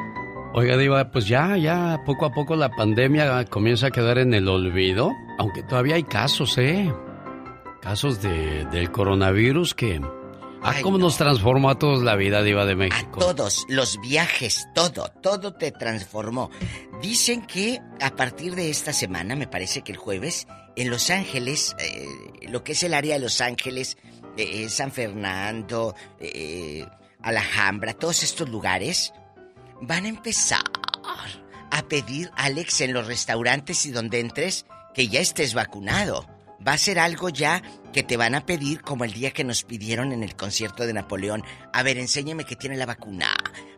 Oiga, 0.53 0.75
Diva, 0.75 1.09
pues 1.11 1.25
ya, 1.25 1.55
ya, 1.55 2.01
poco 2.05 2.25
a 2.25 2.33
poco 2.33 2.57
la 2.57 2.69
pandemia 2.69 3.45
comienza 3.45 3.87
a 3.87 3.91
quedar 3.91 4.17
en 4.17 4.33
el 4.33 4.49
olvido, 4.49 5.13
aunque 5.37 5.63
todavía 5.63 5.95
hay 5.95 6.03
casos, 6.03 6.57
¿eh? 6.57 6.93
Casos 7.81 8.21
de, 8.21 8.65
del 8.65 8.91
coronavirus 8.91 9.73
que... 9.73 10.01
Ah, 10.65 10.75
cómo 10.81 10.97
nos 10.97 11.17
transformó 11.17 11.69
a 11.69 11.77
todos 11.77 12.03
la 12.03 12.15
vida, 12.15 12.41
Diva 12.41 12.65
de 12.65 12.75
México. 12.75 13.19
Todos, 13.19 13.65
los 13.67 13.99
viajes, 13.99 14.67
todo, 14.73 15.09
todo 15.21 15.53
te 15.53 15.71
transformó. 15.71 16.49
Dicen 17.01 17.45
que 17.45 17.81
a 17.99 18.15
partir 18.15 18.55
de 18.55 18.69
esta 18.69 18.93
semana, 18.93 19.35
me 19.35 19.47
parece 19.47 19.81
que 19.81 19.91
el 19.91 19.97
jueves, 19.97 20.47
en 20.77 20.89
Los 20.89 21.09
Ángeles, 21.09 21.75
eh, 21.79 22.07
lo 22.47 22.63
que 22.63 22.71
es 22.71 22.83
el 22.83 22.93
área 22.93 23.15
de 23.15 23.19
Los 23.19 23.41
Ángeles, 23.41 23.97
eh, 24.37 24.69
San 24.69 24.91
Fernando, 24.91 25.95
eh, 26.19 26.85
Alhambra, 27.21 27.93
todos 27.93 28.23
estos 28.23 28.47
lugares, 28.47 29.13
van 29.81 30.05
a 30.05 30.09
empezar 30.09 30.63
a 31.71 31.81
pedir, 31.87 32.31
Alex, 32.35 32.81
en 32.81 32.93
los 32.93 33.07
restaurantes 33.07 33.85
y 33.85 33.91
donde 33.91 34.19
entres, 34.19 34.65
que 34.93 35.07
ya 35.09 35.19
estés 35.19 35.53
vacunado. 35.53 36.25
Va 36.67 36.73
a 36.73 36.77
ser 36.77 36.99
algo 36.99 37.29
ya 37.29 37.61
que 37.91 38.03
te 38.03 38.17
van 38.17 38.35
a 38.35 38.45
pedir 38.45 38.81
como 38.81 39.03
el 39.03 39.13
día 39.13 39.31
que 39.31 39.43
nos 39.43 39.63
pidieron 39.63 40.11
en 40.11 40.23
el 40.23 40.35
concierto 40.35 40.85
de 40.85 40.93
Napoleón. 40.93 41.43
A 41.73 41.83
ver, 41.83 41.97
enséñeme 41.97 42.45
que 42.45 42.55
tiene 42.55 42.77
la 42.77 42.85
vacuna. 42.85 43.33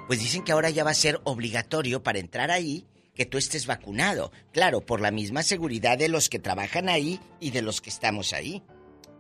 Pues 0.07 0.20
dicen 0.20 0.44
que 0.44 0.52
ahora 0.52 0.70
ya 0.70 0.84
va 0.84 0.91
a 0.91 0.95
ser 0.95 1.20
obligatorio 1.24 2.03
para 2.03 2.20
entrar 2.20 2.52
ahí 2.52 2.86
que 3.16 3.26
tú 3.26 3.38
estés 3.38 3.66
vacunado. 3.66 4.32
Claro, 4.52 4.82
por 4.86 5.02
la 5.02 5.12
misma 5.12 5.41
seguridad 5.41 5.98
de 5.98 6.10
los 6.10 6.30
que 6.30 6.40
trabajan 6.40 6.90
ahí 6.90 7.20
y 7.40 7.52
de 7.52 7.62
los 7.62 7.82
que 7.82 7.90
estamos 7.90 8.34
ahí. 8.34 8.62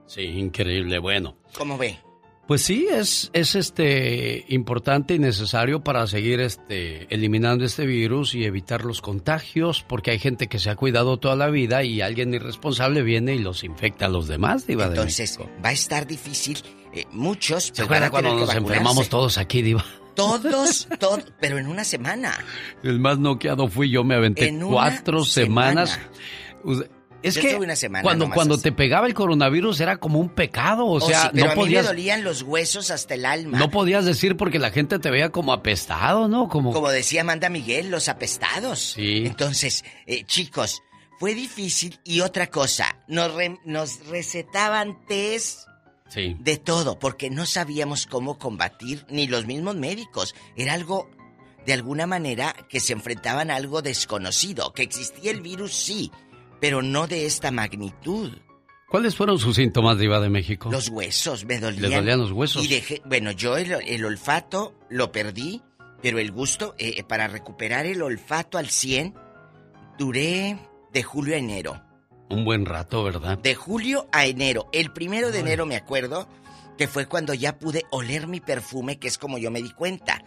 Sí, 0.05 0.21
increíble, 0.21 0.99
bueno. 0.99 1.37
¿Cómo 1.57 1.77
ve? 1.77 1.97
Pues 2.47 2.61
sí, 2.61 2.87
es, 2.91 3.31
es 3.33 3.55
este 3.55 4.45
importante 4.49 5.15
y 5.15 5.19
necesario 5.19 5.83
para 5.83 6.05
seguir 6.05 6.39
este 6.39 7.07
eliminando 7.13 7.65
este 7.65 7.87
virus 7.87 8.35
y 8.35 8.45
evitar 8.45 8.85
los 8.85 9.01
contagios, 9.01 9.83
porque 9.87 10.11
hay 10.11 10.19
gente 10.19 10.47
que 10.47 10.59
se 10.59 10.69
ha 10.69 10.75
cuidado 10.75 11.17
toda 11.17 11.35
la 11.35 11.49
vida 11.49 11.83
y 11.83 12.01
alguien 12.01 12.35
irresponsable 12.35 13.01
viene 13.01 13.33
y 13.33 13.39
los 13.39 13.63
infecta 13.63 14.05
a 14.05 14.09
los 14.09 14.27
demás, 14.27 14.67
Diva 14.67 14.85
Entonces, 14.85 15.39
va 15.63 15.69
a 15.69 15.71
estar 15.71 16.05
difícil. 16.05 16.59
eh, 16.93 17.05
muchos 17.11 17.65
¿Se 17.65 17.71
pues, 17.73 17.89
van 17.89 18.03
acuerda 18.03 18.07
a 18.07 18.09
cuando 18.11 18.29
tener 18.29 18.45
nos 18.45 18.55
enfermamos 18.55 19.09
todos 19.09 19.39
aquí, 19.39 19.63
Diva? 19.63 19.83
Todos, 20.13 20.87
todos, 20.99 21.23
pero 21.41 21.57
en 21.57 21.65
una 21.67 21.83
semana. 21.83 22.37
El 22.83 22.99
más 22.99 23.17
noqueado 23.17 23.67
fui 23.67 23.89
yo, 23.89 24.03
me 24.03 24.13
aventé 24.15 24.49
En 24.49 24.61
cuatro 24.61 25.25
semanas. 25.25 25.99
semana. 26.63 26.89
Es 27.27 27.35
Yo 27.35 27.41
que 27.41 27.53
tuve 27.55 27.65
una 27.65 27.75
semana 27.75 28.03
cuando, 28.03 28.29
cuando 28.29 28.53
así. 28.55 28.63
te 28.63 28.71
pegaba 28.71 29.07
el 29.07 29.13
coronavirus 29.13 29.79
era 29.79 29.97
como 29.97 30.19
un 30.19 30.29
pecado, 30.29 30.85
o 30.85 30.97
Oh, 30.97 31.01
sea, 31.01 31.23
sí, 31.23 31.27
pero 31.33 31.45
no 31.47 31.51
a 31.51 31.55
mí 31.55 31.61
podías 31.61 31.83
me 31.83 31.87
dolían 31.89 32.23
los 32.23 32.41
huesos 32.43 32.91
hasta 32.91 33.13
el 33.15 33.25
alma. 33.25 33.57
no 33.57 33.69
podías 33.71 34.05
decir 34.05 34.37
porque 34.37 34.59
la 34.59 34.71
gente 34.71 34.99
te 34.99 35.09
veía 35.09 35.29
como 35.31 35.51
apestado, 35.53 36.27
¿no? 36.27 36.47
Como 36.49 36.71
Como 36.71 36.89
decía 36.89 37.21
Amanda 37.21 37.49
Miguel, 37.49 37.89
los 37.89 38.09
apestados. 38.09 38.79
Sí. 38.95 39.23
Entonces, 39.25 39.83
eh, 40.05 40.23
chicos, 40.25 40.81
fue 41.19 41.33
difícil 41.33 41.99
y 42.03 42.19
otra 42.21 42.47
cosa, 42.47 42.97
nos, 43.07 43.33
re- 43.33 43.59
nos 43.65 44.05
recetaban 44.07 45.05
test 45.07 45.61
Sí. 46.07 46.35
de 46.39 46.57
todo, 46.57 46.99
porque 46.99 47.29
no 47.31 47.45
sabíamos 47.47 48.05
cómo 48.05 48.37
combatir, 48.37 49.05
ni 49.09 49.25
los 49.27 49.47
mismos 49.47 49.75
médicos. 49.75 50.35
Era 50.55 50.73
algo, 50.73 51.09
de 51.65 51.73
alguna 51.73 52.05
manera, 52.05 52.53
que 52.69 52.79
se 52.79 52.93
enfrentaban 52.93 53.49
a 53.49 53.55
algo 53.55 53.81
desconocido. 53.81 54.71
Que 54.73 54.83
existía 54.83 55.31
el 55.31 55.41
virus, 55.41 55.73
sí, 55.73 56.11
pero 56.65 56.81
no 56.81 57.05
de 57.05 57.27
esta 57.27 57.51
magnitud. 57.51 58.31
¿Cuáles 58.89 59.15
fueron 59.15 59.37
sus 59.37 59.57
síntomas, 59.57 59.99
Diva 59.99 60.19
de 60.19 60.31
México? 60.31 60.71
Los 60.71 60.89
huesos 60.89 61.45
me 61.45 61.59
dolían. 61.59 61.91
¿Le 61.91 61.95
dolían 61.95 62.19
los 62.19 62.31
huesos? 62.31 62.65
Y 62.65 62.67
dejé, 62.67 63.03
bueno, 63.05 63.29
yo 63.29 63.55
el, 63.55 63.71
el 63.85 64.03
olfato 64.03 64.73
lo 64.89 65.11
perdí, 65.11 65.61
pero 66.01 66.17
el 66.17 66.31
gusto, 66.31 66.73
eh, 66.79 67.03
para 67.03 67.27
recuperar 67.27 67.85
el 67.85 68.01
olfato 68.01 68.57
al 68.57 68.71
100, 68.71 69.13
duré 69.99 70.57
de 70.91 71.03
julio 71.03 71.35
a 71.35 71.37
enero. 71.37 71.83
Un 72.31 72.43
buen 72.43 72.65
rato, 72.65 73.03
¿verdad? 73.03 73.37
De 73.37 73.53
julio 73.53 74.07
a 74.11 74.25
enero. 74.25 74.67
El 74.73 74.91
primero 74.91 75.31
de 75.31 75.41
enero 75.41 75.67
me 75.67 75.75
acuerdo 75.75 76.27
que 76.79 76.87
fue 76.87 77.05
cuando 77.05 77.35
ya 77.35 77.59
pude 77.59 77.83
oler 77.91 78.25
mi 78.25 78.39
perfume, 78.39 78.97
que 78.97 79.07
es 79.07 79.19
como 79.19 79.37
yo 79.37 79.51
me 79.51 79.61
di 79.61 79.69
cuenta. 79.69 80.25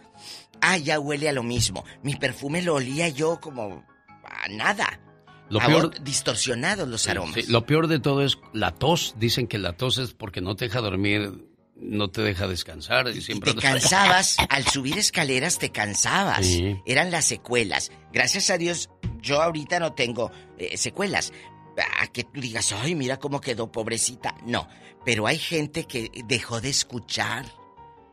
Ah, 0.61 0.77
ya 0.77 1.01
huele 1.01 1.27
a 1.27 1.33
lo 1.33 1.43
mismo. 1.43 1.83
Mi 2.01 2.15
perfume 2.15 2.61
lo 2.61 2.75
olía 2.75 3.09
yo 3.09 3.41
como 3.41 3.83
a 4.23 4.47
nada. 4.47 5.01
Lo 5.49 5.59
peor- 5.59 6.03
distorsionados 6.03 6.87
los 6.87 7.07
aromas. 7.07 7.33
sí, 7.35 7.51
Lo 7.51 7.65
peor 7.65 7.87
de 7.87 7.99
todo 7.99 8.23
es 8.23 8.37
la 8.53 8.71
tos. 8.75 9.15
Dicen 9.17 9.47
que 9.47 9.57
la 9.57 9.73
tos 9.73 9.97
es 9.97 10.13
porque 10.13 10.41
no 10.41 10.55
te 10.55 10.65
deja 10.65 10.81
dormir, 10.81 11.45
no 11.75 12.09
te 12.09 12.21
deja 12.21 12.47
descansar. 12.47 13.07
Y 13.09 13.21
siempre 13.21 13.53
Te 13.53 13.61
cansabas, 13.61 14.35
al 14.49 14.65
subir 14.67 14.97
escaleras 14.97 15.57
te 15.59 15.71
cansabas. 15.71 16.45
Sí. 16.45 16.77
Eran 16.85 17.09
las 17.11 17.25
secuelas. 17.25 17.91
Gracias 18.13 18.49
a 18.49 18.57
Dios, 18.57 18.89
yo 19.21 19.41
ahorita 19.41 19.79
no 19.79 19.93
tengo 19.93 20.31
eh, 20.57 20.77
secuelas. 20.77 21.33
A 22.01 22.07
que 22.07 22.25
tú 22.25 22.41
digas, 22.41 22.73
ay, 22.73 22.93
mira 22.93 23.17
cómo 23.17 23.39
quedó 23.39 23.71
pobrecita. 23.71 24.35
No, 24.45 24.67
pero 25.05 25.25
hay 25.27 25.37
gente 25.37 25.85
que 25.85 26.11
dejó 26.25 26.59
de 26.59 26.69
escuchar, 26.69 27.45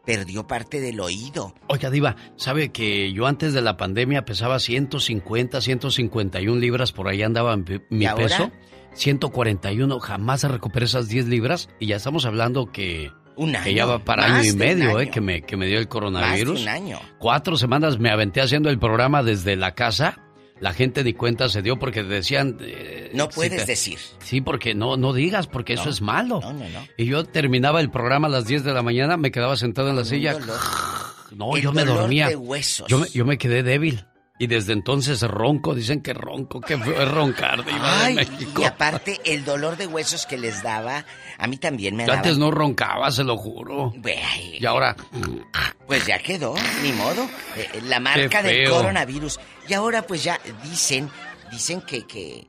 perdió 0.06 0.46
parte 0.46 0.80
del 0.80 1.00
oído. 1.00 1.54
Oiga, 1.66 1.90
Diva, 1.90 2.16
¿sabe 2.36 2.70
que 2.70 3.12
yo 3.12 3.26
antes 3.26 3.52
de 3.52 3.60
la 3.60 3.76
pandemia 3.76 4.24
pesaba 4.24 4.58
150, 4.58 5.60
151 5.60 6.58
libras? 6.60 6.92
Por 6.92 7.08
ahí 7.08 7.22
andaba 7.22 7.56
mi, 7.56 7.64
mi 7.90 8.04
¿Y 8.04 8.06
ahora? 8.06 8.24
peso. 8.24 8.50
141, 8.94 10.00
jamás 10.00 10.42
recuperé 10.44 10.86
esas 10.86 11.08
10 11.08 11.26
libras 11.26 11.68
y 11.78 11.86
ya 11.88 11.96
estamos 11.96 12.24
hablando 12.24 12.72
que, 12.72 13.10
Un 13.36 13.52
que 13.62 13.74
ya 13.74 13.82
año, 13.84 13.92
va 13.92 14.04
para 14.04 14.24
año 14.24 14.48
y 14.50 14.52
medio, 14.54 14.98
eh, 14.98 15.02
año. 15.02 15.10
que 15.10 15.20
me, 15.20 15.42
que 15.42 15.56
me 15.56 15.66
dio 15.66 15.78
el 15.78 15.88
coronavirus. 15.88 16.64
Más 16.64 16.74
de 16.74 16.80
un 16.80 16.86
año. 16.86 17.00
Cuatro 17.18 17.56
semanas 17.56 17.98
me 17.98 18.10
aventé 18.10 18.40
haciendo 18.40 18.70
el 18.70 18.78
programa 18.78 19.22
desde 19.22 19.54
la 19.56 19.74
casa. 19.74 20.18
La 20.60 20.72
gente 20.72 21.04
ni 21.04 21.12
cuenta 21.12 21.48
se 21.50 21.60
dio 21.60 21.78
porque 21.78 22.02
decían... 22.02 22.56
eh, 22.60 23.10
No 23.14 23.24
si 23.30 23.34
puedes 23.36 23.60
te- 23.64 23.66
decir. 23.72 23.98
Sí, 24.24 24.40
porque 24.40 24.74
no, 24.74 24.96
no 24.96 25.12
digas, 25.12 25.46
porque 25.46 25.74
eso 25.74 25.90
es 25.90 26.00
malo. 26.00 26.40
No, 26.42 26.52
no, 26.54 26.68
no. 26.68 26.86
Y 26.96 27.04
yo 27.06 27.24
terminaba 27.24 27.80
el 27.80 27.90
programa 27.90 28.28
a 28.28 28.30
las 28.30 28.46
10 28.46 28.64
de 28.64 28.72
la 28.72 28.82
mañana, 28.82 29.16
me 29.18 29.30
quedaba 29.30 29.56
sentado 29.56 29.90
en 29.90 29.96
la 29.96 30.04
silla. 30.04 30.38
No, 31.32 31.56
El 31.56 31.62
yo 31.62 31.72
me 31.72 31.84
dormía. 31.84 32.28
de 32.28 32.36
huesos. 32.36 32.86
Yo 32.88 32.98
me, 32.98 33.08
yo 33.10 33.24
me 33.26 33.36
quedé 33.36 33.62
débil. 33.62 34.04
Y 34.38 34.48
desde 34.48 34.74
entonces 34.74 35.22
ronco, 35.22 35.74
dicen 35.74 36.02
que 36.02 36.12
ronco, 36.12 36.60
que 36.60 36.76
fue 36.76 37.04
roncar 37.06 37.64
de 37.64 37.72
Iba 37.72 37.98
de 37.98 38.04
Ay, 38.04 38.14
México. 38.16 38.60
y 38.60 38.64
aparte 38.66 39.18
el 39.24 39.46
dolor 39.46 39.78
de 39.78 39.86
huesos 39.86 40.26
que 40.26 40.36
les 40.36 40.62
daba, 40.62 41.06
a 41.38 41.46
mí 41.46 41.56
también 41.56 41.96
me 41.96 42.02
Yo 42.02 42.08
daba. 42.08 42.18
antes 42.18 42.36
no 42.36 42.50
roncaba, 42.50 43.10
se 43.10 43.24
lo 43.24 43.38
juro. 43.38 43.94
Ay, 44.04 44.58
Y 44.60 44.66
ahora, 44.66 44.94
Pues 45.86 46.04
ya 46.06 46.18
quedó, 46.18 46.54
ni 46.82 46.92
modo. 46.92 47.26
Eh, 47.56 47.80
la 47.84 47.98
marca 47.98 48.42
del 48.42 48.68
coronavirus. 48.68 49.40
Y 49.68 49.72
ahora 49.72 50.02
pues 50.02 50.22
ya 50.22 50.38
dicen, 50.64 51.08
dicen 51.50 51.80
que, 51.80 52.06
que 52.06 52.46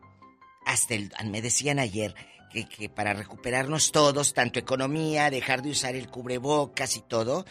hasta 0.65 0.93
el, 0.95 1.09
me 1.25 1.41
decían 1.41 1.79
ayer 1.79 2.13
que, 2.51 2.67
que 2.67 2.89
para 2.89 3.13
recuperarnos 3.13 3.93
todos, 3.93 4.33
tanto 4.33 4.59
economía, 4.59 5.29
dejar 5.29 5.61
de 5.61 5.69
usar 5.69 5.95
el 5.95 6.09
cubrebocas 6.09 6.97
y 6.97 7.01
todo, 7.01 7.45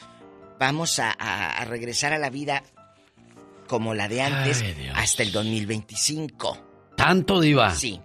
vamos 0.60 0.98
a, 0.98 1.10
a- 1.18 1.56
a 1.56 1.64
regresar 1.64 2.12
a 2.12 2.18
la 2.18 2.28
vida 2.28 2.62
como 3.66 3.94
la 3.94 4.08
de 4.08 4.22
antes 4.22 4.62
Ay, 4.62 4.90
hasta 4.94 5.22
el 5.22 5.32
2025. 5.32 6.58
¿Tanto, 6.96 7.40
Diva? 7.40 7.74
Sí. 7.74 8.00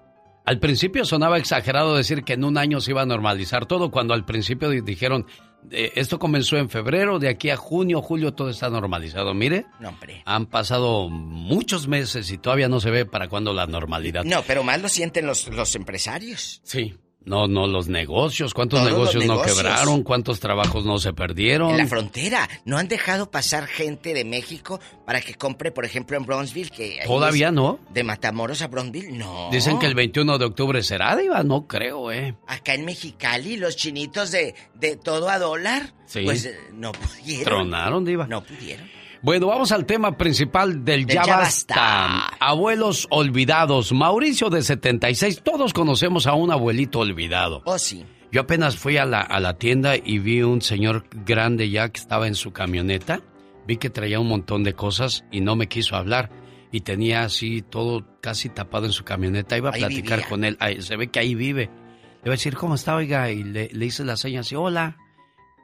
Al 0.45 0.59
principio 0.59 1.05
sonaba 1.05 1.37
exagerado 1.37 1.95
decir 1.95 2.23
que 2.23 2.33
en 2.33 2.43
un 2.43 2.57
año 2.57 2.81
se 2.81 2.91
iba 2.91 3.01
a 3.03 3.05
normalizar 3.05 3.65
todo, 3.67 3.91
cuando 3.91 4.13
al 4.13 4.25
principio 4.25 4.69
di- 4.69 4.81
dijeron, 4.81 5.27
eh, 5.69 5.91
esto 5.95 6.17
comenzó 6.19 6.57
en 6.57 6.69
febrero, 6.69 7.19
de 7.19 7.29
aquí 7.29 7.51
a 7.51 7.57
junio, 7.57 8.01
julio 8.01 8.33
todo 8.33 8.49
está 8.49 8.69
normalizado. 8.69 9.33
Mire, 9.35 9.65
No, 9.79 9.89
hombre. 9.89 10.23
han 10.25 10.47
pasado 10.47 11.09
muchos 11.09 11.87
meses 11.87 12.31
y 12.31 12.37
todavía 12.39 12.67
no 12.67 12.79
se 12.79 12.89
ve 12.89 13.05
para 13.05 13.29
cuándo 13.29 13.53
la 13.53 13.67
normalidad. 13.67 14.23
No, 14.25 14.41
pero 14.47 14.63
más 14.63 14.81
lo 14.81 14.89
sienten 14.89 15.27
los, 15.27 15.47
los 15.49 15.75
empresarios. 15.75 16.59
Sí. 16.63 16.95
No, 17.23 17.47
no, 17.47 17.67
los 17.67 17.87
negocios, 17.87 18.53
¿cuántos 18.53 18.79
Todos 18.79 18.91
negocios, 18.91 19.25
no 19.25 19.33
negocios. 19.35 19.57
quebraron? 19.57 20.01
¿Cuántos 20.03 20.39
trabajos 20.39 20.85
no 20.85 20.97
se 20.97 21.13
perdieron? 21.13 21.69
En 21.71 21.77
la 21.77 21.85
frontera. 21.87 22.49
No 22.65 22.77
han 22.77 22.87
dejado 22.87 23.29
pasar 23.29 23.67
gente 23.67 24.15
de 24.15 24.25
México 24.25 24.79
para 25.05 25.21
que 25.21 25.35
compre, 25.35 25.71
por 25.71 25.85
ejemplo, 25.85 26.17
en 26.17 26.25
Bronzeville. 26.25 26.71
Que 26.71 26.99
¿Todavía 27.05 27.51
no? 27.51 27.79
De 27.93 28.03
Matamoros 28.03 28.63
a 28.63 28.67
Bronzeville, 28.67 29.11
no. 29.17 29.49
Dicen 29.51 29.77
que 29.77 29.85
el 29.85 29.93
21 29.93 30.39
de 30.39 30.45
octubre 30.45 30.81
será, 30.81 31.15
Diva, 31.15 31.43
no 31.43 31.67
creo, 31.67 32.11
¿eh? 32.11 32.35
Acá 32.47 32.73
en 32.73 32.85
Mexicali, 32.85 33.55
los 33.57 33.75
chinitos 33.75 34.31
de, 34.31 34.55
de 34.73 34.95
todo 34.95 35.29
a 35.29 35.37
dólar. 35.37 35.93
Sí. 36.07 36.21
Pues 36.23 36.45
eh, 36.45 36.57
no 36.73 36.91
pudieron. 36.91 37.45
Tronaron, 37.45 38.03
Diva. 38.03 38.25
No 38.27 38.43
pudieron. 38.43 38.89
Bueno, 39.23 39.47
vamos 39.47 39.71
al 39.71 39.85
tema 39.85 40.17
principal 40.17 40.83
del 40.83 41.05
Ya 41.05 41.23
Ya 41.23 41.37
Basta. 41.37 41.75
Basta. 41.75 42.37
Abuelos 42.39 43.07
olvidados. 43.11 43.91
Mauricio 43.93 44.49
de 44.49 44.63
76. 44.63 45.41
Todos 45.43 45.73
conocemos 45.73 46.25
a 46.25 46.33
un 46.33 46.51
abuelito 46.51 46.99
olvidado. 46.99 47.61
Oh, 47.65 47.77
sí. 47.77 48.03
Yo 48.31 48.41
apenas 48.41 48.77
fui 48.77 48.97
a 48.97 49.05
la, 49.05 49.21
a 49.21 49.39
la 49.39 49.57
tienda 49.59 49.95
y 49.95 50.17
vi 50.19 50.41
un 50.41 50.61
señor 50.61 51.05
grande 51.25 51.69
ya 51.69 51.89
que 51.89 51.99
estaba 51.99 52.27
en 52.27 52.33
su 52.35 52.51
camioneta. 52.51 53.21
Vi 53.67 53.77
que 53.77 53.91
traía 53.91 54.19
un 54.19 54.27
montón 54.27 54.63
de 54.63 54.73
cosas 54.73 55.23
y 55.31 55.41
no 55.41 55.55
me 55.55 55.67
quiso 55.67 55.95
hablar. 55.95 56.31
Y 56.71 56.81
tenía 56.81 57.21
así 57.23 57.61
todo 57.61 58.05
casi 58.21 58.49
tapado 58.49 58.85
en 58.87 58.91
su 58.91 59.03
camioneta. 59.03 59.55
Iba 59.55 59.69
a 59.69 59.73
Ahí 59.73 59.81
platicar 59.81 60.19
vivía. 60.19 60.29
con 60.29 60.43
él. 60.45 60.57
Ahí- 60.59 60.81
se 60.81 60.95
ve 60.95 61.09
que 61.09 61.19
ahí 61.19 61.35
vive. 61.35 61.65
Le 61.65 62.27
iba 62.27 62.33
a 62.33 62.37
decir, 62.37 62.55
¿cómo 62.55 62.73
está, 62.75 62.95
oiga? 62.95 63.29
Y 63.29 63.43
le, 63.43 63.69
le 63.71 63.85
hice 63.85 64.03
la 64.03 64.17
seña 64.17 64.39
así, 64.39 64.55
hola. 64.55 64.97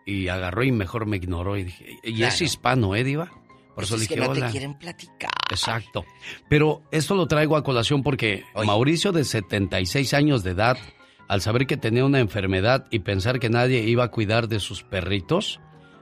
Y 0.06 0.28
agarró 0.28 0.64
y 0.64 0.72
mejor 0.72 1.06
me 1.08 1.18
ignoró. 1.18 1.58
Y 1.58 1.64
dije, 1.64 1.98
y 2.04 2.22
es 2.24 2.42
hispano, 2.42 2.96
¿eh, 2.96 3.04
Diva? 3.04 3.32
Por 3.78 3.84
eso 3.84 3.94
Pues 3.94 4.00
le 4.00 4.04
es 4.06 4.10
que 4.10 4.16
dije, 4.16 4.28
no 4.28 4.48
te 4.48 4.52
quieren 4.52 4.74
platicar. 4.74 5.30
Exacto. 5.52 6.04
Pero 6.50 6.82
esto 6.90 7.14
lo 7.14 7.28
traigo 7.28 7.56
a 7.58 7.64
colación 7.64 8.02
porque 8.02 8.44
Mauricio, 8.66 9.12
de 9.12 9.24
76 9.24 10.16
años 10.16 10.44
de 10.44 10.50
edad, 10.50 10.80
al 11.28 11.42
saber 11.42 11.68
que 11.68 11.78
tenía 11.78 12.04
una 12.04 12.20
enfermedad 12.20 12.88
y 12.90 12.98
pensar 12.98 13.38
que 13.38 13.52
nadie 13.52 13.84
iba 13.84 14.06
a 14.06 14.08
cuidar 14.10 14.48
de 14.48 14.60
sus 14.60 14.82
perritos, 14.82 15.60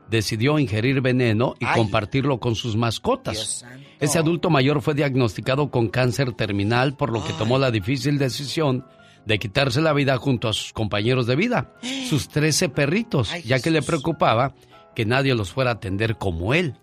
decidió 0.09 0.57
ingerir 0.57 1.01
veneno 1.01 1.55
y 1.59 1.65
Ay. 1.65 1.75
compartirlo 1.75 2.39
con 2.39 2.55
sus 2.55 2.77
mascotas. 2.77 3.65
Ese 3.99 4.19
adulto 4.19 4.49
mayor 4.49 4.81
fue 4.81 4.93
diagnosticado 4.93 5.69
con 5.69 5.89
cáncer 5.89 6.31
terminal, 6.31 6.95
por 6.95 7.11
lo 7.11 7.25
que 7.25 7.33
tomó 7.33 7.59
la 7.59 7.71
difícil 7.71 8.17
decisión 8.17 8.85
de 9.25 9.37
quitarse 9.37 9.81
la 9.81 9.91
vida 9.91 10.15
junto 10.15 10.47
a 10.47 10.53
sus 10.53 10.71
compañeros 10.71 11.27
de 11.27 11.35
vida, 11.35 11.73
sus 12.09 12.29
13 12.29 12.69
perritos, 12.69 13.33
ya 13.43 13.59
que 13.59 13.69
le 13.69 13.81
preocupaba 13.81 14.55
que 14.95 15.05
nadie 15.05 15.35
los 15.35 15.51
fuera 15.51 15.71
a 15.71 15.73
atender 15.73 16.15
como 16.15 16.53
él. 16.53 16.77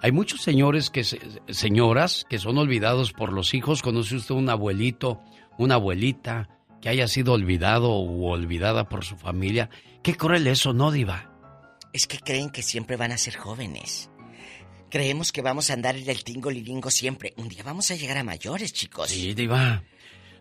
Hay 0.00 0.12
muchos 0.12 0.42
señores 0.42 0.90
que 0.90 1.04
se- 1.04 1.20
señoras 1.48 2.26
que 2.28 2.38
son 2.38 2.58
olvidados 2.58 3.12
por 3.12 3.32
los 3.32 3.54
hijos. 3.54 3.82
¿Conoce 3.82 4.16
usted 4.16 4.34
un 4.34 4.48
abuelito, 4.50 5.20
una 5.58 5.74
abuelita 5.76 6.48
que 6.82 6.88
haya 6.88 7.08
sido 7.08 7.32
olvidado 7.32 7.90
o 7.90 8.30
olvidada 8.30 8.88
por 8.88 9.04
su 9.04 9.16
familia? 9.16 9.70
Qué 10.02 10.14
cruel 10.16 10.46
eso, 10.46 10.72
¿no, 10.72 10.90
diva? 10.90 11.32
Es 11.92 12.06
que 12.06 12.18
creen 12.18 12.50
que 12.50 12.62
siempre 12.62 12.96
van 12.96 13.12
a 13.12 13.18
ser 13.18 13.36
jóvenes. 13.36 14.10
Creemos 14.90 15.32
que 15.32 15.42
vamos 15.42 15.70
a 15.70 15.72
andar 15.72 15.96
en 15.96 16.08
el 16.08 16.22
tingo 16.24 16.50
liringo 16.50 16.90
siempre. 16.90 17.32
Un 17.38 17.48
día 17.48 17.62
vamos 17.64 17.90
a 17.90 17.96
llegar 17.96 18.18
a 18.18 18.22
mayores, 18.24 18.72
chicos. 18.72 19.08
Sí, 19.10 19.34
diva. 19.34 19.82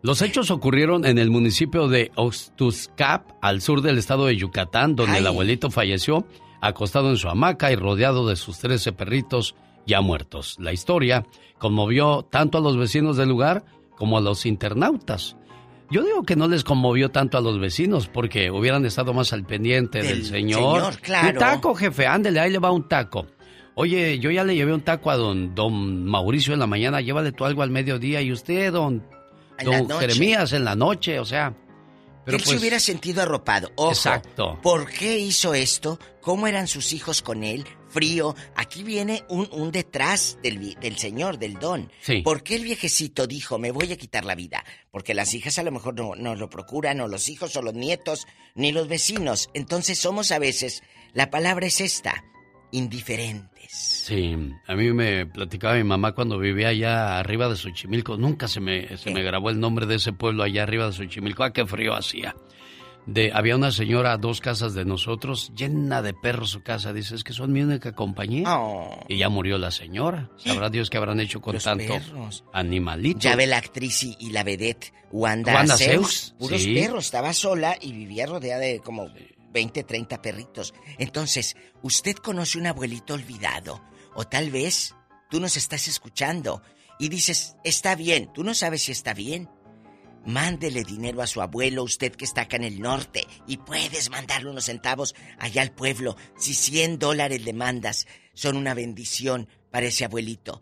Los 0.01 0.21
hechos 0.21 0.51
ocurrieron 0.51 1.03
en 1.05 1.17
el 1.17 1.31
municipio 1.31 1.87
de 1.87 2.11
Oxtuscap, 2.15 3.31
al 3.41 3.61
sur 3.61 3.81
del 3.81 3.97
estado 3.97 4.27
de 4.27 4.35
Yucatán, 4.35 4.95
donde 4.95 5.17
el 5.17 5.25
abuelito 5.25 5.71
falleció 5.71 6.27
acostado 6.67 7.09
en 7.09 7.17
su 7.17 7.29
hamaca 7.29 7.71
y 7.71 7.75
rodeado 7.75 8.27
de 8.27 8.35
sus 8.35 8.59
13 8.59 8.91
perritos 8.93 9.55
ya 9.85 10.01
muertos. 10.01 10.55
La 10.59 10.73
historia 10.73 11.25
conmovió 11.57 12.23
tanto 12.29 12.57
a 12.57 12.61
los 12.61 12.77
vecinos 12.77 13.17
del 13.17 13.29
lugar 13.29 13.63
como 13.95 14.17
a 14.17 14.21
los 14.21 14.45
internautas. 14.45 15.37
Yo 15.91 16.03
digo 16.03 16.23
que 16.23 16.35
no 16.35 16.47
les 16.47 16.63
conmovió 16.63 17.09
tanto 17.11 17.37
a 17.37 17.41
los 17.41 17.59
vecinos 17.59 18.07
porque 18.07 18.49
hubieran 18.49 18.85
estado 18.85 19.13
más 19.13 19.31
al 19.33 19.45
pendiente 19.45 19.99
del, 19.99 20.07
Del 20.19 20.25
señor. 20.25 20.59
señor, 20.81 20.97
claro. 21.01 21.29
Un 21.29 21.37
taco, 21.37 21.75
jefe, 21.75 22.07
ándele, 22.07 22.39
ahí 22.39 22.51
le 22.51 22.59
va 22.59 22.71
un 22.71 22.87
taco. 22.87 23.27
Oye, 23.75 24.17
yo 24.19 24.31
ya 24.31 24.43
le 24.43 24.55
llevé 24.55 24.73
un 24.73 24.81
taco 24.81 25.11
a 25.11 25.17
don, 25.17 25.53
don 25.53 26.05
Mauricio 26.05 26.53
en 26.53 26.59
la 26.59 26.67
mañana, 26.67 27.01
llévale 27.01 27.31
tú 27.33 27.45
algo 27.45 27.61
al 27.61 27.69
mediodía 27.69 28.21
y 28.21 28.31
usted, 28.31 28.71
don, 28.71 29.03
En 29.59 29.87
don. 29.87 29.99
Jeremías, 29.99 30.53
en 30.53 30.65
la 30.65 30.75
noche, 30.75 31.19
o 31.19 31.25
sea. 31.25 31.53
Pero 32.25 32.37
Él 32.37 32.43
pues, 32.43 32.55
se 32.55 32.59
hubiera 32.59 32.79
sentido 32.79 33.21
arropado. 33.21 33.71
Ojo, 33.75 33.91
Exacto. 33.91 34.59
¿Por 34.61 34.89
qué 34.89 35.19
hizo 35.19 35.53
esto? 35.53 35.99
¿Cómo 36.21 36.47
eran 36.47 36.67
sus 36.67 36.91
hijos 36.91 37.21
con 37.21 37.43
él? 37.43 37.65
Frío. 37.87 38.35
Aquí 38.55 38.83
viene 38.83 39.23
un, 39.29 39.47
un 39.51 39.71
detrás 39.71 40.39
del, 40.41 40.73
del 40.75 40.97
señor, 40.97 41.37
del 41.37 41.59
don. 41.59 41.91
Sí. 42.01 42.23
¿Por 42.23 42.41
qué 42.41 42.55
el 42.55 42.63
viejecito 42.63 43.27
dijo, 43.27 43.59
me 43.59 43.71
voy 43.71 43.91
a 43.91 43.97
quitar 43.97 44.25
la 44.25 44.33
vida? 44.33 44.65
Porque 44.91 45.13
las 45.13 45.33
hijas 45.35 45.59
a 45.59 45.63
lo 45.63 45.71
mejor 45.71 45.93
no, 45.93 46.15
no 46.15 46.35
lo 46.35 46.49
procuran, 46.49 46.99
o 46.99 47.07
los 47.07 47.29
hijos, 47.29 47.55
o 47.55 47.61
los 47.61 47.75
nietos, 47.75 48.25
ni 48.55 48.71
los 48.71 48.87
vecinos. 48.87 49.49
Entonces 49.53 49.99
somos 49.99 50.31
a 50.31 50.39
veces, 50.39 50.81
la 51.13 51.29
palabra 51.29 51.67
es 51.67 51.79
esta, 51.79 52.25
indiferentes. 52.71 53.54
Sí, 53.77 54.37
a 54.67 54.75
mí 54.75 54.93
me 54.93 55.25
platicaba 55.25 55.75
mi 55.75 55.83
mamá 55.83 56.13
cuando 56.13 56.39
vivía 56.39 56.69
allá 56.69 57.19
arriba 57.19 57.49
de 57.49 57.57
Xochimilco. 57.57 58.15
Nunca 58.15 58.47
se 58.47 58.61
me, 58.61 58.95
se 58.97 59.11
me 59.11 59.21
grabó 59.21 59.49
el 59.49 59.59
nombre 59.59 59.85
de 59.85 59.95
ese 59.95 60.13
pueblo 60.13 60.43
allá 60.43 60.63
arriba 60.63 60.85
de 60.87 60.93
Xochimilco. 60.93 61.43
Ah, 61.43 61.51
qué 61.51 61.65
frío 61.65 61.93
hacía. 61.93 62.35
De, 63.05 63.31
había 63.33 63.55
una 63.57 63.71
señora 63.71 64.13
a 64.13 64.17
dos 64.17 64.39
casas 64.39 64.73
de 64.75 64.85
nosotros, 64.85 65.51
llena 65.55 66.01
de 66.01 66.13
perros 66.13 66.51
su 66.51 66.63
casa. 66.63 66.93
Dice, 66.93 67.15
es 67.15 67.23
que 67.25 67.33
son 67.33 67.51
mi 67.51 67.63
única 67.63 67.91
compañía. 67.91 68.45
Oh. 68.57 69.03
Y 69.09 69.17
ya 69.17 69.27
murió 69.27 69.57
la 69.57 69.71
señora. 69.71 70.29
Sabrá 70.37 70.69
Dios 70.69 70.89
qué 70.89 70.97
habrán 70.97 71.19
hecho 71.19 71.41
con 71.41 71.55
Los 71.55 71.63
tanto 71.65 71.85
perros. 71.95 72.45
animalito. 72.53 73.19
Ya 73.19 73.35
ve 73.35 73.45
la 73.45 73.57
actriz 73.57 74.03
y, 74.03 74.15
y 74.19 74.29
la 74.29 74.43
vedette 74.43 74.93
Wanda, 75.11 75.53
Wanda 75.53 75.75
Zeus. 75.75 75.89
Zeus, 75.89 76.35
Puros 76.39 76.61
sí. 76.61 76.73
perros. 76.75 77.05
Estaba 77.05 77.33
sola 77.33 77.75
y 77.81 77.91
vivía 77.91 78.25
rodeada 78.25 78.61
de 78.61 78.79
como 78.79 79.09
20, 79.55 79.85
30 79.85 80.21
perritos. 80.21 80.73
Entonces, 80.99 81.55
usted 81.81 82.17
conoce 82.17 82.59
un 82.59 82.67
abuelito 82.67 83.13
olvidado. 83.13 83.81
O 84.13 84.25
tal 84.25 84.51
vez 84.51 84.93
tú 85.29 85.39
nos 85.39 85.55
estás 85.55 85.87
escuchando 85.87 86.61
y 86.99 87.07
dices, 87.07 87.55
está 87.63 87.95
bien. 87.95 88.31
Tú 88.33 88.43
no 88.43 88.53
sabes 88.53 88.83
si 88.83 88.91
está 88.91 89.13
bien. 89.13 89.49
Mándele 90.25 90.83
dinero 90.83 91.21
a 91.21 91.27
su 91.27 91.41
abuelo, 91.41 91.83
usted 91.83 92.11
que 92.11 92.25
está 92.25 92.41
acá 92.41 92.57
en 92.57 92.63
el 92.63 92.81
norte, 92.81 93.27
y 93.45 93.57
puedes 93.57 94.09
mandarle 94.09 94.49
unos 94.49 94.65
centavos 94.65 95.13
allá 95.37 95.61
al 95.61 95.71
pueblo. 95.71 96.17
Si 96.35 96.55
100 96.55 96.97
dólares 96.97 97.45
le 97.45 97.53
mandas, 97.53 98.07
son 98.33 98.57
una 98.57 98.73
bendición 98.73 99.47
para 99.71 99.85
ese 99.85 100.03
abuelito. 100.03 100.61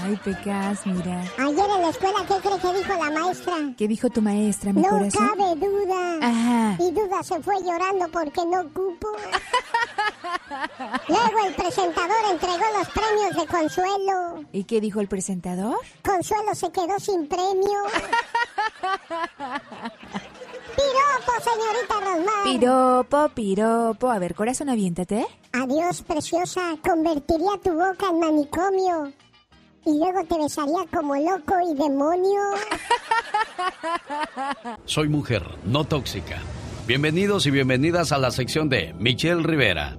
Ay, 0.00 0.16
Pecas, 0.24 0.86
mira. 0.86 1.22
Ayer 1.38 1.66
en 1.76 1.82
la 1.82 1.88
escuela, 1.90 2.18
¿qué 2.26 2.34
cree 2.40 2.58
que 2.58 2.78
dijo 2.78 3.04
la 3.04 3.10
maestra? 3.10 3.54
¿Qué 3.76 3.88
dijo 3.88 4.08
tu 4.10 4.22
maestra, 4.22 4.72
mi 4.72 4.82
no 4.82 4.88
corazón? 4.90 5.28
cabe 5.28 5.56
duda. 5.56 6.18
Ajá. 6.22 6.76
Y 6.82 6.90
duda 6.92 7.22
se 7.22 7.40
fue 7.42 7.54
llorando 7.62 8.08
porque 8.12 8.44
no 8.46 8.62
cupo. 8.72 9.08
Luego 11.08 11.46
el 11.46 11.54
presentador 11.54 12.16
entregó 12.30 12.64
los 12.78 12.88
premios 12.88 13.36
de 13.36 13.46
Consuelo. 13.46 14.44
¿Y 14.52 14.64
qué 14.64 14.80
dijo 14.80 15.00
el 15.00 15.08
presentador? 15.08 15.76
Consuelo 16.04 16.54
se 16.54 16.70
quedó 16.70 16.98
sin 16.98 17.26
premio. 17.28 17.82
Piropo, 20.76 21.32
señorita 21.42 21.94
Rosmar. 22.00 22.44
Piropo, 22.44 23.28
piropo. 23.34 24.10
A 24.10 24.18
ver, 24.18 24.34
corazón, 24.34 24.68
aviéntate. 24.68 25.26
Adiós, 25.52 26.02
preciosa. 26.02 26.76
Convertiría 26.86 27.58
tu 27.62 27.72
boca 27.72 28.06
en 28.10 28.20
manicomio. 28.20 29.12
Y 29.88 29.98
luego 29.98 30.22
te 30.22 30.36
besaría 30.36 30.84
como 30.94 31.16
loco 31.16 31.54
y 31.66 31.74
demonio. 31.74 32.40
Soy 34.84 35.08
mujer, 35.08 35.42
no 35.64 35.84
tóxica. 35.84 36.42
Bienvenidos 36.86 37.46
y 37.46 37.50
bienvenidas 37.50 38.12
a 38.12 38.18
la 38.18 38.30
sección 38.30 38.68
de 38.68 38.92
Michelle 38.98 39.42
Rivera. 39.42 39.96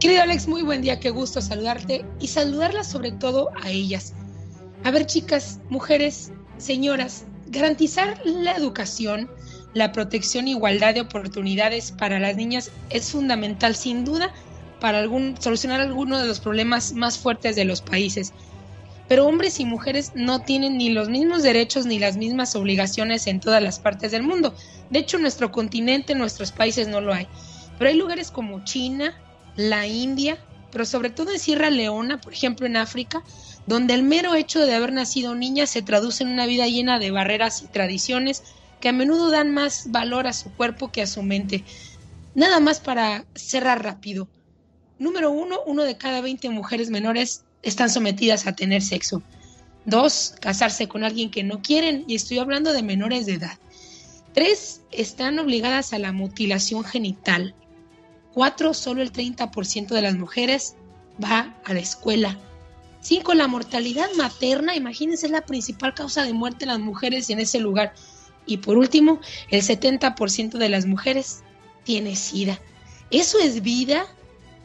Querido 0.00 0.22
Alex, 0.22 0.48
muy 0.48 0.62
buen 0.62 0.82
día, 0.82 0.98
qué 0.98 1.10
gusto 1.10 1.40
saludarte 1.40 2.04
y 2.18 2.26
saludarlas 2.26 2.90
sobre 2.90 3.12
todo 3.12 3.50
a 3.62 3.70
ellas. 3.70 4.14
A 4.82 4.90
ver, 4.90 5.06
chicas, 5.06 5.60
mujeres, 5.68 6.32
señoras, 6.56 7.26
garantizar 7.46 8.20
la 8.24 8.56
educación, 8.56 9.30
la 9.72 9.92
protección 9.92 10.48
e 10.48 10.50
igualdad 10.50 10.94
de 10.94 11.02
oportunidades 11.02 11.92
para 11.92 12.18
las 12.18 12.34
niñas 12.34 12.72
es 12.90 13.12
fundamental, 13.12 13.76
sin 13.76 14.04
duda, 14.04 14.32
para 14.80 14.98
algún, 14.98 15.36
solucionar 15.40 15.80
alguno 15.80 16.18
de 16.18 16.26
los 16.26 16.40
problemas 16.40 16.92
más 16.92 17.18
fuertes 17.18 17.54
de 17.56 17.64
los 17.64 17.82
países. 17.82 18.32
Pero 19.08 19.26
hombres 19.26 19.58
y 19.58 19.64
mujeres 19.64 20.12
no 20.14 20.42
tienen 20.42 20.76
ni 20.76 20.90
los 20.90 21.08
mismos 21.08 21.42
derechos 21.42 21.86
ni 21.86 21.98
las 21.98 22.16
mismas 22.16 22.54
obligaciones 22.54 23.26
en 23.26 23.40
todas 23.40 23.62
las 23.62 23.78
partes 23.78 24.12
del 24.12 24.22
mundo. 24.22 24.54
De 24.90 24.98
hecho, 24.98 25.18
nuestro 25.18 25.50
continente, 25.50 26.12
en 26.12 26.18
nuestros 26.18 26.52
países 26.52 26.88
no 26.88 27.00
lo 27.00 27.14
hay. 27.14 27.26
Pero 27.78 27.90
hay 27.90 27.96
lugares 27.96 28.30
como 28.30 28.64
China, 28.64 29.14
la 29.56 29.86
India, 29.86 30.38
pero 30.70 30.84
sobre 30.84 31.10
todo 31.10 31.32
en 31.32 31.38
Sierra 31.38 31.70
Leona, 31.70 32.20
por 32.20 32.32
ejemplo 32.32 32.66
en 32.66 32.76
África, 32.76 33.22
donde 33.66 33.94
el 33.94 34.02
mero 34.02 34.34
hecho 34.34 34.64
de 34.64 34.74
haber 34.74 34.92
nacido 34.92 35.34
niña 35.34 35.66
se 35.66 35.82
traduce 35.82 36.22
en 36.22 36.30
una 36.30 36.46
vida 36.46 36.66
llena 36.66 36.98
de 36.98 37.10
barreras 37.10 37.62
y 37.62 37.66
tradiciones 37.66 38.42
que 38.80 38.90
a 38.90 38.92
menudo 38.92 39.30
dan 39.30 39.52
más 39.52 39.90
valor 39.90 40.26
a 40.26 40.32
su 40.32 40.52
cuerpo 40.52 40.92
que 40.92 41.02
a 41.02 41.06
su 41.06 41.22
mente. 41.22 41.64
Nada 42.34 42.60
más 42.60 42.80
para 42.80 43.24
cerrar 43.34 43.82
rápido. 43.82 44.28
Número 44.98 45.30
uno, 45.30 45.58
uno 45.66 45.84
de 45.84 45.96
cada 45.96 46.20
20 46.20 46.50
mujeres 46.50 46.90
menores 46.90 47.44
están 47.62 47.90
sometidas 47.90 48.46
a 48.46 48.54
tener 48.54 48.82
sexo. 48.82 49.22
Dos, 49.84 50.34
casarse 50.40 50.88
con 50.88 51.04
alguien 51.04 51.30
que 51.30 51.42
no 51.42 51.62
quieren, 51.62 52.04
y 52.06 52.14
estoy 52.14 52.38
hablando 52.38 52.72
de 52.72 52.82
menores 52.82 53.26
de 53.26 53.34
edad. 53.34 53.58
Tres, 54.34 54.82
están 54.92 55.38
obligadas 55.38 55.92
a 55.92 55.98
la 55.98 56.12
mutilación 56.12 56.84
genital. 56.84 57.54
Cuatro, 58.32 58.74
solo 58.74 59.02
el 59.02 59.12
30% 59.12 59.88
de 59.88 60.02
las 60.02 60.16
mujeres 60.16 60.76
va 61.22 61.56
a 61.64 61.74
la 61.74 61.80
escuela. 61.80 62.38
Cinco, 63.00 63.34
la 63.34 63.48
mortalidad 63.48 64.08
materna, 64.16 64.76
imagínense, 64.76 65.26
es 65.26 65.32
la 65.32 65.46
principal 65.46 65.94
causa 65.94 66.24
de 66.24 66.32
muerte 66.32 66.64
en 66.64 66.70
las 66.70 66.80
mujeres 66.80 67.30
en 67.30 67.40
ese 67.40 67.60
lugar. 67.60 67.94
Y 68.44 68.58
por 68.58 68.76
último, 68.76 69.20
el 69.50 69.62
70% 69.62 70.58
de 70.58 70.68
las 70.68 70.86
mujeres 70.86 71.42
tiene 71.84 72.16
sida. 72.16 72.60
¿Eso 73.10 73.38
es 73.38 73.62
vida? 73.62 74.06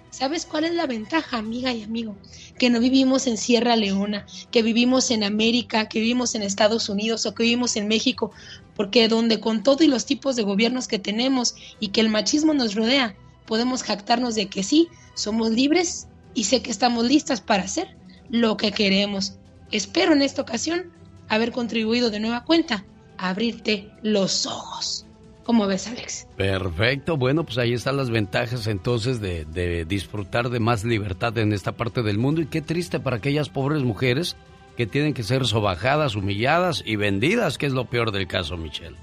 ¿Sabes 0.10 0.46
cuál 0.46 0.66
es 0.66 0.74
la 0.74 0.88
ventaja, 0.88 1.38
amiga 1.38 1.74
y 1.74 1.84
amigo? 1.84 2.16
Que 2.58 2.70
no 2.70 2.80
vivimos 2.80 3.28
en 3.28 3.38
Sierra 3.38 3.76
Leona, 3.76 4.26
que 4.52 4.62
vivimos 4.62 5.12
en 5.12 5.24
América, 5.24 5.90
que 5.90 6.00
vivimos 6.00 6.36
en 6.36 6.44
Estados 6.44 6.90
Unidos 6.90 7.26
o 7.26 7.34
que 7.34 7.44
vivimos 7.44 7.76
en 7.76 7.88
México, 7.88 8.32
porque 8.76 9.08
donde 9.08 9.40
con 9.40 9.64
todo 9.64 9.84
y 9.84 9.88
los 9.88 10.06
tipos 10.06 10.36
de 10.36 10.44
gobiernos 10.44 10.88
que 10.88 11.00
tenemos 11.00 11.56
y 11.80 11.90
que 11.90 12.02
el 12.02 12.10
machismo 12.10 12.54
nos 12.54 12.76
rodea, 12.76 13.16
podemos 13.46 13.84
jactarnos 13.84 14.36
de 14.36 14.48
que 14.48 14.64
sí, 14.64 14.88
somos 15.16 15.52
libres 15.52 16.08
y 16.34 16.46
sé 16.46 16.62
que 16.62 16.72
estamos 16.72 17.06
listas 17.06 17.42
para 17.42 17.64
hacer 17.64 17.96
lo 18.30 18.58
que 18.58 18.72
queremos. 18.72 19.38
Espero 19.72 20.14
en 20.14 20.22
esta 20.22 20.42
ocasión 20.42 20.92
haber 21.30 21.52
contribuido 21.52 22.10
de 22.10 22.20
nueva 22.20 22.46
cuenta 22.46 22.86
a 23.18 23.30
abrirte 23.30 23.92
los 24.02 24.46
ojos. 24.46 25.06
¿Cómo 25.44 25.68
ves, 25.68 25.88
Alex? 25.88 26.28
Perfecto, 26.38 27.18
bueno, 27.18 27.44
pues 27.44 27.58
ahí 27.58 27.74
están 27.74 27.98
las 27.98 28.10
ventajas 28.10 28.66
entonces 28.68 29.20
de, 29.20 29.44
de, 29.44 29.84
disfrutar 29.84 30.50
de 30.50 30.60
más 30.60 30.86
libertad 30.86 31.38
en 31.38 31.52
esta 31.52 31.74
parte 31.74 32.02
del 32.02 32.18
mundo 32.18 32.42
y 32.42 32.46
qué 32.46 32.62
triste 32.62 33.00
para 33.02 33.18
aquellas 33.18 33.50
pobres 33.50 33.84
mujeres 33.84 34.38
que 34.78 34.88
tienen 34.88 35.14
que 35.14 35.24
ser 35.24 35.46
sobajadas, 35.46 36.16
humilladas 36.16 36.82
y 36.86 36.96
vendidas, 36.96 37.58
que 37.58 37.66
es 37.66 37.74
lo 37.74 37.86
peor 37.86 38.12
del 38.12 38.28
caso, 38.28 38.56
Michelle. 38.58 38.96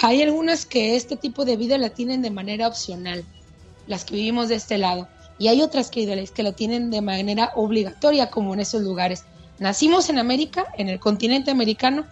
Hay 0.00 0.22
algunas 0.22 0.64
que 0.64 0.94
este 0.94 1.16
tipo 1.16 1.44
de 1.44 1.56
vida 1.56 1.76
la 1.76 1.90
tienen 1.90 2.22
de 2.22 2.30
manera 2.30 2.68
opcional, 2.68 3.24
las 3.88 4.04
que 4.04 4.14
vivimos 4.14 4.48
de 4.48 4.54
este 4.54 4.78
lado, 4.78 5.08
y 5.38 5.48
hay 5.48 5.62
otras 5.62 5.90
que, 5.90 6.28
que 6.32 6.42
lo 6.44 6.52
tienen 6.52 6.90
de 6.90 7.00
manera 7.00 7.50
obligatoria, 7.56 8.30
como 8.30 8.54
en 8.54 8.60
esos 8.60 8.82
lugares. 8.82 9.24
Nacimos 9.58 10.08
en 10.08 10.18
América, 10.18 10.66
en 10.78 10.88
el 10.88 11.00
continente 11.00 11.50
americano, 11.50 12.06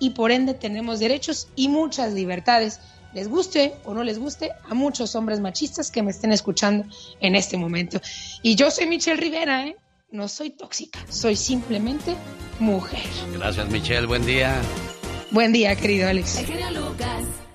y 0.00 0.10
por 0.10 0.32
ende 0.32 0.54
tenemos 0.54 0.98
derechos 0.98 1.48
y 1.56 1.68
muchas 1.68 2.12
libertades 2.12 2.80
les 3.14 3.28
guste 3.28 3.74
o 3.84 3.94
no 3.94 4.04
les 4.04 4.18
guste 4.18 4.52
a 4.68 4.74
muchos 4.74 5.14
hombres 5.14 5.40
machistas 5.40 5.90
que 5.90 6.02
me 6.02 6.10
estén 6.10 6.32
escuchando 6.32 6.84
en 7.20 7.34
este 7.34 7.56
momento. 7.56 8.00
Y 8.42 8.54
yo 8.54 8.70
soy 8.70 8.86
Michelle 8.86 9.20
Rivera, 9.20 9.66
¿eh? 9.66 9.76
No 10.10 10.26
soy 10.28 10.50
tóxica, 10.50 10.98
soy 11.10 11.36
simplemente 11.36 12.16
mujer. 12.60 13.04
Gracias, 13.34 13.68
Michelle. 13.68 14.06
Buen 14.06 14.24
día. 14.24 14.60
Buen 15.30 15.52
día, 15.52 15.76
querido 15.76 16.08
Alex. 16.08 16.44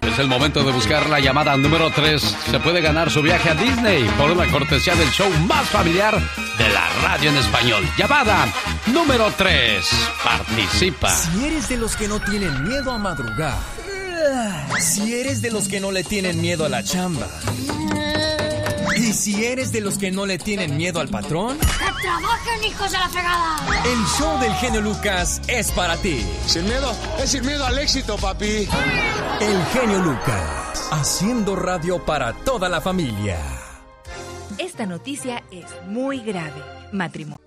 Es 0.01 0.19
el 0.19 0.27
momento 0.27 0.63
de 0.63 0.71
buscar 0.71 1.09
la 1.09 1.19
llamada 1.19 1.57
número 1.57 1.89
3. 1.89 2.21
Se 2.21 2.59
puede 2.59 2.81
ganar 2.81 3.09
su 3.09 3.23
viaje 3.23 3.49
a 3.49 3.55
Disney 3.55 4.03
por 4.17 4.29
una 4.29 4.45
cortesía 4.51 4.93
del 4.95 5.09
show 5.09 5.27
más 5.47 5.67
familiar 5.69 6.13
de 6.13 6.69
la 6.69 6.87
radio 7.01 7.31
en 7.31 7.37
español. 7.37 7.83
Llamada 7.97 8.53
número 8.87 9.31
3. 9.35 9.83
Participa. 10.23 11.09
Si 11.09 11.45
eres 11.45 11.69
de 11.69 11.77
los 11.77 11.95
que 11.95 12.07
no 12.07 12.19
tienen 12.19 12.67
miedo 12.67 12.91
a 12.91 12.99
madrugar 12.99 13.57
si 14.79 15.13
eres 15.13 15.41
de 15.41 15.51
los 15.51 15.67
que 15.67 15.79
no 15.79 15.91
le 15.91 16.03
tienen 16.03 16.41
miedo 16.41 16.65
a 16.65 16.69
la 16.69 16.83
chamba. 16.83 17.27
Y 18.95 19.13
si 19.13 19.43
eres 19.43 19.71
de 19.71 19.81
los 19.81 19.97
que 19.97 20.11
no 20.11 20.25
le 20.25 20.37
tienen 20.37 20.77
miedo 20.77 20.99
al 20.99 21.09
patrón. 21.09 21.57
¡Que 21.59 22.01
trabajen, 22.01 22.63
hijos 22.63 22.91
de 22.91 22.97
la 22.97 23.09
fregada! 23.09 23.57
El 23.85 24.05
show 24.17 24.39
del 24.39 24.53
genio 24.55 24.81
Lucas 24.81 25.41
es 25.47 25.71
para 25.71 25.97
ti. 25.97 26.25
Sin 26.45 26.65
miedo, 26.65 26.95
es 27.21 27.31
sin 27.31 27.45
miedo 27.45 27.65
al 27.65 27.77
éxito, 27.79 28.17
papi. 28.17 28.67
El 29.41 29.65
genio 29.73 29.99
Lucas, 29.99 30.89
haciendo 30.91 31.55
radio 31.55 32.03
para 32.05 32.33
toda 32.33 32.69
la 32.69 32.81
familia. 32.81 33.39
Esta 34.57 34.85
noticia 34.85 35.43
es 35.51 35.65
muy 35.87 36.19
grave. 36.19 36.61
Matrimonio. 36.91 37.39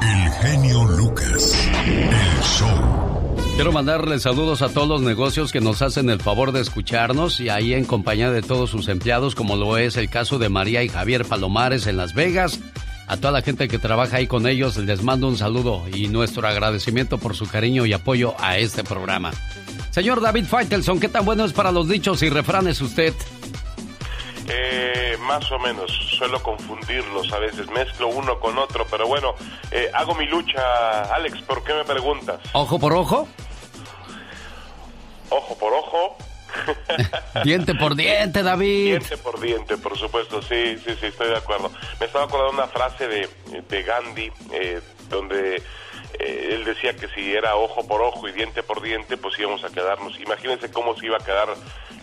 El 0.00 0.32
genio 0.32 0.84
Lucas, 0.84 1.54
el 1.84 2.42
show. 2.42 3.33
Quiero 3.54 3.70
mandarle 3.70 4.18
saludos 4.18 4.62
a 4.62 4.68
todos 4.68 4.88
los 4.88 5.00
negocios 5.00 5.52
que 5.52 5.60
nos 5.60 5.80
hacen 5.80 6.10
el 6.10 6.20
favor 6.20 6.50
de 6.50 6.60
escucharnos 6.60 7.38
y 7.38 7.50
ahí 7.50 7.72
en 7.72 7.84
compañía 7.84 8.32
de 8.32 8.42
todos 8.42 8.70
sus 8.70 8.88
empleados, 8.88 9.36
como 9.36 9.54
lo 9.54 9.78
es 9.78 9.96
el 9.96 10.10
caso 10.10 10.40
de 10.40 10.48
María 10.48 10.82
y 10.82 10.88
Javier 10.88 11.24
Palomares 11.24 11.86
en 11.86 11.96
Las 11.96 12.14
Vegas. 12.14 12.58
A 13.06 13.16
toda 13.16 13.30
la 13.30 13.42
gente 13.42 13.68
que 13.68 13.78
trabaja 13.78 14.16
ahí 14.16 14.26
con 14.26 14.48
ellos 14.48 14.76
les 14.78 15.04
mando 15.04 15.28
un 15.28 15.36
saludo 15.36 15.84
y 15.94 16.08
nuestro 16.08 16.48
agradecimiento 16.48 17.18
por 17.18 17.36
su 17.36 17.46
cariño 17.46 17.86
y 17.86 17.92
apoyo 17.92 18.34
a 18.40 18.58
este 18.58 18.82
programa. 18.82 19.30
Señor 19.90 20.20
David 20.20 20.46
Faitelson, 20.46 20.98
¿qué 20.98 21.08
tan 21.08 21.24
bueno 21.24 21.44
es 21.44 21.52
para 21.52 21.70
los 21.70 21.88
dichos 21.88 22.24
y 22.24 22.30
refranes 22.30 22.80
usted? 22.80 23.14
Eh, 24.48 25.16
más 25.20 25.50
o 25.52 25.58
menos, 25.58 25.90
suelo 26.18 26.42
confundirlos 26.42 27.32
a 27.32 27.38
veces, 27.38 27.70
mezclo 27.70 28.08
uno 28.08 28.38
con 28.40 28.58
otro, 28.58 28.86
pero 28.90 29.06
bueno, 29.06 29.34
eh, 29.70 29.90
hago 29.94 30.14
mi 30.14 30.26
lucha, 30.26 31.02
Alex, 31.14 31.40
¿por 31.42 31.64
qué 31.64 31.72
me 31.72 31.84
preguntas? 31.84 32.40
¿Ojo 32.52 32.78
por 32.78 32.92
ojo? 32.92 33.26
Ojo 35.34 35.58
por 35.58 35.72
ojo. 35.72 36.16
diente 37.44 37.74
por 37.74 37.96
diente, 37.96 38.44
David. 38.44 38.98
Diente 38.98 39.16
por 39.16 39.40
diente, 39.40 39.76
por 39.76 39.98
supuesto, 39.98 40.40
sí, 40.42 40.78
sí, 40.78 40.94
sí, 41.00 41.06
estoy 41.06 41.28
de 41.28 41.36
acuerdo. 41.36 41.72
Me 41.98 42.06
estaba 42.06 42.26
acordando 42.26 42.62
una 42.62 42.68
frase 42.68 43.08
de, 43.08 43.28
de 43.68 43.82
Gandhi, 43.82 44.30
eh, 44.52 44.80
donde 45.08 45.56
eh, 46.20 46.48
él 46.52 46.64
decía 46.64 46.94
que 46.94 47.08
si 47.08 47.34
era 47.34 47.56
ojo 47.56 47.84
por 47.88 48.00
ojo 48.00 48.28
y 48.28 48.32
diente 48.32 48.62
por 48.62 48.80
diente, 48.80 49.16
pues 49.16 49.36
íbamos 49.40 49.64
a 49.64 49.70
quedarnos. 49.70 50.20
Imagínense 50.20 50.70
cómo 50.70 50.96
se 50.96 51.06
iba 51.06 51.16
a 51.16 51.24
quedar 51.24 51.48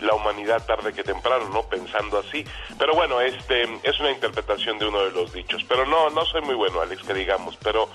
la 0.02 0.14
humanidad 0.14 0.66
tarde 0.66 0.92
que 0.92 1.02
temprano, 1.02 1.48
¿no? 1.48 1.62
Pensando 1.62 2.18
así. 2.18 2.44
Pero 2.78 2.94
bueno, 2.94 3.22
este 3.22 3.62
es 3.82 3.98
una 3.98 4.10
interpretación 4.10 4.78
de 4.78 4.88
uno 4.88 5.04
de 5.04 5.12
los 5.12 5.32
dichos. 5.32 5.64
Pero 5.66 5.86
no, 5.86 6.10
no 6.10 6.26
soy 6.26 6.42
muy 6.42 6.54
bueno, 6.54 6.82
Alex, 6.82 7.02
que 7.02 7.14
digamos. 7.14 7.56
Pero 7.62 7.88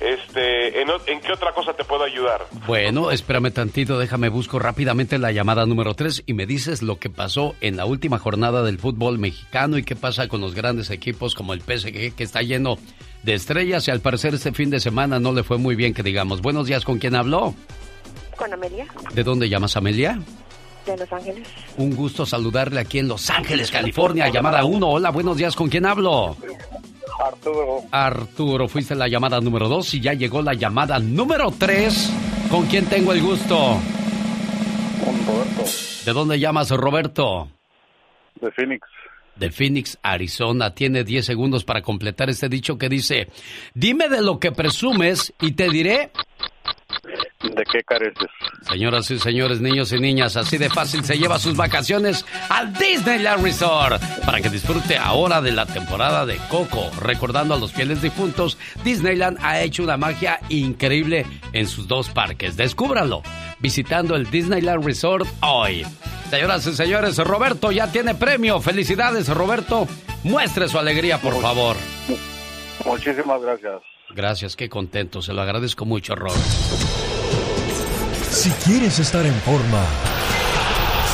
Este, 0.00 0.80
¿en, 0.80 0.88
en 1.06 1.20
qué 1.20 1.32
otra 1.32 1.52
cosa 1.52 1.74
te 1.74 1.84
puedo 1.84 2.04
ayudar? 2.04 2.46
Bueno, 2.66 3.10
espérame 3.10 3.50
tantito, 3.52 3.98
déjame 3.98 4.30
busco 4.30 4.58
rápidamente 4.58 5.18
la 5.18 5.30
llamada 5.30 5.66
número 5.66 5.92
3 5.94 6.22
y 6.26 6.32
me 6.32 6.46
dices 6.46 6.80
lo 6.82 6.98
que 6.98 7.10
pasó 7.10 7.54
en 7.60 7.76
la 7.76 7.84
última 7.84 8.18
jornada 8.18 8.62
del 8.62 8.78
fútbol 8.78 9.18
mexicano 9.18 9.76
y 9.76 9.82
qué 9.82 9.96
pasa 9.96 10.26
con 10.28 10.40
los 10.40 10.54
grandes 10.54 10.88
equipos 10.90 11.34
como 11.34 11.52
el 11.52 11.60
PSG 11.60 12.14
que 12.14 12.24
está 12.24 12.40
lleno 12.40 12.78
de 13.24 13.34
estrellas 13.34 13.86
y 13.88 13.90
al 13.90 14.00
parecer 14.00 14.34
este 14.34 14.52
fin 14.52 14.70
de 14.70 14.80
semana 14.80 15.20
no 15.20 15.32
le 15.32 15.42
fue 15.42 15.58
muy 15.58 15.74
bien 15.76 15.92
que 15.92 16.02
digamos. 16.02 16.40
Buenos 16.40 16.66
días, 16.66 16.84
¿con 16.86 16.98
quién 16.98 17.14
habló? 17.14 17.54
Con 18.36 18.50
Amelia, 18.54 18.86
¿De 19.12 19.22
dónde 19.22 19.50
llamas, 19.50 19.76
Amelia? 19.76 20.18
de 20.86 20.96
Los 20.96 21.12
Ángeles. 21.12 21.46
Un 21.76 21.94
gusto 21.94 22.24
saludarle 22.24 22.80
aquí 22.80 23.00
en 23.00 23.06
Los 23.08 23.28
Ángeles, 23.28 23.70
California. 23.70 24.28
Llamada 24.30 24.64
1. 24.64 24.88
Hola, 24.88 25.10
buenos 25.10 25.36
días, 25.36 25.54
¿con 25.54 25.68
quién 25.68 25.84
hablo? 25.84 26.38
Arturo. 27.20 27.82
Arturo, 27.90 28.68
fuiste 28.68 28.94
la 28.94 29.06
llamada 29.06 29.40
número 29.40 29.68
2 29.68 29.94
y 29.94 30.00
ya 30.00 30.14
llegó 30.14 30.40
la 30.42 30.54
llamada 30.54 30.98
número 30.98 31.52
3. 31.56 32.12
¿Con 32.50 32.66
quién 32.66 32.86
tengo 32.86 33.12
el 33.12 33.20
gusto? 33.20 33.78
Con 35.04 35.26
Roberto. 35.26 35.62
¿De 36.06 36.12
dónde 36.12 36.40
llamas, 36.40 36.70
Roberto? 36.70 37.48
De 38.40 38.50
Phoenix. 38.50 38.88
De 39.36 39.50
Phoenix, 39.50 39.98
Arizona. 40.02 40.74
Tiene 40.74 41.04
10 41.04 41.26
segundos 41.26 41.64
para 41.64 41.82
completar 41.82 42.30
este 42.30 42.48
dicho 42.48 42.78
que 42.78 42.88
dice, 42.88 43.28
dime 43.74 44.08
de 44.08 44.22
lo 44.22 44.38
que 44.38 44.52
presumes 44.52 45.32
y 45.40 45.52
te 45.52 45.68
diré... 45.68 46.10
¿De 47.42 47.64
qué 47.64 47.82
careces? 47.82 48.28
Señoras 48.68 49.10
y 49.10 49.18
señores, 49.18 49.60
niños 49.60 49.92
y 49.92 49.98
niñas, 49.98 50.36
así 50.36 50.58
de 50.58 50.68
fácil 50.68 51.04
se 51.04 51.18
lleva 51.18 51.38
sus 51.38 51.56
vacaciones 51.56 52.26
al 52.48 52.72
Disneyland 52.74 53.42
Resort 53.42 54.02
para 54.24 54.40
que 54.40 54.50
disfrute 54.50 54.96
ahora 54.98 55.40
de 55.40 55.52
la 55.52 55.66
temporada 55.66 56.26
de 56.26 56.36
Coco. 56.48 56.90
Recordando 57.00 57.54
a 57.54 57.58
los 57.58 57.72
fieles 57.72 58.02
difuntos, 58.02 58.58
Disneyland 58.84 59.38
ha 59.42 59.60
hecho 59.60 59.82
una 59.82 59.96
magia 59.96 60.40
increíble 60.50 61.26
en 61.52 61.66
sus 61.66 61.88
dos 61.88 62.10
parques. 62.10 62.56
Descúbralo 62.56 63.22
visitando 63.60 64.16
el 64.16 64.30
Disneyland 64.30 64.84
Resort 64.84 65.26
hoy. 65.42 65.86
Señoras 66.30 66.66
y 66.66 66.74
señores, 66.74 67.16
Roberto 67.18 67.72
ya 67.72 67.90
tiene 67.90 68.14
premio. 68.14 68.60
Felicidades, 68.60 69.28
Roberto. 69.28 69.88
Muestre 70.22 70.68
su 70.68 70.78
alegría, 70.78 71.18
por 71.18 71.40
favor. 71.40 71.76
Muchísimas 72.84 73.40
gracias. 73.42 73.82
Gracias, 74.14 74.56
qué 74.56 74.68
contento. 74.68 75.22
Se 75.22 75.32
lo 75.32 75.42
agradezco 75.42 75.84
mucho, 75.84 76.14
Robert. 76.14 76.40
Si 78.30 78.50
quieres 78.64 78.98
estar 78.98 79.26
en 79.26 79.34
forma, 79.34 79.84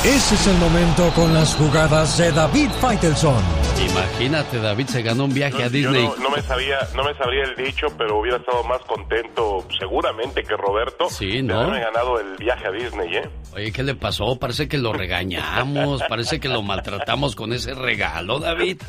ese 0.07 0.35
es 0.35 0.47
el 0.47 0.57
momento 0.57 1.09
con 1.15 1.33
las 1.33 1.55
jugadas 1.55 2.17
de 2.17 2.31
David 2.31 2.69
Faitelson. 2.79 3.43
Imagínate, 3.89 4.59
David 4.59 4.87
se 4.87 5.01
ganó 5.01 5.25
un 5.25 5.33
viaje 5.33 5.57
a 5.63 5.67
Yo 5.67 5.69
Disney. 5.71 6.03
no, 6.03 6.15
no 6.17 6.29
me 6.29 6.41
sabía, 6.41 6.77
no 6.95 7.03
me 7.03 7.13
sabría 7.15 7.43
el 7.43 7.55
dicho, 7.55 7.87
pero 7.97 8.19
hubiera 8.19 8.37
estado 8.37 8.63
más 8.63 8.79
contento 8.81 9.65
seguramente 9.79 10.43
que 10.43 10.55
Roberto 10.55 11.09
Sí, 11.09 11.27
de 11.37 11.43
¿no? 11.43 11.59
haberme 11.61 11.81
ganado 11.81 12.19
el 12.19 12.35
viaje 12.37 12.67
a 12.67 12.71
Disney, 12.71 13.15
¿eh? 13.17 13.29
Oye, 13.53 13.71
¿qué 13.71 13.83
le 13.83 13.95
pasó? 13.95 14.37
Parece 14.39 14.67
que 14.67 14.77
lo 14.77 14.93
regañamos, 14.93 16.01
parece 16.07 16.39
que 16.39 16.47
lo 16.49 16.61
maltratamos 16.61 17.35
con 17.35 17.51
ese 17.53 17.73
regalo, 17.73 18.39
David. 18.39 18.81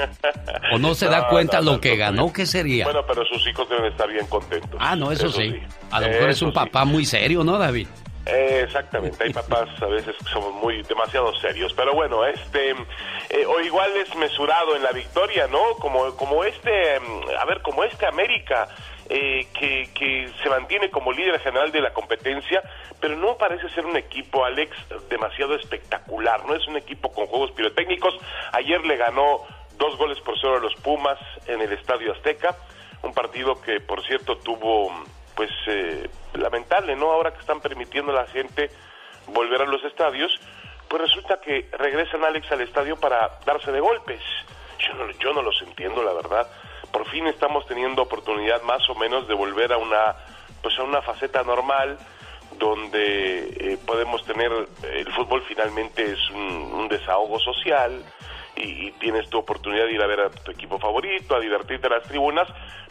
¿O 0.72 0.78
no 0.78 0.94
se 0.94 1.06
da 1.06 1.28
cuenta 1.28 1.58
no, 1.58 1.64
lo 1.64 1.72
no, 1.72 1.80
que 1.80 1.96
ganó? 1.96 2.32
¿Qué 2.32 2.46
sería? 2.46 2.84
Bueno, 2.84 3.00
pero 3.06 3.24
sus 3.24 3.46
hijos 3.48 3.68
deben 3.68 3.86
estar 3.86 4.08
bien 4.08 4.26
contentos. 4.26 4.78
Ah, 4.78 4.94
no, 4.94 5.10
eso, 5.10 5.30
sí. 5.30 5.54
A 5.90 6.00
lo 6.00 6.08
mejor 6.08 6.30
es 6.30 6.36
Eso 6.36 6.46
un 6.46 6.52
sí. 6.52 6.54
papá 6.54 6.84
muy 6.84 7.04
serio, 7.04 7.42
¿no, 7.44 7.56
David? 7.58 7.86
Eh, 8.28 8.60
exactamente, 8.64 9.24
hay 9.24 9.32
papás 9.32 9.70
a 9.80 9.86
veces 9.86 10.14
que 10.16 10.30
somos 10.30 10.52
muy 10.52 10.82
demasiado 10.82 11.34
serios, 11.40 11.72
pero 11.72 11.94
bueno, 11.94 12.26
este 12.26 12.72
eh, 13.30 13.46
o 13.46 13.58
igual 13.60 13.96
es 13.96 14.14
mesurado 14.16 14.76
en 14.76 14.82
la 14.82 14.92
victoria, 14.92 15.46
¿no? 15.46 15.76
Como 15.76 16.14
como 16.14 16.44
este, 16.44 17.00
mm, 17.00 17.22
a 17.40 17.46
ver, 17.46 17.62
como 17.62 17.84
este 17.84 18.06
América 18.06 18.68
eh, 19.08 19.46
que 19.58 19.88
que 19.94 20.30
se 20.42 20.50
mantiene 20.50 20.90
como 20.90 21.10
líder 21.10 21.40
general 21.40 21.72
de 21.72 21.80
la 21.80 21.94
competencia, 21.94 22.62
pero 23.00 23.16
no 23.16 23.38
parece 23.38 23.66
ser 23.70 23.86
un 23.86 23.96
equipo, 23.96 24.44
Alex, 24.44 24.76
demasiado 25.08 25.54
espectacular, 25.54 26.44
no 26.44 26.54
es 26.54 26.66
un 26.68 26.76
equipo 26.76 27.10
con 27.10 27.26
juegos 27.28 27.52
pirotécnicos. 27.52 28.14
Ayer 28.52 28.84
le 28.84 28.98
ganó 28.98 29.40
dos 29.78 29.96
goles 29.96 30.20
por 30.20 30.38
cero 30.38 30.56
a 30.56 30.60
los 30.60 30.74
Pumas 30.74 31.18
en 31.46 31.62
el 31.62 31.72
Estadio 31.72 32.12
Azteca, 32.12 32.54
un 33.02 33.14
partido 33.14 33.58
que 33.62 33.80
por 33.80 34.04
cierto 34.04 34.36
tuvo 34.36 34.92
pues 35.38 35.52
eh, 35.68 36.10
lamentable, 36.34 36.96
¿no? 36.96 37.12
Ahora 37.12 37.32
que 37.32 37.38
están 37.38 37.60
permitiendo 37.60 38.10
a 38.10 38.22
la 38.22 38.26
gente 38.26 38.72
volver 39.28 39.62
a 39.62 39.66
los 39.66 39.84
estadios, 39.84 40.36
pues 40.88 41.00
resulta 41.00 41.40
que 41.40 41.68
regresan 41.78 42.24
Alex 42.24 42.50
al 42.50 42.62
estadio 42.62 42.96
para 42.96 43.38
darse 43.46 43.70
de 43.70 43.78
golpes. 43.78 44.20
Yo 44.80 44.94
no, 44.94 45.08
yo 45.12 45.32
no 45.32 45.42
los 45.42 45.62
entiendo, 45.62 46.02
la 46.02 46.12
verdad. 46.12 46.50
Por 46.90 47.08
fin 47.08 47.28
estamos 47.28 47.64
teniendo 47.68 48.02
oportunidad 48.02 48.62
más 48.62 48.82
o 48.90 48.96
menos 48.96 49.28
de 49.28 49.34
volver 49.34 49.72
a 49.72 49.76
una, 49.76 50.16
pues 50.60 50.76
a 50.76 50.82
una 50.82 51.02
faceta 51.02 51.44
normal 51.44 51.96
donde 52.58 53.74
eh, 53.74 53.78
podemos 53.86 54.24
tener 54.24 54.50
el 54.82 55.12
fútbol 55.12 55.44
finalmente 55.46 56.14
es 56.14 56.30
un 56.30 56.88
desahogo 56.88 57.38
social 57.38 58.02
y, 58.60 58.92
tienes 58.98 59.28
tu 59.30 59.38
oportunidad 59.38 59.86
de 59.86 59.92
ir 59.92 60.02
a 60.02 60.06
ver 60.06 60.20
a 60.20 60.30
tu 60.30 60.50
equipo 60.50 60.78
favorito, 60.78 61.36
a 61.36 61.40
divertirte 61.40 61.86
en 61.86 61.92
las 61.92 62.02
tribunas, 62.04 62.48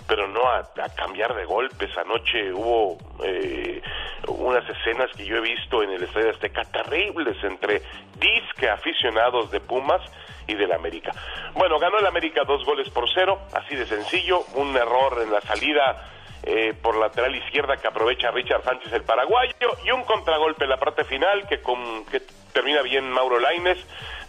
pero 0.08 0.28
no 0.28 0.48
a, 0.48 0.60
a 0.60 0.96
cambiar 0.96 1.36
de 1.36 1.46
golpes. 1.46 1.96
Anoche 1.98 2.54
hubo 2.54 2.98
eh, 3.24 3.82
unas 4.28 4.68
escenas 4.70 5.12
que 5.16 5.26
yo 5.26 5.38
he 5.38 5.42
visto 5.42 5.84
en 5.84 5.92
el 5.92 6.04
Estadio 6.04 6.32
Azteca 6.32 6.64
terribles 6.64 7.38
entre 7.44 7.82
disque 8.20 8.70
aficionados 8.70 9.52
de 9.52 9.60
Pumas 9.60 10.02
y 10.48 10.56
del 10.56 10.72
América. 10.72 11.12
Bueno, 11.54 11.78
ganó 11.80 12.00
el 12.00 12.06
América 12.06 12.44
dos 12.46 12.64
goles 12.66 12.90
por 12.90 13.10
cero, 13.14 13.40
así 13.54 13.76
de 13.76 13.86
sencillo, 13.86 14.42
un 14.56 14.76
error 14.76 15.22
en 15.22 15.32
la 15.32 15.42
salida 15.42 16.10
eh, 16.44 16.74
por 16.82 16.96
lateral 16.98 17.36
izquierda 17.36 17.78
que 17.78 17.88
aprovecha 17.88 18.32
Richard 18.32 18.64
Sánchez 18.64 18.94
el 18.94 19.04
paraguayo 19.04 19.54
y 19.84 19.92
un 19.92 20.04
contragolpe 20.04 20.64
en 20.64 20.70
la 20.70 20.78
parte 20.78 21.04
final 21.04 21.48
que, 21.48 21.62
con, 21.62 22.06
que 22.06 22.22
termina 22.54 22.82
bien 22.82 23.12
Mauro 23.12 23.40
Laines, 23.40 23.78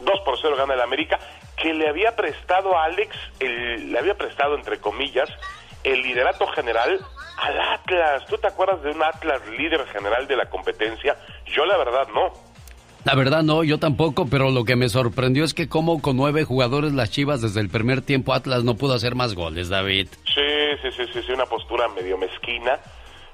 2 0.00 0.20
por 0.24 0.38
0 0.40 0.56
gana 0.56 0.74
el 0.74 0.80
América, 0.80 1.18
que 1.56 1.74
le 1.74 1.88
había 1.88 2.14
prestado 2.14 2.76
a 2.76 2.84
Alex, 2.84 3.16
el, 3.40 3.92
le 3.92 3.98
había 3.98 4.14
prestado 4.14 4.54
entre 4.56 4.78
comillas, 4.78 5.28
el 5.84 6.02
liderato 6.02 6.46
general 6.48 6.98
al 7.38 7.60
Atlas. 7.60 8.24
¿Tú 8.26 8.36
te 8.38 8.48
acuerdas 8.48 8.82
de 8.82 8.90
un 8.90 9.02
Atlas 9.02 9.40
líder 9.48 9.86
general 9.88 10.26
de 10.26 10.36
la 10.36 10.46
competencia? 10.46 11.16
Yo 11.46 11.64
la 11.64 11.76
verdad 11.76 12.08
no. 12.14 12.32
La 13.04 13.14
verdad 13.14 13.42
no, 13.42 13.64
yo 13.64 13.78
tampoco, 13.78 14.26
pero 14.28 14.50
lo 14.50 14.64
que 14.64 14.76
me 14.76 14.88
sorprendió 14.88 15.44
es 15.44 15.54
que 15.54 15.68
como 15.68 16.02
con 16.02 16.16
nueve 16.16 16.44
jugadores 16.44 16.92
las 16.92 17.10
Chivas 17.10 17.40
desde 17.40 17.60
el 17.60 17.70
primer 17.70 18.02
tiempo 18.02 18.34
Atlas 18.34 18.64
no 18.64 18.74
pudo 18.74 18.94
hacer 18.94 19.14
más 19.14 19.34
goles, 19.34 19.68
David. 19.68 20.08
Sí, 20.34 20.76
sí, 20.82 20.90
sí, 20.90 21.04
sí, 21.12 21.22
sí, 21.24 21.32
una 21.32 21.46
postura 21.46 21.88
medio 21.88 22.18
mezquina, 22.18 22.78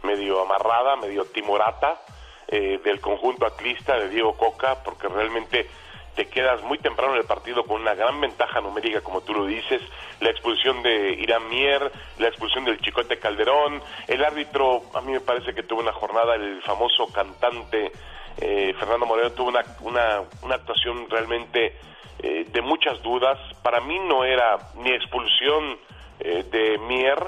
medio 0.02 0.42
amarrada, 0.42 0.96
medio 0.96 1.24
timorata 1.24 1.98
eh, 2.46 2.78
del 2.84 3.00
conjunto 3.00 3.46
atlista 3.46 3.98
de 3.98 4.10
Diego 4.10 4.34
Coca, 4.36 4.82
porque 4.84 5.08
realmente 5.08 5.66
te 6.14 6.26
quedas 6.26 6.62
muy 6.62 6.78
temprano 6.78 7.12
en 7.14 7.20
el 7.20 7.26
partido 7.26 7.64
con 7.64 7.80
una 7.80 7.94
gran 7.94 8.20
ventaja 8.20 8.60
numérica, 8.60 9.00
como 9.00 9.20
tú 9.20 9.34
lo 9.34 9.46
dices, 9.46 9.82
la 10.20 10.30
expulsión 10.30 10.82
de 10.82 11.12
Irán 11.12 11.48
Mier, 11.48 11.90
la 12.18 12.28
expulsión 12.28 12.64
del 12.64 12.80
Chicote 12.80 13.18
Calderón, 13.18 13.82
el 14.06 14.24
árbitro, 14.24 14.82
a 14.94 15.00
mí 15.00 15.12
me 15.12 15.20
parece 15.20 15.54
que 15.54 15.62
tuvo 15.62 15.80
una 15.80 15.92
jornada, 15.92 16.34
el 16.34 16.62
famoso 16.62 17.06
cantante 17.08 17.92
eh, 18.36 18.74
Fernando 18.78 19.06
Moreno 19.06 19.30
tuvo 19.32 19.48
una, 19.48 19.64
una, 19.82 20.54
actuación 20.54 21.08
realmente 21.08 21.76
eh, 22.18 22.46
de 22.50 22.62
muchas 22.62 23.00
dudas, 23.02 23.38
para 23.62 23.80
mí 23.80 23.98
no 24.00 24.24
era 24.24 24.58
ni 24.76 24.90
expulsión 24.90 25.78
eh, 26.20 26.44
de 26.50 26.78
Mier, 26.78 27.18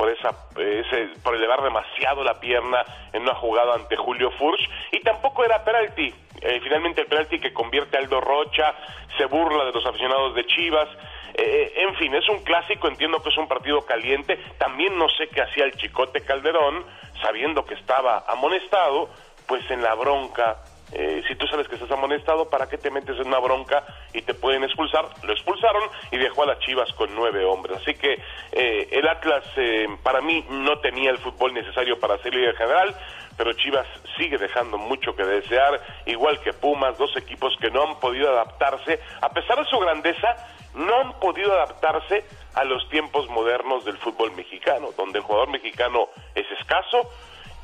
por 0.00 0.08
esa 0.08 0.30
eh, 0.56 0.82
ese, 0.86 1.20
por 1.22 1.34
elevar 1.34 1.62
demasiado 1.62 2.24
la 2.24 2.40
pierna 2.40 2.82
en 3.12 3.20
una 3.20 3.34
jugada 3.34 3.74
ante 3.74 3.96
Julio 3.96 4.30
Furch 4.30 4.66
y 4.92 5.00
tampoco 5.00 5.44
era 5.44 5.62
penalti. 5.62 6.14
Eh, 6.40 6.58
finalmente 6.62 7.02
el 7.02 7.06
penalti 7.06 7.38
que 7.38 7.52
convierte 7.52 7.98
a 7.98 8.00
Aldo 8.00 8.18
Rocha 8.18 8.74
se 9.18 9.26
burla 9.26 9.66
de 9.66 9.72
los 9.72 9.84
aficionados 9.84 10.34
de 10.34 10.46
Chivas. 10.46 10.88
Eh, 11.34 11.74
en 11.76 11.94
fin, 11.96 12.14
es 12.14 12.26
un 12.30 12.42
clásico, 12.42 12.88
entiendo 12.88 13.22
que 13.22 13.28
es 13.28 13.36
un 13.36 13.46
partido 13.46 13.82
caliente. 13.82 14.38
También 14.56 14.96
no 14.96 15.06
sé 15.10 15.28
qué 15.28 15.42
hacía 15.42 15.64
el 15.64 15.72
Chicote 15.72 16.22
Calderón, 16.22 16.82
sabiendo 17.20 17.66
que 17.66 17.74
estaba 17.74 18.24
amonestado, 18.26 19.10
pues 19.46 19.70
en 19.70 19.82
la 19.82 19.94
bronca 19.96 20.62
eh, 20.92 21.22
si 21.28 21.34
tú 21.36 21.46
sabes 21.46 21.68
que 21.68 21.76
estás 21.76 21.90
amonestado, 21.90 22.48
¿para 22.48 22.68
qué 22.68 22.78
te 22.78 22.90
metes 22.90 23.18
en 23.18 23.28
una 23.28 23.38
bronca 23.38 23.84
y 24.12 24.22
te 24.22 24.34
pueden 24.34 24.64
expulsar? 24.64 25.06
Lo 25.22 25.32
expulsaron 25.32 25.82
y 26.10 26.18
dejó 26.18 26.42
a 26.42 26.46
las 26.46 26.58
Chivas 26.60 26.92
con 26.94 27.14
nueve 27.14 27.44
hombres. 27.44 27.78
Así 27.78 27.94
que 27.94 28.20
eh, 28.52 28.88
el 28.90 29.08
Atlas, 29.08 29.44
eh, 29.56 29.86
para 30.02 30.20
mí, 30.20 30.44
no 30.50 30.78
tenía 30.80 31.10
el 31.10 31.18
fútbol 31.18 31.54
necesario 31.54 31.98
para 31.98 32.18
ser 32.18 32.34
líder 32.34 32.56
general, 32.56 32.94
pero 33.36 33.52
Chivas 33.54 33.86
sigue 34.18 34.36
dejando 34.36 34.78
mucho 34.78 35.14
que 35.14 35.24
desear, 35.24 35.80
igual 36.06 36.40
que 36.40 36.52
Pumas, 36.52 36.98
dos 36.98 37.16
equipos 37.16 37.56
que 37.60 37.70
no 37.70 37.84
han 37.84 38.00
podido 38.00 38.28
adaptarse, 38.28 39.00
a 39.20 39.30
pesar 39.30 39.58
de 39.58 39.70
su 39.70 39.78
grandeza, 39.78 40.36
no 40.74 40.94
han 41.00 41.12
podido 41.20 41.52
adaptarse 41.52 42.24
a 42.54 42.64
los 42.64 42.88
tiempos 42.90 43.28
modernos 43.30 43.84
del 43.84 43.96
fútbol 43.98 44.32
mexicano, 44.32 44.88
donde 44.96 45.18
el 45.18 45.24
jugador 45.24 45.48
mexicano 45.48 46.08
es 46.34 46.46
escaso, 46.60 47.08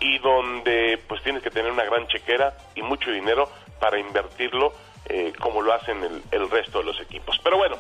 y 0.00 0.18
donde 0.18 0.98
pues 1.08 1.22
tienes 1.22 1.42
que 1.42 1.50
tener 1.50 1.70
una 1.70 1.84
gran 1.84 2.06
chequera 2.08 2.54
y 2.74 2.82
mucho 2.82 3.10
dinero 3.10 3.48
para 3.80 3.98
invertirlo 3.98 4.72
eh, 5.08 5.32
como 5.40 5.62
lo 5.62 5.72
hacen 5.72 6.02
el, 6.02 6.22
el 6.32 6.50
resto 6.50 6.78
de 6.78 6.84
los 6.84 7.00
equipos. 7.00 7.38
Pero 7.42 7.56
bueno, 7.58 7.76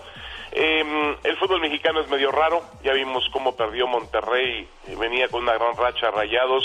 Eh, 0.52 1.16
el 1.24 1.36
fútbol 1.36 1.60
mexicano 1.60 2.00
es 2.00 2.08
medio 2.08 2.30
raro, 2.30 2.62
ya 2.82 2.92
vimos 2.94 3.28
cómo 3.30 3.56
perdió 3.56 3.86
Monterrey, 3.86 4.66
eh, 4.86 4.96
venía 4.96 5.28
con 5.28 5.42
una 5.42 5.52
gran 5.58 5.76
racha 5.76 6.10
rayados 6.10 6.64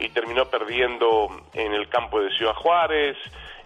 y 0.00 0.08
terminó 0.08 0.46
perdiendo 0.46 1.28
en 1.52 1.72
el 1.72 1.88
campo 1.88 2.20
de 2.20 2.30
Ciudad 2.36 2.54
Juárez, 2.54 3.16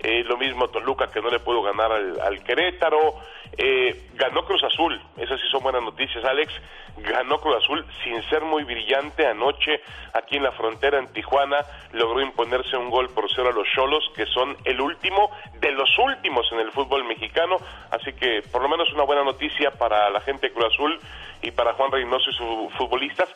eh, 0.01 0.25
lo 0.25 0.37
mismo 0.37 0.69
Toluca 0.69 1.07
que 1.11 1.23
no 1.23 1.31
le 1.31 1.39
pudo 1.39 1.63
ganar 1.63 1.91
al, 1.91 2.21
al 2.21 2.43
Querétaro, 2.43 3.15
eh, 3.59 4.09
ganó 4.15 4.45
Cruz 4.45 4.63
Azul, 4.65 5.01
esas 5.17 5.41
sí 5.41 5.47
son 5.51 5.63
buenas 5.63 5.83
noticias 5.83 6.25
Alex, 6.25 6.53
ganó 6.99 7.39
Cruz 7.39 7.57
Azul 7.57 7.85
sin 8.03 8.23
ser 8.31 8.43
muy 8.43 8.65
brillante 8.65 9.27
anoche 9.27 9.81
aquí 10.15 10.37
en 10.37 10.45
la 10.45 10.53
frontera 10.53 10.99
en 10.99 11.09
Tijuana, 11.13 11.59
logró 11.93 12.21
imponerse 12.21 12.77
un 12.77 12.91
gol 12.91 13.11
por 13.11 13.31
cero 13.35 13.51
a 13.51 13.53
los 13.53 13.69
Cholos 13.75 14.11
que 14.17 14.27
son 14.27 14.57
el 14.65 14.81
último 14.81 15.31
de 15.61 15.73
los 15.73 15.91
últimos 15.99 16.51
en 16.53 16.61
el 16.61 16.73
fútbol 16.73 17.05
mexicano, 17.05 17.57
así 17.91 18.13
que 18.15 18.43
por 18.51 18.63
lo 18.63 18.69
menos 18.69 18.93
una 18.93 19.05
buena 19.05 19.25
noticia 19.25 19.71
para 19.73 20.09
la 20.11 20.21
gente 20.21 20.49
de 20.49 20.55
Cruz 20.55 20.73
Azul 20.73 20.99
y 21.43 21.51
para 21.51 21.75
Juan 21.75 21.91
Reynoso 21.91 22.31
y 22.31 22.35
sus 22.35 22.73
futbolistas 22.79 23.29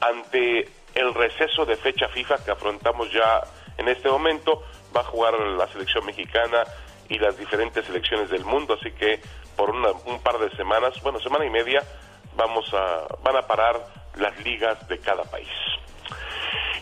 ante 0.00 0.68
el 0.94 1.14
receso 1.14 1.64
de 1.64 1.76
fecha 1.76 2.08
FIFA 2.08 2.44
que 2.44 2.52
afrontamos 2.52 3.12
ya 3.12 3.42
en 3.78 3.88
este 3.88 4.08
momento, 4.08 4.62
va 4.96 5.00
a 5.00 5.04
jugar 5.04 5.38
la 5.38 5.66
selección 5.68 6.06
mexicana 6.06 6.64
y 7.08 7.18
las 7.18 7.36
diferentes 7.36 7.84
selecciones 7.84 8.30
del 8.30 8.44
mundo, 8.44 8.74
así 8.80 8.92
que 8.92 9.20
por 9.56 9.70
una- 9.70 9.90
un 10.06 10.20
par 10.20 10.38
de 10.38 10.50
semanas, 10.56 10.94
bueno, 11.02 11.18
semana 11.20 11.44
y 11.44 11.50
media, 11.50 11.82
vamos 12.36 12.64
a, 12.74 13.06
van 13.22 13.36
a 13.36 13.42
parar 13.42 13.80
las 14.16 14.36
ligas 14.44 14.86
de 14.88 14.98
cada 14.98 15.22
país. 15.24 15.48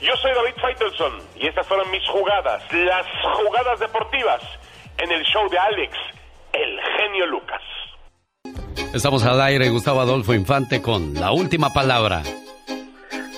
Yo 0.00 0.16
soy 0.16 0.32
David 0.34 0.54
Faitelson 0.60 1.20
y 1.36 1.46
estas 1.46 1.66
fueron 1.66 1.90
mis 1.90 2.06
jugadas, 2.08 2.62
las 2.72 3.06
jugadas 3.36 3.78
deportivas 3.78 4.42
en 4.98 5.12
el 5.12 5.22
show 5.24 5.48
de 5.48 5.58
Alex, 5.58 5.96
el 6.52 6.80
genio 6.98 7.26
Lucas. 7.26 7.60
Estamos 8.94 9.24
al 9.24 9.40
aire, 9.40 9.68
Gustavo 9.70 10.00
Adolfo 10.00 10.34
Infante, 10.34 10.82
con 10.82 11.14
la 11.14 11.32
última 11.32 11.70
palabra. 11.72 12.22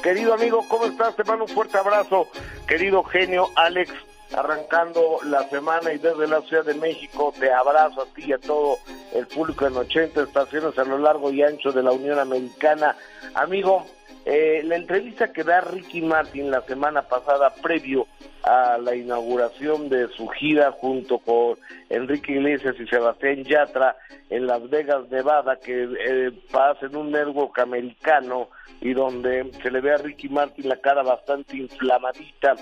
Querido 0.02 0.34
amigo, 0.34 0.64
¿cómo 0.68 0.84
estás? 0.86 1.14
Te 1.16 1.24
mando 1.24 1.44
un 1.44 1.50
fuerte 1.50 1.78
abrazo. 1.78 2.26
Querido 2.66 3.02
genio 3.04 3.48
Alex, 3.56 3.90
arrancando 4.36 5.18
la 5.24 5.48
semana 5.48 5.92
y 5.92 5.98
desde 5.98 6.26
la 6.26 6.40
Ciudad 6.42 6.64
de 6.64 6.74
México, 6.74 7.32
te 7.38 7.52
abrazo 7.52 8.02
a 8.02 8.06
ti 8.14 8.24
y 8.26 8.32
a 8.32 8.38
todo 8.38 8.78
el 9.14 9.26
público 9.26 9.66
en 9.66 9.76
80 9.76 10.22
estaciones 10.22 10.78
a 10.78 10.84
lo 10.84 10.98
largo 10.98 11.30
y 11.30 11.42
ancho 11.42 11.72
de 11.72 11.82
la 11.82 11.92
Unión 11.92 12.18
Americana. 12.18 12.96
Amigo, 13.34 13.86
eh, 14.26 14.62
la 14.64 14.76
entrevista 14.76 15.32
que 15.32 15.44
da 15.44 15.60
Ricky 15.60 16.00
Martin 16.00 16.50
la 16.50 16.62
semana 16.62 17.02
pasada 17.02 17.52
previo 17.62 18.06
a 18.42 18.78
la 18.78 18.94
inauguración 18.94 19.88
de 19.88 20.08
su 20.08 20.28
gira 20.28 20.72
junto 20.72 21.18
con 21.18 21.56
Enrique 21.88 22.32
Iglesias 22.32 22.74
y 22.78 22.86
Sebastián 22.86 23.44
Yatra 23.44 23.96
en 24.30 24.46
Las 24.46 24.68
Vegas, 24.68 25.08
Nevada, 25.10 25.56
que 25.56 25.84
eh, 25.84 26.32
pasa 26.50 26.86
en 26.86 26.96
un 26.96 27.10
network 27.10 27.58
americano 27.58 28.48
y 28.80 28.94
donde 28.94 29.50
se 29.62 29.70
le 29.70 29.80
ve 29.80 29.92
a 29.92 29.98
Ricky 29.98 30.28
Martin 30.28 30.68
la 30.68 30.80
cara 30.80 31.02
bastante 31.02 31.56
inflamadita. 31.56 32.56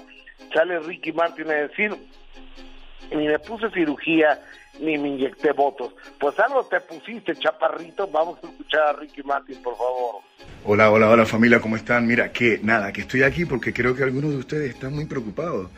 Sale 0.52 0.80
Ricky 0.80 1.12
Martin 1.12 1.50
a 1.50 1.54
decir, 1.54 1.96
ni 3.10 3.26
me 3.26 3.38
puse 3.38 3.70
cirugía, 3.70 4.40
ni 4.80 4.98
me 4.98 5.08
inyecté 5.08 5.52
votos. 5.52 5.94
Pues 6.18 6.38
algo 6.38 6.64
te 6.66 6.80
pusiste, 6.80 7.34
chaparrito. 7.36 8.06
Vamos 8.08 8.38
a 8.42 8.46
escuchar 8.46 8.80
a 8.82 8.92
Ricky 8.94 9.22
Martin, 9.22 9.62
por 9.62 9.76
favor. 9.76 10.22
Hola, 10.64 10.90
hola, 10.90 11.10
hola 11.10 11.26
familia, 11.26 11.60
¿cómo 11.60 11.76
están? 11.76 12.06
Mira, 12.06 12.32
que 12.32 12.60
nada, 12.62 12.92
que 12.92 13.02
estoy 13.02 13.22
aquí 13.22 13.44
porque 13.44 13.72
creo 13.72 13.94
que 13.94 14.02
algunos 14.02 14.30
de 14.30 14.38
ustedes 14.38 14.70
están 14.70 14.94
muy 14.94 15.06
preocupados. 15.06 15.70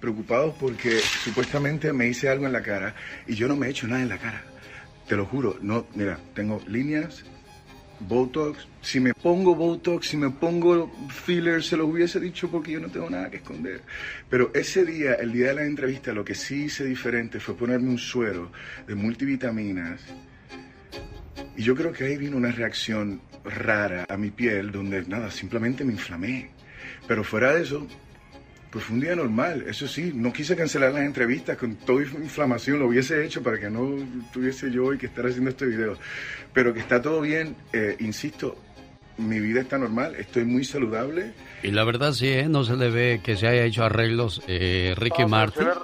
Preocupados 0.00 0.54
porque 0.58 0.98
supuestamente 0.98 1.92
me 1.92 2.08
hice 2.08 2.28
algo 2.28 2.46
en 2.46 2.52
la 2.52 2.62
cara 2.62 2.94
y 3.26 3.34
yo 3.34 3.46
no 3.46 3.56
me 3.56 3.68
he 3.68 3.70
hecho 3.70 3.86
nada 3.86 4.02
en 4.02 4.08
la 4.08 4.18
cara. 4.18 4.42
Te 5.06 5.16
lo 5.16 5.26
juro, 5.26 5.56
no, 5.60 5.86
mira, 5.94 6.18
tengo 6.34 6.60
líneas, 6.66 7.24
Botox. 8.06 8.66
Si 8.80 9.00
me 9.00 9.14
pongo 9.14 9.54
Botox, 9.54 10.08
si 10.08 10.16
me 10.16 10.30
pongo 10.30 10.90
filler, 11.08 11.62
se 11.62 11.76
los 11.76 11.88
hubiese 11.88 12.20
dicho 12.20 12.50
porque 12.50 12.72
yo 12.72 12.80
no 12.80 12.88
tengo 12.88 13.08
nada 13.08 13.30
que 13.30 13.38
esconder. 13.38 13.82
Pero 14.28 14.50
ese 14.54 14.84
día, 14.84 15.14
el 15.14 15.32
día 15.32 15.48
de 15.48 15.54
la 15.54 15.64
entrevista, 15.64 16.12
lo 16.12 16.24
que 16.24 16.34
sí 16.34 16.64
hice 16.64 16.84
diferente 16.84 17.40
fue 17.40 17.56
ponerme 17.56 17.88
un 17.88 17.98
suero 17.98 18.52
de 18.86 18.94
multivitaminas. 18.94 20.00
Y 21.56 21.62
yo 21.62 21.74
creo 21.74 21.92
que 21.92 22.04
ahí 22.04 22.16
vino 22.16 22.36
una 22.36 22.50
reacción 22.50 23.20
rara 23.44 24.06
a 24.08 24.16
mi 24.16 24.30
piel, 24.30 24.72
donde 24.72 25.04
nada, 25.06 25.30
simplemente 25.30 25.84
me 25.84 25.92
inflamé. 25.92 26.50
Pero 27.06 27.24
fuera 27.24 27.52
de 27.54 27.62
eso, 27.62 27.86
pues 28.72 28.86
fue 28.86 28.94
un 28.94 29.02
día 29.02 29.14
normal. 29.14 29.64
Eso 29.68 29.86
sí, 29.86 30.12
no 30.14 30.32
quise 30.32 30.56
cancelar 30.56 30.92
las 30.92 31.02
entrevistas 31.02 31.58
con 31.58 31.76
toda 31.76 32.02
inflamación, 32.02 32.78
lo 32.78 32.86
hubiese 32.86 33.22
hecho 33.24 33.42
para 33.42 33.60
que 33.60 33.68
no 33.68 33.96
tuviese 34.32 34.70
yo 34.70 34.86
hoy 34.86 34.98
que 34.98 35.06
estar 35.06 35.26
haciendo 35.26 35.50
este 35.50 35.66
video. 35.66 35.96
Pero 36.54 36.72
que 36.72 36.80
está 36.80 37.00
todo 37.02 37.20
bien, 37.20 37.54
eh, 37.74 37.96
insisto, 38.00 38.56
mi 39.18 39.40
vida 39.40 39.60
está 39.60 39.76
normal, 39.76 40.14
estoy 40.16 40.46
muy 40.46 40.64
saludable. 40.64 41.34
Y 41.62 41.70
la 41.70 41.84
verdad 41.84 42.12
sí, 42.12 42.28
¿eh? 42.28 42.48
no 42.48 42.64
se 42.64 42.76
le 42.76 42.88
ve 42.88 43.20
que 43.22 43.36
se 43.36 43.46
haya 43.46 43.64
hecho 43.64 43.84
arreglos 43.84 44.42
eh, 44.48 44.94
Ricky 44.96 45.22
No, 45.22 45.28
Martin. 45.28 45.64
Se 45.64 45.68
ve, 45.68 45.74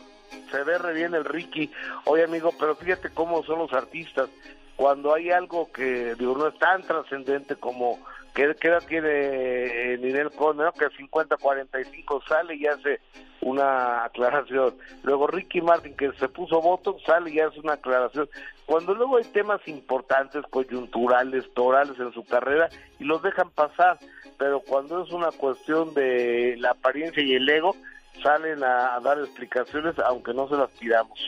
se 0.51 0.65
ve 0.65 0.79
re 0.79 0.95
bien 0.95 1.15
el 1.15 1.27
Ricky. 1.27 1.71
Oye, 2.07 2.25
amigo, 2.25 2.55
pero 2.59 2.75
fíjate 2.75 3.11
cómo 3.11 3.45
son 3.45 3.59
los 3.59 3.73
artistas. 3.75 4.31
Cuando 4.77 5.13
hay 5.13 5.31
algo 5.31 5.71
que, 5.71 6.15
digo, 6.19 6.39
no 6.39 6.49
es 6.49 6.59
tan 6.59 6.83
trascendente 6.83 7.57
como... 7.57 7.99
¿Qué, 8.35 8.55
qué 8.61 8.69
edad 8.69 8.83
tiene 8.87 9.09
eh, 9.09 9.99
Ninel 9.99 10.31
Conde? 10.31 10.65
¿no? 10.65 10.73
Que 10.73 10.87
50-45 10.87 12.23
sale 12.29 12.55
y 12.55 12.67
hace 12.67 13.01
una 13.41 14.05
aclaración. 14.05 14.75
Luego 15.03 15.27
Ricky 15.27 15.61
Martin, 15.61 15.97
que 15.97 16.13
se 16.19 16.29
puso 16.29 16.61
voto, 16.61 16.97
sale 17.07 17.31
y 17.31 17.41
hace 17.41 17.61
una 17.61 17.75
aclaración. 17.75 18.29
Cuando 18.67 18.95
luego 18.95 19.17
hay 19.17 19.25
temas 19.25 19.61
importantes, 19.67 20.45
coyunturales, 20.51 21.45
torales 21.55 21.99
en 21.99 22.13
su 22.13 22.25
carrera, 22.25 22.69
y 22.99 23.05
los 23.05 23.23
dejan 23.23 23.51
pasar. 23.51 23.99
Pero 24.39 24.61
cuando 24.61 25.03
es 25.03 25.11
una 25.11 25.31
cuestión 25.33 25.95
de 25.95 26.57
la 26.59 26.71
apariencia 26.71 27.23
y 27.23 27.35
el 27.35 27.49
ego, 27.49 27.75
salen 28.23 28.63
a, 28.63 28.95
a 28.95 29.01
dar 29.01 29.19
explicaciones, 29.19 29.99
aunque 29.99 30.33
no 30.33 30.49
se 30.49 30.57
las 30.57 30.71
pidamos. 30.73 31.19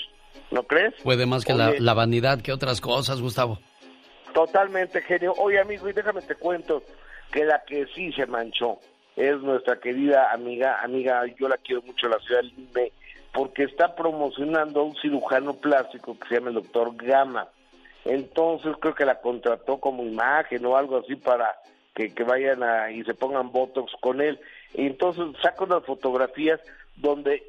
¿No 0.51 0.62
crees? 0.64 0.94
Puede 1.02 1.27
más 1.27 1.44
que 1.44 1.55
la, 1.55 1.72
la 1.78 1.94
vanidad 1.94 2.40
que 2.40 2.52
otras 2.52 2.81
cosas, 2.81 3.20
Gustavo. 3.20 3.59
Totalmente, 4.32 5.02
genio. 5.02 5.35
Oye, 5.39 5.61
amigo, 5.61 5.89
y 5.89 5.93
déjame 5.93 6.23
te 6.23 6.35
cuento 6.35 6.82
que 7.32 7.44
la 7.44 7.62
que 7.65 7.86
sí 7.94 8.12
se 8.12 8.27
manchó 8.27 8.78
es 9.16 9.40
nuestra 9.40 9.78
querida 9.78 10.32
amiga, 10.32 10.81
amiga, 10.82 11.24
yo 11.39 11.48
la 11.48 11.57
quiero 11.59 11.82
mucho, 11.82 12.09
la 12.09 12.19
ciudad 12.20 12.43
de 12.73 12.93
porque 13.32 13.65
está 13.65 13.94
promocionando 13.94 14.81
a 14.81 14.85
un 14.85 14.97
cirujano 14.97 15.55
plástico 15.55 16.19
que 16.19 16.28
se 16.28 16.35
llama 16.35 16.48
el 16.48 16.55
doctor 16.55 16.97
Gama. 16.97 17.48
Entonces 18.05 18.74
creo 18.81 18.94
que 18.94 19.05
la 19.05 19.20
contrató 19.20 19.78
como 19.78 20.02
imagen 20.02 20.65
o 20.65 20.77
algo 20.77 20.98
así 20.98 21.16
para 21.16 21.55
que, 21.94 22.12
que 22.12 22.24
vayan 22.24 22.62
a, 22.62 22.90
y 22.90 23.05
se 23.05 23.15
pongan 23.15 23.52
botox 23.52 23.93
con 24.01 24.20
él. 24.20 24.40
Entonces 24.74 25.24
saca 25.43 25.65
unas 25.65 25.85
fotografías 25.85 26.61
donde 26.97 27.44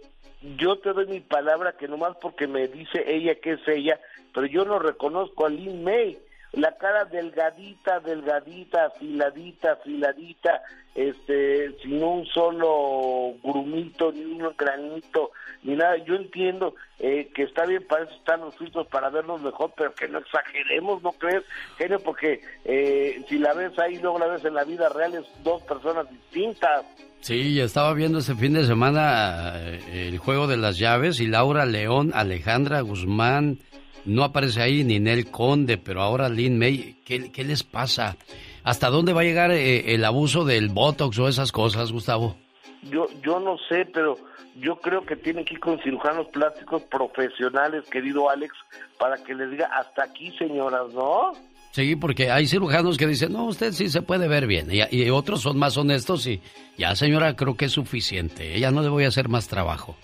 yo 0.58 0.78
te 0.80 0.94
doy 0.94 1.08
mi 1.08 1.20
palabra 1.20 1.74
que 1.74 1.88
nomás 1.88 2.16
porque 2.18 2.48
me 2.48 2.68
dice 2.68 3.04
ella 3.08 3.36
que 3.36 3.54
es 3.54 3.68
ella, 3.68 4.00
pero 4.34 4.46
yo 4.46 4.66
no 4.66 4.80
reconozco 4.80 5.46
a 5.46 5.50
Lin 5.50 5.84
May. 5.84 6.20
La 6.54 6.76
cara 6.78 7.06
delgadita, 7.06 8.02
delgadita, 8.02 8.88
afiladita, 8.88 9.72
afiladita, 9.72 10.62
este, 10.94 11.72
sin 11.82 12.04
un 12.04 12.26
solo 12.26 13.36
grumito, 13.42 14.12
ni 14.12 14.26
un 14.26 14.54
granito, 14.58 15.32
ni 15.64 15.76
nada. 15.76 15.96
Yo 16.04 16.16
entiendo 16.16 16.76
eh, 17.00 17.30
que 17.34 17.44
está 17.44 17.66
bien, 17.66 17.86
para 17.88 18.04
eso 18.04 18.14
están 18.16 18.42
los 18.42 18.58
filtros, 18.58 18.86
para 18.88 19.10
vernos 19.10 19.42
mejor, 19.42 19.72
pero 19.78 19.94
que 19.96 20.10
no 20.10 20.20
exageremos, 20.20 21.02
¿no 21.02 21.14
crees, 21.14 21.44
genio? 21.78 22.00
Porque 22.00 22.42
eh, 22.66 23.24
si 23.30 23.38
la 23.38 23.54
ves 23.54 23.78
ahí, 23.80 23.98
luego 24.00 24.20
la 24.20 24.28
ves 24.28 24.44
en 24.44 24.54
la 24.54 24.66
vida 24.66 24.90
real, 24.90 25.16
es 25.16 25.26
dos 25.44 25.62
personas 25.64 26.10
distintas. 26.10 26.86
Sí, 27.22 27.60
estaba 27.62 27.94
viendo 27.94 28.20
este 28.20 28.36
fin 28.36 28.54
de 28.54 28.66
semana 28.66 29.54
eh, 29.58 30.10
el 30.10 30.18
juego 30.18 30.48
de 30.48 30.58
las 30.58 30.78
llaves 30.78 31.20
y 31.20 31.28
Laura 31.28 31.66
León, 31.66 32.12
Alejandra 32.14 32.82
Guzmán, 32.82 33.60
no 34.06 34.24
aparece 34.24 34.62
ahí 34.62 34.84
ni 34.84 35.00
Nel 35.00 35.30
Conde, 35.30 35.78
pero 35.78 36.02
ahora 36.02 36.30
Lin 36.30 36.58
May, 36.58 36.98
¿qué, 37.06 37.32
qué 37.32 37.44
les 37.44 37.64
pasa? 37.64 38.16
¿Hasta 38.64 38.90
dónde 38.90 39.14
va 39.14 39.22
a 39.22 39.26
llegar 39.26 39.52
eh, 39.52 39.94
el 39.94 40.06
abuso 40.06 40.46
del 40.46 40.70
Botox 40.70 41.18
o 41.20 41.28
esas 41.28 41.52
cosas, 41.52 41.92
Gustavo? 41.92 42.36
Yo, 42.84 43.08
yo 43.24 43.40
no 43.40 43.58
sé, 43.70 43.86
pero 43.94 44.18
yo 44.60 44.76
creo 44.78 45.06
que 45.06 45.16
tienen 45.16 45.46
que 45.46 45.56
ir 45.56 45.60
con 45.60 45.80
cirujanos 45.80 46.28
plásticos 46.28 46.84
profesionales, 46.84 47.84
querido 47.90 48.30
Alex, 48.30 48.54
para 49.00 49.18
que 49.24 49.34
les 49.34 49.50
diga 49.52 49.68
hasta 49.68 50.04
aquí, 50.04 50.32
señoras, 50.38 50.94
¿no? 50.94 51.34
Sí, 51.72 51.96
porque 51.96 52.30
hay 52.30 52.48
cirujanos 52.48 52.98
que 52.98 53.08
dicen, 53.08 53.32
no, 53.32 53.46
usted 53.46 53.72
sí 53.72 53.90
se 53.90 54.02
puede 54.02 54.28
ver 54.28 54.46
bien. 54.46 54.68
Y, 54.70 54.82
y 54.96 55.10
otros 55.10 55.42
son 55.42 55.58
más 55.58 55.78
honestos 55.78 56.28
y 56.28 56.42
ya, 56.78 56.96
señora, 56.96 57.36
creo 57.36 57.56
que 57.56 57.66
es 57.66 57.72
suficiente. 57.72 58.60
Ya 58.60 58.72
no 58.72 58.82
le 58.82 58.90
voy 58.90 59.06
a 59.06 59.08
hacer 59.08 59.30
más 59.30 59.48
trabajo. 59.48 59.96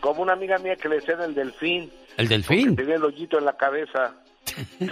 Como 0.00 0.22
una 0.22 0.34
amiga 0.34 0.58
mía 0.58 0.76
que 0.76 0.88
le 0.88 0.96
decían 0.96 1.22
el 1.22 1.34
delfín. 1.34 1.90
¿El 2.16 2.28
delfín? 2.28 2.76
Tenía 2.76 2.96
el 2.96 3.04
hoyito 3.04 3.38
en 3.38 3.44
la 3.44 3.56
cabeza. 3.56 4.14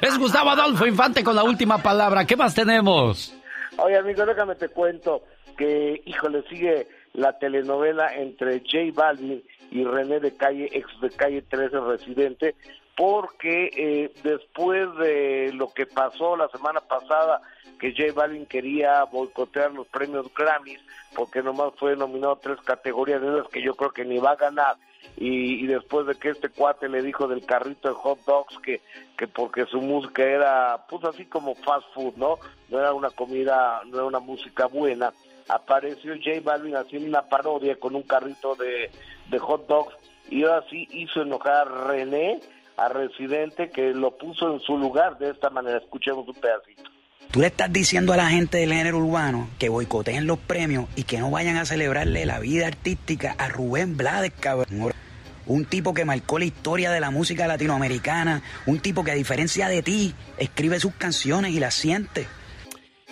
Es 0.00 0.18
Gustavo 0.18 0.50
Adolfo 0.50 0.86
Infante 0.86 1.22
con 1.22 1.36
la 1.36 1.44
última 1.44 1.78
palabra. 1.78 2.24
¿Qué 2.24 2.36
más 2.36 2.54
tenemos? 2.54 3.34
Oye, 3.76 3.96
amigo, 3.96 4.24
déjame 4.26 4.54
te 4.54 4.68
cuento 4.68 5.22
que, 5.56 6.00
híjole, 6.04 6.42
sigue 6.48 6.86
la 7.14 7.38
telenovela 7.38 8.14
entre 8.14 8.60
J 8.60 8.92
Balvin 8.94 9.42
y 9.70 9.84
René 9.84 10.20
de 10.20 10.36
Calle, 10.36 10.68
ex 10.72 10.88
de 11.00 11.10
Calle 11.10 11.42
13 11.42 11.80
residente, 11.80 12.54
porque 12.98 13.70
eh, 13.76 14.12
después 14.24 14.92
de 14.96 15.52
lo 15.54 15.72
que 15.72 15.86
pasó 15.86 16.36
la 16.36 16.48
semana 16.48 16.80
pasada, 16.80 17.40
que 17.78 17.94
J 17.96 18.12
Balvin 18.12 18.44
quería 18.44 19.04
boicotear 19.04 19.70
los 19.70 19.86
premios 19.86 20.26
Grammys, 20.34 20.80
porque 21.14 21.40
nomás 21.40 21.74
fue 21.76 21.94
nominado 21.94 22.40
tres 22.42 22.58
categorías 22.64 23.22
de 23.22 23.38
esas 23.38 23.48
que 23.50 23.62
yo 23.62 23.76
creo 23.76 23.92
que 23.92 24.04
ni 24.04 24.18
va 24.18 24.32
a 24.32 24.36
ganar, 24.36 24.74
y, 25.16 25.64
y 25.64 25.66
después 25.68 26.08
de 26.08 26.16
que 26.16 26.30
este 26.30 26.48
cuate 26.48 26.88
le 26.88 27.00
dijo 27.02 27.28
del 27.28 27.46
carrito 27.46 27.86
de 27.86 27.94
hot 27.94 28.18
dogs 28.26 28.58
que, 28.64 28.80
que 29.16 29.28
porque 29.28 29.64
su 29.66 29.80
música 29.80 30.24
era 30.24 30.84
pues 30.88 31.04
así 31.04 31.24
como 31.24 31.54
fast 31.54 31.86
food, 31.94 32.16
¿no? 32.16 32.38
No 32.68 32.80
era 32.80 32.92
una 32.92 33.10
comida, 33.10 33.80
no 33.86 33.98
era 33.98 34.06
una 34.06 34.18
música 34.18 34.66
buena, 34.66 35.12
apareció 35.48 36.14
J 36.16 36.40
Balvin 36.42 36.74
haciendo 36.74 37.08
una 37.08 37.22
parodia 37.22 37.76
con 37.78 37.94
un 37.94 38.02
carrito 38.02 38.56
de, 38.56 38.90
de 39.30 39.38
hot 39.38 39.68
dogs 39.68 39.94
y 40.30 40.42
ahora 40.42 40.64
sí 40.68 40.88
hizo 40.90 41.22
enojar 41.22 41.68
a 41.68 41.86
René, 41.86 42.40
a 42.78 42.88
Residente, 42.88 43.70
que 43.70 43.92
lo 43.92 44.16
puso 44.16 44.54
en 44.54 44.60
su 44.60 44.78
lugar 44.78 45.18
de 45.18 45.30
esta 45.30 45.50
manera. 45.50 45.78
Escuchemos 45.78 46.26
un 46.26 46.34
pedacito. 46.34 46.90
Tú 47.30 47.40
le 47.40 47.48
estás 47.48 47.70
diciendo 47.70 48.14
a 48.14 48.16
la 48.16 48.28
gente 48.28 48.56
del 48.58 48.72
género 48.72 48.98
urbano 48.98 49.50
que 49.58 49.68
boicoteen 49.68 50.26
los 50.26 50.38
premios 50.38 50.86
y 50.96 51.02
que 51.02 51.18
no 51.18 51.30
vayan 51.30 51.56
a 51.56 51.66
celebrarle 51.66 52.24
la 52.24 52.38
vida 52.38 52.66
artística 52.66 53.34
a 53.36 53.48
Rubén 53.48 53.96
Blades, 53.96 54.32
cabrón. 54.40 54.92
Un 55.44 55.64
tipo 55.64 55.92
que 55.92 56.04
marcó 56.04 56.38
la 56.38 56.46
historia 56.46 56.90
de 56.90 57.00
la 57.00 57.10
música 57.10 57.46
latinoamericana, 57.46 58.42
un 58.66 58.80
tipo 58.80 59.02
que 59.04 59.10
a 59.10 59.14
diferencia 59.14 59.68
de 59.68 59.82
ti 59.82 60.14
escribe 60.38 60.78
sus 60.78 60.94
canciones 60.94 61.52
y 61.52 61.60
las 61.60 61.74
siente. 61.74 62.26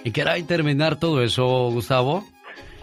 ¿Y 0.04 0.12
qué 0.12 0.24
terminar 0.46 0.98
todo 0.98 1.22
eso, 1.22 1.70
Gustavo? 1.70 2.24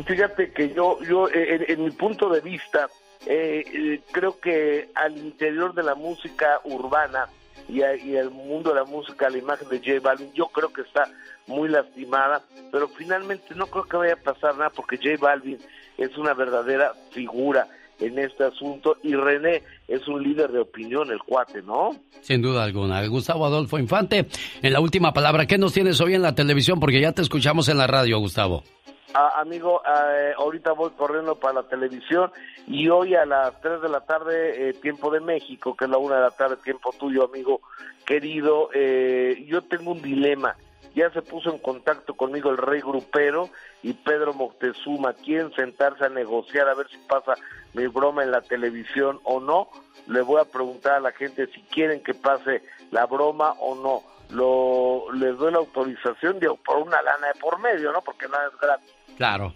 Fíjate 0.06 0.52
que 0.52 0.74
yo, 0.74 1.00
yo 1.04 1.30
en, 1.30 1.66
en 1.68 1.86
mi 1.86 1.92
punto 1.92 2.30
de 2.30 2.42
vista, 2.42 2.88
eh, 3.26 3.64
eh, 3.74 4.02
creo 4.12 4.40
que 4.40 4.90
al 4.96 5.18
interior 5.18 5.74
de 5.74 5.84
la 5.84 5.96
música 5.96 6.60
urbana 6.66 7.28
y, 7.70 7.82
a- 7.82 7.96
y 7.96 8.16
el 8.16 8.30
mundo 8.30 8.70
de 8.72 8.76
la 8.78 8.86
música, 8.86 9.30
la 9.30 9.38
imagen 9.38 9.70
de 9.70 9.78
J 9.80 10.00
Balvin, 10.02 10.34
yo 10.34 10.48
creo 10.48 10.72
que 10.74 10.82
está 10.82 11.10
muy 11.48 11.70
lastimada, 11.70 12.42
pero 12.72 12.88
finalmente 12.90 13.56
no 13.56 13.68
creo 13.68 13.84
que 13.86 13.98
vaya 13.98 14.14
a 14.14 14.18
pasar 14.18 14.56
nada 14.58 14.70
porque 14.70 14.98
J 14.98 15.18
Balvin 15.20 15.58
es 15.98 16.18
una 16.18 16.34
verdadera 16.34 16.94
figura 17.12 17.68
en 18.00 18.18
este 18.20 18.44
asunto 18.44 18.98
y 19.04 19.14
René 19.16 19.62
es 19.88 20.06
un 20.08 20.22
líder 20.24 20.52
de 20.52 20.60
opinión, 20.60 21.10
el 21.12 21.20
cuate, 21.20 21.62
¿no? 21.62 21.96
Sin 22.22 22.42
duda 22.42 22.64
alguna. 22.64 23.06
Gustavo 23.08 23.46
Adolfo 23.46 23.78
Infante, 23.78 24.26
en 24.62 24.74
la 24.74 24.80
última 24.82 25.14
palabra, 25.14 25.46
¿qué 25.46 25.58
nos 25.58 25.74
tienes 25.74 26.02
hoy 26.02 26.16
en 26.16 26.22
la 26.24 26.34
televisión? 26.36 26.80
Porque 26.80 27.00
ya 27.00 27.12
te 27.14 27.22
escuchamos 27.22 27.70
en 27.70 27.78
la 27.78 27.88
radio, 27.88 28.18
Gustavo. 28.20 28.64
Ah, 29.16 29.40
amigo, 29.42 29.84
eh, 29.86 30.34
ahorita 30.36 30.72
voy 30.72 30.90
corriendo 30.98 31.36
para 31.36 31.62
la 31.62 31.64
televisión 31.64 32.32
y 32.66 32.90
hoy 32.90 33.14
a 33.14 33.26
las 33.26 33.62
3 33.62 33.80
de 33.80 33.90
la 33.90 34.02
tarde, 34.02 34.70
eh, 34.70 34.74
tiempo 34.74 35.12
de 35.12 35.20
México, 35.20 35.76
que 35.76 35.86
es 35.86 35.92
la 35.92 36.00
1 36.00 36.16
de 36.16 36.22
la 36.22 36.32
tarde, 36.32 36.58
tiempo 36.58 36.92
tuyo, 36.98 37.24
amigo 37.24 37.62
querido, 38.08 38.70
eh, 38.74 39.46
yo 39.48 39.62
tengo 39.62 39.92
un 39.92 40.02
dilema. 40.02 40.56
Ya 40.96 41.12
se 41.12 41.22
puso 41.22 41.52
en 41.52 41.60
contacto 41.60 42.16
conmigo 42.16 42.50
el 42.50 42.58
rey 42.58 42.82
grupero 42.82 43.50
y 43.84 43.94
Pedro 43.94 44.34
Moctezuma. 44.34 45.14
Quieren 45.14 45.54
sentarse 45.54 46.06
a 46.06 46.10
negociar 46.10 46.68
a 46.68 46.76
ver 46.76 46.88
si 46.90 46.98
pasa 46.98 47.36
mi 47.74 47.86
broma 47.88 48.24
en 48.24 48.32
la 48.32 48.42
televisión 48.42 49.20
o 49.24 49.40
no. 49.40 49.70
Le 50.08 50.22
voy 50.22 50.42
a 50.42 50.46
preguntar 50.46 50.94
a 50.94 51.00
la 51.00 51.12
gente 51.12 51.48
si 51.48 51.62
quieren 51.62 52.02
que 52.04 52.14
pase 52.14 52.64
la 52.92 53.06
broma 53.06 53.54
o 53.60 53.76
no. 53.76 54.13
Lo, 54.30 55.12
les 55.14 55.38
doy 55.38 55.52
la 55.52 55.60
autorización 55.60 56.40
de, 56.40 56.50
por 56.66 56.78
una 56.78 57.02
lana 57.02 57.28
de 57.28 57.40
por 57.40 57.60
medio, 57.60 57.92
¿no? 57.92 58.02
Porque 58.02 58.28
nada 58.28 58.48
es 58.48 58.60
gratis. 58.60 58.94
Claro. 59.18 59.54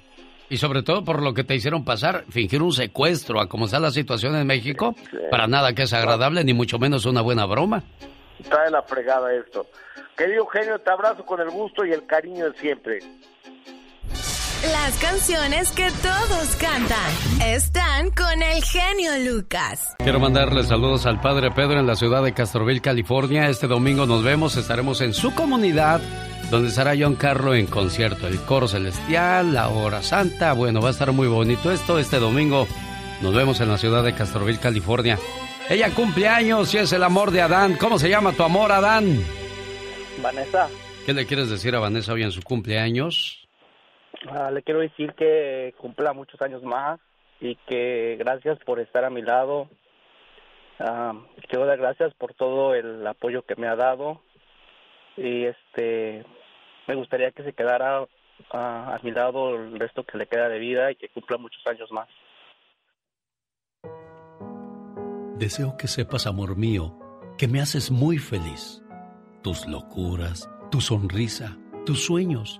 Y 0.49 0.57
sobre 0.57 0.81
todo 0.81 1.03
por 1.03 1.21
lo 1.21 1.33
que 1.33 1.43
te 1.43 1.55
hicieron 1.55 1.83
pasar, 1.83 2.23
fingir 2.29 2.61
un 2.61 2.71
secuestro 2.71 3.41
a 3.41 3.49
como 3.49 3.65
está 3.65 3.79
la 3.79 3.91
situación 3.91 4.35
en 4.35 4.47
México, 4.47 4.95
para 5.29 5.47
nada 5.47 5.73
que 5.73 5.83
es 5.83 5.93
agradable, 5.93 6.43
ni 6.43 6.53
mucho 6.53 6.79
menos 6.79 7.05
una 7.05 7.21
buena 7.21 7.45
broma. 7.45 7.83
Está 8.39 8.63
de 8.63 8.71
la 8.71 8.81
fregada 8.83 9.33
esto. 9.33 9.65
Querido 10.15 10.39
Eugenio, 10.39 10.79
te 10.79 10.89
abrazo 10.89 11.25
con 11.25 11.41
el 11.41 11.49
gusto 11.49 11.85
y 11.85 11.91
el 11.91 12.05
cariño 12.05 12.49
de 12.49 12.57
siempre. 12.57 12.99
Las 14.63 14.97
canciones 14.97 15.71
que 15.71 15.87
todos 16.01 16.55
cantan 16.55 17.11
están 17.45 18.09
con 18.09 18.41
el 18.41 18.63
genio 18.63 19.11
Lucas. 19.31 19.95
Quiero 19.99 20.19
mandarle 20.19 20.63
saludos 20.63 21.05
al 21.05 21.21
padre 21.21 21.51
Pedro 21.51 21.79
en 21.79 21.85
la 21.85 21.95
ciudad 21.95 22.23
de 22.23 22.33
Castroville, 22.33 22.81
California. 22.81 23.49
Este 23.49 23.67
domingo 23.67 24.07
nos 24.07 24.23
vemos, 24.23 24.57
estaremos 24.57 25.01
en 25.01 25.13
su 25.13 25.35
comunidad, 25.35 26.01
donde 26.49 26.69
estará 26.69 26.95
John 26.99 27.15
Carlo 27.15 27.53
en 27.53 27.67
concierto. 27.67 28.27
El 28.27 28.39
coro 28.41 28.67
celestial, 28.67 29.53
la 29.53 29.69
hora 29.69 30.01
santa. 30.01 30.53
Bueno, 30.53 30.81
va 30.81 30.87
a 30.87 30.91
estar 30.91 31.11
muy 31.11 31.27
bonito 31.27 31.71
esto. 31.71 31.99
Este 31.99 32.17
domingo 32.17 32.67
nos 33.21 33.35
vemos 33.35 33.61
en 33.61 33.69
la 33.69 33.77
ciudad 33.77 34.03
de 34.03 34.15
Castroville, 34.15 34.59
California. 34.59 35.19
Ella 35.69 35.91
cumple 35.91 36.29
años 36.29 36.73
y 36.73 36.79
es 36.79 36.91
el 36.93 37.03
amor 37.03 37.29
de 37.29 37.43
Adán. 37.43 37.77
¿Cómo 37.77 37.99
se 37.99 38.09
llama 38.09 38.31
tu 38.31 38.41
amor, 38.41 38.71
Adán? 38.71 39.23
Vanessa, 40.21 40.67
¿Qué 41.05 41.13
le 41.13 41.27
quieres 41.27 41.47
decir 41.49 41.75
a 41.75 41.79
Vanessa 41.79 42.11
hoy 42.11 42.23
en 42.23 42.31
su 42.31 42.41
cumpleaños? 42.41 43.46
Ah, 44.29 44.51
le 44.51 44.63
quiero 44.63 44.79
decir 44.79 45.13
que 45.13 45.73
cumpla 45.77 46.13
muchos 46.13 46.41
años 46.41 46.63
más 46.63 46.99
y 47.39 47.55
que 47.67 48.15
gracias 48.19 48.57
por 48.59 48.79
estar 48.79 49.05
a 49.05 49.09
mi 49.09 49.21
lado. 49.21 49.69
Ah, 50.79 51.13
quiero 51.47 51.65
dar 51.65 51.77
gracias 51.77 52.13
por 52.15 52.33
todo 52.33 52.75
el 52.75 53.05
apoyo 53.05 53.43
que 53.43 53.55
me 53.55 53.67
ha 53.67 53.75
dado 53.75 54.21
y 55.15 55.45
este 55.45 56.23
me 56.87 56.95
gustaría 56.95 57.31
que 57.31 57.43
se 57.43 57.53
quedara 57.53 58.05
ah, 58.51 58.95
a 58.95 58.99
mi 59.03 59.11
lado 59.11 59.55
el 59.55 59.79
resto 59.79 60.03
que 60.03 60.17
le 60.17 60.27
queda 60.27 60.49
de 60.49 60.59
vida 60.59 60.91
y 60.91 60.95
que 60.95 61.09
cumpla 61.09 61.37
muchos 61.37 61.65
años 61.65 61.91
más. 61.91 62.07
Deseo 65.37 65.77
que 65.77 65.87
sepas, 65.87 66.25
amor 66.25 66.57
mío, 66.57 66.97
que 67.37 67.47
me 67.47 67.61
haces 67.61 67.91
muy 67.91 68.17
feliz. 68.17 68.83
Tus 69.43 69.67
locuras, 69.67 70.49
tu 70.71 70.81
sonrisa, 70.81 71.57
tus 71.85 72.03
sueños, 72.03 72.59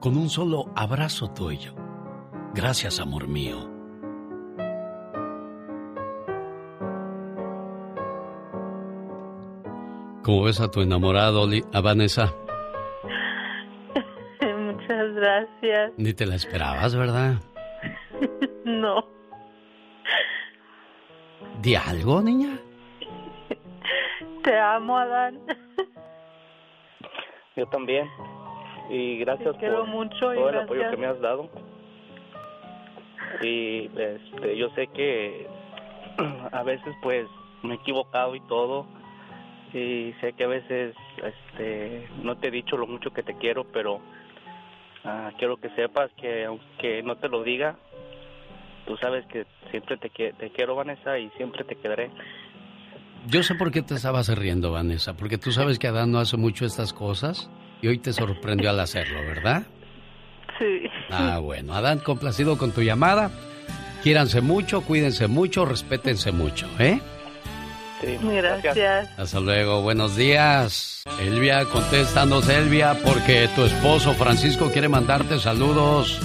con 0.00 0.16
un 0.16 0.28
solo 0.28 0.66
abrazo 0.74 1.30
tuyo. 1.30 1.74
Gracias, 2.54 3.00
amor 3.00 3.28
mío. 3.28 3.70
¿Cómo 10.24 10.44
ves 10.44 10.60
a 10.60 10.70
tu 10.70 10.80
enamorado, 10.80 11.48
a 11.72 11.80
Vanessa? 11.80 12.34
Muchas 14.40 15.14
gracias. 15.14 15.92
Ni 15.96 16.12
te 16.14 16.26
la 16.26 16.34
esperabas, 16.34 16.96
¿verdad? 16.96 17.34
No, 18.64 19.04
¿Di 21.60 21.74
algo, 21.74 22.22
niña? 22.22 22.58
te 24.44 24.58
amo, 24.58 24.96
Adán. 24.96 25.38
Yo 27.56 27.66
también. 27.66 28.08
Y 28.90 29.18
gracias 29.18 29.56
Te 29.58 29.70
por 29.70 29.86
mucho 29.86 30.34
y 30.34 30.36
todo 30.36 30.48
el 30.48 30.58
apoyo 30.58 30.90
que 30.90 30.96
me 30.96 31.06
has 31.06 31.20
dado. 31.20 31.48
Y 33.40 33.86
este, 33.96 34.56
yo 34.56 34.68
sé 34.70 34.88
que 34.88 35.46
a 36.52 36.62
veces 36.64 36.92
pues 37.00 37.28
me 37.62 37.74
he 37.74 37.76
equivocado 37.76 38.34
y 38.34 38.40
todo. 38.48 38.86
Y 39.72 40.12
sé 40.20 40.32
que 40.32 40.42
a 40.42 40.48
veces 40.48 40.96
este, 41.22 42.08
no 42.24 42.36
te 42.36 42.48
he 42.48 42.50
dicho 42.50 42.76
lo 42.76 42.88
mucho 42.88 43.12
que 43.12 43.22
te 43.22 43.36
quiero, 43.36 43.62
pero 43.62 44.00
ah, 45.04 45.30
quiero 45.38 45.58
que 45.58 45.70
sepas 45.70 46.10
que 46.20 46.46
aunque 46.46 47.04
no 47.04 47.16
te 47.16 47.28
lo 47.28 47.44
diga, 47.44 47.76
tú 48.86 48.96
sabes 48.96 49.24
que 49.26 49.46
siempre 49.70 49.98
te, 49.98 50.10
te 50.10 50.50
quiero, 50.50 50.74
Vanessa, 50.74 51.16
y 51.16 51.30
siempre 51.36 51.62
te 51.62 51.76
quedaré. 51.76 52.10
Yo 53.28 53.44
sé 53.44 53.54
por 53.54 53.70
qué 53.70 53.82
te 53.82 53.94
estabas 53.94 54.36
riendo, 54.36 54.72
Vanessa, 54.72 55.16
porque 55.16 55.38
tú 55.38 55.52
sabes 55.52 55.78
que 55.78 55.86
Adán 55.86 56.10
no 56.10 56.18
hace 56.18 56.36
mucho 56.36 56.64
estas 56.66 56.92
cosas 56.92 57.48
y 57.82 57.88
hoy 57.88 57.98
te 57.98 58.12
sorprendió 58.12 58.70
al 58.70 58.80
hacerlo, 58.80 59.20
¿verdad? 59.20 59.62
Sí. 60.58 60.88
Ah, 61.10 61.38
bueno, 61.38 61.74
Adán, 61.74 61.98
complacido 62.00 62.58
con 62.58 62.72
tu 62.72 62.82
llamada. 62.82 63.30
Quiéranse 64.02 64.40
mucho, 64.40 64.82
cuídense 64.82 65.26
mucho, 65.26 65.64
respétense 65.64 66.32
mucho, 66.32 66.66
¿eh? 66.78 67.00
Gracias. 68.02 69.08
Hasta 69.18 69.40
luego, 69.40 69.82
buenos 69.82 70.16
días. 70.16 71.02
Elvia, 71.20 71.66
contéstanos, 71.66 72.48
Elvia, 72.48 72.96
porque 73.04 73.48
tu 73.54 73.64
esposo 73.64 74.14
Francisco 74.14 74.70
quiere 74.70 74.88
mandarte 74.88 75.38
saludos. 75.38 76.18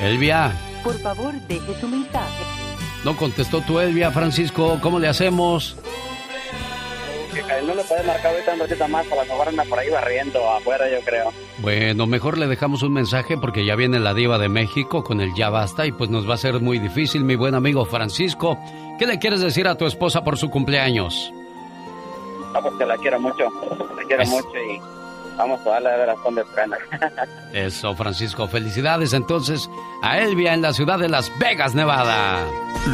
Elvia, 0.00 0.52
Por 0.82 0.98
favor, 1.00 1.34
deje 1.48 1.78
su 1.78 1.86
mensaje. 1.86 2.44
no 3.04 3.14
contestó 3.16 3.60
tu 3.60 3.78
Elvia, 3.78 4.10
Francisco, 4.10 4.78
¿cómo 4.80 4.98
le 4.98 5.08
hacemos? 5.08 5.76
Porque 7.30 7.62
no 7.66 7.74
le 7.74 7.84
puede 7.84 8.02
marcar 8.02 8.32
ahorita 8.32 8.54
un 8.54 8.60
ratito 8.60 8.88
más, 8.88 9.06
para 9.06 9.22
la 9.22 9.28
mejor 9.32 9.48
anda 9.48 9.64
por 9.64 9.78
ahí 9.78 9.90
barriendo 9.90 10.50
afuera, 10.50 10.90
yo 10.90 11.00
creo. 11.04 11.32
Bueno, 11.58 12.06
mejor 12.06 12.38
le 12.38 12.46
dejamos 12.46 12.82
un 12.82 12.92
mensaje 12.92 13.36
porque 13.38 13.64
ya 13.64 13.76
viene 13.76 13.98
la 14.00 14.14
diva 14.14 14.38
de 14.38 14.48
México 14.48 15.04
con 15.04 15.20
el 15.20 15.34
ya 15.34 15.50
basta 15.50 15.86
y 15.86 15.92
pues 15.92 16.10
nos 16.10 16.28
va 16.28 16.34
a 16.34 16.38
ser 16.38 16.60
muy 16.60 16.78
difícil, 16.78 17.24
mi 17.24 17.36
buen 17.36 17.54
amigo 17.54 17.84
Francisco. 17.84 18.58
¿Qué 18.98 19.06
le 19.06 19.18
quieres 19.18 19.40
decir 19.40 19.66
a 19.66 19.76
tu 19.76 19.86
esposa 19.86 20.22
por 20.22 20.36
su 20.36 20.50
cumpleaños? 20.50 21.32
No, 22.52 22.62
pues 22.62 22.74
que 22.78 22.86
la 22.86 22.96
quiero 22.96 23.20
mucho, 23.20 23.48
la 23.96 24.02
quiero 24.04 24.26
mucho 24.26 24.48
y 24.56 24.99
vamos 25.40 25.66
a 25.66 25.70
darle 25.70 25.90
a 25.90 25.96
ver 25.96 26.10
a 26.10 26.14
dónde 26.14 26.44
frena. 26.44 26.76
Eso, 27.52 27.94
Francisco, 27.94 28.46
felicidades 28.46 29.12
entonces 29.12 29.68
a 30.02 30.18
Elvia 30.18 30.54
en 30.54 30.62
la 30.62 30.72
ciudad 30.72 30.98
de 30.98 31.08
Las 31.08 31.30
Vegas, 31.38 31.74
Nevada. 31.74 32.44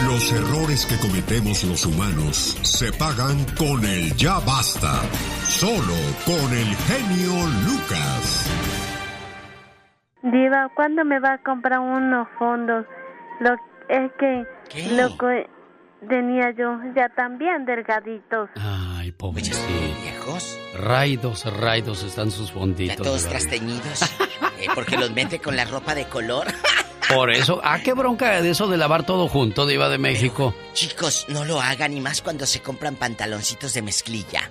Los 0.07 0.33
errores 0.33 0.87
que 0.87 0.97
cometemos 0.99 1.65
los 1.65 1.85
humanos 1.87 2.57
se 2.63 2.93
pagan 2.93 3.45
con 3.59 3.85
el 3.85 4.15
ya 4.17 4.39
basta. 4.41 5.01
Solo 5.49 5.95
con 6.25 6.53
el 6.53 6.75
genio 6.89 7.33
Lucas. 7.67 8.51
Diva, 10.23 10.71
¿cuándo 10.75 11.05
me 11.05 11.21
va 11.21 11.35
a 11.35 11.43
comprar 11.43 11.81
unos 11.81 12.29
fondos? 12.39 12.85
Lo 13.41 13.55
es 13.89 14.11
que 14.19 14.45
lo 14.97 15.17
que 15.19 15.47
tenía 16.09 16.51
yo 16.57 16.79
ya 16.95 17.09
también 17.09 17.65
delgaditos. 17.65 18.51
Ay, 18.57 19.13
pobrecito. 19.13 19.59
viejos? 20.03 20.59
Raidos, 20.79 21.45
raidos 21.61 22.03
están 22.03 22.31
sus 22.31 22.53
fonditos. 22.53 22.97
Ya 22.97 23.03
todos 23.03 23.27
trasteñidos. 23.27 24.03
eh, 24.61 24.67
porque 24.75 24.97
los 24.97 25.11
mete 25.13 25.39
con 25.39 25.57
la 25.57 25.65
ropa 25.65 25.95
de 25.95 26.05
color. 26.05 26.47
Por 27.09 27.31
eso, 27.31 27.61
ah, 27.63 27.79
qué 27.85 27.93
bronca 27.93 28.43
de 28.43 28.51
eso 28.51 28.67
de 28.67 28.77
lavar 28.77 29.07
todo 29.07 29.29
junto, 29.29 29.65
diva 29.65 29.89
de 29.89 29.99
México. 29.99 30.55
Chicos, 30.73 31.27
no 31.29 31.45
lo 31.45 31.61
hagan 31.61 31.93
y 31.93 32.01
más 32.01 32.21
cuando 32.21 32.47
se 32.47 32.61
compran 32.61 32.97
pantaloncitos 32.97 33.75
de 33.75 33.83
mezclilla. 33.83 34.51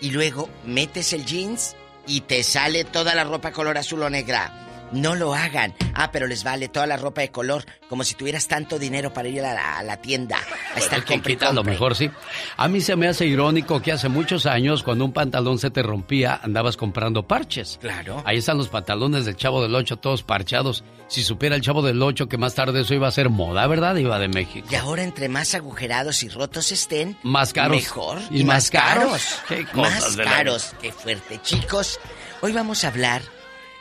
Y 0.00 0.10
luego 0.10 0.48
metes 0.64 1.12
el 1.12 1.24
jeans 1.24 1.76
y 2.08 2.22
te 2.22 2.42
sale 2.42 2.84
toda 2.84 3.14
la 3.14 3.22
ropa 3.22 3.52
color 3.52 3.78
azul 3.78 4.02
o 4.02 4.10
negra. 4.10 4.73
No 4.94 5.16
lo 5.16 5.34
hagan. 5.34 5.74
Ah, 5.94 6.10
pero 6.12 6.26
les 6.26 6.44
vale 6.44 6.68
toda 6.68 6.86
la 6.86 6.96
ropa 6.96 7.20
de 7.20 7.30
color, 7.30 7.64
como 7.88 8.04
si 8.04 8.14
tuvieras 8.14 8.46
tanto 8.48 8.78
dinero 8.78 9.12
para 9.12 9.28
ir 9.28 9.40
a 9.44 9.52
la, 9.52 9.78
a 9.78 9.82
la 9.82 9.96
tienda. 9.96 10.38
A 10.74 10.78
estar 10.78 11.00
Bueno, 11.00 11.06
quien 11.06 11.20
compre 11.20 11.52
lo 11.52 11.64
mejor 11.64 11.96
sí. 11.96 12.10
A 12.56 12.68
mí 12.68 12.80
se 12.80 12.94
me 12.96 13.08
hace 13.08 13.26
irónico 13.26 13.82
que 13.82 13.92
hace 13.92 14.08
muchos 14.08 14.46
años, 14.46 14.82
cuando 14.82 15.04
un 15.04 15.12
pantalón 15.12 15.58
se 15.58 15.70
te 15.70 15.82
rompía, 15.82 16.40
andabas 16.42 16.76
comprando 16.76 17.26
parches. 17.26 17.78
Claro. 17.80 18.22
Ahí 18.24 18.38
están 18.38 18.56
los 18.56 18.68
pantalones 18.68 19.24
del 19.24 19.36
Chavo 19.36 19.62
del 19.62 19.74
Ocho, 19.74 19.96
todos 19.96 20.22
parchados. 20.22 20.84
Si 21.08 21.22
supiera 21.22 21.56
el 21.56 21.62
Chavo 21.62 21.82
del 21.82 22.00
Ocho 22.00 22.28
que 22.28 22.38
más 22.38 22.54
tarde 22.54 22.80
eso 22.82 22.94
iba 22.94 23.08
a 23.08 23.12
ser 23.12 23.30
moda, 23.30 23.66
¿verdad? 23.66 23.96
Iba 23.96 24.18
de 24.18 24.28
México. 24.28 24.68
Y 24.70 24.74
ahora 24.76 25.02
entre 25.02 25.28
más 25.28 25.54
agujerados 25.54 26.22
y 26.22 26.28
rotos 26.28 26.70
estén, 26.72 27.16
Más 27.22 27.52
caros. 27.52 27.76
Mejor. 27.76 28.18
¿Y 28.30 28.44
más 28.44 28.70
caros? 28.70 29.40
Qué 29.48 29.64
cosas 29.66 30.02
más 30.02 30.16
de 30.16 30.24
la 30.24 30.30
caros. 30.30 30.72
Qué 30.80 30.92
fuerte, 30.92 31.40
chicos. 31.42 31.98
Hoy 32.40 32.52
vamos 32.52 32.84
a 32.84 32.88
hablar 32.88 33.22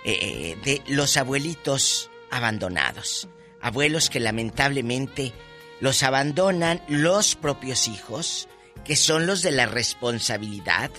eh, 0.04 0.58
de 0.64 0.82
los 0.88 1.18
abuelitos 1.18 2.10
abandonados. 2.30 3.28
Abuelos 3.62 4.10
que 4.10 4.20
lamentablemente 4.20 5.34
los 5.80 6.04
abandonan 6.04 6.82
los 6.88 7.36
propios 7.36 7.88
hijos, 7.88 8.48
que 8.84 8.96
son 8.96 9.28
los 9.28 9.42
de 9.42 9.52
la 9.52 9.66
responsabilidad, 9.66 10.92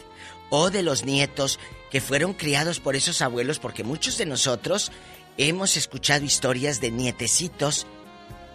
o 0.50 0.70
de 0.70 0.82
los 0.82 1.04
nietos 1.04 1.58
que 1.90 2.00
fueron 2.00 2.32
criados 2.32 2.80
por 2.80 2.96
esos 2.96 3.22
abuelos, 3.22 3.58
porque 3.58 3.84
muchos 3.84 4.18
de 4.18 4.26
nosotros 4.26 4.92
hemos 5.36 5.76
escuchado 5.76 6.24
historias 6.24 6.80
de 6.80 6.90
nietecitos 6.90 7.86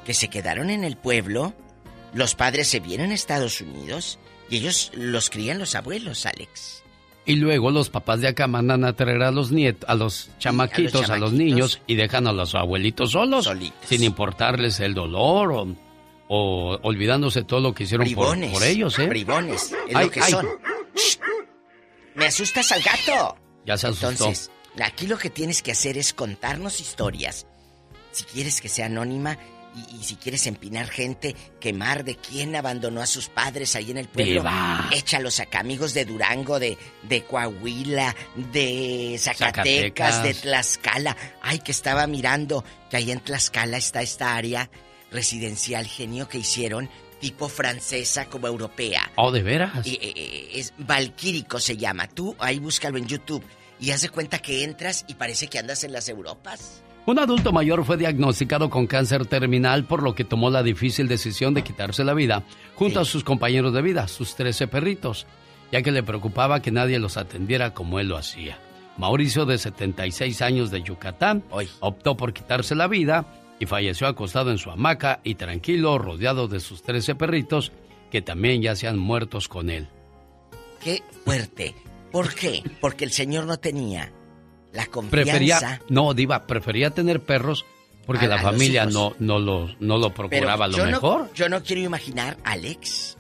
que 0.06 0.14
se 0.14 0.30
quedaron 0.30 0.70
en 0.70 0.84
el 0.84 0.98
pueblo, 0.98 1.54
los 2.14 2.36
padres 2.36 2.68
se 2.68 2.80
vienen 2.80 3.12
a 3.12 3.16
Estados 3.16 3.62
Unidos 3.62 4.18
y 4.50 4.58
ellos 4.58 4.92
los 4.94 5.30
crían 5.30 5.60
los 5.60 5.76
abuelos, 5.76 6.26
Alex. 6.26 6.84
Y 7.26 7.36
luego 7.36 7.70
los 7.70 7.90
papás 7.90 8.22
de 8.22 8.28
acá 8.28 8.48
mandan 8.48 8.84
a 8.86 8.94
traer 8.94 9.22
a 9.22 9.32
los 9.32 9.52
nietos, 9.52 9.88
a 9.90 9.94
los 9.94 10.30
chamaquitos, 10.40 10.96
a 10.96 11.18
los, 11.18 11.30
chamaquitos. 11.30 11.34
niños 11.34 11.82
y 11.86 11.96
dejan 11.96 12.26
a 12.28 12.32
los 12.34 12.56
abuelitos 12.56 13.12
solos, 13.12 13.50
sin 13.86 14.04
importarles 14.04 14.80
el 14.80 14.96
dolor 14.96 15.52
o, 15.52 15.68
o 16.28 16.80
olvidándose 16.82 17.44
todo 17.44 17.60
lo 17.60 17.74
que 17.74 17.84
hicieron 17.84 18.06
por, 18.14 18.30
Bribones. 18.32 18.52
por 18.52 18.64
ellos, 18.64 18.98
¿eh? 19.00 19.08
Bribones, 19.08 19.76
es 19.88 19.96
Ay, 19.96 20.06
lo 20.06 20.12
que 20.12 20.22
ay. 20.22 20.32
son. 20.32 20.48
Shh. 20.96 21.18
Me 22.16 22.26
asustas 22.26 22.72
al 22.72 22.82
gato. 22.82 23.38
Ya 23.66 23.78
se 23.78 23.88
asustó. 23.88 24.10
Entonces, 24.10 24.52
aquí 24.82 25.06
lo 25.06 25.18
que 25.18 25.30
tienes 25.30 25.62
que 25.62 25.72
hacer 25.72 25.98
es 25.98 26.14
contarnos 26.14 26.80
historias. 26.82 27.46
Si 28.12 28.24
quieres 28.24 28.60
que 28.60 28.70
sea 28.70 28.88
anónima 28.88 29.38
y, 29.76 29.98
y 29.98 30.04
si 30.04 30.16
quieres 30.16 30.48
empinar 30.48 30.88
gente, 30.88 31.36
quemar 31.60 32.04
de 32.04 32.16
quién 32.16 32.56
abandonó 32.56 33.02
a 33.02 33.08
sus 33.08 33.30
padres 33.30 33.76
ahí 33.76 33.92
en 33.92 33.98
el 33.98 34.08
pueblo, 34.08 34.42
Diva. 34.42 34.90
échalos 34.92 35.40
acá, 35.40 35.60
amigos 35.60 35.94
de 35.94 36.06
Durango, 36.06 36.60
de, 36.60 36.78
de 37.04 37.24
Coahuila, 37.24 38.16
de 38.36 39.16
Zacatecas, 39.20 40.16
Zacatecas. 40.16 40.24
de 40.24 40.34
Tlaxcala. 40.34 41.18
Ay, 41.42 41.60
que 41.60 41.72
estaba 41.72 42.08
mirando 42.08 42.64
que 42.90 42.98
ahí 42.98 43.12
en 43.12 43.20
Tlaxcala 43.20 43.78
está 43.78 44.02
esta 44.02 44.36
área 44.36 44.70
residencial 45.12 45.88
genio 45.88 46.28
que 46.28 46.38
hicieron 46.40 46.90
tipo 47.20 47.50
francesa 47.50 48.26
como 48.26 48.48
europea. 48.48 49.12
Oh, 49.16 49.32
¿de 49.32 49.44
veras? 49.44 49.86
Y, 49.86 49.96
eh, 49.96 50.14
eh, 50.16 50.50
es 50.54 50.74
Valquírico 50.78 51.60
se 51.60 51.78
llama. 51.78 52.08
Tú 52.08 52.36
ahí 52.40 52.60
búscalo 52.60 52.98
en 52.98 53.08
YouTube 53.08 53.44
y 53.80 53.92
haz 53.92 54.02
de 54.02 54.10
cuenta 54.10 54.40
que 54.40 54.64
entras 54.64 55.06
y 55.08 55.16
parece 55.16 55.48
que 55.48 55.60
andas 55.60 55.84
en 55.84 55.92
las 55.92 56.10
Europas. 56.10 56.82
Un 57.10 57.18
adulto 57.18 57.52
mayor 57.52 57.84
fue 57.86 57.98
diagnosticado 57.98 58.70
con 58.70 58.86
cáncer 58.86 59.26
terminal, 59.26 59.84
por 59.86 60.04
lo 60.04 60.14
que 60.14 60.24
tomó 60.24 60.52
la 60.52 60.62
difícil 60.62 61.08
decisión 61.08 61.56
de 61.56 61.64
quitarse 61.64 62.04
la 62.04 62.14
vida 62.14 62.44
junto 62.76 63.00
a 63.00 63.06
sus 63.06 63.24
compañeros 63.24 63.74
de 63.74 63.82
vida, 63.82 64.08
sus 64.08 64.36
13 64.36 64.68
perritos, 64.68 65.26
ya 65.72 65.82
que 65.82 65.92
le 65.92 66.04
preocupaba 66.04 66.62
que 66.62 66.70
nadie 66.70 67.00
los 67.00 67.18
atendiera 67.18 67.74
como 67.74 68.00
él 68.00 68.10
lo 68.10 68.18
hacía. 68.18 68.60
Mauricio, 68.98 69.48
de 69.48 69.58
76 69.58 70.40
años 70.44 70.70
de 70.70 70.84
Yucatán, 70.84 71.44
optó 71.80 72.16
por 72.16 72.32
quitarse 72.32 72.76
la 72.76 72.88
vida 72.88 73.26
y 73.60 73.66
falleció 73.66 74.06
acostado 74.06 74.52
en 74.52 74.60
su 74.60 74.70
hamaca 74.70 75.20
y 75.24 75.34
tranquilo, 75.34 75.98
rodeado 75.98 76.48
de 76.48 76.60
sus 76.60 76.84
13 76.84 77.16
perritos, 77.16 77.72
que 78.12 78.22
también 78.22 78.62
ya 78.62 78.76
se 78.76 78.88
han 78.88 79.00
muertos 79.00 79.48
con 79.48 79.72
él. 79.72 79.88
Qué 80.80 81.02
fuerte. 81.26 81.74
¿Por 82.12 82.36
qué? 82.36 82.62
Porque 82.80 83.06
el 83.06 83.12
señor 83.12 83.48
no 83.48 83.58
tenía 83.58 84.14
la 84.74 84.86
confianza. 84.88 85.10
Prefería, 85.32 85.82
no, 85.90 86.14
Diva, 86.14 86.46
prefería 86.48 86.90
tener 86.92 87.22
perros 87.22 87.66
porque 88.06 88.26
A- 88.26 88.30
la 88.30 88.36
a 88.36 88.42
familia 88.42 88.86
no, 88.86 89.16
no, 89.20 89.40
lo, 89.40 89.68
no 89.80 89.98
lo 89.98 90.10
Pero 90.14 90.30
procuraba 90.30 90.68
lo 90.68 90.78
no- 90.78 90.86
mejor. 90.86 91.34
yo 91.34 91.50
no 91.50 91.62
quiero 91.64 91.82
imaginar, 91.84 92.38
Alex, 92.44 93.18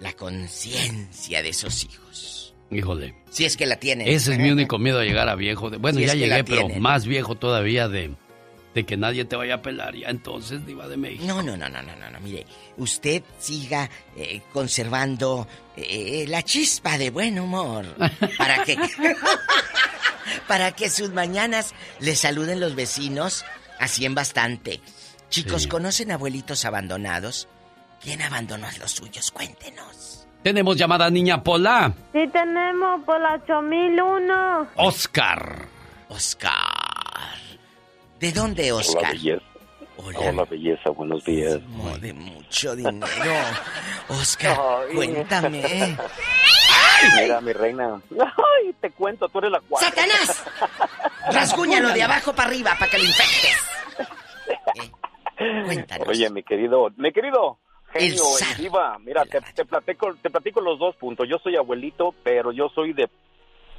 la 0.00 0.12
conciencia 0.14 1.42
de 1.42 1.48
esos 1.50 1.84
hijos. 1.84 2.54
Híjole. 2.70 3.14
Si 3.30 3.44
es 3.44 3.56
que 3.56 3.66
la 3.66 3.76
tienen. 3.76 4.08
Ese 4.08 4.32
es 4.32 4.38
mi 4.38 4.50
único 4.50 4.78
miedo 4.78 4.98
a 4.98 5.04
llegar 5.04 5.28
a 5.28 5.36
viejo. 5.36 5.70
De- 5.70 5.76
Bueno, 5.76 5.98
Si 6.00 6.06
ya 6.06 6.14
llegué, 6.14 6.42
pero 6.42 6.62
tienen. 6.66 6.82
más 6.82 7.06
viejo 7.06 7.36
todavía 7.36 7.88
de, 7.88 8.14
de 8.76 8.84
que 8.84 8.96
nadie 8.98 9.24
te 9.24 9.36
vaya 9.36 9.54
a 9.54 9.62
pelar. 9.62 9.96
Ya 9.96 10.10
entonces, 10.10 10.64
Diva 10.66 10.86
de 10.86 10.98
México. 10.98 11.24
No, 11.26 11.42
no, 11.42 11.56
no, 11.56 11.66
no, 11.70 11.80
no, 11.82 11.96
no, 11.96 12.10
no. 12.10 12.20
Mire, 12.20 12.44
usted 12.76 13.22
siga 13.38 13.88
eh, 14.14 14.42
conservando 14.52 15.48
eh, 15.76 16.26
la 16.28 16.42
chispa 16.42 16.98
de 16.98 17.08
buen 17.08 17.40
humor 17.40 17.86
para 18.38 18.64
que 18.64 18.76
para 20.46 20.72
que 20.72 20.90
sus 20.90 21.10
mañanas 21.12 21.74
le 22.00 22.14
saluden 22.14 22.60
los 22.60 22.74
vecinos 22.74 23.46
así 23.80 24.04
en 24.04 24.14
bastante. 24.14 24.80
Chicos, 25.30 25.62
Sí. 25.62 25.68
¿conocen 25.68 26.12
abuelitos 26.12 26.66
abandonados? 26.66 27.48
¿Quién 28.02 28.20
abandonó 28.20 28.66
a 28.66 28.72
los 28.78 28.90
suyos? 28.92 29.30
Cuéntenos. 29.30 30.26
Tenemos 30.42 30.76
llamada 30.76 31.08
niña 31.10 31.42
Pola. 31.42 31.94
Sí 32.12 32.28
tenemos 32.30 33.02
por 33.06 33.18
la 33.20 33.34
8001. 33.36 34.68
Oscar. 34.76 35.66
Oscar. 36.10 36.75
¿De 38.20 38.32
dónde, 38.32 38.72
Hola, 38.72 38.80
Oscar? 38.80 39.12
belleza. 39.12 39.42
Hola. 39.96 40.44
belleza. 40.44 40.90
Buenos 40.90 41.24
días. 41.24 41.58
Oh, 41.82 41.98
de 41.98 42.12
mucho 42.12 42.74
dinero. 42.76 43.06
Oscar, 44.08 44.56
cuéntame. 44.94 45.62
Mira, 47.20 47.40
mi 47.40 47.52
reina. 47.52 48.00
Ay, 48.18 48.72
te 48.80 48.90
cuento, 48.90 49.28
tú 49.28 49.38
eres 49.38 49.50
la 49.50 49.60
cuarta. 49.60 49.88
¡Satanás! 49.88 50.44
Rasguñalo 51.30 51.92
de 51.92 52.02
abajo 52.02 52.32
para 52.34 52.48
arriba 52.48 52.74
para 52.78 52.90
que 52.90 52.98
lo 52.98 53.04
infectes. 53.04 53.64
Cuéntanos. 55.66 56.08
Oye, 56.08 56.30
mi 56.30 56.42
querido, 56.42 56.88
mi 56.96 57.12
querido 57.12 57.58
El 57.92 58.12
genio 58.12 58.24
y 58.58 58.62
diva, 58.62 58.98
mira, 59.00 59.24
te, 59.26 59.40
te 59.40 59.64
platico, 59.66 60.14
te 60.22 60.30
platico 60.30 60.60
los 60.62 60.78
dos 60.78 60.96
puntos. 60.96 61.28
Yo 61.28 61.38
soy 61.38 61.56
abuelito, 61.56 62.14
pero 62.22 62.52
yo 62.52 62.70
soy 62.74 62.94
de 62.94 63.10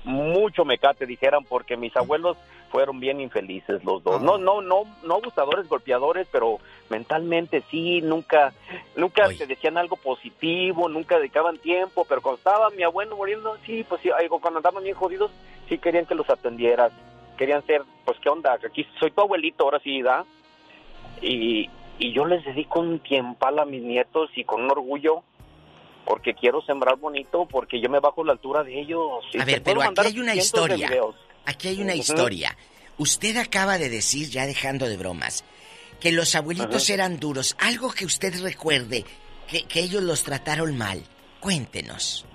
mucho 0.04 0.64
mecate, 0.64 1.06
dijeran, 1.06 1.44
porque 1.44 1.76
mis 1.76 1.96
abuelos 1.98 2.38
fueron 2.72 3.00
bien 3.00 3.20
infelices 3.20 3.84
los 3.84 4.04
dos. 4.04 4.22
No, 4.22 4.38
no, 4.38 4.62
no, 4.62 4.84
no 5.04 5.16
abusadores, 5.16 5.68
golpeadores, 5.68 6.28
pero 6.32 6.60
mentalmente 6.90 7.64
sí, 7.70 8.02
nunca, 8.02 8.54
nunca 8.96 9.28
te 9.30 9.48
decían 9.48 9.78
algo 9.78 9.96
positivo, 9.96 10.90
nunca 10.90 11.18
dedicaban 11.18 11.58
tiempo, 11.58 12.06
pero 12.08 12.22
cuando 12.22 12.38
estaba 12.38 12.70
mi 12.72 12.84
abuelo 12.84 13.16
muriendo, 13.16 13.58
sí, 13.66 13.86
pues 13.88 14.02
sí, 14.02 14.10
algo, 14.10 14.40
cuando 14.40 14.60
andaban 14.60 14.84
bien 14.84 14.96
jodidos, 14.96 15.32
sí 15.70 15.78
querían 15.78 16.06
que 16.06 16.16
los 16.16 16.30
atendieras, 16.30 16.92
querían 17.38 17.66
ser, 17.66 17.84
pues 18.06 18.18
qué 18.20 18.30
onda, 18.30 18.54
aquí 18.54 18.86
soy 19.00 19.12
tu 19.12 19.22
abuelito, 19.22 19.64
ahora 19.64 19.80
sí, 19.80 20.02
¿da? 20.02 20.26
Y, 21.22 21.70
y 22.00 22.14
yo 22.14 22.26
les 22.26 22.44
dedico 22.46 22.80
un 22.80 23.00
tiempo 23.00 23.48
a 23.48 23.66
mis 23.66 23.82
nietos 23.82 24.30
y 24.36 24.44
con 24.44 24.64
un 24.64 24.72
orgullo 24.72 25.24
porque 26.06 26.34
quiero 26.34 26.62
sembrar 26.62 26.96
bonito, 26.96 27.46
porque 27.46 27.82
yo 27.82 27.90
me 27.90 28.00
bajo 28.00 28.24
la 28.24 28.32
altura 28.32 28.64
de 28.64 28.80
ellos. 28.80 29.26
A 29.38 29.44
ver, 29.44 29.62
pero 29.62 29.82
aquí 29.82 30.02
hay 30.06 30.20
una 30.20 30.36
historia. 30.36 30.90
Aquí 31.48 31.70
hay 31.70 31.82
una 31.82 31.96
historia. 31.96 32.56
Usted 32.98 33.38
acaba 33.38 33.78
de 33.78 33.90
decir, 33.90 34.30
ya 34.30 34.46
dejando 34.46 34.88
de 34.88 34.98
bromas, 34.98 35.44
que 36.00 36.12
los 36.12 36.36
abuelitos 36.36 36.84
Ajá. 36.84 36.94
eran 36.94 37.20
duros. 37.20 37.56
Algo 37.60 37.92
que 37.92 38.06
usted 38.06 38.34
recuerde, 38.42 39.06
que, 39.48 39.64
que 39.64 39.80
ellos 39.80 40.04
los 40.04 40.24
trataron 40.24 40.78
mal. 40.78 41.02
Cuéntenos. 41.40 42.26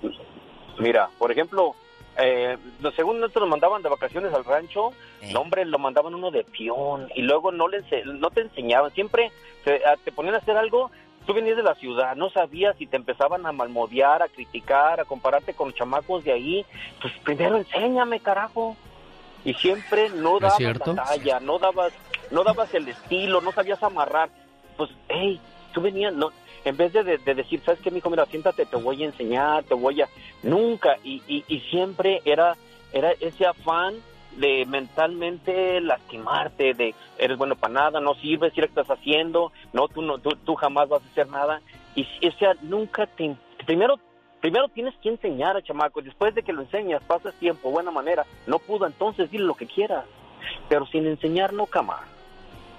Mira, 0.79 1.09
por 1.19 1.31
ejemplo, 1.31 1.75
eh, 2.17 2.57
según 2.95 3.19
nosotros 3.19 3.43
nos 3.43 3.49
mandaban 3.51 3.83
de 3.83 3.89
vacaciones 3.89 4.33
al 4.33 4.43
rancho, 4.45 4.91
Eh. 5.21 5.29
el 5.29 5.37
hombre 5.37 5.63
lo 5.65 5.77
mandaban 5.77 6.15
uno 6.15 6.31
de 6.31 6.43
peón 6.43 7.07
y 7.15 7.21
luego 7.21 7.51
no 7.51 7.67
le 7.67 7.83
no 8.05 8.29
te 8.31 8.41
enseñaban, 8.41 8.91
siempre 8.93 9.31
te, 9.63 9.85
a- 9.85 9.95
te 9.97 10.11
ponían 10.11 10.35
a 10.35 10.39
hacer 10.39 10.57
algo, 10.57 10.89
tú 11.27 11.33
venías 11.33 11.57
de 11.57 11.63
la 11.63 11.75
ciudad, 11.75 12.15
no 12.15 12.29
sabías 12.31 12.75
y 12.79 12.87
te 12.87 12.95
empezaban 12.97 13.45
a 13.45 13.51
malmodear, 13.51 14.23
a 14.23 14.27
criticar, 14.29 14.99
a 14.99 15.05
compararte 15.05 15.53
con 15.53 15.69
los 15.69 15.77
chamacos 15.77 16.23
de 16.23 16.31
ahí, 16.33 16.65
pues 17.01 17.13
primero 17.23 17.57
enséñame, 17.57 18.19
carajo. 18.19 18.75
Y 19.45 19.53
siempre 19.55 20.09
no 20.09 20.35
¿Es 20.37 20.41
dabas 20.43 20.57
cierto? 20.57 20.93
la 20.93 21.03
talla, 21.05 21.39
no 21.39 21.59
dabas, 21.59 21.93
no 22.31 22.43
dabas 22.43 22.73
el 22.73 22.87
estilo, 22.87 23.41
no 23.41 23.51
sabías 23.51 23.81
amarrar. 23.83 24.29
Pues, 24.77 24.89
hey, 25.09 25.39
tú 25.73 25.81
venías, 25.81 26.13
no, 26.13 26.29
en 26.65 26.77
vez 26.77 26.93
de, 26.93 27.03
de- 27.03 27.17
de 27.17 27.35
decir, 27.35 27.61
¿sabes 27.65 27.81
qué, 27.81 27.91
mijo? 27.91 28.09
Mira, 28.09 28.25
siéntate, 28.25 28.65
te 28.65 28.75
voy 28.77 29.03
a 29.03 29.07
enseñar, 29.07 29.63
te 29.65 29.73
voy 29.73 30.01
a... 30.01 30.07
Nunca, 30.43 30.97
y, 31.03 31.21
y, 31.27 31.43
y 31.47 31.59
siempre 31.69 32.21
era, 32.25 32.55
era 32.93 33.11
ese 33.19 33.45
afán 33.45 33.95
de 34.37 34.65
mentalmente 34.65 35.79
lastimarte, 35.81 36.73
de 36.73 36.95
eres 37.19 37.37
bueno 37.37 37.55
para 37.55 37.73
nada, 37.73 37.99
no 37.99 38.15
sirves, 38.15 38.53
si 38.53 38.61
lo 38.61 38.67
que 38.67 38.79
estás 38.81 38.97
haciendo, 38.97 39.51
no, 39.73 39.87
tú, 39.89 40.01
no 40.01 40.17
tú, 40.17 40.31
tú 40.43 40.55
jamás 40.55 40.89
vas 40.89 41.03
a 41.03 41.11
hacer 41.11 41.27
nada. 41.27 41.61
Y, 41.95 42.07
o 42.27 42.31
sea, 42.39 42.55
nunca 42.61 43.05
te... 43.05 43.35
Primero, 43.65 43.99
primero 44.43 44.67
tienes 44.67 44.93
que 45.01 45.07
enseñar 45.07 45.55
a 45.55 45.61
chamaco, 45.61 46.01
después 46.01 46.35
de 46.35 46.43
que 46.43 46.51
lo 46.51 46.63
enseñas, 46.63 47.01
pasas 47.07 47.33
tiempo, 47.35 47.71
buena 47.71 47.91
manera, 47.91 48.25
no 48.45 48.59
pudo, 48.59 48.85
entonces 48.85 49.31
dile 49.31 49.45
lo 49.45 49.55
que 49.55 49.65
quieras, 49.65 50.03
pero 50.67 50.85
sin 50.87 51.07
enseñar 51.07 51.53
no 51.53 51.65
cama. 51.65 52.01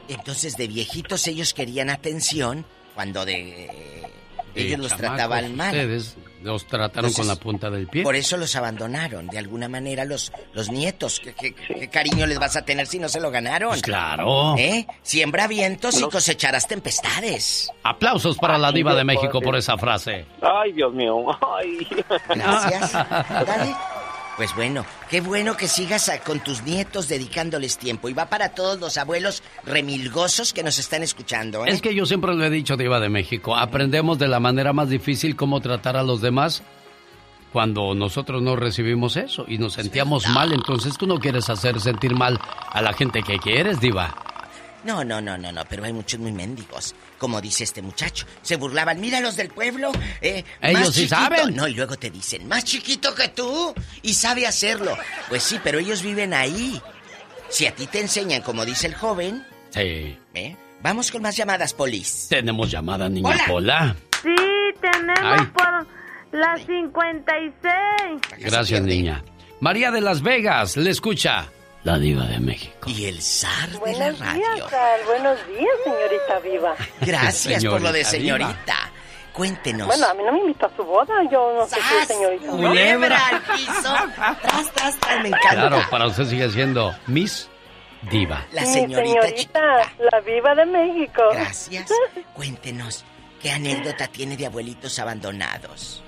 Entonces, 0.07 0.59
de 0.59 0.69
viejitos 0.69 1.27
ellos 1.27 1.55
querían 1.55 1.89
atención 1.89 2.67
cuando 2.95 3.25
de 3.25 3.71
ellos 4.55 4.73
Eh, 4.75 4.77
los 4.79 4.89
chamacos, 4.91 5.17
trataban 5.17 5.57
mal. 5.57 5.69
Ustedes 5.69 6.17
los 6.43 6.67
trataron 6.67 7.09
Entonces, 7.11 7.17
con 7.19 7.29
la 7.29 7.37
punta 7.37 7.71
del 7.71 7.87
pie. 7.87 8.03
Por 8.03 8.15
eso 8.17 8.37
los 8.37 8.55
abandonaron, 8.57 9.27
de 9.29 9.39
alguna 9.39 9.69
manera, 9.69 10.05
los, 10.05 10.31
los 10.53 10.71
nietos. 10.71 11.21
¿Qué, 11.21 11.33
qué- 11.35 11.55
qué 11.55 11.89
cariño 11.89 12.27
les 12.27 12.39
vas 12.39 12.55
a 12.57 12.63
tener 12.65 12.87
si 12.87 12.99
no 12.99 13.09
se 13.09 13.19
lo 13.21 13.31
ganaron? 13.31 13.71
Pues 13.71 13.83
claro. 13.83 14.55
¿Eh? 14.59 14.87
Siembra 15.03 15.47
vientos 15.47 15.99
y 15.99 16.03
cosecharás 16.03 16.69
tempestades. 16.69 17.71
Aplausos 17.83 18.37
para 18.37 18.59
la 18.59 18.73
diva 18.73 18.95
de 18.95 19.05
México 19.05 19.41
por 19.41 19.57
esa 19.57 19.79
frase. 19.79 20.27
Ay, 20.43 20.73
Dios 20.73 20.93
mío, 20.93 21.25
ay. 21.57 21.87
Gracias. 22.29 22.93
Dale. 23.47 23.75
Pues 24.37 24.55
bueno, 24.57 24.85
qué 25.11 25.21
bueno 25.21 25.57
que 25.57 25.69
sigas 25.69 26.09
a- 26.09 26.19
con 26.21 26.41
tus 26.41 26.63
nietos 26.65 27.07
dedicándoles 27.09 27.79
tiempo. 27.79 28.09
Y 28.09 28.15
va 28.15 28.27
para 28.27 28.49
todos 28.49 28.81
los 28.81 28.97
abuelos 28.99 29.43
remilgosos 29.65 30.53
que 30.53 30.65
nos 30.65 30.79
están 30.81 31.03
escuchando, 31.05 31.65
¿eh? 31.65 31.71
Es 31.71 31.81
que 31.81 31.95
yo 31.95 32.05
siempre 32.05 32.35
lo 32.35 32.45
he 32.45 32.51
dicho, 32.51 32.77
Diva 32.77 32.99
de 32.99 33.09
México. 33.09 33.57
Aprendemos 33.57 34.19
de 34.19 34.27
la 34.27 34.41
manera 34.41 34.73
más 34.73 34.89
difícil 34.89 35.37
cómo 35.37 35.61
tratar 35.61 35.97
a 35.97 36.03
los 36.03 36.21
demás 36.21 36.63
cuando 37.53 37.95
nosotros 37.95 38.43
no 38.43 38.57
recibimos 38.57 39.17
eso 39.17 39.45
y 39.47 39.59
nos 39.59 39.75
sentíamos 39.75 40.27
mal. 40.29 40.53
Entonces 40.53 40.99
tú 40.99 41.07
no 41.07 41.21
quieres 41.21 41.49
hacer 41.49 41.79
sentir 41.81 42.17
mal 42.17 42.41
a 42.73 42.83
la 42.83 42.93
gente 42.93 43.23
que 43.23 43.39
quieres, 43.39 43.79
Diva. 43.79 44.17
No, 44.85 45.03
no, 45.03 45.21
no, 45.21 45.37
no, 45.39 45.51
no, 45.51 45.65
pero 45.69 45.85
hay 45.85 45.93
muchos 45.93 46.21
muy 46.21 46.31
mendigos. 46.33 46.95
Como 47.19 47.41
dice 47.41 47.65
este 47.65 47.81
muchacho. 47.83 48.27
Se 48.43 48.57
burlaban, 48.57 49.01
mira 49.01 49.21
los 49.21 49.35
del 49.37 49.49
pueblo. 49.49 49.91
Eh, 50.21 50.45
Ellos 50.61 50.79
más 50.81 50.89
sí 50.89 50.95
chiquito". 51.03 51.17
saben. 51.17 51.57
No, 51.57 51.67
y 51.67 51.75
luego 51.75 51.97
te 51.97 52.11
dicen, 52.11 52.47
más 52.47 52.65
chiquito 52.65 53.15
que 53.15 53.29
tú. 53.29 53.75
Y 54.03 54.13
sabe 54.15 54.47
hacerlo. 54.47 54.97
Pues 55.29 55.43
sí, 55.43 55.59
pero 55.65 55.79
ellos 55.79 56.03
viven 56.03 56.35
ahí. 56.35 56.81
Si 57.49 57.67
a 57.67 57.75
ti 57.75 57.87
te 57.87 58.01
enseñan, 58.01 58.43
como 58.43 58.65
dice 58.65 58.87
el 58.87 58.95
joven, 58.95 59.45
Sí. 59.71 60.19
¿eh? 60.35 60.57
Vamos 60.83 61.11
con 61.11 61.23
más 61.23 61.35
llamadas, 61.37 61.73
Polis. 61.73 62.27
Tenemos 62.29 62.71
llamada, 62.71 63.09
niña 63.09 63.31
Hola. 63.31 63.45
Pola. 63.47 63.97
Sí, 64.23 64.35
tenemos 64.83 65.19
Ay. 65.41 65.47
por 65.47 65.87
la 66.39 66.57
56. 66.59 68.21
Gracias, 68.39 68.83
niña. 68.83 69.23
María 69.61 69.91
de 69.91 70.01
Las 70.01 70.21
Vegas, 70.23 70.77
le 70.77 70.91
escucha. 70.91 71.47
La 71.85 71.99
diva 71.99 72.25
de 72.25 72.41
México. 72.41 72.89
Y 72.89 73.05
el 73.05 73.21
zar 73.21 73.69
de 73.69 73.75
la 73.75 73.79
Buenos 73.79 74.19
radio. 74.19 74.43
días, 74.55 74.71
Sal. 74.71 75.01
Buenos 75.07 75.47
días, 75.49 75.77
señorita 75.85 76.39
viva. 76.43 76.75
Gracias 77.03 77.65
por 77.65 77.83
lo 77.83 77.93
de 77.93 78.05
Señorita. 78.05 78.91
Cuéntenos. 79.35 79.87
Bueno, 79.89 80.07
a 80.07 80.15
mí 80.15 80.23
no 80.25 80.33
me 80.33 80.39
invitó 80.39 80.67
a 80.67 80.77
su 80.77 80.83
boda. 80.83 81.13
Yo 81.31 81.53
no 81.55 81.67
sé 81.67 81.77
si 81.77 81.95
es 81.95 82.07
señorita. 82.09 82.51
Culebra 82.51 83.27
al 83.27 83.43
piso. 83.43 83.95
Tras, 84.15 84.73
tras, 84.73 84.99
tras, 85.01 85.21
me 85.21 85.29
encanta. 85.29 85.51
Claro, 85.51 85.79
para 85.91 86.07
usted 86.07 86.25
sigue 86.25 86.49
siendo 86.51 86.95
Miss 87.07 87.51
Diva. 88.11 88.47
La 88.53 88.63
Mi 88.63 88.67
señorita, 88.69 89.23
señorita, 89.23 89.93
la 90.11 90.21
viva 90.21 90.55
de 90.55 90.67
México. 90.67 91.23
Gracias. 91.33 91.91
Cuéntenos, 92.33 93.05
¿qué 93.43 93.51
anécdota 93.51 94.07
tiene 94.07 94.37
de 94.39 94.47
abuelitos 94.47 94.99
abandonados? 94.99 96.03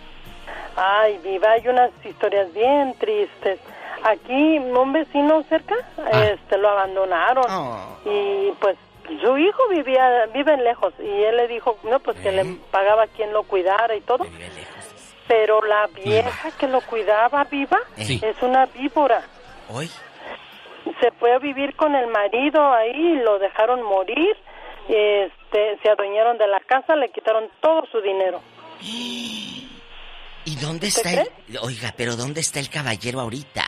Ay, 0.76 1.18
viva, 1.24 1.50
hay 1.52 1.68
unas 1.68 1.90
historias 2.04 2.50
bien 2.54 2.94
tristes. 2.98 3.58
Aquí, 4.04 4.58
un 4.58 4.92
vecino 4.92 5.42
cerca, 5.48 5.74
Ah. 5.98 6.24
este, 6.26 6.58
lo 6.58 6.68
abandonaron. 6.70 7.44
Oh. 7.48 7.98
Y 8.04 8.52
pues 8.60 8.76
su 9.20 9.36
hijo 9.38 9.68
vivía, 9.68 10.26
vive 10.32 10.56
lejos. 10.58 10.92
Y 10.98 11.22
él 11.24 11.36
le 11.36 11.48
dijo, 11.48 11.78
no, 11.84 11.98
pues 12.00 12.18
que 12.20 12.32
le 12.32 12.42
¿Eh? 12.42 12.58
pagaba 12.70 13.06
quien 13.08 13.32
lo 13.32 13.42
cuidara 13.44 13.94
y 13.94 14.00
todo. 14.02 14.26
Pero 15.28 15.60
la 15.62 15.88
vieja 15.88 16.50
que 16.58 16.68
lo 16.68 16.80
cuidaba 16.82 17.44
viva 17.44 17.78
es 17.96 18.42
una 18.42 18.66
víbora. 18.66 19.22
Hoy. 19.68 19.90
se 21.00 21.10
fue 21.12 21.32
a 21.34 21.38
vivir 21.38 21.74
con 21.74 21.94
el 21.96 22.06
marido 22.06 22.72
ahí, 22.72 23.16
lo 23.16 23.40
dejaron 23.40 23.82
morir, 23.82 24.36
este, 24.88 25.78
se 25.82 25.90
adueñaron 25.90 26.38
de 26.38 26.46
la 26.46 26.60
casa, 26.60 26.94
le 26.94 27.10
quitaron 27.10 27.48
todo 27.60 27.82
su 27.90 28.00
dinero. 28.00 28.40
¿Y 30.44 30.54
dónde 30.62 30.86
está 30.86 31.10
el... 31.12 31.28
Oiga, 31.60 31.92
pero 31.96 32.14
¿dónde 32.14 32.40
está 32.40 32.60
el 32.60 32.70
caballero 32.70 33.20
ahorita? 33.20 33.64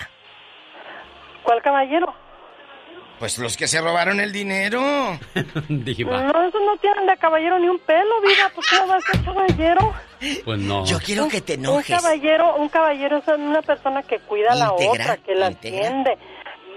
¿Cuál 1.43 1.63
caballero? 1.63 2.15
Pues 3.19 3.37
los 3.39 3.57
que 3.57 3.67
se 3.67 3.81
robaron 3.81 4.21
el 4.21 4.33
dinero. 4.33 4.81
Diva. 5.69 6.23
No, 6.23 6.49
esos 6.49 6.61
no 6.63 6.77
tienen 6.77 7.07
de 7.07 7.17
caballero 7.17 7.59
ni 7.59 7.69
un 7.69 7.79
pelo, 7.81 8.21
vida, 8.21 8.51
pues 8.55 8.67
¿cómo 8.71 8.89
va 8.93 8.97
a 8.97 9.01
ser 9.01 9.25
caballero? 9.25 9.93
Pues 10.45 10.59
no. 10.61 10.85
Yo 10.85 10.99
quiero 11.01 11.27
que 11.29 11.41
te 11.41 11.55
Un 11.55 11.61
enojes. 11.65 12.01
caballero, 12.01 12.55
un 12.57 12.69
caballero 12.69 13.17
es 13.19 13.27
una 13.29 13.63
persona 13.63 14.03
que 14.05 14.21
cuida 14.21 14.53
a 14.53 14.55
la 14.55 14.73
otra, 14.73 15.17
que 15.17 15.35
la 15.35 15.47
atiende. 15.49 16.17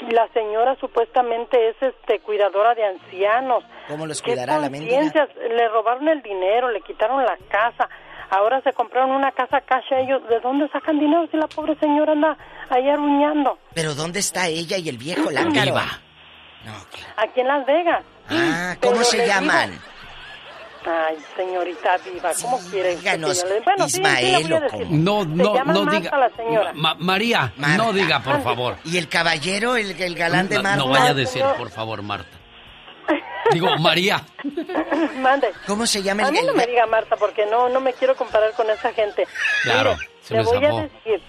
La 0.09 0.27
señora 0.33 0.75
supuestamente 0.79 1.69
es 1.69 1.75
este 1.79 2.19
cuidadora 2.21 2.73
de 2.73 2.85
ancianos. 2.85 3.63
¿Cómo 3.87 4.07
los 4.07 4.19
¿Qué 4.23 4.31
cuidará 4.31 4.57
la 4.57 4.67
conciencias? 4.67 5.29
Le 5.35 5.67
robaron 5.69 6.07
el 6.09 6.23
dinero, 6.23 6.71
le 6.71 6.81
quitaron 6.81 7.23
la 7.23 7.37
casa. 7.49 7.87
Ahora 8.31 8.61
se 8.61 8.71
compraron 8.73 9.11
una 9.11 9.31
casa 9.31 9.61
cash 9.61 9.83
ellos. 9.91 10.21
¿De 10.29 10.39
dónde 10.39 10.67
sacan 10.69 10.97
dinero 10.99 11.27
si 11.29 11.37
la 11.37 11.47
pobre 11.47 11.75
señora 11.79 12.13
anda 12.13 12.37
ahí 12.69 12.89
arruñando? 12.89 13.59
Pero 13.73 13.93
¿dónde 13.93 14.19
está 14.19 14.47
ella 14.47 14.77
y 14.77 14.89
el 14.89 14.97
viejo 14.97 15.29
lángaro? 15.29 15.65
Diva. 15.65 15.85
Aquí 17.17 17.41
en 17.41 17.47
Las 17.47 17.65
Vegas. 17.65 18.03
Ah, 18.29 18.75
¿cómo 18.81 18.93
Pero 18.93 19.03
se 19.05 19.27
llaman? 19.27 19.71
digo- 19.71 19.83
Ay, 20.83 21.15
señorita 21.35 21.97
viva, 21.97 22.31
¿cómo 22.41 22.57
quiere 22.71 22.89
usted 22.95 22.99
díganos, 23.01 23.43
que 23.43 23.59
Bueno, 23.63 23.85
sí, 23.85 23.91
sí, 23.91 23.97
Ismael 23.99 24.49
decir. 24.61 24.69
cómo. 24.87 24.97
No, 24.97 25.21
Se 25.21 25.27
no, 25.27 25.63
no 25.85 25.85
diga. 25.91 26.17
la 26.17 26.29
señora. 26.31 26.71
Ma- 26.73 26.95
María, 26.97 27.53
Marta. 27.57 27.77
no 27.77 27.93
diga, 27.93 28.19
por 28.23 28.41
favor. 28.41 28.77
¿Y 28.85 28.97
el 28.97 29.07
caballero, 29.07 29.75
el, 29.75 29.91
el 30.01 30.15
galán 30.15 30.49
de 30.49 30.55
No, 30.55 30.63
Marta? 30.63 30.77
no 30.77 30.87
vaya 30.89 31.09
a 31.11 31.13
decir, 31.13 31.43
por 31.57 31.69
favor, 31.69 32.01
Marta. 32.01 32.35
Digo, 33.51 33.67
María. 33.79 34.21
Mande. 35.19 35.51
¿Cómo 35.67 35.85
se 35.85 36.01
llama 36.01 36.23
A 36.23 36.27
el, 36.27 36.33
mí 36.33 36.39
no 36.45 36.53
me 36.53 36.65
diga 36.67 36.85
Marta 36.85 37.15
porque 37.17 37.45
no 37.45 37.69
no 37.69 37.79
me 37.79 37.93
quiero 37.93 38.15
comparar 38.15 38.51
con 38.53 38.69
esa 38.69 38.93
gente. 38.93 39.27
Claro, 39.63 39.91
Mire, 39.95 40.07
se 40.21 40.33
le 40.35 40.39
me 40.43 40.45
voy 40.45 40.65
a 40.65 40.81
decir, 40.83 41.21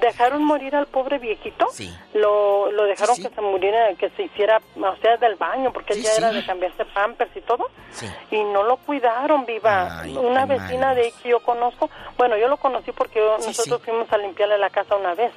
dejaron 0.00 0.42
morir 0.44 0.74
al 0.74 0.86
pobre 0.86 1.18
viejito. 1.18 1.68
Sí. 1.72 1.94
Lo, 2.14 2.72
lo 2.72 2.84
dejaron 2.84 3.16
que 3.16 3.28
se 3.28 3.40
muriera, 3.40 3.94
que 3.94 4.10
se 4.10 4.24
hiciera, 4.24 4.60
o 4.76 4.96
sea, 4.96 5.16
del 5.18 5.36
baño, 5.36 5.72
porque 5.72 5.92
él 5.94 6.02
ya 6.02 6.14
era 6.16 6.32
de 6.32 6.44
cambiarse 6.44 6.84
pampers 6.86 7.36
y 7.36 7.40
todo. 7.42 7.70
Sí. 7.92 8.06
Y 8.32 8.42
no 8.44 8.62
lo 8.64 8.78
cuidaron, 8.78 9.44
viva. 9.46 10.00
Ay, 10.00 10.16
una 10.16 10.46
vecina 10.46 10.94
de 10.94 11.02
ahí 11.02 11.12
que 11.22 11.28
yo 11.28 11.40
conozco, 11.40 11.90
bueno, 12.16 12.36
yo 12.36 12.48
lo 12.48 12.56
conocí 12.56 12.90
porque 12.92 13.20
yo- 13.20 13.38
nosotros 13.38 13.80
fuimos 13.84 14.10
a 14.12 14.18
limpiarle 14.18 14.58
la 14.58 14.70
casa 14.70 14.96
una 14.96 15.14
vez, 15.14 15.30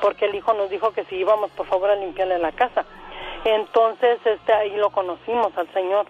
porque 0.00 0.26
el 0.26 0.34
hijo 0.34 0.52
nos 0.52 0.70
dijo 0.70 0.92
que 0.92 1.04
si 1.06 1.16
íbamos, 1.16 1.50
por 1.52 1.66
favor, 1.66 1.90
a 1.90 1.96
limpiarle 1.96 2.38
la 2.38 2.52
casa. 2.52 2.84
Entonces, 3.44 4.18
este, 4.24 4.52
ahí 4.52 4.76
lo 4.76 4.90
conocimos 4.90 5.56
al 5.56 5.72
señor, 5.72 6.06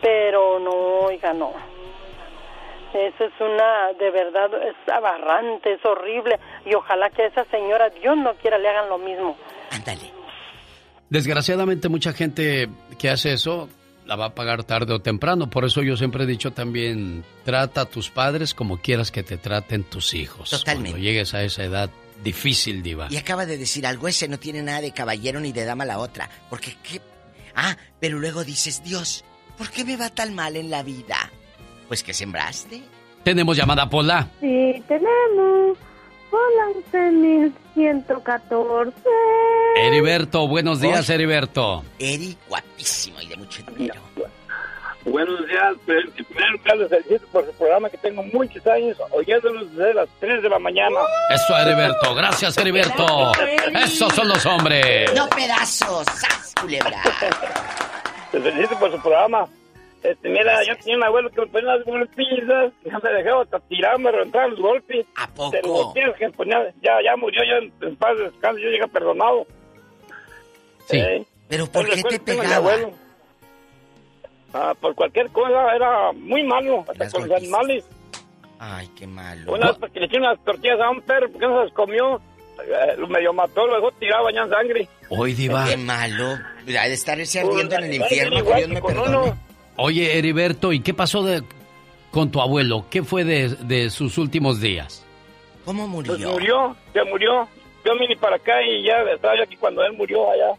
pero 0.00 0.58
no, 0.58 0.70
oiga, 1.06 1.32
no. 1.32 1.52
Eso 2.94 3.24
es 3.24 3.32
una, 3.40 3.92
de 3.98 4.10
verdad, 4.10 4.50
es 4.62 4.92
aberrante, 4.92 5.74
es 5.74 5.84
horrible. 5.84 6.38
Y 6.64 6.74
ojalá 6.74 7.10
que 7.10 7.22
a 7.22 7.26
esa 7.26 7.44
señora, 7.46 7.90
Dios 7.90 8.16
no 8.16 8.34
quiera, 8.34 8.58
le 8.58 8.68
hagan 8.68 8.88
lo 8.88 8.98
mismo. 8.98 9.36
Ándale. 9.70 10.12
Desgraciadamente, 11.10 11.88
mucha 11.88 12.12
gente 12.12 12.68
que 12.98 13.10
hace 13.10 13.32
eso 13.32 13.68
la 14.06 14.16
va 14.16 14.26
a 14.26 14.34
pagar 14.34 14.64
tarde 14.64 14.94
o 14.94 15.00
temprano. 15.00 15.50
Por 15.50 15.66
eso 15.66 15.82
yo 15.82 15.96
siempre 15.96 16.24
he 16.24 16.26
dicho 16.26 16.52
también, 16.52 17.24
trata 17.44 17.82
a 17.82 17.84
tus 17.84 18.10
padres 18.10 18.54
como 18.54 18.78
quieras 18.78 19.10
que 19.10 19.22
te 19.22 19.36
traten 19.36 19.84
tus 19.84 20.14
hijos. 20.14 20.50
Totalmente. 20.50 20.92
Cuando 20.92 21.06
llegues 21.06 21.34
a 21.34 21.42
esa 21.42 21.64
edad 21.64 21.90
difícil, 22.22 22.82
diva. 22.82 23.08
Y 23.10 23.16
acaba 23.16 23.46
de 23.46 23.58
decir 23.58 23.86
algo, 23.86 24.08
ese 24.08 24.28
no 24.28 24.38
tiene 24.38 24.62
nada 24.62 24.80
de 24.80 24.92
caballero 24.92 25.40
ni 25.40 25.52
de 25.52 25.64
dama 25.64 25.84
la 25.84 25.98
otra. 25.98 26.28
Porque 26.50 26.76
qué... 26.82 27.00
Ah, 27.54 27.76
pero 28.00 28.18
luego 28.18 28.44
dices, 28.44 28.82
Dios, 28.84 29.24
¿por 29.56 29.70
qué 29.70 29.84
me 29.84 29.96
va 29.96 30.10
tan 30.10 30.34
mal 30.34 30.56
en 30.56 30.70
la 30.70 30.82
vida? 30.82 31.30
Pues 31.88 32.02
que 32.02 32.14
sembraste. 32.14 32.82
Tenemos 33.24 33.56
llamada 33.56 33.88
Pola. 33.88 34.28
Sí, 34.40 34.82
tenemos. 34.86 35.78
Hola, 36.30 36.66
1114. 36.92 38.92
Heriberto, 39.76 40.46
buenos 40.46 40.80
días, 40.80 41.08
Heriberto. 41.08 41.84
Eri, 41.98 42.36
guapísimo 42.48 43.20
y 43.20 43.28
de 43.28 43.36
mucho 43.36 43.62
dinero. 43.62 44.00
Buenos 45.10 45.46
días, 45.46 45.74
pues, 45.86 46.04
en 46.16 46.24
primer 46.24 46.50
lugar 46.50 46.76
les 46.76 46.88
felicito 46.88 47.26
por 47.32 47.46
su 47.46 47.52
programa 47.52 47.88
que 47.88 47.98
tengo 47.98 48.22
muchos 48.24 48.66
años 48.66 48.96
oyéndolos 49.10 49.74
desde 49.74 49.94
las 49.94 50.08
3 50.20 50.42
de 50.42 50.48
la 50.48 50.58
mañana. 50.58 51.00
Eso, 51.30 51.56
Heriberto. 51.56 52.14
Gracias, 52.14 52.58
Heriberto. 52.58 53.32
Esos 53.74 54.12
son 54.14 54.28
los 54.28 54.44
hombres. 54.44 55.12
No 55.14 55.28
pedazos, 55.28 56.06
¡sas, 56.06 56.54
culebra! 56.60 57.02
Les 58.32 58.42
felicito 58.42 58.78
por 58.78 58.92
su 58.92 59.00
programa. 59.00 59.46
Este, 60.02 60.28
mira, 60.28 60.62
yo 60.64 60.76
tenía 60.76 60.96
un 60.96 61.04
abuelo 61.04 61.30
que 61.30 61.40
me 61.40 61.46
ponía 61.48 61.74
las 61.74 61.84
golpizas, 61.84 62.72
ya 62.84 62.98
me 63.02 63.10
dejaba 63.10 63.42
hasta 63.42 63.60
tirar, 63.60 63.98
me 63.98 64.12
reventaban 64.12 64.50
los 64.50 64.60
golpes. 64.60 65.06
¿A 65.16 65.26
poco? 65.28 65.56
Los 65.62 65.94
golpes 65.94 66.16
que 66.18 66.30
ponía, 66.30 66.58
ya, 66.82 66.92
ya 67.04 67.16
murió, 67.16 67.42
ya 67.44 67.56
en, 67.56 67.72
en 67.88 67.96
paz 67.96 68.16
descanso, 68.18 68.60
yo 68.60 68.68
llegué 68.68 68.86
perdonado. 68.88 69.46
Sí. 70.86 70.98
Eh, 70.98 71.24
¿Pero 71.48 71.66
por 71.66 71.86
pues 71.86 72.02
qué 72.04 72.18
te 72.18 72.36
pegaba? 72.36 72.72
Ah, 74.52 74.74
por 74.80 74.94
cualquier 74.94 75.28
cosa, 75.30 75.74
era 75.74 76.12
muy 76.12 76.42
malo, 76.42 76.80
hasta 76.88 77.04
Las 77.04 77.12
con 77.12 77.28
los 77.28 77.36
animales. 77.36 77.84
Ay, 78.58 78.88
qué 78.96 79.06
malo. 79.06 79.52
Una 79.52 79.72
vez 79.72 79.92
le 79.94 80.04
eché 80.06 80.16
unas 80.18 80.42
tortillas 80.44 80.80
a 80.80 80.90
un 80.90 81.00
perro, 81.02 81.30
porque 81.30 81.46
no 81.46 81.58
se 81.58 81.64
las 81.66 81.72
comió, 81.74 82.16
eh, 82.16 82.96
lo 82.96 83.06
medio 83.08 83.32
mató, 83.32 83.66
lo 83.66 83.74
dejó 83.76 83.90
tirado 83.92 84.24
bañado 84.24 84.46
en 84.46 84.52
sangre. 84.52 84.88
Hoy, 85.10 85.34
diva. 85.34 85.66
Qué 85.66 85.76
malo. 85.76 86.32
Ha 86.32 86.88
de 86.88 86.92
estarse 86.94 87.40
ardiendo 87.40 87.76
en 87.76 87.84
el 87.84 87.94
infierno, 87.94 88.44
que 88.44 88.54
Dios 88.56 88.68
me 88.68 88.82
perdone. 88.82 89.16
uno. 89.16 89.38
Oye, 89.76 90.18
Heriberto, 90.18 90.72
¿y 90.72 90.80
qué 90.80 90.92
pasó 90.92 91.22
de, 91.22 91.42
con 92.10 92.30
tu 92.32 92.40
abuelo? 92.40 92.86
¿Qué 92.90 93.02
fue 93.04 93.22
de, 93.24 93.48
de 93.50 93.90
sus 93.90 94.18
últimos 94.18 94.60
días? 94.60 95.04
¿Cómo 95.64 95.86
murió? 95.86 96.14
Pues 96.16 96.26
murió, 96.26 96.76
se 96.92 97.04
murió. 97.04 97.48
Yo 97.84 97.92
vine 97.98 98.16
para 98.16 98.36
acá 98.36 98.60
y 98.62 98.82
ya 98.84 99.02
estaba 99.14 99.36
yo 99.36 99.44
aquí 99.44 99.56
cuando 99.56 99.84
él 99.84 99.92
murió 99.92 100.30
allá. 100.30 100.54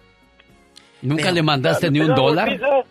¿Nunca 1.02 1.32
le 1.32 1.41
mandaste 1.44 1.91
ni 1.91 1.99
un 1.99 2.07
¿Me 2.07 2.14
da 2.14 2.16
dólar? 2.16 2.49
golpizas? 2.49 2.86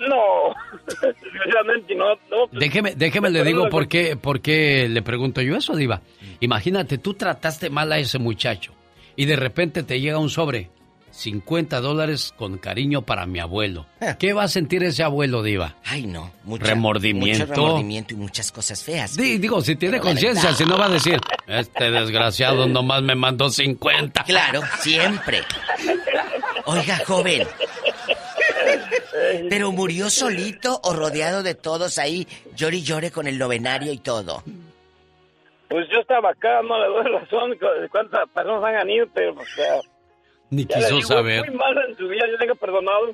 No, 0.00 0.54
desgraciadamente 1.22 1.94
no. 1.94 2.04
no 2.30 2.46
Déjeme, 2.52 2.94
déjeme 2.94 3.30
le 3.30 3.44
digo 3.44 3.68
por 3.68 3.88
qué, 3.88 4.16
por 4.16 4.40
qué 4.40 4.88
le 4.88 5.02
pregunto 5.02 5.40
yo 5.40 5.56
eso, 5.56 5.74
Diva. 5.76 6.00
Imagínate, 6.40 6.98
tú 6.98 7.14
trataste 7.14 7.70
mal 7.70 7.90
a 7.92 7.98
ese 7.98 8.18
muchacho 8.18 8.72
y 9.16 9.24
de 9.26 9.36
repente 9.36 9.82
te 9.82 10.00
llega 10.00 10.18
un 10.18 10.30
sobre. 10.30 10.70
50 11.12 11.80
dólares 11.80 12.34
con 12.36 12.58
cariño 12.58 13.02
para 13.02 13.24
mi 13.24 13.38
abuelo. 13.38 13.86
¿Qué 14.18 14.32
va 14.32 14.42
a 14.42 14.48
sentir 14.48 14.82
ese 14.82 15.04
abuelo, 15.04 15.44
Diva? 15.44 15.76
Ay, 15.84 16.08
no. 16.08 16.32
Mucha- 16.42 16.66
remordimiento. 16.66 17.44
Mucho 17.46 17.54
remordimiento 17.54 18.14
y 18.14 18.16
muchas 18.16 18.50
cosas 18.50 18.82
feas. 18.82 19.16
Di- 19.16 19.38
digo, 19.38 19.60
si 19.60 19.76
tiene 19.76 20.00
conciencia, 20.00 20.52
si 20.54 20.64
no 20.64 20.76
va 20.76 20.86
a 20.86 20.88
decir, 20.88 21.20
este 21.46 21.92
desgraciado 21.92 22.66
nomás 22.66 23.00
me 23.04 23.14
mandó 23.14 23.48
50. 23.48 24.24
Claro, 24.24 24.62
siempre. 24.80 25.42
Oiga, 26.66 26.98
joven. 27.06 27.46
¿Pero 29.48 29.72
murió 29.72 30.10
solito 30.10 30.80
o 30.82 30.92
rodeado 30.94 31.42
de 31.42 31.54
todos 31.54 31.98
ahí, 31.98 32.26
llore 32.56 32.76
y 32.78 32.82
llore 32.82 33.10
con 33.10 33.26
el 33.26 33.38
novenario 33.38 33.92
y 33.92 33.98
todo? 33.98 34.42
Pues 35.68 35.86
yo 35.92 36.00
estaba 36.00 36.30
acá, 36.30 36.60
no 36.62 36.78
le 36.78 36.86
doy 36.86 37.20
razón 37.20 37.50
de 37.50 37.88
cuántas 37.88 38.28
personas 38.30 38.80
han 38.80 38.90
ido, 38.90 39.06
pero 39.12 39.34
pues, 39.34 39.48
ya, 39.56 39.80
Ni 40.50 40.66
ya 40.66 40.76
quiso 40.76 40.96
digo, 40.96 41.08
saber, 41.08 41.48
Muy 41.50 41.56
mal 41.58 41.74
en 41.88 41.96
su 41.96 42.06
vida, 42.06 42.24
yo 42.30 42.38
tengo 42.38 42.54
perdonado. 42.54 43.06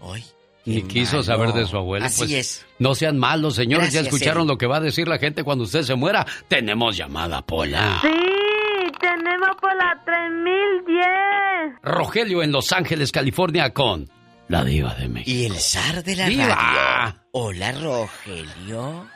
ni 0.67 0.83
quiso 0.83 1.23
saber 1.23 1.53
de 1.53 1.67
su 1.67 1.77
abuelo. 1.77 2.05
Así 2.05 2.21
pues, 2.23 2.33
es. 2.33 2.67
No 2.79 2.95
sean 2.95 3.17
malos, 3.19 3.55
señores. 3.55 3.93
ya 3.93 4.01
escucharon 4.01 4.47
lo 4.47 4.59
que 4.59 4.67
va 4.67 4.77
a 4.77 4.81
decir 4.81 5.09
la 5.09 5.19
gente 5.19 5.43
cuando 5.45 5.65
usted 5.65 5.83
se 5.83 5.95
muera. 5.95 6.27
Tenemos 6.49 6.97
llamada, 6.97 7.41
Pola. 7.41 7.99
Sí, 8.03 8.09
tenemos 9.01 9.51
por 9.61 9.75
la 9.77 9.99
3010. 10.05 11.83
Rogelio 11.83 12.43
en 12.43 12.53
Los 12.53 12.73
Ángeles, 12.73 13.11
California, 13.13 13.73
con 13.73 14.09
la 14.51 14.65
diva 14.65 14.95
de 14.95 15.09
México. 15.09 15.31
Y 15.31 15.47
el 15.47 15.55
zar 15.55 16.03
de 16.03 16.17
la 16.17 16.27
Diva. 16.27 16.45
radio. 16.55 17.21
Hola, 17.33 17.71
Rogelio. 17.73 19.07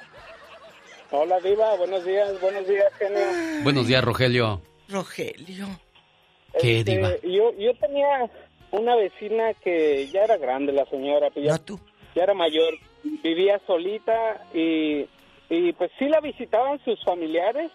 Hola, 1.11 1.41
Diva, 1.41 1.75
buenos 1.77 2.05
días, 2.05 2.41
buenos 2.41 2.67
días, 2.69 2.87
genio. 2.99 3.63
Buenos 3.65 3.87
días, 3.89 4.05
Rogelio. 4.05 4.63
Rogelio. 4.89 5.67
¿Qué, 6.61 6.79
Este, 6.81 6.93
diva? 6.93 7.11
Yo, 7.25 7.53
yo 7.59 7.75
tenía 7.81 8.31
una 8.71 8.95
vecina 8.95 9.55
que 9.55 10.07
ya 10.13 10.23
era 10.23 10.37
grande, 10.37 10.73
la 10.73 10.85
señora, 10.87 11.31
pues 11.31 11.47
ya, 11.47 11.59
ya 12.15 12.23
era 12.23 12.35
mayor, 12.35 12.75
vivía 13.03 13.61
solita 13.67 14.47
y, 14.55 15.09
y 15.51 15.73
pues 15.73 15.91
sí 15.99 16.07
la 16.09 16.21
visitaban 16.21 16.79
sus 16.85 17.03
familiares, 17.05 17.73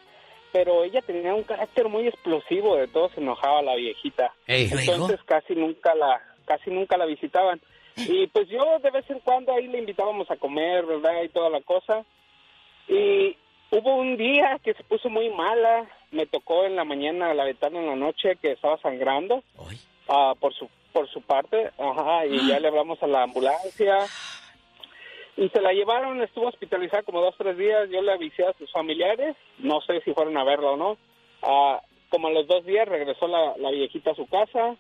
pero 0.53 0.86
ella 0.86 1.02
tenía 1.02 1.34
un 1.34 1.44
carácter 1.44 1.90
muy 1.90 2.07
explosivo, 2.07 2.77
de 2.77 2.88
todo 2.88 3.10
se 3.10 3.19
enojaba 3.19 3.61
la 3.61 3.76
viejita. 3.76 4.34
Ey. 4.48 4.64
Entonces 4.64 4.88
¿Luego? 4.98 5.18
casi 5.26 5.56
nunca 5.56 5.94
la 5.95 6.22
casi 6.49 6.71
nunca 6.71 6.97
la 6.97 7.05
visitaban. 7.05 7.61
Y 7.95 8.26
pues 8.27 8.49
yo 8.49 8.80
de 8.80 8.89
vez 8.89 9.07
en 9.09 9.19
cuando 9.19 9.53
ahí 9.53 9.67
le 9.67 9.77
invitábamos 9.77 10.30
a 10.31 10.38
comer, 10.38 10.84
¿verdad? 10.85 11.21
Y 11.23 11.30
toda 11.30 11.49
la 11.51 11.61
cosa. 11.61 12.03
Y 12.88 13.38
hubo 13.69 13.95
un 13.97 14.17
día 14.17 14.59
que 14.63 14.73
se 14.73 14.84
puso 14.84 15.09
muy 15.09 15.30
mala, 15.30 15.88
me 16.11 16.26
tocó 16.26 16.65
en 16.65 16.76
la 16.76 16.84
mañana 16.85 17.35
la 17.35 17.43
ventana 17.43 17.80
en 17.80 17.85
la 17.85 17.95
noche 17.95 18.38
que 18.41 18.53
estaba 18.53 18.80
sangrando. 18.80 19.43
Ah, 20.07 20.34
por 20.39 20.53
su 20.55 20.67
por 20.91 21.07
su 21.07 21.21
parte, 21.21 21.69
ajá, 21.77 22.26
y 22.26 22.47
ya 22.47 22.59
le 22.59 22.67
hablamos 22.67 23.01
a 23.03 23.07
la 23.07 23.21
ambulancia. 23.21 23.99
Y 25.38 25.47
se 25.49 25.61
la 25.61 25.71
llevaron, 25.71 26.19
estuvo 26.23 26.47
hospitalizada 26.47 27.03
como 27.03 27.21
dos 27.21 27.35
tres 27.38 27.55
días, 27.57 27.88
yo 27.91 28.01
le 28.01 28.11
avisé 28.13 28.43
a 28.43 28.53
sus 28.53 28.71
familiares, 28.71 29.35
no 29.59 29.81
sé 29.81 30.01
si 30.01 30.13
fueron 30.15 30.35
a 30.35 30.43
verla 30.43 30.71
o 30.71 30.77
no, 30.77 30.97
Ah, 31.41 31.81
como 32.09 32.27
a 32.27 32.31
los 32.31 32.47
dos 32.47 32.65
días 32.65 32.88
regresó 32.88 33.27
la, 33.27 33.55
la 33.57 33.69
viejita 33.71 34.11
a 34.11 34.15
su 34.15 34.26
casa, 34.27 34.76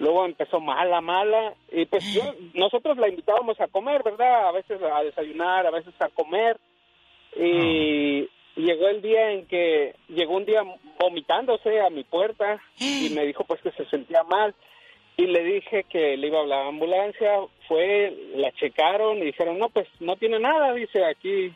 luego 0.00 0.24
empezó 0.24 0.58
mala, 0.60 1.00
mala, 1.00 1.54
y 1.70 1.84
pues 1.86 2.04
yo, 2.12 2.22
nosotros 2.54 2.96
la 2.98 3.08
invitábamos 3.08 3.60
a 3.60 3.68
comer, 3.68 4.02
¿verdad? 4.02 4.48
A 4.48 4.52
veces 4.52 4.80
a 4.82 5.02
desayunar, 5.02 5.66
a 5.66 5.70
veces 5.70 5.94
a 6.00 6.08
comer, 6.08 6.58
y 7.36 8.28
llegó 8.56 8.88
el 8.88 9.02
día 9.02 9.30
en 9.30 9.46
que 9.46 9.94
llegó 10.08 10.36
un 10.36 10.44
día 10.44 10.62
vomitándose 10.98 11.80
a 11.80 11.90
mi 11.90 12.04
puerta 12.04 12.60
y 12.78 13.10
me 13.14 13.24
dijo 13.24 13.44
pues 13.44 13.60
que 13.62 13.70
se 13.72 13.84
sentía 13.86 14.24
mal 14.24 14.54
y 15.16 15.26
le 15.26 15.44
dije 15.44 15.84
que 15.84 16.16
le 16.16 16.26
iba 16.26 16.38
a 16.38 16.42
hablar 16.42 16.60
a 16.60 16.62
la 16.64 16.68
ambulancia 16.68 17.30
fue 17.68 18.12
la 18.34 18.50
checaron 18.52 19.18
y 19.18 19.26
dijeron 19.26 19.58
no 19.58 19.68
pues 19.68 19.86
no 20.00 20.16
tiene 20.16 20.40
nada 20.40 20.74
dice 20.74 21.04
aquí 21.04 21.52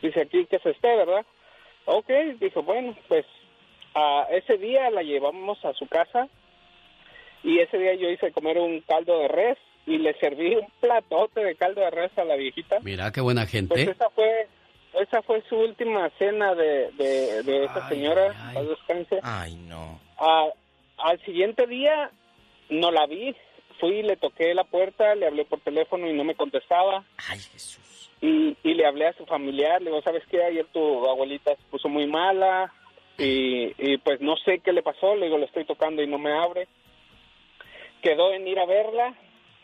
dice 0.00 0.20
aquí 0.20 0.46
que 0.46 0.58
se 0.60 0.70
esté 0.70 0.96
verdad 0.96 1.24
Ok, 1.88 2.08
dijo 2.40 2.62
bueno 2.62 2.96
pues 3.08 3.24
a 3.94 4.26
ese 4.30 4.58
día 4.58 4.90
la 4.90 5.02
llevamos 5.02 5.64
a 5.64 5.72
su 5.74 5.86
casa 5.86 6.28
y 7.46 7.60
ese 7.60 7.78
día 7.78 7.94
yo 7.94 8.10
hice 8.10 8.32
comer 8.32 8.58
un 8.58 8.80
caldo 8.80 9.18
de 9.20 9.28
res 9.28 9.58
y 9.86 9.98
le 9.98 10.12
serví 10.18 10.56
un 10.56 10.66
platote 10.80 11.44
de 11.44 11.54
caldo 11.54 11.80
de 11.80 11.90
res 11.90 12.10
a 12.18 12.24
la 12.24 12.34
viejita 12.36 12.78
Mira 12.82 13.12
qué 13.12 13.20
buena 13.20 13.42
pues 13.42 13.52
gente. 13.52 13.82
esa 13.82 14.10
fue 14.10 14.48
esa 15.00 15.22
fue 15.22 15.42
su 15.48 15.56
última 15.56 16.10
cena 16.18 16.54
de, 16.54 16.90
de, 16.92 17.42
de 17.42 17.64
esa 17.64 17.86
señora, 17.88 18.34
paz 18.54 18.66
descanse. 18.68 19.20
Ay, 19.22 19.54
no. 19.68 20.00
Al 20.98 21.20
siguiente 21.24 21.66
día 21.66 22.10
no 22.70 22.90
la 22.90 23.06
vi, 23.06 23.36
fui, 23.78 24.02
le 24.02 24.16
toqué 24.16 24.54
la 24.54 24.64
puerta, 24.64 25.14
le 25.14 25.26
hablé 25.26 25.44
por 25.44 25.60
teléfono 25.60 26.08
y 26.08 26.14
no 26.14 26.24
me 26.24 26.34
contestaba. 26.34 27.04
Ay, 27.28 27.38
Jesús. 27.38 28.10
Y, 28.22 28.56
y 28.62 28.74
le 28.74 28.86
hablé 28.86 29.06
a 29.08 29.12
su 29.12 29.26
familiar, 29.26 29.82
le 29.82 29.90
digo, 29.90 30.00
¿sabes 30.02 30.22
qué? 30.30 30.42
Ayer 30.42 30.64
tu 30.72 31.06
abuelita 31.08 31.54
se 31.54 31.62
puso 31.70 31.88
muy 31.90 32.06
mala 32.06 32.72
y, 33.18 33.74
y 33.78 33.98
pues 33.98 34.20
no 34.22 34.36
sé 34.38 34.60
qué 34.64 34.72
le 34.72 34.82
pasó, 34.82 35.14
le 35.14 35.26
digo, 35.26 35.36
le 35.36 35.44
estoy 35.44 35.66
tocando 35.66 36.02
y 36.02 36.06
no 36.06 36.16
me 36.18 36.32
abre. 36.32 36.66
Quedó 38.06 38.32
en 38.32 38.46
ir 38.46 38.56
a 38.60 38.66
verla, 38.66 39.14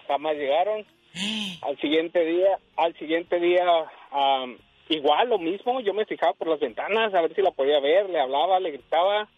jamás 0.09 0.35
llegaron. 0.35 0.85
Al 1.63 1.79
siguiente 1.79 2.25
día, 2.25 2.59
al 2.77 2.93
siguiente 2.99 3.39
día, 3.39 3.65
am, 4.11 4.59
igual 4.89 5.29
lo 5.29 5.39
mismo, 5.39 5.81
yo 5.81 5.95
me 5.95 6.07
fijaba 6.07 6.33
por 6.33 6.49
las 6.49 6.59
ventanas 6.59 7.15
a 7.15 7.21
ver 7.21 7.33
si 7.37 7.41
la 7.41 7.53
podía 7.53 7.79
ver, 7.79 8.11
le 8.11 8.19
hablaba, 8.19 8.59
le 8.59 8.73
gritaba, 8.73 9.29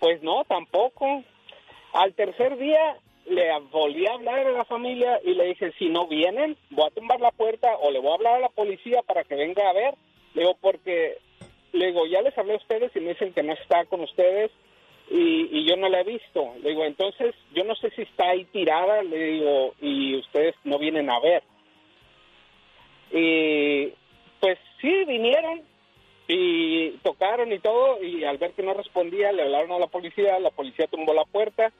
pues 0.00 0.22
no, 0.22 0.44
tampoco. 0.44 1.22
Al 1.92 2.14
tercer 2.14 2.56
día 2.56 2.96
le 3.26 3.50
volví 3.70 4.06
a 4.06 4.14
hablar 4.14 4.46
a 4.46 4.52
la 4.52 4.64
familia 4.64 5.20
y 5.22 5.34
le 5.34 5.48
dije, 5.48 5.70
si 5.78 5.90
no 5.90 6.06
vienen, 6.06 6.56
voy 6.70 6.86
a 6.86 6.94
tumbar 6.94 7.20
la 7.20 7.32
puerta 7.32 7.76
o 7.82 7.90
le 7.90 7.98
voy 7.98 8.12
a 8.12 8.14
hablar 8.14 8.36
a 8.36 8.40
la 8.40 8.48
policía 8.48 9.02
para 9.02 9.24
que 9.24 9.34
venga 9.34 9.68
a 9.68 9.74
ver. 9.74 9.92
Le 10.32 10.40
digo, 10.40 10.56
porque, 10.62 11.18
le 11.74 11.88
digo, 11.88 12.06
ya 12.06 12.22
les 12.22 12.38
hablé 12.38 12.54
a 12.54 12.62
ustedes 12.64 12.96
y 12.96 13.00
me 13.00 13.10
dicen 13.10 13.34
que 13.34 13.42
no 13.42 13.52
está 13.52 13.84
con 13.84 14.00
ustedes 14.00 14.50
y, 15.10 15.48
y 15.50 15.68
yo 15.68 15.76
no 15.76 15.88
la 15.88 16.00
he 16.00 16.04
visto. 16.04 16.54
Le 16.62 16.70
digo, 16.70 16.84
entonces, 16.84 17.34
yo 17.54 17.64
no 17.64 17.74
sé 17.76 17.90
si 17.90 18.02
está 18.02 18.30
ahí 18.30 18.44
tirada, 18.46 19.02
le 19.02 19.18
digo, 19.18 19.74
y 19.80 20.16
ustedes 20.16 20.54
no 20.64 20.78
vienen 20.78 21.10
a 21.10 21.20
ver. 21.20 21.42
Y 23.10 23.92
pues 24.40 24.58
sí, 24.80 25.04
vinieron 25.06 25.62
y 26.28 26.90
tocaron 27.02 27.52
y 27.52 27.58
todo 27.58 28.02
y 28.02 28.24
al 28.24 28.36
ver 28.36 28.52
que 28.52 28.62
no 28.62 28.74
respondía 28.74 29.32
le 29.32 29.42
hablaron 29.42 29.72
a 29.72 29.78
la 29.78 29.86
policía, 29.86 30.38
la 30.38 30.50
policía 30.50 30.86
tumbó 30.86 31.14
la 31.14 31.24
puerta, 31.24 31.72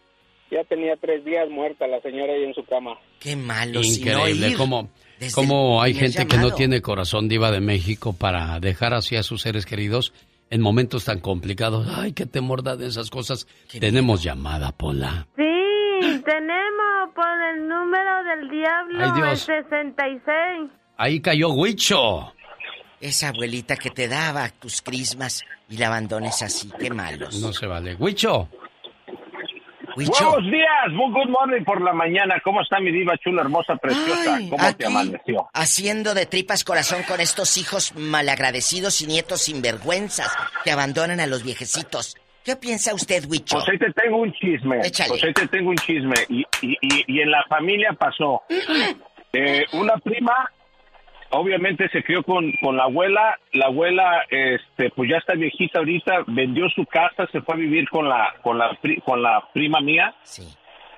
ya 0.50 0.64
tenía 0.64 0.96
tres 0.96 1.22
días 1.24 1.50
muerta 1.50 1.86
la 1.86 2.00
señora 2.00 2.32
ahí 2.32 2.44
en 2.44 2.54
su 2.54 2.64
cama. 2.64 2.98
Qué 3.20 3.36
malo. 3.36 3.82
Increíble, 3.82 4.54
como 4.54 4.88
cómo 5.34 5.82
hay 5.82 5.92
gente 5.94 6.26
que 6.26 6.38
no 6.38 6.54
tiene 6.54 6.80
corazón 6.80 7.28
diva 7.28 7.50
de 7.50 7.60
México 7.60 8.14
para 8.18 8.58
dejar 8.58 8.94
así 8.94 9.16
a 9.16 9.22
sus 9.22 9.42
seres 9.42 9.66
queridos 9.66 10.14
en 10.50 10.60
momentos 10.60 11.04
tan 11.04 11.20
complicados. 11.20 11.88
Ay, 11.96 12.12
qué 12.12 12.26
temor 12.26 12.62
da 12.62 12.76
de 12.76 12.86
esas 12.86 13.10
cosas. 13.10 13.46
Tenemos 13.78 14.22
llamada, 14.22 14.72
Pola. 14.72 15.26
Sí, 15.36 16.22
tenemos 16.24 17.14
por 17.14 17.42
el 17.54 17.68
número 17.68 18.24
del 18.24 18.50
diablo, 18.50 19.04
Ay, 19.04 19.10
el 19.10 19.14
Dios. 19.14 19.40
66. 19.40 20.70
Ahí 20.96 21.20
cayó 21.20 21.50
Huicho. 21.50 22.32
Esa 23.00 23.28
abuelita 23.28 23.76
que 23.76 23.90
te 23.90 24.08
daba 24.08 24.48
tus 24.48 24.82
crismas 24.82 25.44
y 25.68 25.76
la 25.76 25.86
abandones 25.86 26.42
así, 26.42 26.68
qué 26.80 26.90
malos. 26.90 27.40
No 27.40 27.52
se 27.52 27.66
vale. 27.66 27.94
Huicho. 27.94 28.48
Huicho. 29.98 30.30
Buenos 30.30 30.52
días, 30.52 30.92
muy 30.92 31.10
good 31.10 31.28
morning 31.28 31.64
por 31.64 31.82
la 31.82 31.92
mañana. 31.92 32.40
¿Cómo 32.44 32.62
está 32.62 32.78
mi 32.78 32.92
diva 32.92 33.16
chula, 33.18 33.42
hermosa, 33.42 33.74
preciosa? 33.74 34.36
Ay, 34.36 34.48
¿Cómo 34.48 34.76
te 34.76 34.86
amaneció? 34.86 35.48
Haciendo 35.52 36.14
de 36.14 36.24
tripas 36.24 36.62
corazón 36.62 37.02
con 37.02 37.20
estos 37.20 37.58
hijos 37.58 37.94
malagradecidos 37.96 39.02
y 39.02 39.08
nietos 39.08 39.42
sinvergüenzas 39.42 40.30
que 40.62 40.70
abandonan 40.70 41.18
a 41.18 41.26
los 41.26 41.42
viejecitos. 41.42 42.16
¿Qué 42.44 42.54
piensa 42.54 42.94
usted, 42.94 43.24
Huicho? 43.28 43.56
Pues 43.56 43.68
ahí 43.70 43.78
te 43.78 43.92
tengo 43.92 44.18
un 44.18 44.32
chisme. 44.34 44.78
Échale. 44.84 45.08
Pues 45.08 45.24
ahí 45.24 45.32
te 45.32 45.48
tengo 45.48 45.70
un 45.70 45.76
chisme. 45.76 46.14
Y, 46.28 46.46
y, 46.62 46.76
y, 46.80 47.04
y 47.08 47.20
en 47.20 47.30
la 47.32 47.42
familia 47.48 47.92
pasó. 47.98 48.42
Eh, 49.32 49.66
una 49.72 49.96
prima, 49.96 50.48
obviamente 51.30 51.88
se 51.90 52.02
crió 52.02 52.22
con, 52.22 52.52
con 52.62 52.76
la 52.76 52.84
abuela. 52.84 53.38
La 53.52 53.66
abuela, 53.66 54.24
este, 54.30 54.90
pues 54.90 55.10
ya 55.10 55.16
está 55.18 55.34
viejita 55.34 55.78
ahorita, 55.80 56.24
vendió 56.26 56.68
su 56.70 56.84
casa, 56.86 57.26
se 57.32 57.40
fue 57.42 57.54
a 57.54 57.58
vivir 57.58 57.88
con 57.88 58.08
la, 58.08 58.34
con 58.42 58.58
la, 58.58 58.70
pri- 58.80 59.00
con 59.02 59.22
la 59.22 59.42
prima 59.52 59.80
mía. 59.80 60.14
Sí. 60.22 60.48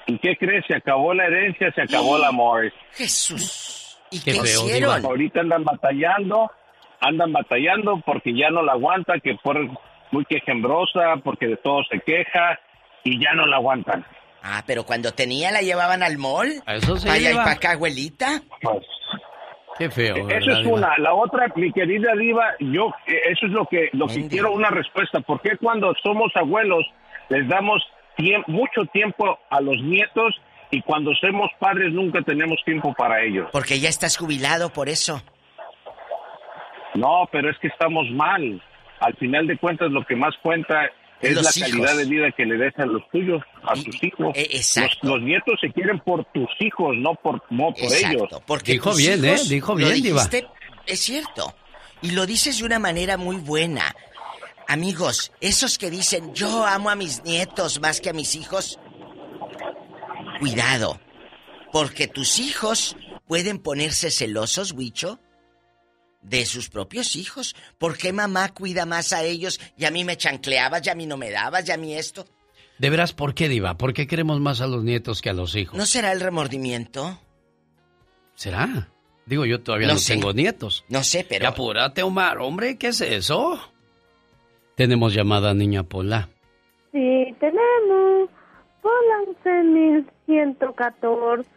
¿Y 0.06 0.18
qué 0.18 0.36
crees? 0.36 0.64
Se 0.66 0.74
acabó 0.74 1.14
la 1.14 1.26
herencia, 1.26 1.72
se 1.72 1.82
acabó 1.82 2.16
el 2.16 2.24
amor. 2.24 2.72
Jesús. 2.92 3.98
¿Y 4.10 4.20
qué, 4.20 4.32
qué 4.32 4.38
hicieron? 4.38 5.04
Ahorita 5.04 5.40
andan 5.40 5.62
batallando, 5.64 6.50
andan 7.00 7.32
batallando 7.32 8.02
porque 8.04 8.34
ya 8.36 8.50
no 8.50 8.62
la 8.62 8.72
aguanta, 8.72 9.20
que 9.22 9.36
por 9.36 9.56
muy 10.10 10.24
quejembrosa, 10.24 11.16
porque 11.22 11.46
de 11.46 11.56
todo 11.58 11.84
se 11.88 12.00
queja 12.00 12.58
y 13.04 13.22
ya 13.22 13.34
no 13.34 13.46
la 13.46 13.56
aguantan. 13.56 14.04
Ah, 14.42 14.64
pero 14.66 14.84
cuando 14.84 15.12
tenía 15.12 15.52
la 15.52 15.60
llevaban 15.60 16.02
al 16.02 16.16
mall. 16.18 16.48
Eso 16.66 16.96
sí. 16.96 17.06
Vaya 17.06 17.28
y 17.28 17.32
Diva. 17.32 17.44
pa' 17.44 17.52
acá, 17.52 17.72
abuelita. 17.72 18.40
Pues, 18.62 18.78
Qué 19.80 19.90
feo. 19.90 20.14
Eso 20.14 20.26
¿verdad, 20.26 20.48
es 20.58 20.58
Diva? 20.64 20.76
una. 20.76 20.98
La 20.98 21.14
otra, 21.14 21.46
mi 21.56 21.72
querida 21.72 22.12
Diva, 22.14 22.48
yo, 22.60 22.92
eh, 23.06 23.20
eso 23.30 23.46
es 23.46 23.52
lo 23.52 23.64
que, 23.64 23.88
lo 23.94 24.06
que 24.08 24.28
quiero 24.28 24.52
una 24.52 24.68
respuesta. 24.68 25.20
¿Por 25.20 25.40
qué 25.40 25.56
cuando 25.56 25.94
somos 26.02 26.30
abuelos 26.36 26.84
les 27.30 27.48
damos 27.48 27.82
tiemp- 28.18 28.46
mucho 28.46 28.84
tiempo 28.92 29.38
a 29.48 29.60
los 29.62 29.80
nietos 29.82 30.38
y 30.70 30.82
cuando 30.82 31.12
somos 31.14 31.50
padres 31.58 31.92
nunca 31.94 32.20
tenemos 32.20 32.60
tiempo 32.64 32.92
para 32.92 33.22
ellos? 33.22 33.48
Porque 33.52 33.80
ya 33.80 33.88
estás 33.88 34.18
jubilado 34.18 34.68
por 34.70 34.90
eso. 34.90 35.22
No, 36.94 37.26
pero 37.32 37.50
es 37.50 37.58
que 37.58 37.68
estamos 37.68 38.08
mal. 38.10 38.62
Al 39.00 39.14
final 39.16 39.46
de 39.46 39.56
cuentas, 39.56 39.90
lo 39.90 40.04
que 40.04 40.14
más 40.14 40.34
cuenta 40.42 40.90
es 41.20 41.34
Los 41.34 41.44
la 41.44 41.50
hijos. 41.68 41.70
calidad 41.86 41.96
de 41.96 42.04
vida 42.06 42.32
que 42.36 42.44
le 42.46 42.56
des 42.56 42.78
a 42.78 42.86
los 42.86 43.02
tuyos, 43.10 43.42
a 43.62 43.74
tus 43.74 44.02
hijos. 44.02 44.32
eh, 44.36 44.48
exacto. 44.52 44.98
Los, 45.02 45.16
los 45.18 45.22
nietos 45.22 45.54
se 45.60 45.70
quieren 45.72 46.00
por 46.00 46.24
tus 46.32 46.48
hijos, 46.60 46.96
no 46.96 47.14
por, 47.14 47.42
no 47.50 47.72
por 47.74 47.82
Exacto, 47.84 48.24
ellos. 48.26 48.42
Porque 48.46 48.72
Dijo 48.72 48.94
bien, 48.94 49.24
¿eh? 49.24 49.34
hijos, 49.34 49.48
Dijo 49.48 49.74
bien, 49.74 50.02
Diva. 50.02 50.28
Es 50.86 51.00
cierto. 51.00 51.54
Y 52.02 52.12
lo 52.12 52.24
dices 52.26 52.58
de 52.58 52.64
una 52.64 52.78
manera 52.78 53.16
muy 53.18 53.36
buena. 53.36 53.94
Amigos, 54.68 55.32
esos 55.40 55.76
que 55.78 55.90
dicen 55.90 56.32
yo 56.34 56.64
amo 56.64 56.90
a 56.90 56.94
mis 56.94 57.22
nietos 57.24 57.80
más 57.80 58.00
que 58.00 58.10
a 58.10 58.12
mis 58.12 58.34
hijos, 58.36 58.78
cuidado. 60.38 61.00
Porque 61.72 62.08
tus 62.08 62.38
hijos 62.38 62.96
pueden 63.26 63.58
ponerse 63.58 64.10
celosos, 64.10 64.72
Huicho, 64.72 65.20
de 66.22 66.44
sus 66.46 66.68
propios 66.68 67.16
hijos. 67.16 67.54
¿Por 67.78 67.96
qué 67.96 68.12
mamá 68.12 68.52
cuida 68.52 68.86
más 68.86 69.12
a 69.12 69.22
ellos 69.24 69.60
y 69.76 69.84
a 69.84 69.90
mí 69.90 70.04
me 70.04 70.16
chancleabas, 70.16 70.86
y 70.86 70.90
a 70.90 70.94
mí 70.94 71.06
no 71.06 71.16
me 71.16 71.30
dabas, 71.30 71.68
y 71.68 71.72
a 71.72 71.76
mí 71.76 71.94
esto? 71.94 72.24
De 72.78 72.88
veras, 72.90 73.12
¿por 73.12 73.34
qué, 73.34 73.48
Diva? 73.48 73.76
¿Por 73.76 73.92
qué 73.92 74.06
queremos 74.06 74.40
más 74.40 74.60
a 74.60 74.66
los 74.66 74.82
nietos 74.84 75.20
que 75.20 75.30
a 75.30 75.34
los 75.34 75.54
hijos? 75.54 75.76
¿No 75.78 75.84
será 75.86 76.12
el 76.12 76.20
remordimiento? 76.20 77.18
¿Será? 78.34 78.88
Digo, 79.26 79.44
yo 79.44 79.60
todavía 79.60 79.86
No 79.88 79.92
no, 79.94 79.98
sé. 79.98 80.14
tengo 80.14 80.32
nietos. 80.32 80.84
No 80.88 81.04
sé, 81.04 81.26
pero... 81.28 81.42
Ya 81.42 81.50
apúrate, 81.50 82.02
Omar. 82.02 82.38
Hombre, 82.38 82.78
¿qué 82.78 82.88
es 82.88 83.00
eso? 83.02 83.60
Tenemos 84.76 85.12
llamada, 85.12 85.52
niña 85.52 85.82
Pola. 85.82 86.30
Sí, 86.90 87.34
tenemos 87.38 88.30
Pola 88.80 89.18
1114. 89.62 91.48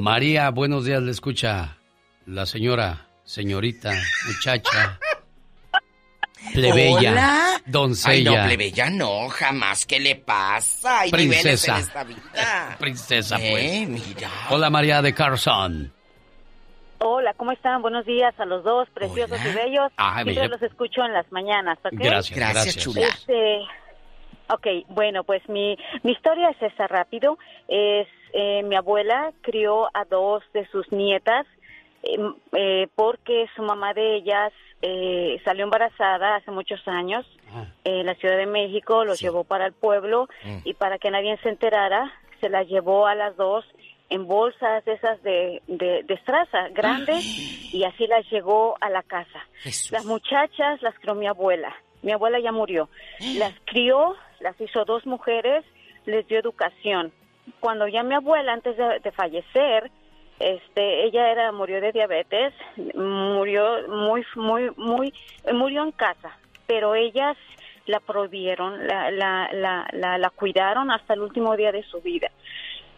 María, 0.00 0.50
buenos 0.50 0.86
días, 0.86 1.02
le 1.02 1.10
escucha 1.10 1.76
la 2.24 2.46
señora, 2.46 3.05
señorita, 3.26 3.92
muchacha, 4.28 4.98
plebeya, 6.54 7.10
¿Hola? 7.12 7.60
doncella, 7.66 8.30
Ay, 8.32 8.38
no, 8.42 8.46
plebeya 8.46 8.90
no, 8.90 9.28
jamás. 9.28 9.84
¿Qué 9.84 9.98
le 10.00 10.16
pasa? 10.16 11.00
Hay 11.00 11.10
Princesa. 11.10 11.74
en 11.76 11.82
esta 11.82 12.04
vida. 12.04 12.76
princesa, 12.78 13.36
Eh, 13.40 13.86
pues. 13.88 13.88
mira. 14.06 14.30
Hola, 14.50 14.70
María 14.70 15.02
de 15.02 15.12
Carson. 15.12 15.92
Hola, 16.98 17.34
¿cómo 17.34 17.52
están? 17.52 17.82
Buenos 17.82 18.06
días 18.06 18.32
a 18.40 18.46
los 18.46 18.64
dos, 18.64 18.88
preciosos 18.90 19.38
y 19.44 19.54
bellos. 19.54 19.92
Ay, 19.96 20.24
Siempre 20.24 20.42
bella. 20.44 20.54
los 20.54 20.62
escucho 20.62 21.02
en 21.04 21.12
las 21.12 21.30
mañanas, 21.30 21.78
¿ok? 21.84 21.92
Gracias, 21.92 22.38
Gracias, 22.38 22.64
gracias. 22.64 22.76
chula. 22.84 23.06
Este, 23.08 23.58
ok, 24.48 24.66
bueno, 24.94 25.22
pues 25.24 25.46
mi, 25.48 25.76
mi 26.04 26.12
historia 26.12 26.48
es 26.50 26.62
esta 26.62 26.86
rápido. 26.86 27.36
Es 27.68 28.06
eh, 28.32 28.62
mi 28.64 28.76
abuela 28.76 29.32
crió 29.42 29.86
a 29.94 30.04
dos 30.08 30.42
de 30.54 30.66
sus 30.70 30.90
nietas 30.90 31.46
eh, 32.06 32.18
eh, 32.52 32.88
porque 32.94 33.46
su 33.56 33.62
mamá 33.62 33.94
de 33.94 34.16
ellas 34.16 34.52
eh, 34.82 35.40
salió 35.44 35.64
embarazada 35.64 36.36
hace 36.36 36.50
muchos 36.50 36.86
años 36.86 37.26
en 37.84 38.06
la 38.06 38.14
Ciudad 38.16 38.36
de 38.36 38.46
México, 38.46 39.04
los 39.04 39.20
llevó 39.20 39.44
para 39.44 39.66
el 39.66 39.72
pueblo 39.72 40.28
y 40.64 40.74
para 40.74 40.98
que 40.98 41.10
nadie 41.10 41.38
se 41.38 41.48
enterara, 41.48 42.12
se 42.40 42.48
las 42.48 42.66
llevó 42.68 43.06
a 43.06 43.14
las 43.14 43.36
dos 43.36 43.64
en 44.10 44.26
bolsas 44.26 44.84
de 44.84 44.92
esas 44.92 45.22
de, 45.22 45.62
de, 45.66 46.02
de 46.04 46.14
estraza 46.14 46.68
grandes 46.68 47.24
y 47.72 47.84
así 47.84 48.06
las 48.06 48.28
llegó 48.30 48.76
a 48.80 48.90
la 48.90 49.02
casa. 49.02 49.46
Las 49.90 50.04
muchachas 50.04 50.82
las 50.82 50.94
crió 50.98 51.14
mi 51.14 51.26
abuela. 51.26 51.74
Mi 52.02 52.12
abuela 52.12 52.38
ya 52.38 52.52
murió. 52.52 52.88
Las 53.38 53.54
crió, 53.64 54.14
las 54.40 54.60
hizo 54.60 54.84
dos 54.84 55.06
mujeres, 55.06 55.64
les 56.04 56.26
dio 56.28 56.38
educación. 56.38 57.12
Cuando 57.58 57.88
ya 57.88 58.02
mi 58.02 58.14
abuela, 58.14 58.52
antes 58.52 58.76
de, 58.76 59.00
de 59.02 59.10
fallecer, 59.12 59.90
este, 60.38 61.04
ella 61.04 61.30
era 61.30 61.52
murió 61.52 61.80
de 61.80 61.92
diabetes, 61.92 62.52
murió 62.94 63.88
muy, 63.88 64.24
muy, 64.34 64.70
muy, 64.76 65.12
murió 65.52 65.82
en 65.82 65.92
casa, 65.92 66.38
pero 66.66 66.94
ellas 66.94 67.36
la 67.86 68.00
provieron, 68.00 68.86
la, 68.86 69.10
la, 69.10 69.48
la, 69.52 69.88
la, 69.92 70.18
la 70.18 70.30
cuidaron 70.30 70.90
hasta 70.90 71.14
el 71.14 71.20
último 71.20 71.56
día 71.56 71.72
de 71.72 71.84
su 71.84 72.00
vida 72.00 72.30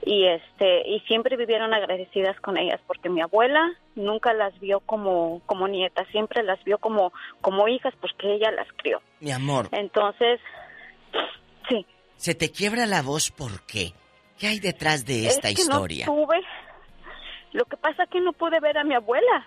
y 0.04 0.26
este 0.26 0.88
y 0.88 1.00
siempre 1.00 1.36
vivieron 1.36 1.74
agradecidas 1.74 2.40
con 2.40 2.56
ellas 2.56 2.80
porque 2.86 3.08
mi 3.08 3.20
abuela 3.20 3.68
nunca 3.94 4.32
las 4.32 4.58
vio 4.60 4.80
como 4.80 5.42
como 5.44 5.66
nietas 5.68 6.06
siempre 6.12 6.42
las 6.42 6.62
vio 6.64 6.78
como 6.78 7.12
como 7.40 7.68
hijas 7.68 7.92
porque 8.00 8.34
ella 8.34 8.50
las 8.52 8.68
crió 8.76 9.02
Mi 9.20 9.32
amor, 9.32 9.68
entonces 9.72 10.40
sí 11.68 11.84
se 12.16 12.34
te 12.34 12.50
quiebra 12.50 12.86
la 12.86 13.02
voz 13.02 13.30
¿por 13.30 13.66
qué? 13.66 13.92
¿Qué 14.38 14.46
hay 14.46 14.60
detrás 14.60 15.04
de 15.04 15.26
esta 15.26 15.48
es 15.48 15.56
que 15.56 15.62
historia? 15.62 16.06
no 16.06 16.14
tuve 16.14 16.40
lo 17.52 17.64
que 17.64 17.76
pasa 17.76 18.04
es 18.04 18.10
que 18.10 18.20
no 18.20 18.32
pude 18.32 18.60
ver 18.60 18.78
a 18.78 18.84
mi 18.84 18.94
abuela 18.94 19.44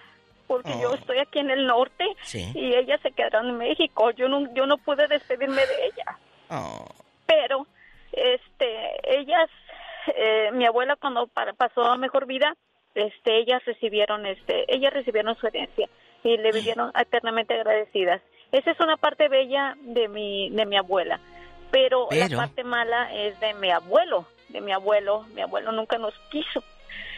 porque 0.47 0.71
yo 0.81 0.93
estoy 0.95 1.19
aquí 1.19 1.39
en 1.39 1.49
el 1.49 1.65
norte 1.65 2.03
Oh. 2.09 2.15
Sí. 2.23 2.51
y 2.55 2.75
ella 2.75 2.97
se 3.01 3.11
quedaron 3.11 3.49
en 3.49 3.57
México. 3.57 4.11
Yo 4.11 4.27
no 4.27 4.53
yo 4.53 4.65
no 4.65 4.77
pude 4.77 5.07
despedirme 5.07 5.61
de 5.65 5.85
ella. 5.85 6.17
Oh, 6.49 6.85
pero 7.25 7.65
este 8.11 9.19
ellas 9.19 9.49
eh, 10.15 10.49
mi 10.53 10.65
abuela 10.65 10.95
cuando 10.97 11.27
para- 11.27 11.53
pasó 11.53 11.83
a 11.83 11.95
mejor 11.97 12.25
vida 12.25 12.55
este 12.95 13.37
ellas 13.37 13.63
recibieron 13.65 14.25
este 14.25 14.65
ellas 14.73 14.91
recibieron 14.93 15.35
su 15.37 15.47
herencia 15.47 15.87
y 16.23 16.37
le 16.37 16.51
vivieron 16.51 16.91
eternamente 16.99 17.53
agradecidas. 17.53 18.21
Esa 18.51 18.71
es 18.71 18.79
una 18.81 18.97
parte 18.97 19.29
bella 19.29 19.75
de 19.81 20.07
mi 20.09 20.49
de 20.49 20.65
mi 20.65 20.75
abuela 20.77 21.19
pero, 21.71 22.07
Pero- 22.09 22.27
la 22.27 22.35
parte 22.37 22.63
mala 22.65 23.13
es 23.13 23.39
de 23.39 23.53
mi 23.53 23.71
abuelo 23.71 24.25
de 24.49 24.59
mi 24.59 24.73
abuelo. 24.73 25.23
Mi 25.33 25.41
abuelo 25.41 25.71
nunca 25.71 25.97
nos 25.97 26.13
quiso 26.29 26.61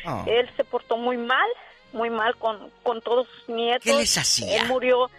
oh. 0.05 0.23
él 0.27 0.49
se 0.55 0.63
portó 0.63 0.97
muy 0.97 1.17
mal 1.17 1.47
muy 1.91 2.09
mal 2.09 2.35
con 2.37 2.71
con 2.81 3.01
todos 3.01 3.27
sus 3.27 3.49
nietos 3.49 3.83
¿Qué 3.83 3.93
les 3.93 4.17
hacía? 4.17 4.61
él 4.61 4.67
murió 4.67 5.09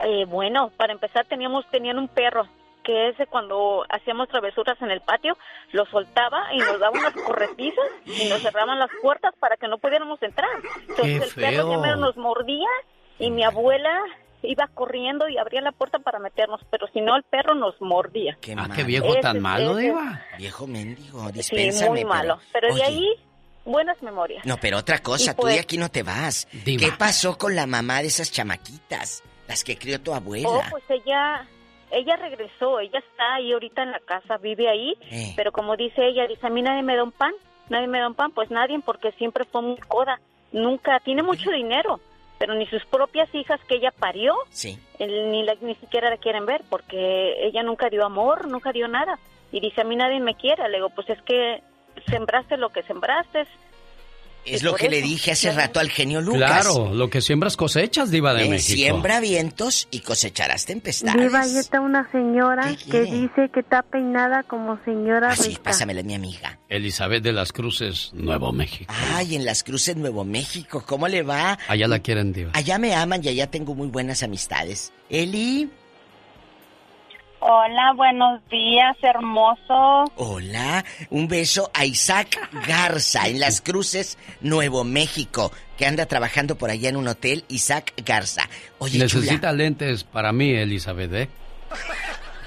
eh, 0.00 0.24
bueno 0.26 0.70
para 0.76 0.92
empezar 0.92 1.26
teníamos 1.26 1.64
tenían 1.70 1.98
un 1.98 2.08
perro 2.08 2.46
que 2.82 3.08
ese 3.08 3.26
cuando 3.26 3.84
hacíamos 3.88 4.28
travesuras 4.28 4.80
en 4.82 4.90
el 4.90 5.00
patio, 5.00 5.36
lo 5.72 5.86
soltaba 5.86 6.52
y 6.52 6.58
nos 6.58 6.78
daba 6.80 6.98
unas 6.98 7.14
corretizas 7.14 7.84
y 8.04 8.28
nos 8.28 8.42
cerraban 8.42 8.78
las 8.78 8.90
puertas 9.00 9.34
para 9.38 9.56
que 9.56 9.68
no 9.68 9.78
pudiéramos 9.78 10.22
entrar. 10.22 10.50
Entonces 10.88 11.22
el 11.22 11.42
perro 11.42 11.68
siempre 11.68 11.96
nos 11.96 12.16
mordía 12.16 12.68
y 13.18 13.30
mi 13.30 13.44
abuela 13.44 14.00
iba 14.42 14.66
corriendo 14.74 15.28
y 15.28 15.38
abría 15.38 15.60
la 15.60 15.72
puerta 15.72 16.00
para 16.00 16.18
meternos, 16.18 16.60
pero 16.70 16.88
si 16.88 17.00
no 17.00 17.16
el 17.16 17.22
perro 17.22 17.54
nos 17.54 17.80
mordía. 17.80 18.36
Qué, 18.40 18.56
ah, 18.58 18.68
qué 18.74 18.82
viejo 18.82 19.14
tan 19.20 19.40
malo, 19.40 19.76
Diva. 19.76 20.20
Viejo 20.36 20.66
mendigo, 20.66 21.28
Sí, 21.40 21.70
muy 21.88 22.04
malo. 22.04 22.40
Pero, 22.52 22.74
de 22.74 22.82
ahí 22.82 23.06
buenas 23.64 24.02
memorias. 24.02 24.44
No, 24.44 24.56
pero 24.58 24.78
otra 24.78 24.98
cosa, 24.98 25.34
tú 25.34 25.46
de 25.46 25.52
pues 25.52 25.60
aquí 25.60 25.76
no 25.76 25.90
te 25.90 26.02
vas. 26.02 26.46
¿Qué 26.64 26.92
pasó 26.98 27.38
con 27.38 27.54
la 27.54 27.66
mamá 27.66 28.00
de 28.00 28.08
esas 28.08 28.30
chamaquitas? 28.30 29.22
Las 29.48 29.64
que 29.64 29.76
crió 29.76 30.00
tu 30.00 30.14
abuela. 30.14 30.48
Oh, 30.48 30.62
pues 30.70 30.84
ella 30.88 31.46
ella 31.92 32.16
regresó, 32.16 32.80
ella 32.80 32.98
está 32.98 33.34
ahí 33.34 33.52
ahorita 33.52 33.82
en 33.82 33.92
la 33.92 34.00
casa, 34.00 34.38
vive 34.38 34.68
ahí, 34.68 34.96
eh. 35.10 35.34
pero 35.36 35.52
como 35.52 35.76
dice 35.76 36.06
ella, 36.06 36.26
dice, 36.26 36.46
a 36.46 36.50
mí 36.50 36.62
nadie 36.62 36.82
me 36.82 36.96
da 36.96 37.04
un 37.04 37.12
pan, 37.12 37.32
nadie 37.68 37.86
me 37.86 38.00
da 38.00 38.08
un 38.08 38.14
pan, 38.14 38.32
pues 38.32 38.50
nadie, 38.50 38.80
porque 38.84 39.12
siempre 39.12 39.44
fue 39.44 39.60
muy 39.62 39.76
coda, 39.76 40.18
nunca, 40.52 41.00
tiene 41.00 41.22
mucho 41.22 41.50
dinero, 41.50 42.00
pero 42.38 42.54
ni 42.54 42.66
sus 42.66 42.84
propias 42.86 43.32
hijas 43.34 43.60
que 43.68 43.76
ella 43.76 43.92
parió, 43.96 44.34
ni, 44.98 45.44
ni 45.60 45.74
siquiera 45.76 46.08
la 46.08 46.16
quieren 46.16 46.46
ver, 46.46 46.62
porque 46.70 47.46
ella 47.46 47.62
nunca 47.62 47.90
dio 47.90 48.06
amor, 48.06 48.48
nunca 48.48 48.72
dio 48.72 48.88
nada, 48.88 49.18
y 49.50 49.60
dice, 49.60 49.82
a 49.82 49.84
mí 49.84 49.94
nadie 49.94 50.18
me 50.18 50.34
quiere, 50.34 50.66
le 50.70 50.78
digo, 50.78 50.88
pues 50.90 51.10
es 51.10 51.20
que 51.22 51.62
sembraste 52.08 52.56
lo 52.56 52.70
que 52.70 52.82
sembraste, 52.82 53.46
es 54.44 54.62
lo 54.62 54.74
que 54.74 54.88
le 54.88 55.02
dije 55.02 55.32
hace 55.32 55.52
rato 55.52 55.78
al 55.78 55.88
genio 55.88 56.20
Lucas. 56.20 56.66
Claro, 56.66 56.92
lo 56.92 57.08
que 57.08 57.20
siembras 57.20 57.56
cosechas, 57.56 58.10
Diva 58.10 58.34
de 58.34 58.48
México. 58.48 58.74
Siembra 58.74 59.20
vientos 59.20 59.86
y 59.90 60.00
cosecharás 60.00 60.66
tempestades. 60.66 61.20
Diva, 61.20 61.42
ahí 61.42 61.56
está 61.56 61.80
una 61.80 62.10
señora 62.10 62.74
que 62.90 63.02
dice 63.02 63.50
que 63.52 63.60
está 63.60 63.82
peinada 63.82 64.42
como 64.42 64.82
señora 64.84 65.30
Así, 65.30 65.54
ah, 65.56 65.60
pásamela, 65.62 66.02
mi 66.02 66.14
amiga. 66.14 66.58
Elizabeth 66.68 67.22
de 67.22 67.32
las 67.32 67.52
Cruces, 67.52 68.10
Nuevo 68.14 68.52
México. 68.52 68.92
Ay, 69.14 69.36
en 69.36 69.44
las 69.44 69.62
Cruces, 69.62 69.96
Nuevo 69.96 70.24
México, 70.24 70.82
¿cómo 70.86 71.06
le 71.06 71.22
va? 71.22 71.58
Allá 71.68 71.86
la 71.86 72.00
quieren, 72.00 72.32
Diva. 72.32 72.50
Allá 72.54 72.78
me 72.78 72.94
aman 72.94 73.22
y 73.24 73.28
allá 73.28 73.48
tengo 73.48 73.74
muy 73.74 73.88
buenas 73.88 74.22
amistades. 74.22 74.92
Eli. 75.08 75.70
Hola, 77.44 77.92
buenos 77.96 78.40
días, 78.50 78.96
hermoso. 79.02 80.04
Hola, 80.14 80.84
un 81.10 81.26
beso 81.26 81.72
a 81.74 81.84
Isaac 81.84 82.38
Garza 82.68 83.26
en 83.26 83.40
Las 83.40 83.60
Cruces, 83.60 84.16
Nuevo 84.42 84.84
México, 84.84 85.50
que 85.76 85.84
anda 85.84 86.06
trabajando 86.06 86.56
por 86.56 86.70
allá 86.70 86.88
en 86.88 86.96
un 86.96 87.08
hotel, 87.08 87.44
Isaac 87.48 87.94
Garza. 88.06 88.48
Oye, 88.78 89.00
Necesita 89.00 89.50
lentes 89.52 90.04
para 90.04 90.32
mí, 90.32 90.54
Elizabeth, 90.54 91.12
¿eh? 91.14 91.28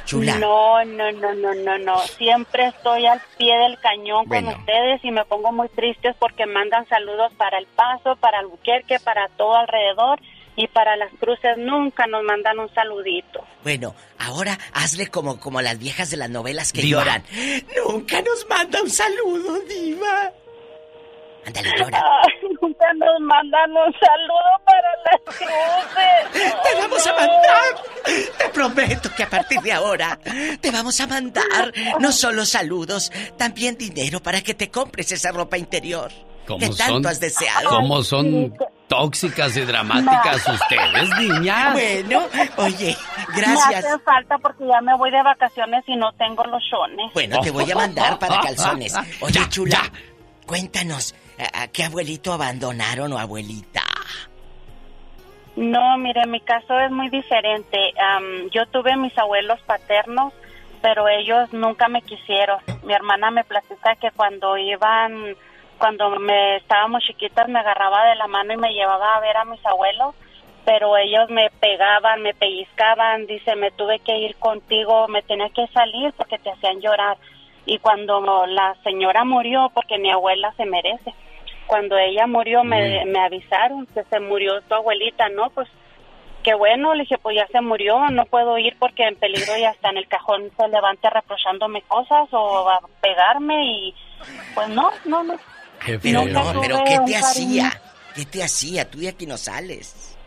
Chula. 0.06 0.38
No, 0.40 0.86
no, 0.86 1.12
no, 1.12 1.34
no, 1.34 1.54
no, 1.54 1.78
no. 1.78 2.00
Siempre 2.18 2.68
estoy 2.68 3.06
al 3.06 3.22
pie 3.38 3.54
del 3.54 3.78
cañón 3.80 4.26
con 4.28 4.48
ustedes 4.48 5.04
y 5.04 5.12
me 5.12 5.26
pongo 5.26 5.52
muy 5.52 5.68
triste 5.68 6.16
porque 6.18 6.46
mandan 6.46 6.88
saludos 6.88 7.34
para 7.36 7.58
El 7.58 7.66
Paso, 7.66 8.16
para 8.16 8.40
Albuquerque, 8.40 9.02
para 9.02 9.28
todo 9.36 9.58
alrededor 9.58 10.22
y 10.56 10.68
para 10.68 10.96
las 10.96 11.12
cruces 11.20 11.58
nunca 11.58 12.08
nos 12.08 12.24
mandan 12.24 12.60
un 12.60 12.74
saludito. 12.74 13.44
Bueno, 13.64 13.96
ahora 14.20 14.58
hazle 14.74 15.08
como, 15.08 15.40
como 15.40 15.62
las 15.62 15.78
viejas 15.78 16.10
de 16.10 16.18
las 16.18 16.30
novelas 16.30 16.72
que 16.72 16.88
lloran. 16.88 17.24
Nunca 17.86 18.22
nos 18.22 18.48
manda 18.48 18.82
un 18.82 18.90
saludo, 18.90 19.60
Diva. 19.62 20.32
Ándale, 21.46 21.70
llora. 21.78 22.04
nunca 22.62 22.86
nos 22.96 23.20
mandan 23.20 23.72
un 23.72 23.94
saludo 24.00 24.52
para 24.66 24.90
las 25.06 25.38
cruces. 25.38 26.64
Te 26.64 26.80
vamos 26.80 27.08
a 27.08 27.14
mandar. 27.14 28.36
Te 28.38 28.50
prometo 28.50 29.10
que 29.16 29.24
a 29.24 29.30
partir 29.30 29.62
de 29.62 29.72
ahora 29.72 30.20
te 30.60 30.72
vamos 30.72 31.00
a 31.00 31.08
mandar 31.08 31.72
no 32.00 32.12
solo 32.12 32.46
saludos, 32.46 33.12
también 33.38 33.78
dinero 33.78 34.22
para 34.22 34.42
que 34.42 34.54
te 34.54 34.72
compres 34.72 35.12
esa 35.12 35.32
ropa 35.32 35.58
interior. 35.58 36.12
que 36.60 36.70
tanto 36.70 37.10
has 37.10 37.20
deseado. 37.20 37.70
¿Cómo 37.70 38.02
son 38.04 38.54
tóxicas 38.88 39.56
y 39.58 39.62
dramáticas 39.62 40.48
ustedes, 40.48 41.10
niñas. 41.20 41.74
Bueno, 41.74 42.24
oye, 42.58 42.96
gracias. 43.36 43.84
Me 43.84 43.90
hace 43.90 44.00
falta 44.00 44.38
porque 44.38 44.66
ya 44.68 44.82
me 44.82 44.96
voy 44.98 45.12
de 45.12 45.22
vacaciones 45.24 45.84
y 45.88 45.96
no 45.96 46.12
tengo 46.14 46.44
los 46.46 46.62
shones. 46.64 47.14
Bueno, 47.14 47.40
te 47.42 47.52
voy 47.52 47.70
a 47.72 47.76
mandar 47.76 48.20
para 48.20 48.40
calzones. 48.40 48.96
Oye, 49.22 49.40
chula, 49.50 49.82
cuéntanos, 50.46 51.16
¿a 51.54 51.68
qué 51.68 51.84
abuelito 51.84 52.34
abandonaron 52.34 53.12
o 53.14 53.20
abuelita? 53.20 53.82
No, 55.56 55.98
mire, 55.98 56.26
mi 56.28 56.42
caso 56.42 56.80
es 56.80 56.92
muy 56.92 57.10
diferente. 57.10 57.94
yo 58.52 58.66
tuve 58.68 58.98
mis 58.98 59.18
abuelos 59.18 59.60
paternos, 59.62 60.34
pero 60.82 61.08
ellos 61.08 61.52
nunca 61.54 61.88
me 61.88 62.02
quisieron. 62.02 62.60
Mi 62.84 62.94
hermana 62.94 63.32
me 63.32 63.44
platica 63.44 63.96
que 63.96 64.12
cuando 64.12 64.58
iban 64.58 65.36
cuando 65.78 66.10
me 66.20 66.58
estábamos 66.58 67.04
chiquitas 67.04 67.48
me 67.48 67.60
agarraba 67.60 68.06
de 68.10 68.16
la 68.16 68.28
mano 68.28 68.54
y 68.54 68.58
me 68.58 68.74
llevaba 68.74 69.16
a 69.16 69.20
ver 69.20 69.38
a 69.38 69.46
mis 69.46 69.66
abuelos, 69.66 70.16
pero 70.66 70.98
ellos 70.98 71.30
me 71.30 71.50
pegaban, 71.60 72.22
me 72.22 72.34
pellizcaban, 72.34 73.28
dice, 73.28 73.56
me 73.56 73.72
tuve 73.72 74.00
que 74.00 74.18
ir 74.18 74.36
contigo, 74.38 75.08
me 75.08 75.22
tenía 75.22 75.50
que 75.50 75.68
salir 75.68 76.14
porque 76.14 76.40
te 76.40 76.50
hacían 76.50 76.82
llorar. 76.82 77.18
Y 77.66 77.80
cuando 77.80 78.46
la 78.48 78.76
señora 78.84 79.24
murió, 79.24 79.72
porque 79.74 79.98
mi 79.98 80.12
abuela 80.12 80.54
se 80.58 80.66
merece, 80.66 81.14
cuando 81.68 81.98
ella 81.98 82.28
murió 82.28 82.64
me, 82.64 83.06
me 83.06 83.20
avisaron 83.20 83.88
que 83.88 84.04
se 84.04 84.20
murió 84.20 84.62
tu 84.62 84.76
abuelita, 84.76 85.30
¿no? 85.30 85.50
Pues 85.50 85.68
qué 86.44 86.54
bueno, 86.54 86.94
le 86.94 87.02
dije, 87.02 87.18
pues 87.18 87.36
ya 87.36 87.48
se 87.48 87.60
murió, 87.62 88.08
no 88.12 88.26
puedo 88.26 88.58
ir 88.60 88.78
porque 88.78 89.04
en 89.04 89.16
peligro 89.16 89.58
ya 89.58 89.72
está 89.72 89.90
en 89.90 89.98
el 89.98 90.08
cajón 90.08 90.52
se 90.56 90.68
levante 90.68 91.10
reprochándome 91.10 91.82
cosas 91.82 92.28
o 92.32 92.70
a 92.70 92.82
pegarme 93.02 93.66
y 93.66 93.96
pues 94.54 94.70
no, 94.70 94.92
no, 95.06 95.24
no, 95.24 95.34
pero 96.02 96.26
no, 96.26 96.62
pero 96.62 96.84
¿qué 96.84 97.00
te 97.06 97.16
hacía? 97.16 97.72
¿Qué 98.16 98.26
te 98.26 98.44
hacía? 98.44 98.90
Tú 98.90 99.00
de 99.00 99.10
aquí 99.10 99.26
no 99.26 99.38
sales. 99.38 100.18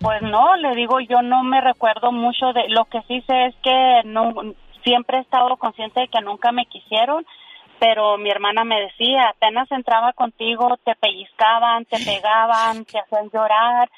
Pues 0.00 0.22
no, 0.22 0.56
le 0.56 0.74
digo, 0.74 1.00
yo 1.00 1.22
no 1.22 1.42
me 1.42 1.60
recuerdo 1.60 2.12
mucho 2.12 2.52
de 2.52 2.68
lo 2.68 2.84
que 2.86 3.00
sí 3.08 3.22
sé 3.26 3.46
es 3.46 3.54
que 3.62 4.02
no 4.04 4.32
siempre 4.82 5.18
he 5.18 5.20
estado 5.20 5.56
consciente 5.56 6.00
de 6.00 6.08
que 6.08 6.20
nunca 6.20 6.52
me 6.52 6.66
quisieron, 6.66 7.26
pero 7.78 8.18
mi 8.18 8.30
hermana 8.30 8.64
me 8.64 8.80
decía, 8.80 9.28
apenas 9.28 9.70
entraba 9.72 10.12
contigo, 10.12 10.78
te 10.84 10.94
pellizcaban, 10.94 11.84
te 11.86 11.98
pegaban, 12.04 12.84
te 12.84 12.98
hacían 12.98 13.30
llorar. 13.32 13.90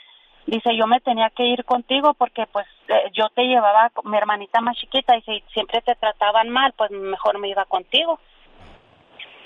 Dice, 0.47 0.77
yo 0.77 0.87
me 0.87 1.01
tenía 1.01 1.31
que 1.31 1.45
ir 1.45 1.65
contigo 1.65 2.15
porque 2.15 2.47
pues 2.47 2.67
eh, 2.89 3.11
yo 3.13 3.29
te 3.35 3.43
llevaba, 3.43 3.91
mi 4.05 4.17
hermanita 4.17 4.61
más 4.61 4.77
chiquita, 4.77 5.17
y 5.17 5.23
si 5.23 5.45
siempre 5.53 5.83
te 5.83 5.97
trataban 5.97 6.49
mal, 6.51 6.73
pues 6.77 6.91
mejor 6.93 7.39
me 7.39 7.49
iba 7.49 7.65
contigo 7.65 8.19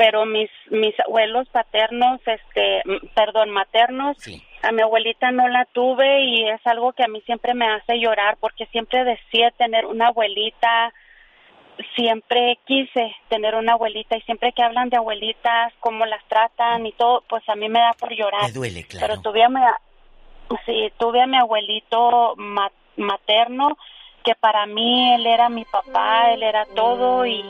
pero 0.01 0.25
mis 0.25 0.49
mis 0.71 0.99
abuelos 1.01 1.47
paternos, 1.51 2.23
este, 2.25 2.83
perdón, 3.15 3.51
maternos, 3.51 4.17
a 4.63 4.73
mi 4.73 4.81
abuelita 4.81 5.31
no 5.31 5.47
la 5.47 5.67
tuve 5.67 6.23
y 6.25 6.49
es 6.49 6.67
algo 6.67 6.95
que 6.95 7.05
a 7.05 7.09
mí 7.09 7.21
siempre 7.27 7.53
me 7.53 7.69
hace 7.71 8.01
llorar 8.01 8.39
porque 8.41 8.65
siempre 8.73 9.05
decía 9.05 9.51
tener 9.59 9.85
una 9.85 10.09
abuelita, 10.09 10.95
siempre 11.95 12.59
quise 12.65 13.15
tener 13.29 13.55
una 13.55 13.75
abuelita 13.75 14.17
y 14.17 14.23
siempre 14.23 14.53
que 14.53 14.63
hablan 14.63 14.89
de 14.89 14.97
abuelitas, 14.97 15.75
cómo 15.81 16.07
las 16.07 16.25
tratan 16.29 16.87
y 16.87 16.93
todo, 16.93 17.23
pues 17.29 17.47
a 17.51 17.55
mí 17.55 17.69
me 17.69 17.81
da 17.81 17.93
por 17.93 18.11
llorar. 18.11 18.45
Me 18.45 18.53
duele, 18.53 18.85
claro. 18.85 19.07
Pero 19.07 19.21
tuve 19.21 19.45
a 19.45 19.51
mi, 19.51 19.61
sí, 20.65 20.91
tuve 20.99 21.21
a 21.21 21.27
mi 21.27 21.37
abuelito 21.37 22.37
materno 22.97 23.77
que 24.25 24.35
para 24.41 24.67
mí 24.67 25.15
él 25.15 25.27
era 25.27 25.49
mi 25.49 25.65
papá, 25.65 26.33
él 26.33 26.43
era 26.43 26.65
todo 26.75 27.27
y 27.27 27.43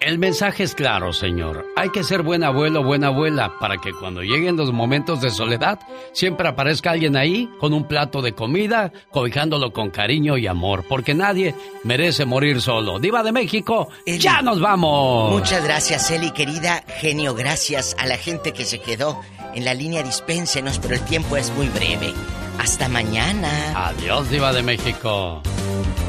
El 0.00 0.18
mensaje 0.18 0.62
es 0.62 0.74
claro, 0.74 1.12
señor. 1.12 1.66
Hay 1.76 1.90
que 1.90 2.04
ser 2.04 2.22
buen 2.22 2.42
abuelo, 2.42 2.82
buena 2.82 3.08
abuela, 3.08 3.52
para 3.60 3.76
que 3.78 3.92
cuando 3.92 4.22
lleguen 4.22 4.56
los 4.56 4.72
momentos 4.72 5.20
de 5.20 5.30
soledad, 5.30 5.78
siempre 6.12 6.48
aparezca 6.48 6.90
alguien 6.90 7.16
ahí 7.16 7.48
con 7.58 7.72
un 7.72 7.84
plato 7.84 8.22
de 8.22 8.32
comida, 8.32 8.92
cobijándolo 9.10 9.72
con 9.72 9.90
cariño 9.90 10.36
y 10.36 10.46
amor, 10.46 10.84
porque 10.88 11.14
nadie 11.14 11.54
merece 11.84 12.24
morir 12.24 12.60
solo. 12.60 12.98
Diva 12.98 13.22
de 13.22 13.32
México, 13.32 13.88
ya 14.06 14.42
nos 14.42 14.60
vamos. 14.60 15.32
Muchas 15.32 15.62
gracias, 15.64 16.10
Eli, 16.10 16.30
querida 16.32 16.82
genio. 16.98 17.34
Gracias 17.34 17.94
a 17.98 18.06
la 18.06 18.16
gente 18.16 18.52
que 18.52 18.64
se 18.64 18.80
quedó 18.80 19.20
en 19.54 19.64
la 19.64 19.74
línea 19.74 20.02
dispénsenos, 20.02 20.78
pero 20.78 20.94
el 20.94 21.02
tiempo 21.02 21.36
es 21.36 21.50
muy 21.52 21.68
breve. 21.68 22.14
Hasta 22.60 22.90
mañana. 22.90 23.88
Adiós, 23.88 24.28
Diva 24.28 24.52
de 24.52 24.62
México. 24.62 25.40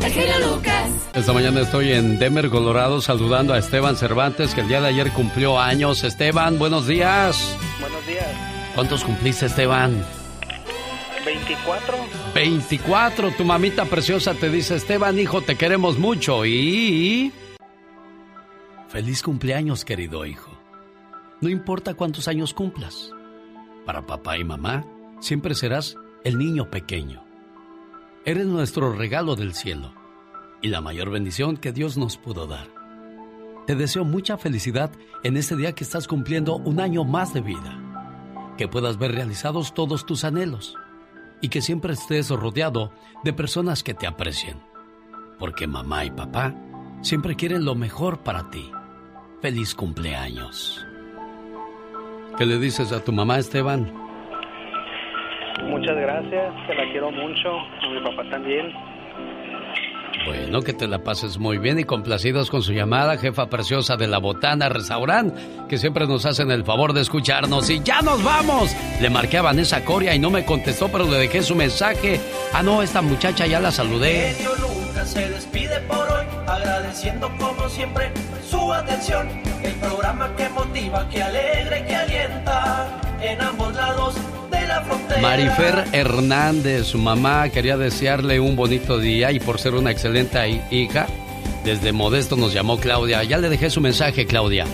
El 0.03 0.41
Lucas. 0.45 1.10
Esta 1.14 1.32
mañana 1.32 1.61
estoy 1.61 1.94
en 1.94 2.19
Denver, 2.19 2.49
Colorado, 2.49 2.99
saludando 2.99 3.53
a 3.53 3.57
Esteban 3.57 3.95
Cervantes, 3.95 4.53
que 4.53 4.60
el 4.60 4.68
día 4.68 4.82
de 4.82 4.90
ayer 4.90 5.14
cumplió 5.14 5.57
años. 5.57 6.03
Esteban, 6.03 6.60
buenos 6.60 6.88
días. 6.88 7.57
Buenos 7.80 8.06
días. 8.06 8.26
¿Cuántos 8.76 9.06
cumpliste, 9.06 9.45
Esteban? 9.45 10.03
24. 11.23 11.98
24. 12.36 13.32
Tu 13.32 13.45
mamita 13.45 13.86
preciosa 13.86 14.34
te 14.34 14.49
dice, 14.49 14.76
Esteban, 14.76 15.18
hijo, 15.19 15.40
te 15.40 15.56
queremos 15.56 15.99
mucho. 15.99 16.45
Y... 16.45 17.32
Feliz 18.90 19.23
cumpleaños, 19.23 19.86
querido 19.86 20.26
hijo. 20.26 20.52
No 21.40 21.48
importa 21.48 21.94
cuántos 21.94 22.28
años 22.28 22.53
cumplas. 22.53 23.10
Para 23.86 24.06
papá 24.06 24.38
y 24.38 24.44
mamá, 24.44 24.86
siempre 25.22 25.56
serás 25.56 25.95
el 26.23 26.38
niño 26.38 26.69
pequeño. 26.69 27.23
Eres 28.26 28.45
nuestro 28.45 28.93
regalo 28.93 29.35
del 29.35 29.53
cielo. 29.53 29.93
y 30.64 30.68
la 30.68 30.80
mayor 30.80 31.10
bendición 31.10 31.57
que 31.57 31.72
Dios 31.72 31.98
nos 31.98 32.18
pudo 32.18 32.45
dar. 32.45 32.68
Te 33.65 33.73
deseo 33.73 34.06
mucha 34.06 34.38
felicidad 34.38 34.91
en 35.23 35.35
este 35.35 35.56
día 35.56 35.73
que 35.73 35.84
estás 35.84 36.07
cumpliendo 36.07 36.57
un 36.57 36.80
año 36.80 37.03
más 37.03 37.34
de 37.34 37.41
vida. 37.41 38.53
Que 38.60 38.68
puedas 38.68 38.99
ver 38.99 39.11
realizados 39.11 39.73
todos 39.73 40.06
tus 40.06 40.23
anhelos 40.23 40.76
y 41.41 41.49
que 41.49 41.64
siempre 41.64 41.93
estés 41.93 42.30
rodeado 42.30 42.91
de 43.23 43.34
personas 43.34 43.81
que 43.81 43.95
te 43.95 44.06
aprecien. 44.06 44.61
Porque 45.39 45.65
mamá 45.65 46.06
y 46.06 46.11
papá 46.11 46.53
siempre 47.02 47.35
quieren 47.35 47.65
lo 47.65 47.73
mejor 47.73 48.19
para 48.19 48.52
ti. 48.52 48.69
Feliz 49.41 49.73
cumpleaños. 49.73 50.85
¿Qué 52.38 52.45
le 52.45 52.60
dices 52.60 52.91
a 52.91 53.03
tu 53.03 53.11
mamá, 53.11 53.39
Esteban? 53.39 54.10
Muchas 55.64 55.95
gracias, 55.95 56.53
te 56.68 56.76
la 56.76 56.91
quiero 56.91 57.11
mucho, 57.11 57.49
a 57.57 57.90
mi 57.90 58.02
papá 58.02 58.30
también. 58.30 58.72
Bueno, 60.26 60.61
que 60.61 60.73
te 60.73 60.88
la 60.88 60.99
pases 60.99 61.40
muy 61.40 61.57
bien 61.57 61.80
y 61.80 61.84
complacidos 61.84 62.52
con 62.52 62.61
su 62.61 62.73
llamada, 62.73 63.18
jefa 63.18 63.49
preciosa 63.49 63.98
de 63.98 64.07
la 64.07 64.19
Botana 64.19 64.69
Restaurant, 64.69 65.34
que 65.68 65.78
siempre 65.78 66.06
nos 66.06 66.26
hacen 66.26 66.52
el 66.52 66.64
favor 66.64 66.94
de 66.94 67.02
escucharnos. 67.02 67.69
Y 67.69 67.82
ya 67.82 68.02
nos 68.02 68.23
vamos. 68.23 68.76
Le 69.02 69.10
marqué 69.10 69.38
a 69.38 69.41
Vanessa 69.41 69.84
Coria 69.84 70.14
y 70.14 70.19
no 70.19 70.30
me 70.30 70.45
contestó, 70.45 70.90
pero 70.90 71.06
le 71.06 71.18
dejé 71.18 71.41
su 71.41 71.56
mensaje. 71.56 72.19
Ah, 72.53 72.61
no, 72.61 72.84
esta 72.84 73.02
muchacha 73.02 73.48
ya 73.48 73.60
la 73.60 73.72
saludé. 73.72 74.36
Se 75.06 75.28
despide 75.30 75.80
por 75.88 76.07
hoy, 76.10 76.26
agradeciendo 76.48 77.30
como 77.38 77.68
siempre 77.69 78.11
su 78.49 78.72
atención. 78.72 79.28
El 79.64 79.73
programa 79.73 80.34
que 80.36 80.48
motiva, 80.49 81.10
que 81.10 81.22
alegra 81.22 81.86
que 81.86 81.95
alienta 81.95 83.02
en 83.22 83.41
ambos 83.41 83.73
lados 83.76 84.15
Marifer 85.22 85.86
Hernández, 85.91 86.88
su 86.88 86.98
mamá, 86.98 87.49
quería 87.49 87.78
desearle 87.78 88.40
un 88.40 88.56
bonito 88.56 88.98
día 88.98 89.32
y 89.32 89.40
por 89.40 89.60
ser 89.60 89.76
una 89.76 89.91
excelente 89.91 90.61
hija, 90.72 91.07
desde 91.64 91.91
Modesto 91.91 92.36
nos 92.36 92.53
llamó 92.53 92.78
Claudia. 92.78 93.23
Ya 93.23 93.38
le 93.38 93.49
dejé 93.49 93.69
su 93.69 93.82
mensaje, 93.82 94.26
Claudia. 94.26 94.65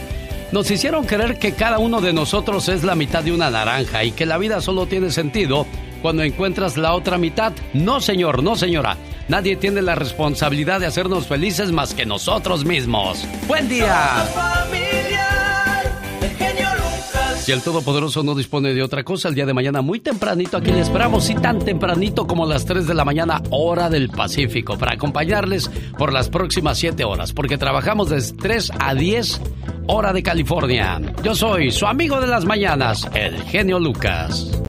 Nos 0.52 0.72
hicieron 0.72 1.06
creer 1.06 1.38
que 1.38 1.54
cada 1.54 1.80
uno 1.80 2.00
de 2.00 2.14
nosotros 2.14 2.70
es 2.70 2.84
la 2.84 2.96
mitad 2.96 3.24
de 3.24 3.34
una 3.34 3.50
naranja 3.50 4.04
y 4.06 4.12
que 4.12 4.26
la 4.26 4.38
vida 4.38 4.62
solo 4.62 4.86
tiene 4.86 5.12
sentido 5.12 5.66
cuando 6.02 6.24
encuentras 6.24 6.78
la 6.78 6.94
otra 6.94 7.18
mitad. 7.18 7.52
No, 7.74 8.00
señor, 8.00 8.42
no, 8.42 8.56
señora. 8.56 8.96
Nadie 9.28 9.58
tiene 9.58 9.82
la 9.82 9.96
responsabilidad 9.96 10.80
de 10.80 10.86
hacernos 10.86 11.28
felices 11.28 11.72
más 11.72 11.94
que 11.94 12.06
nosotros 12.06 12.66
mismos. 12.66 13.26
¡Buen 13.48 13.68
día! 13.68 14.26
Si 17.48 17.54
el 17.54 17.62
Todopoderoso 17.62 18.24
no 18.24 18.36
dispone 18.36 18.74
de 18.74 18.84
otra 18.84 19.06
cosa, 19.06 19.30
el 19.30 19.36
día 19.36 19.46
de 19.46 19.54
mañana 19.54 19.82
muy 19.82 20.02
tempranito 20.02 20.58
aquí 20.58 20.70
le 20.70 20.82
esperamos 20.82 21.30
y 21.30 21.36
tan 21.36 21.60
tempranito 21.60 22.28
como 22.28 22.46
las 22.46 22.66
3 22.66 22.86
de 22.88 22.94
la 22.94 23.06
mañana, 23.06 23.42
hora 23.52 23.90
del 23.90 24.10
Pacífico, 24.10 24.78
para 24.78 24.96
acompañarles 24.96 25.70
por 25.98 26.12
las 26.12 26.28
próximas 26.28 26.78
7 26.78 27.06
horas, 27.06 27.32
porque 27.32 27.58
trabajamos 27.58 28.10
de 28.10 28.22
3 28.22 28.72
a 28.78 28.94
10 28.94 29.42
hora 29.88 30.12
de 30.12 30.24
California. 30.24 31.00
Yo 31.24 31.34
soy 31.36 31.72
su 31.72 31.86
amigo 31.86 32.20
de 32.20 32.28
las 32.28 32.44
mañanas, 32.44 33.08
el 33.14 33.42
genio 33.44 33.80
Lucas. 33.80 34.62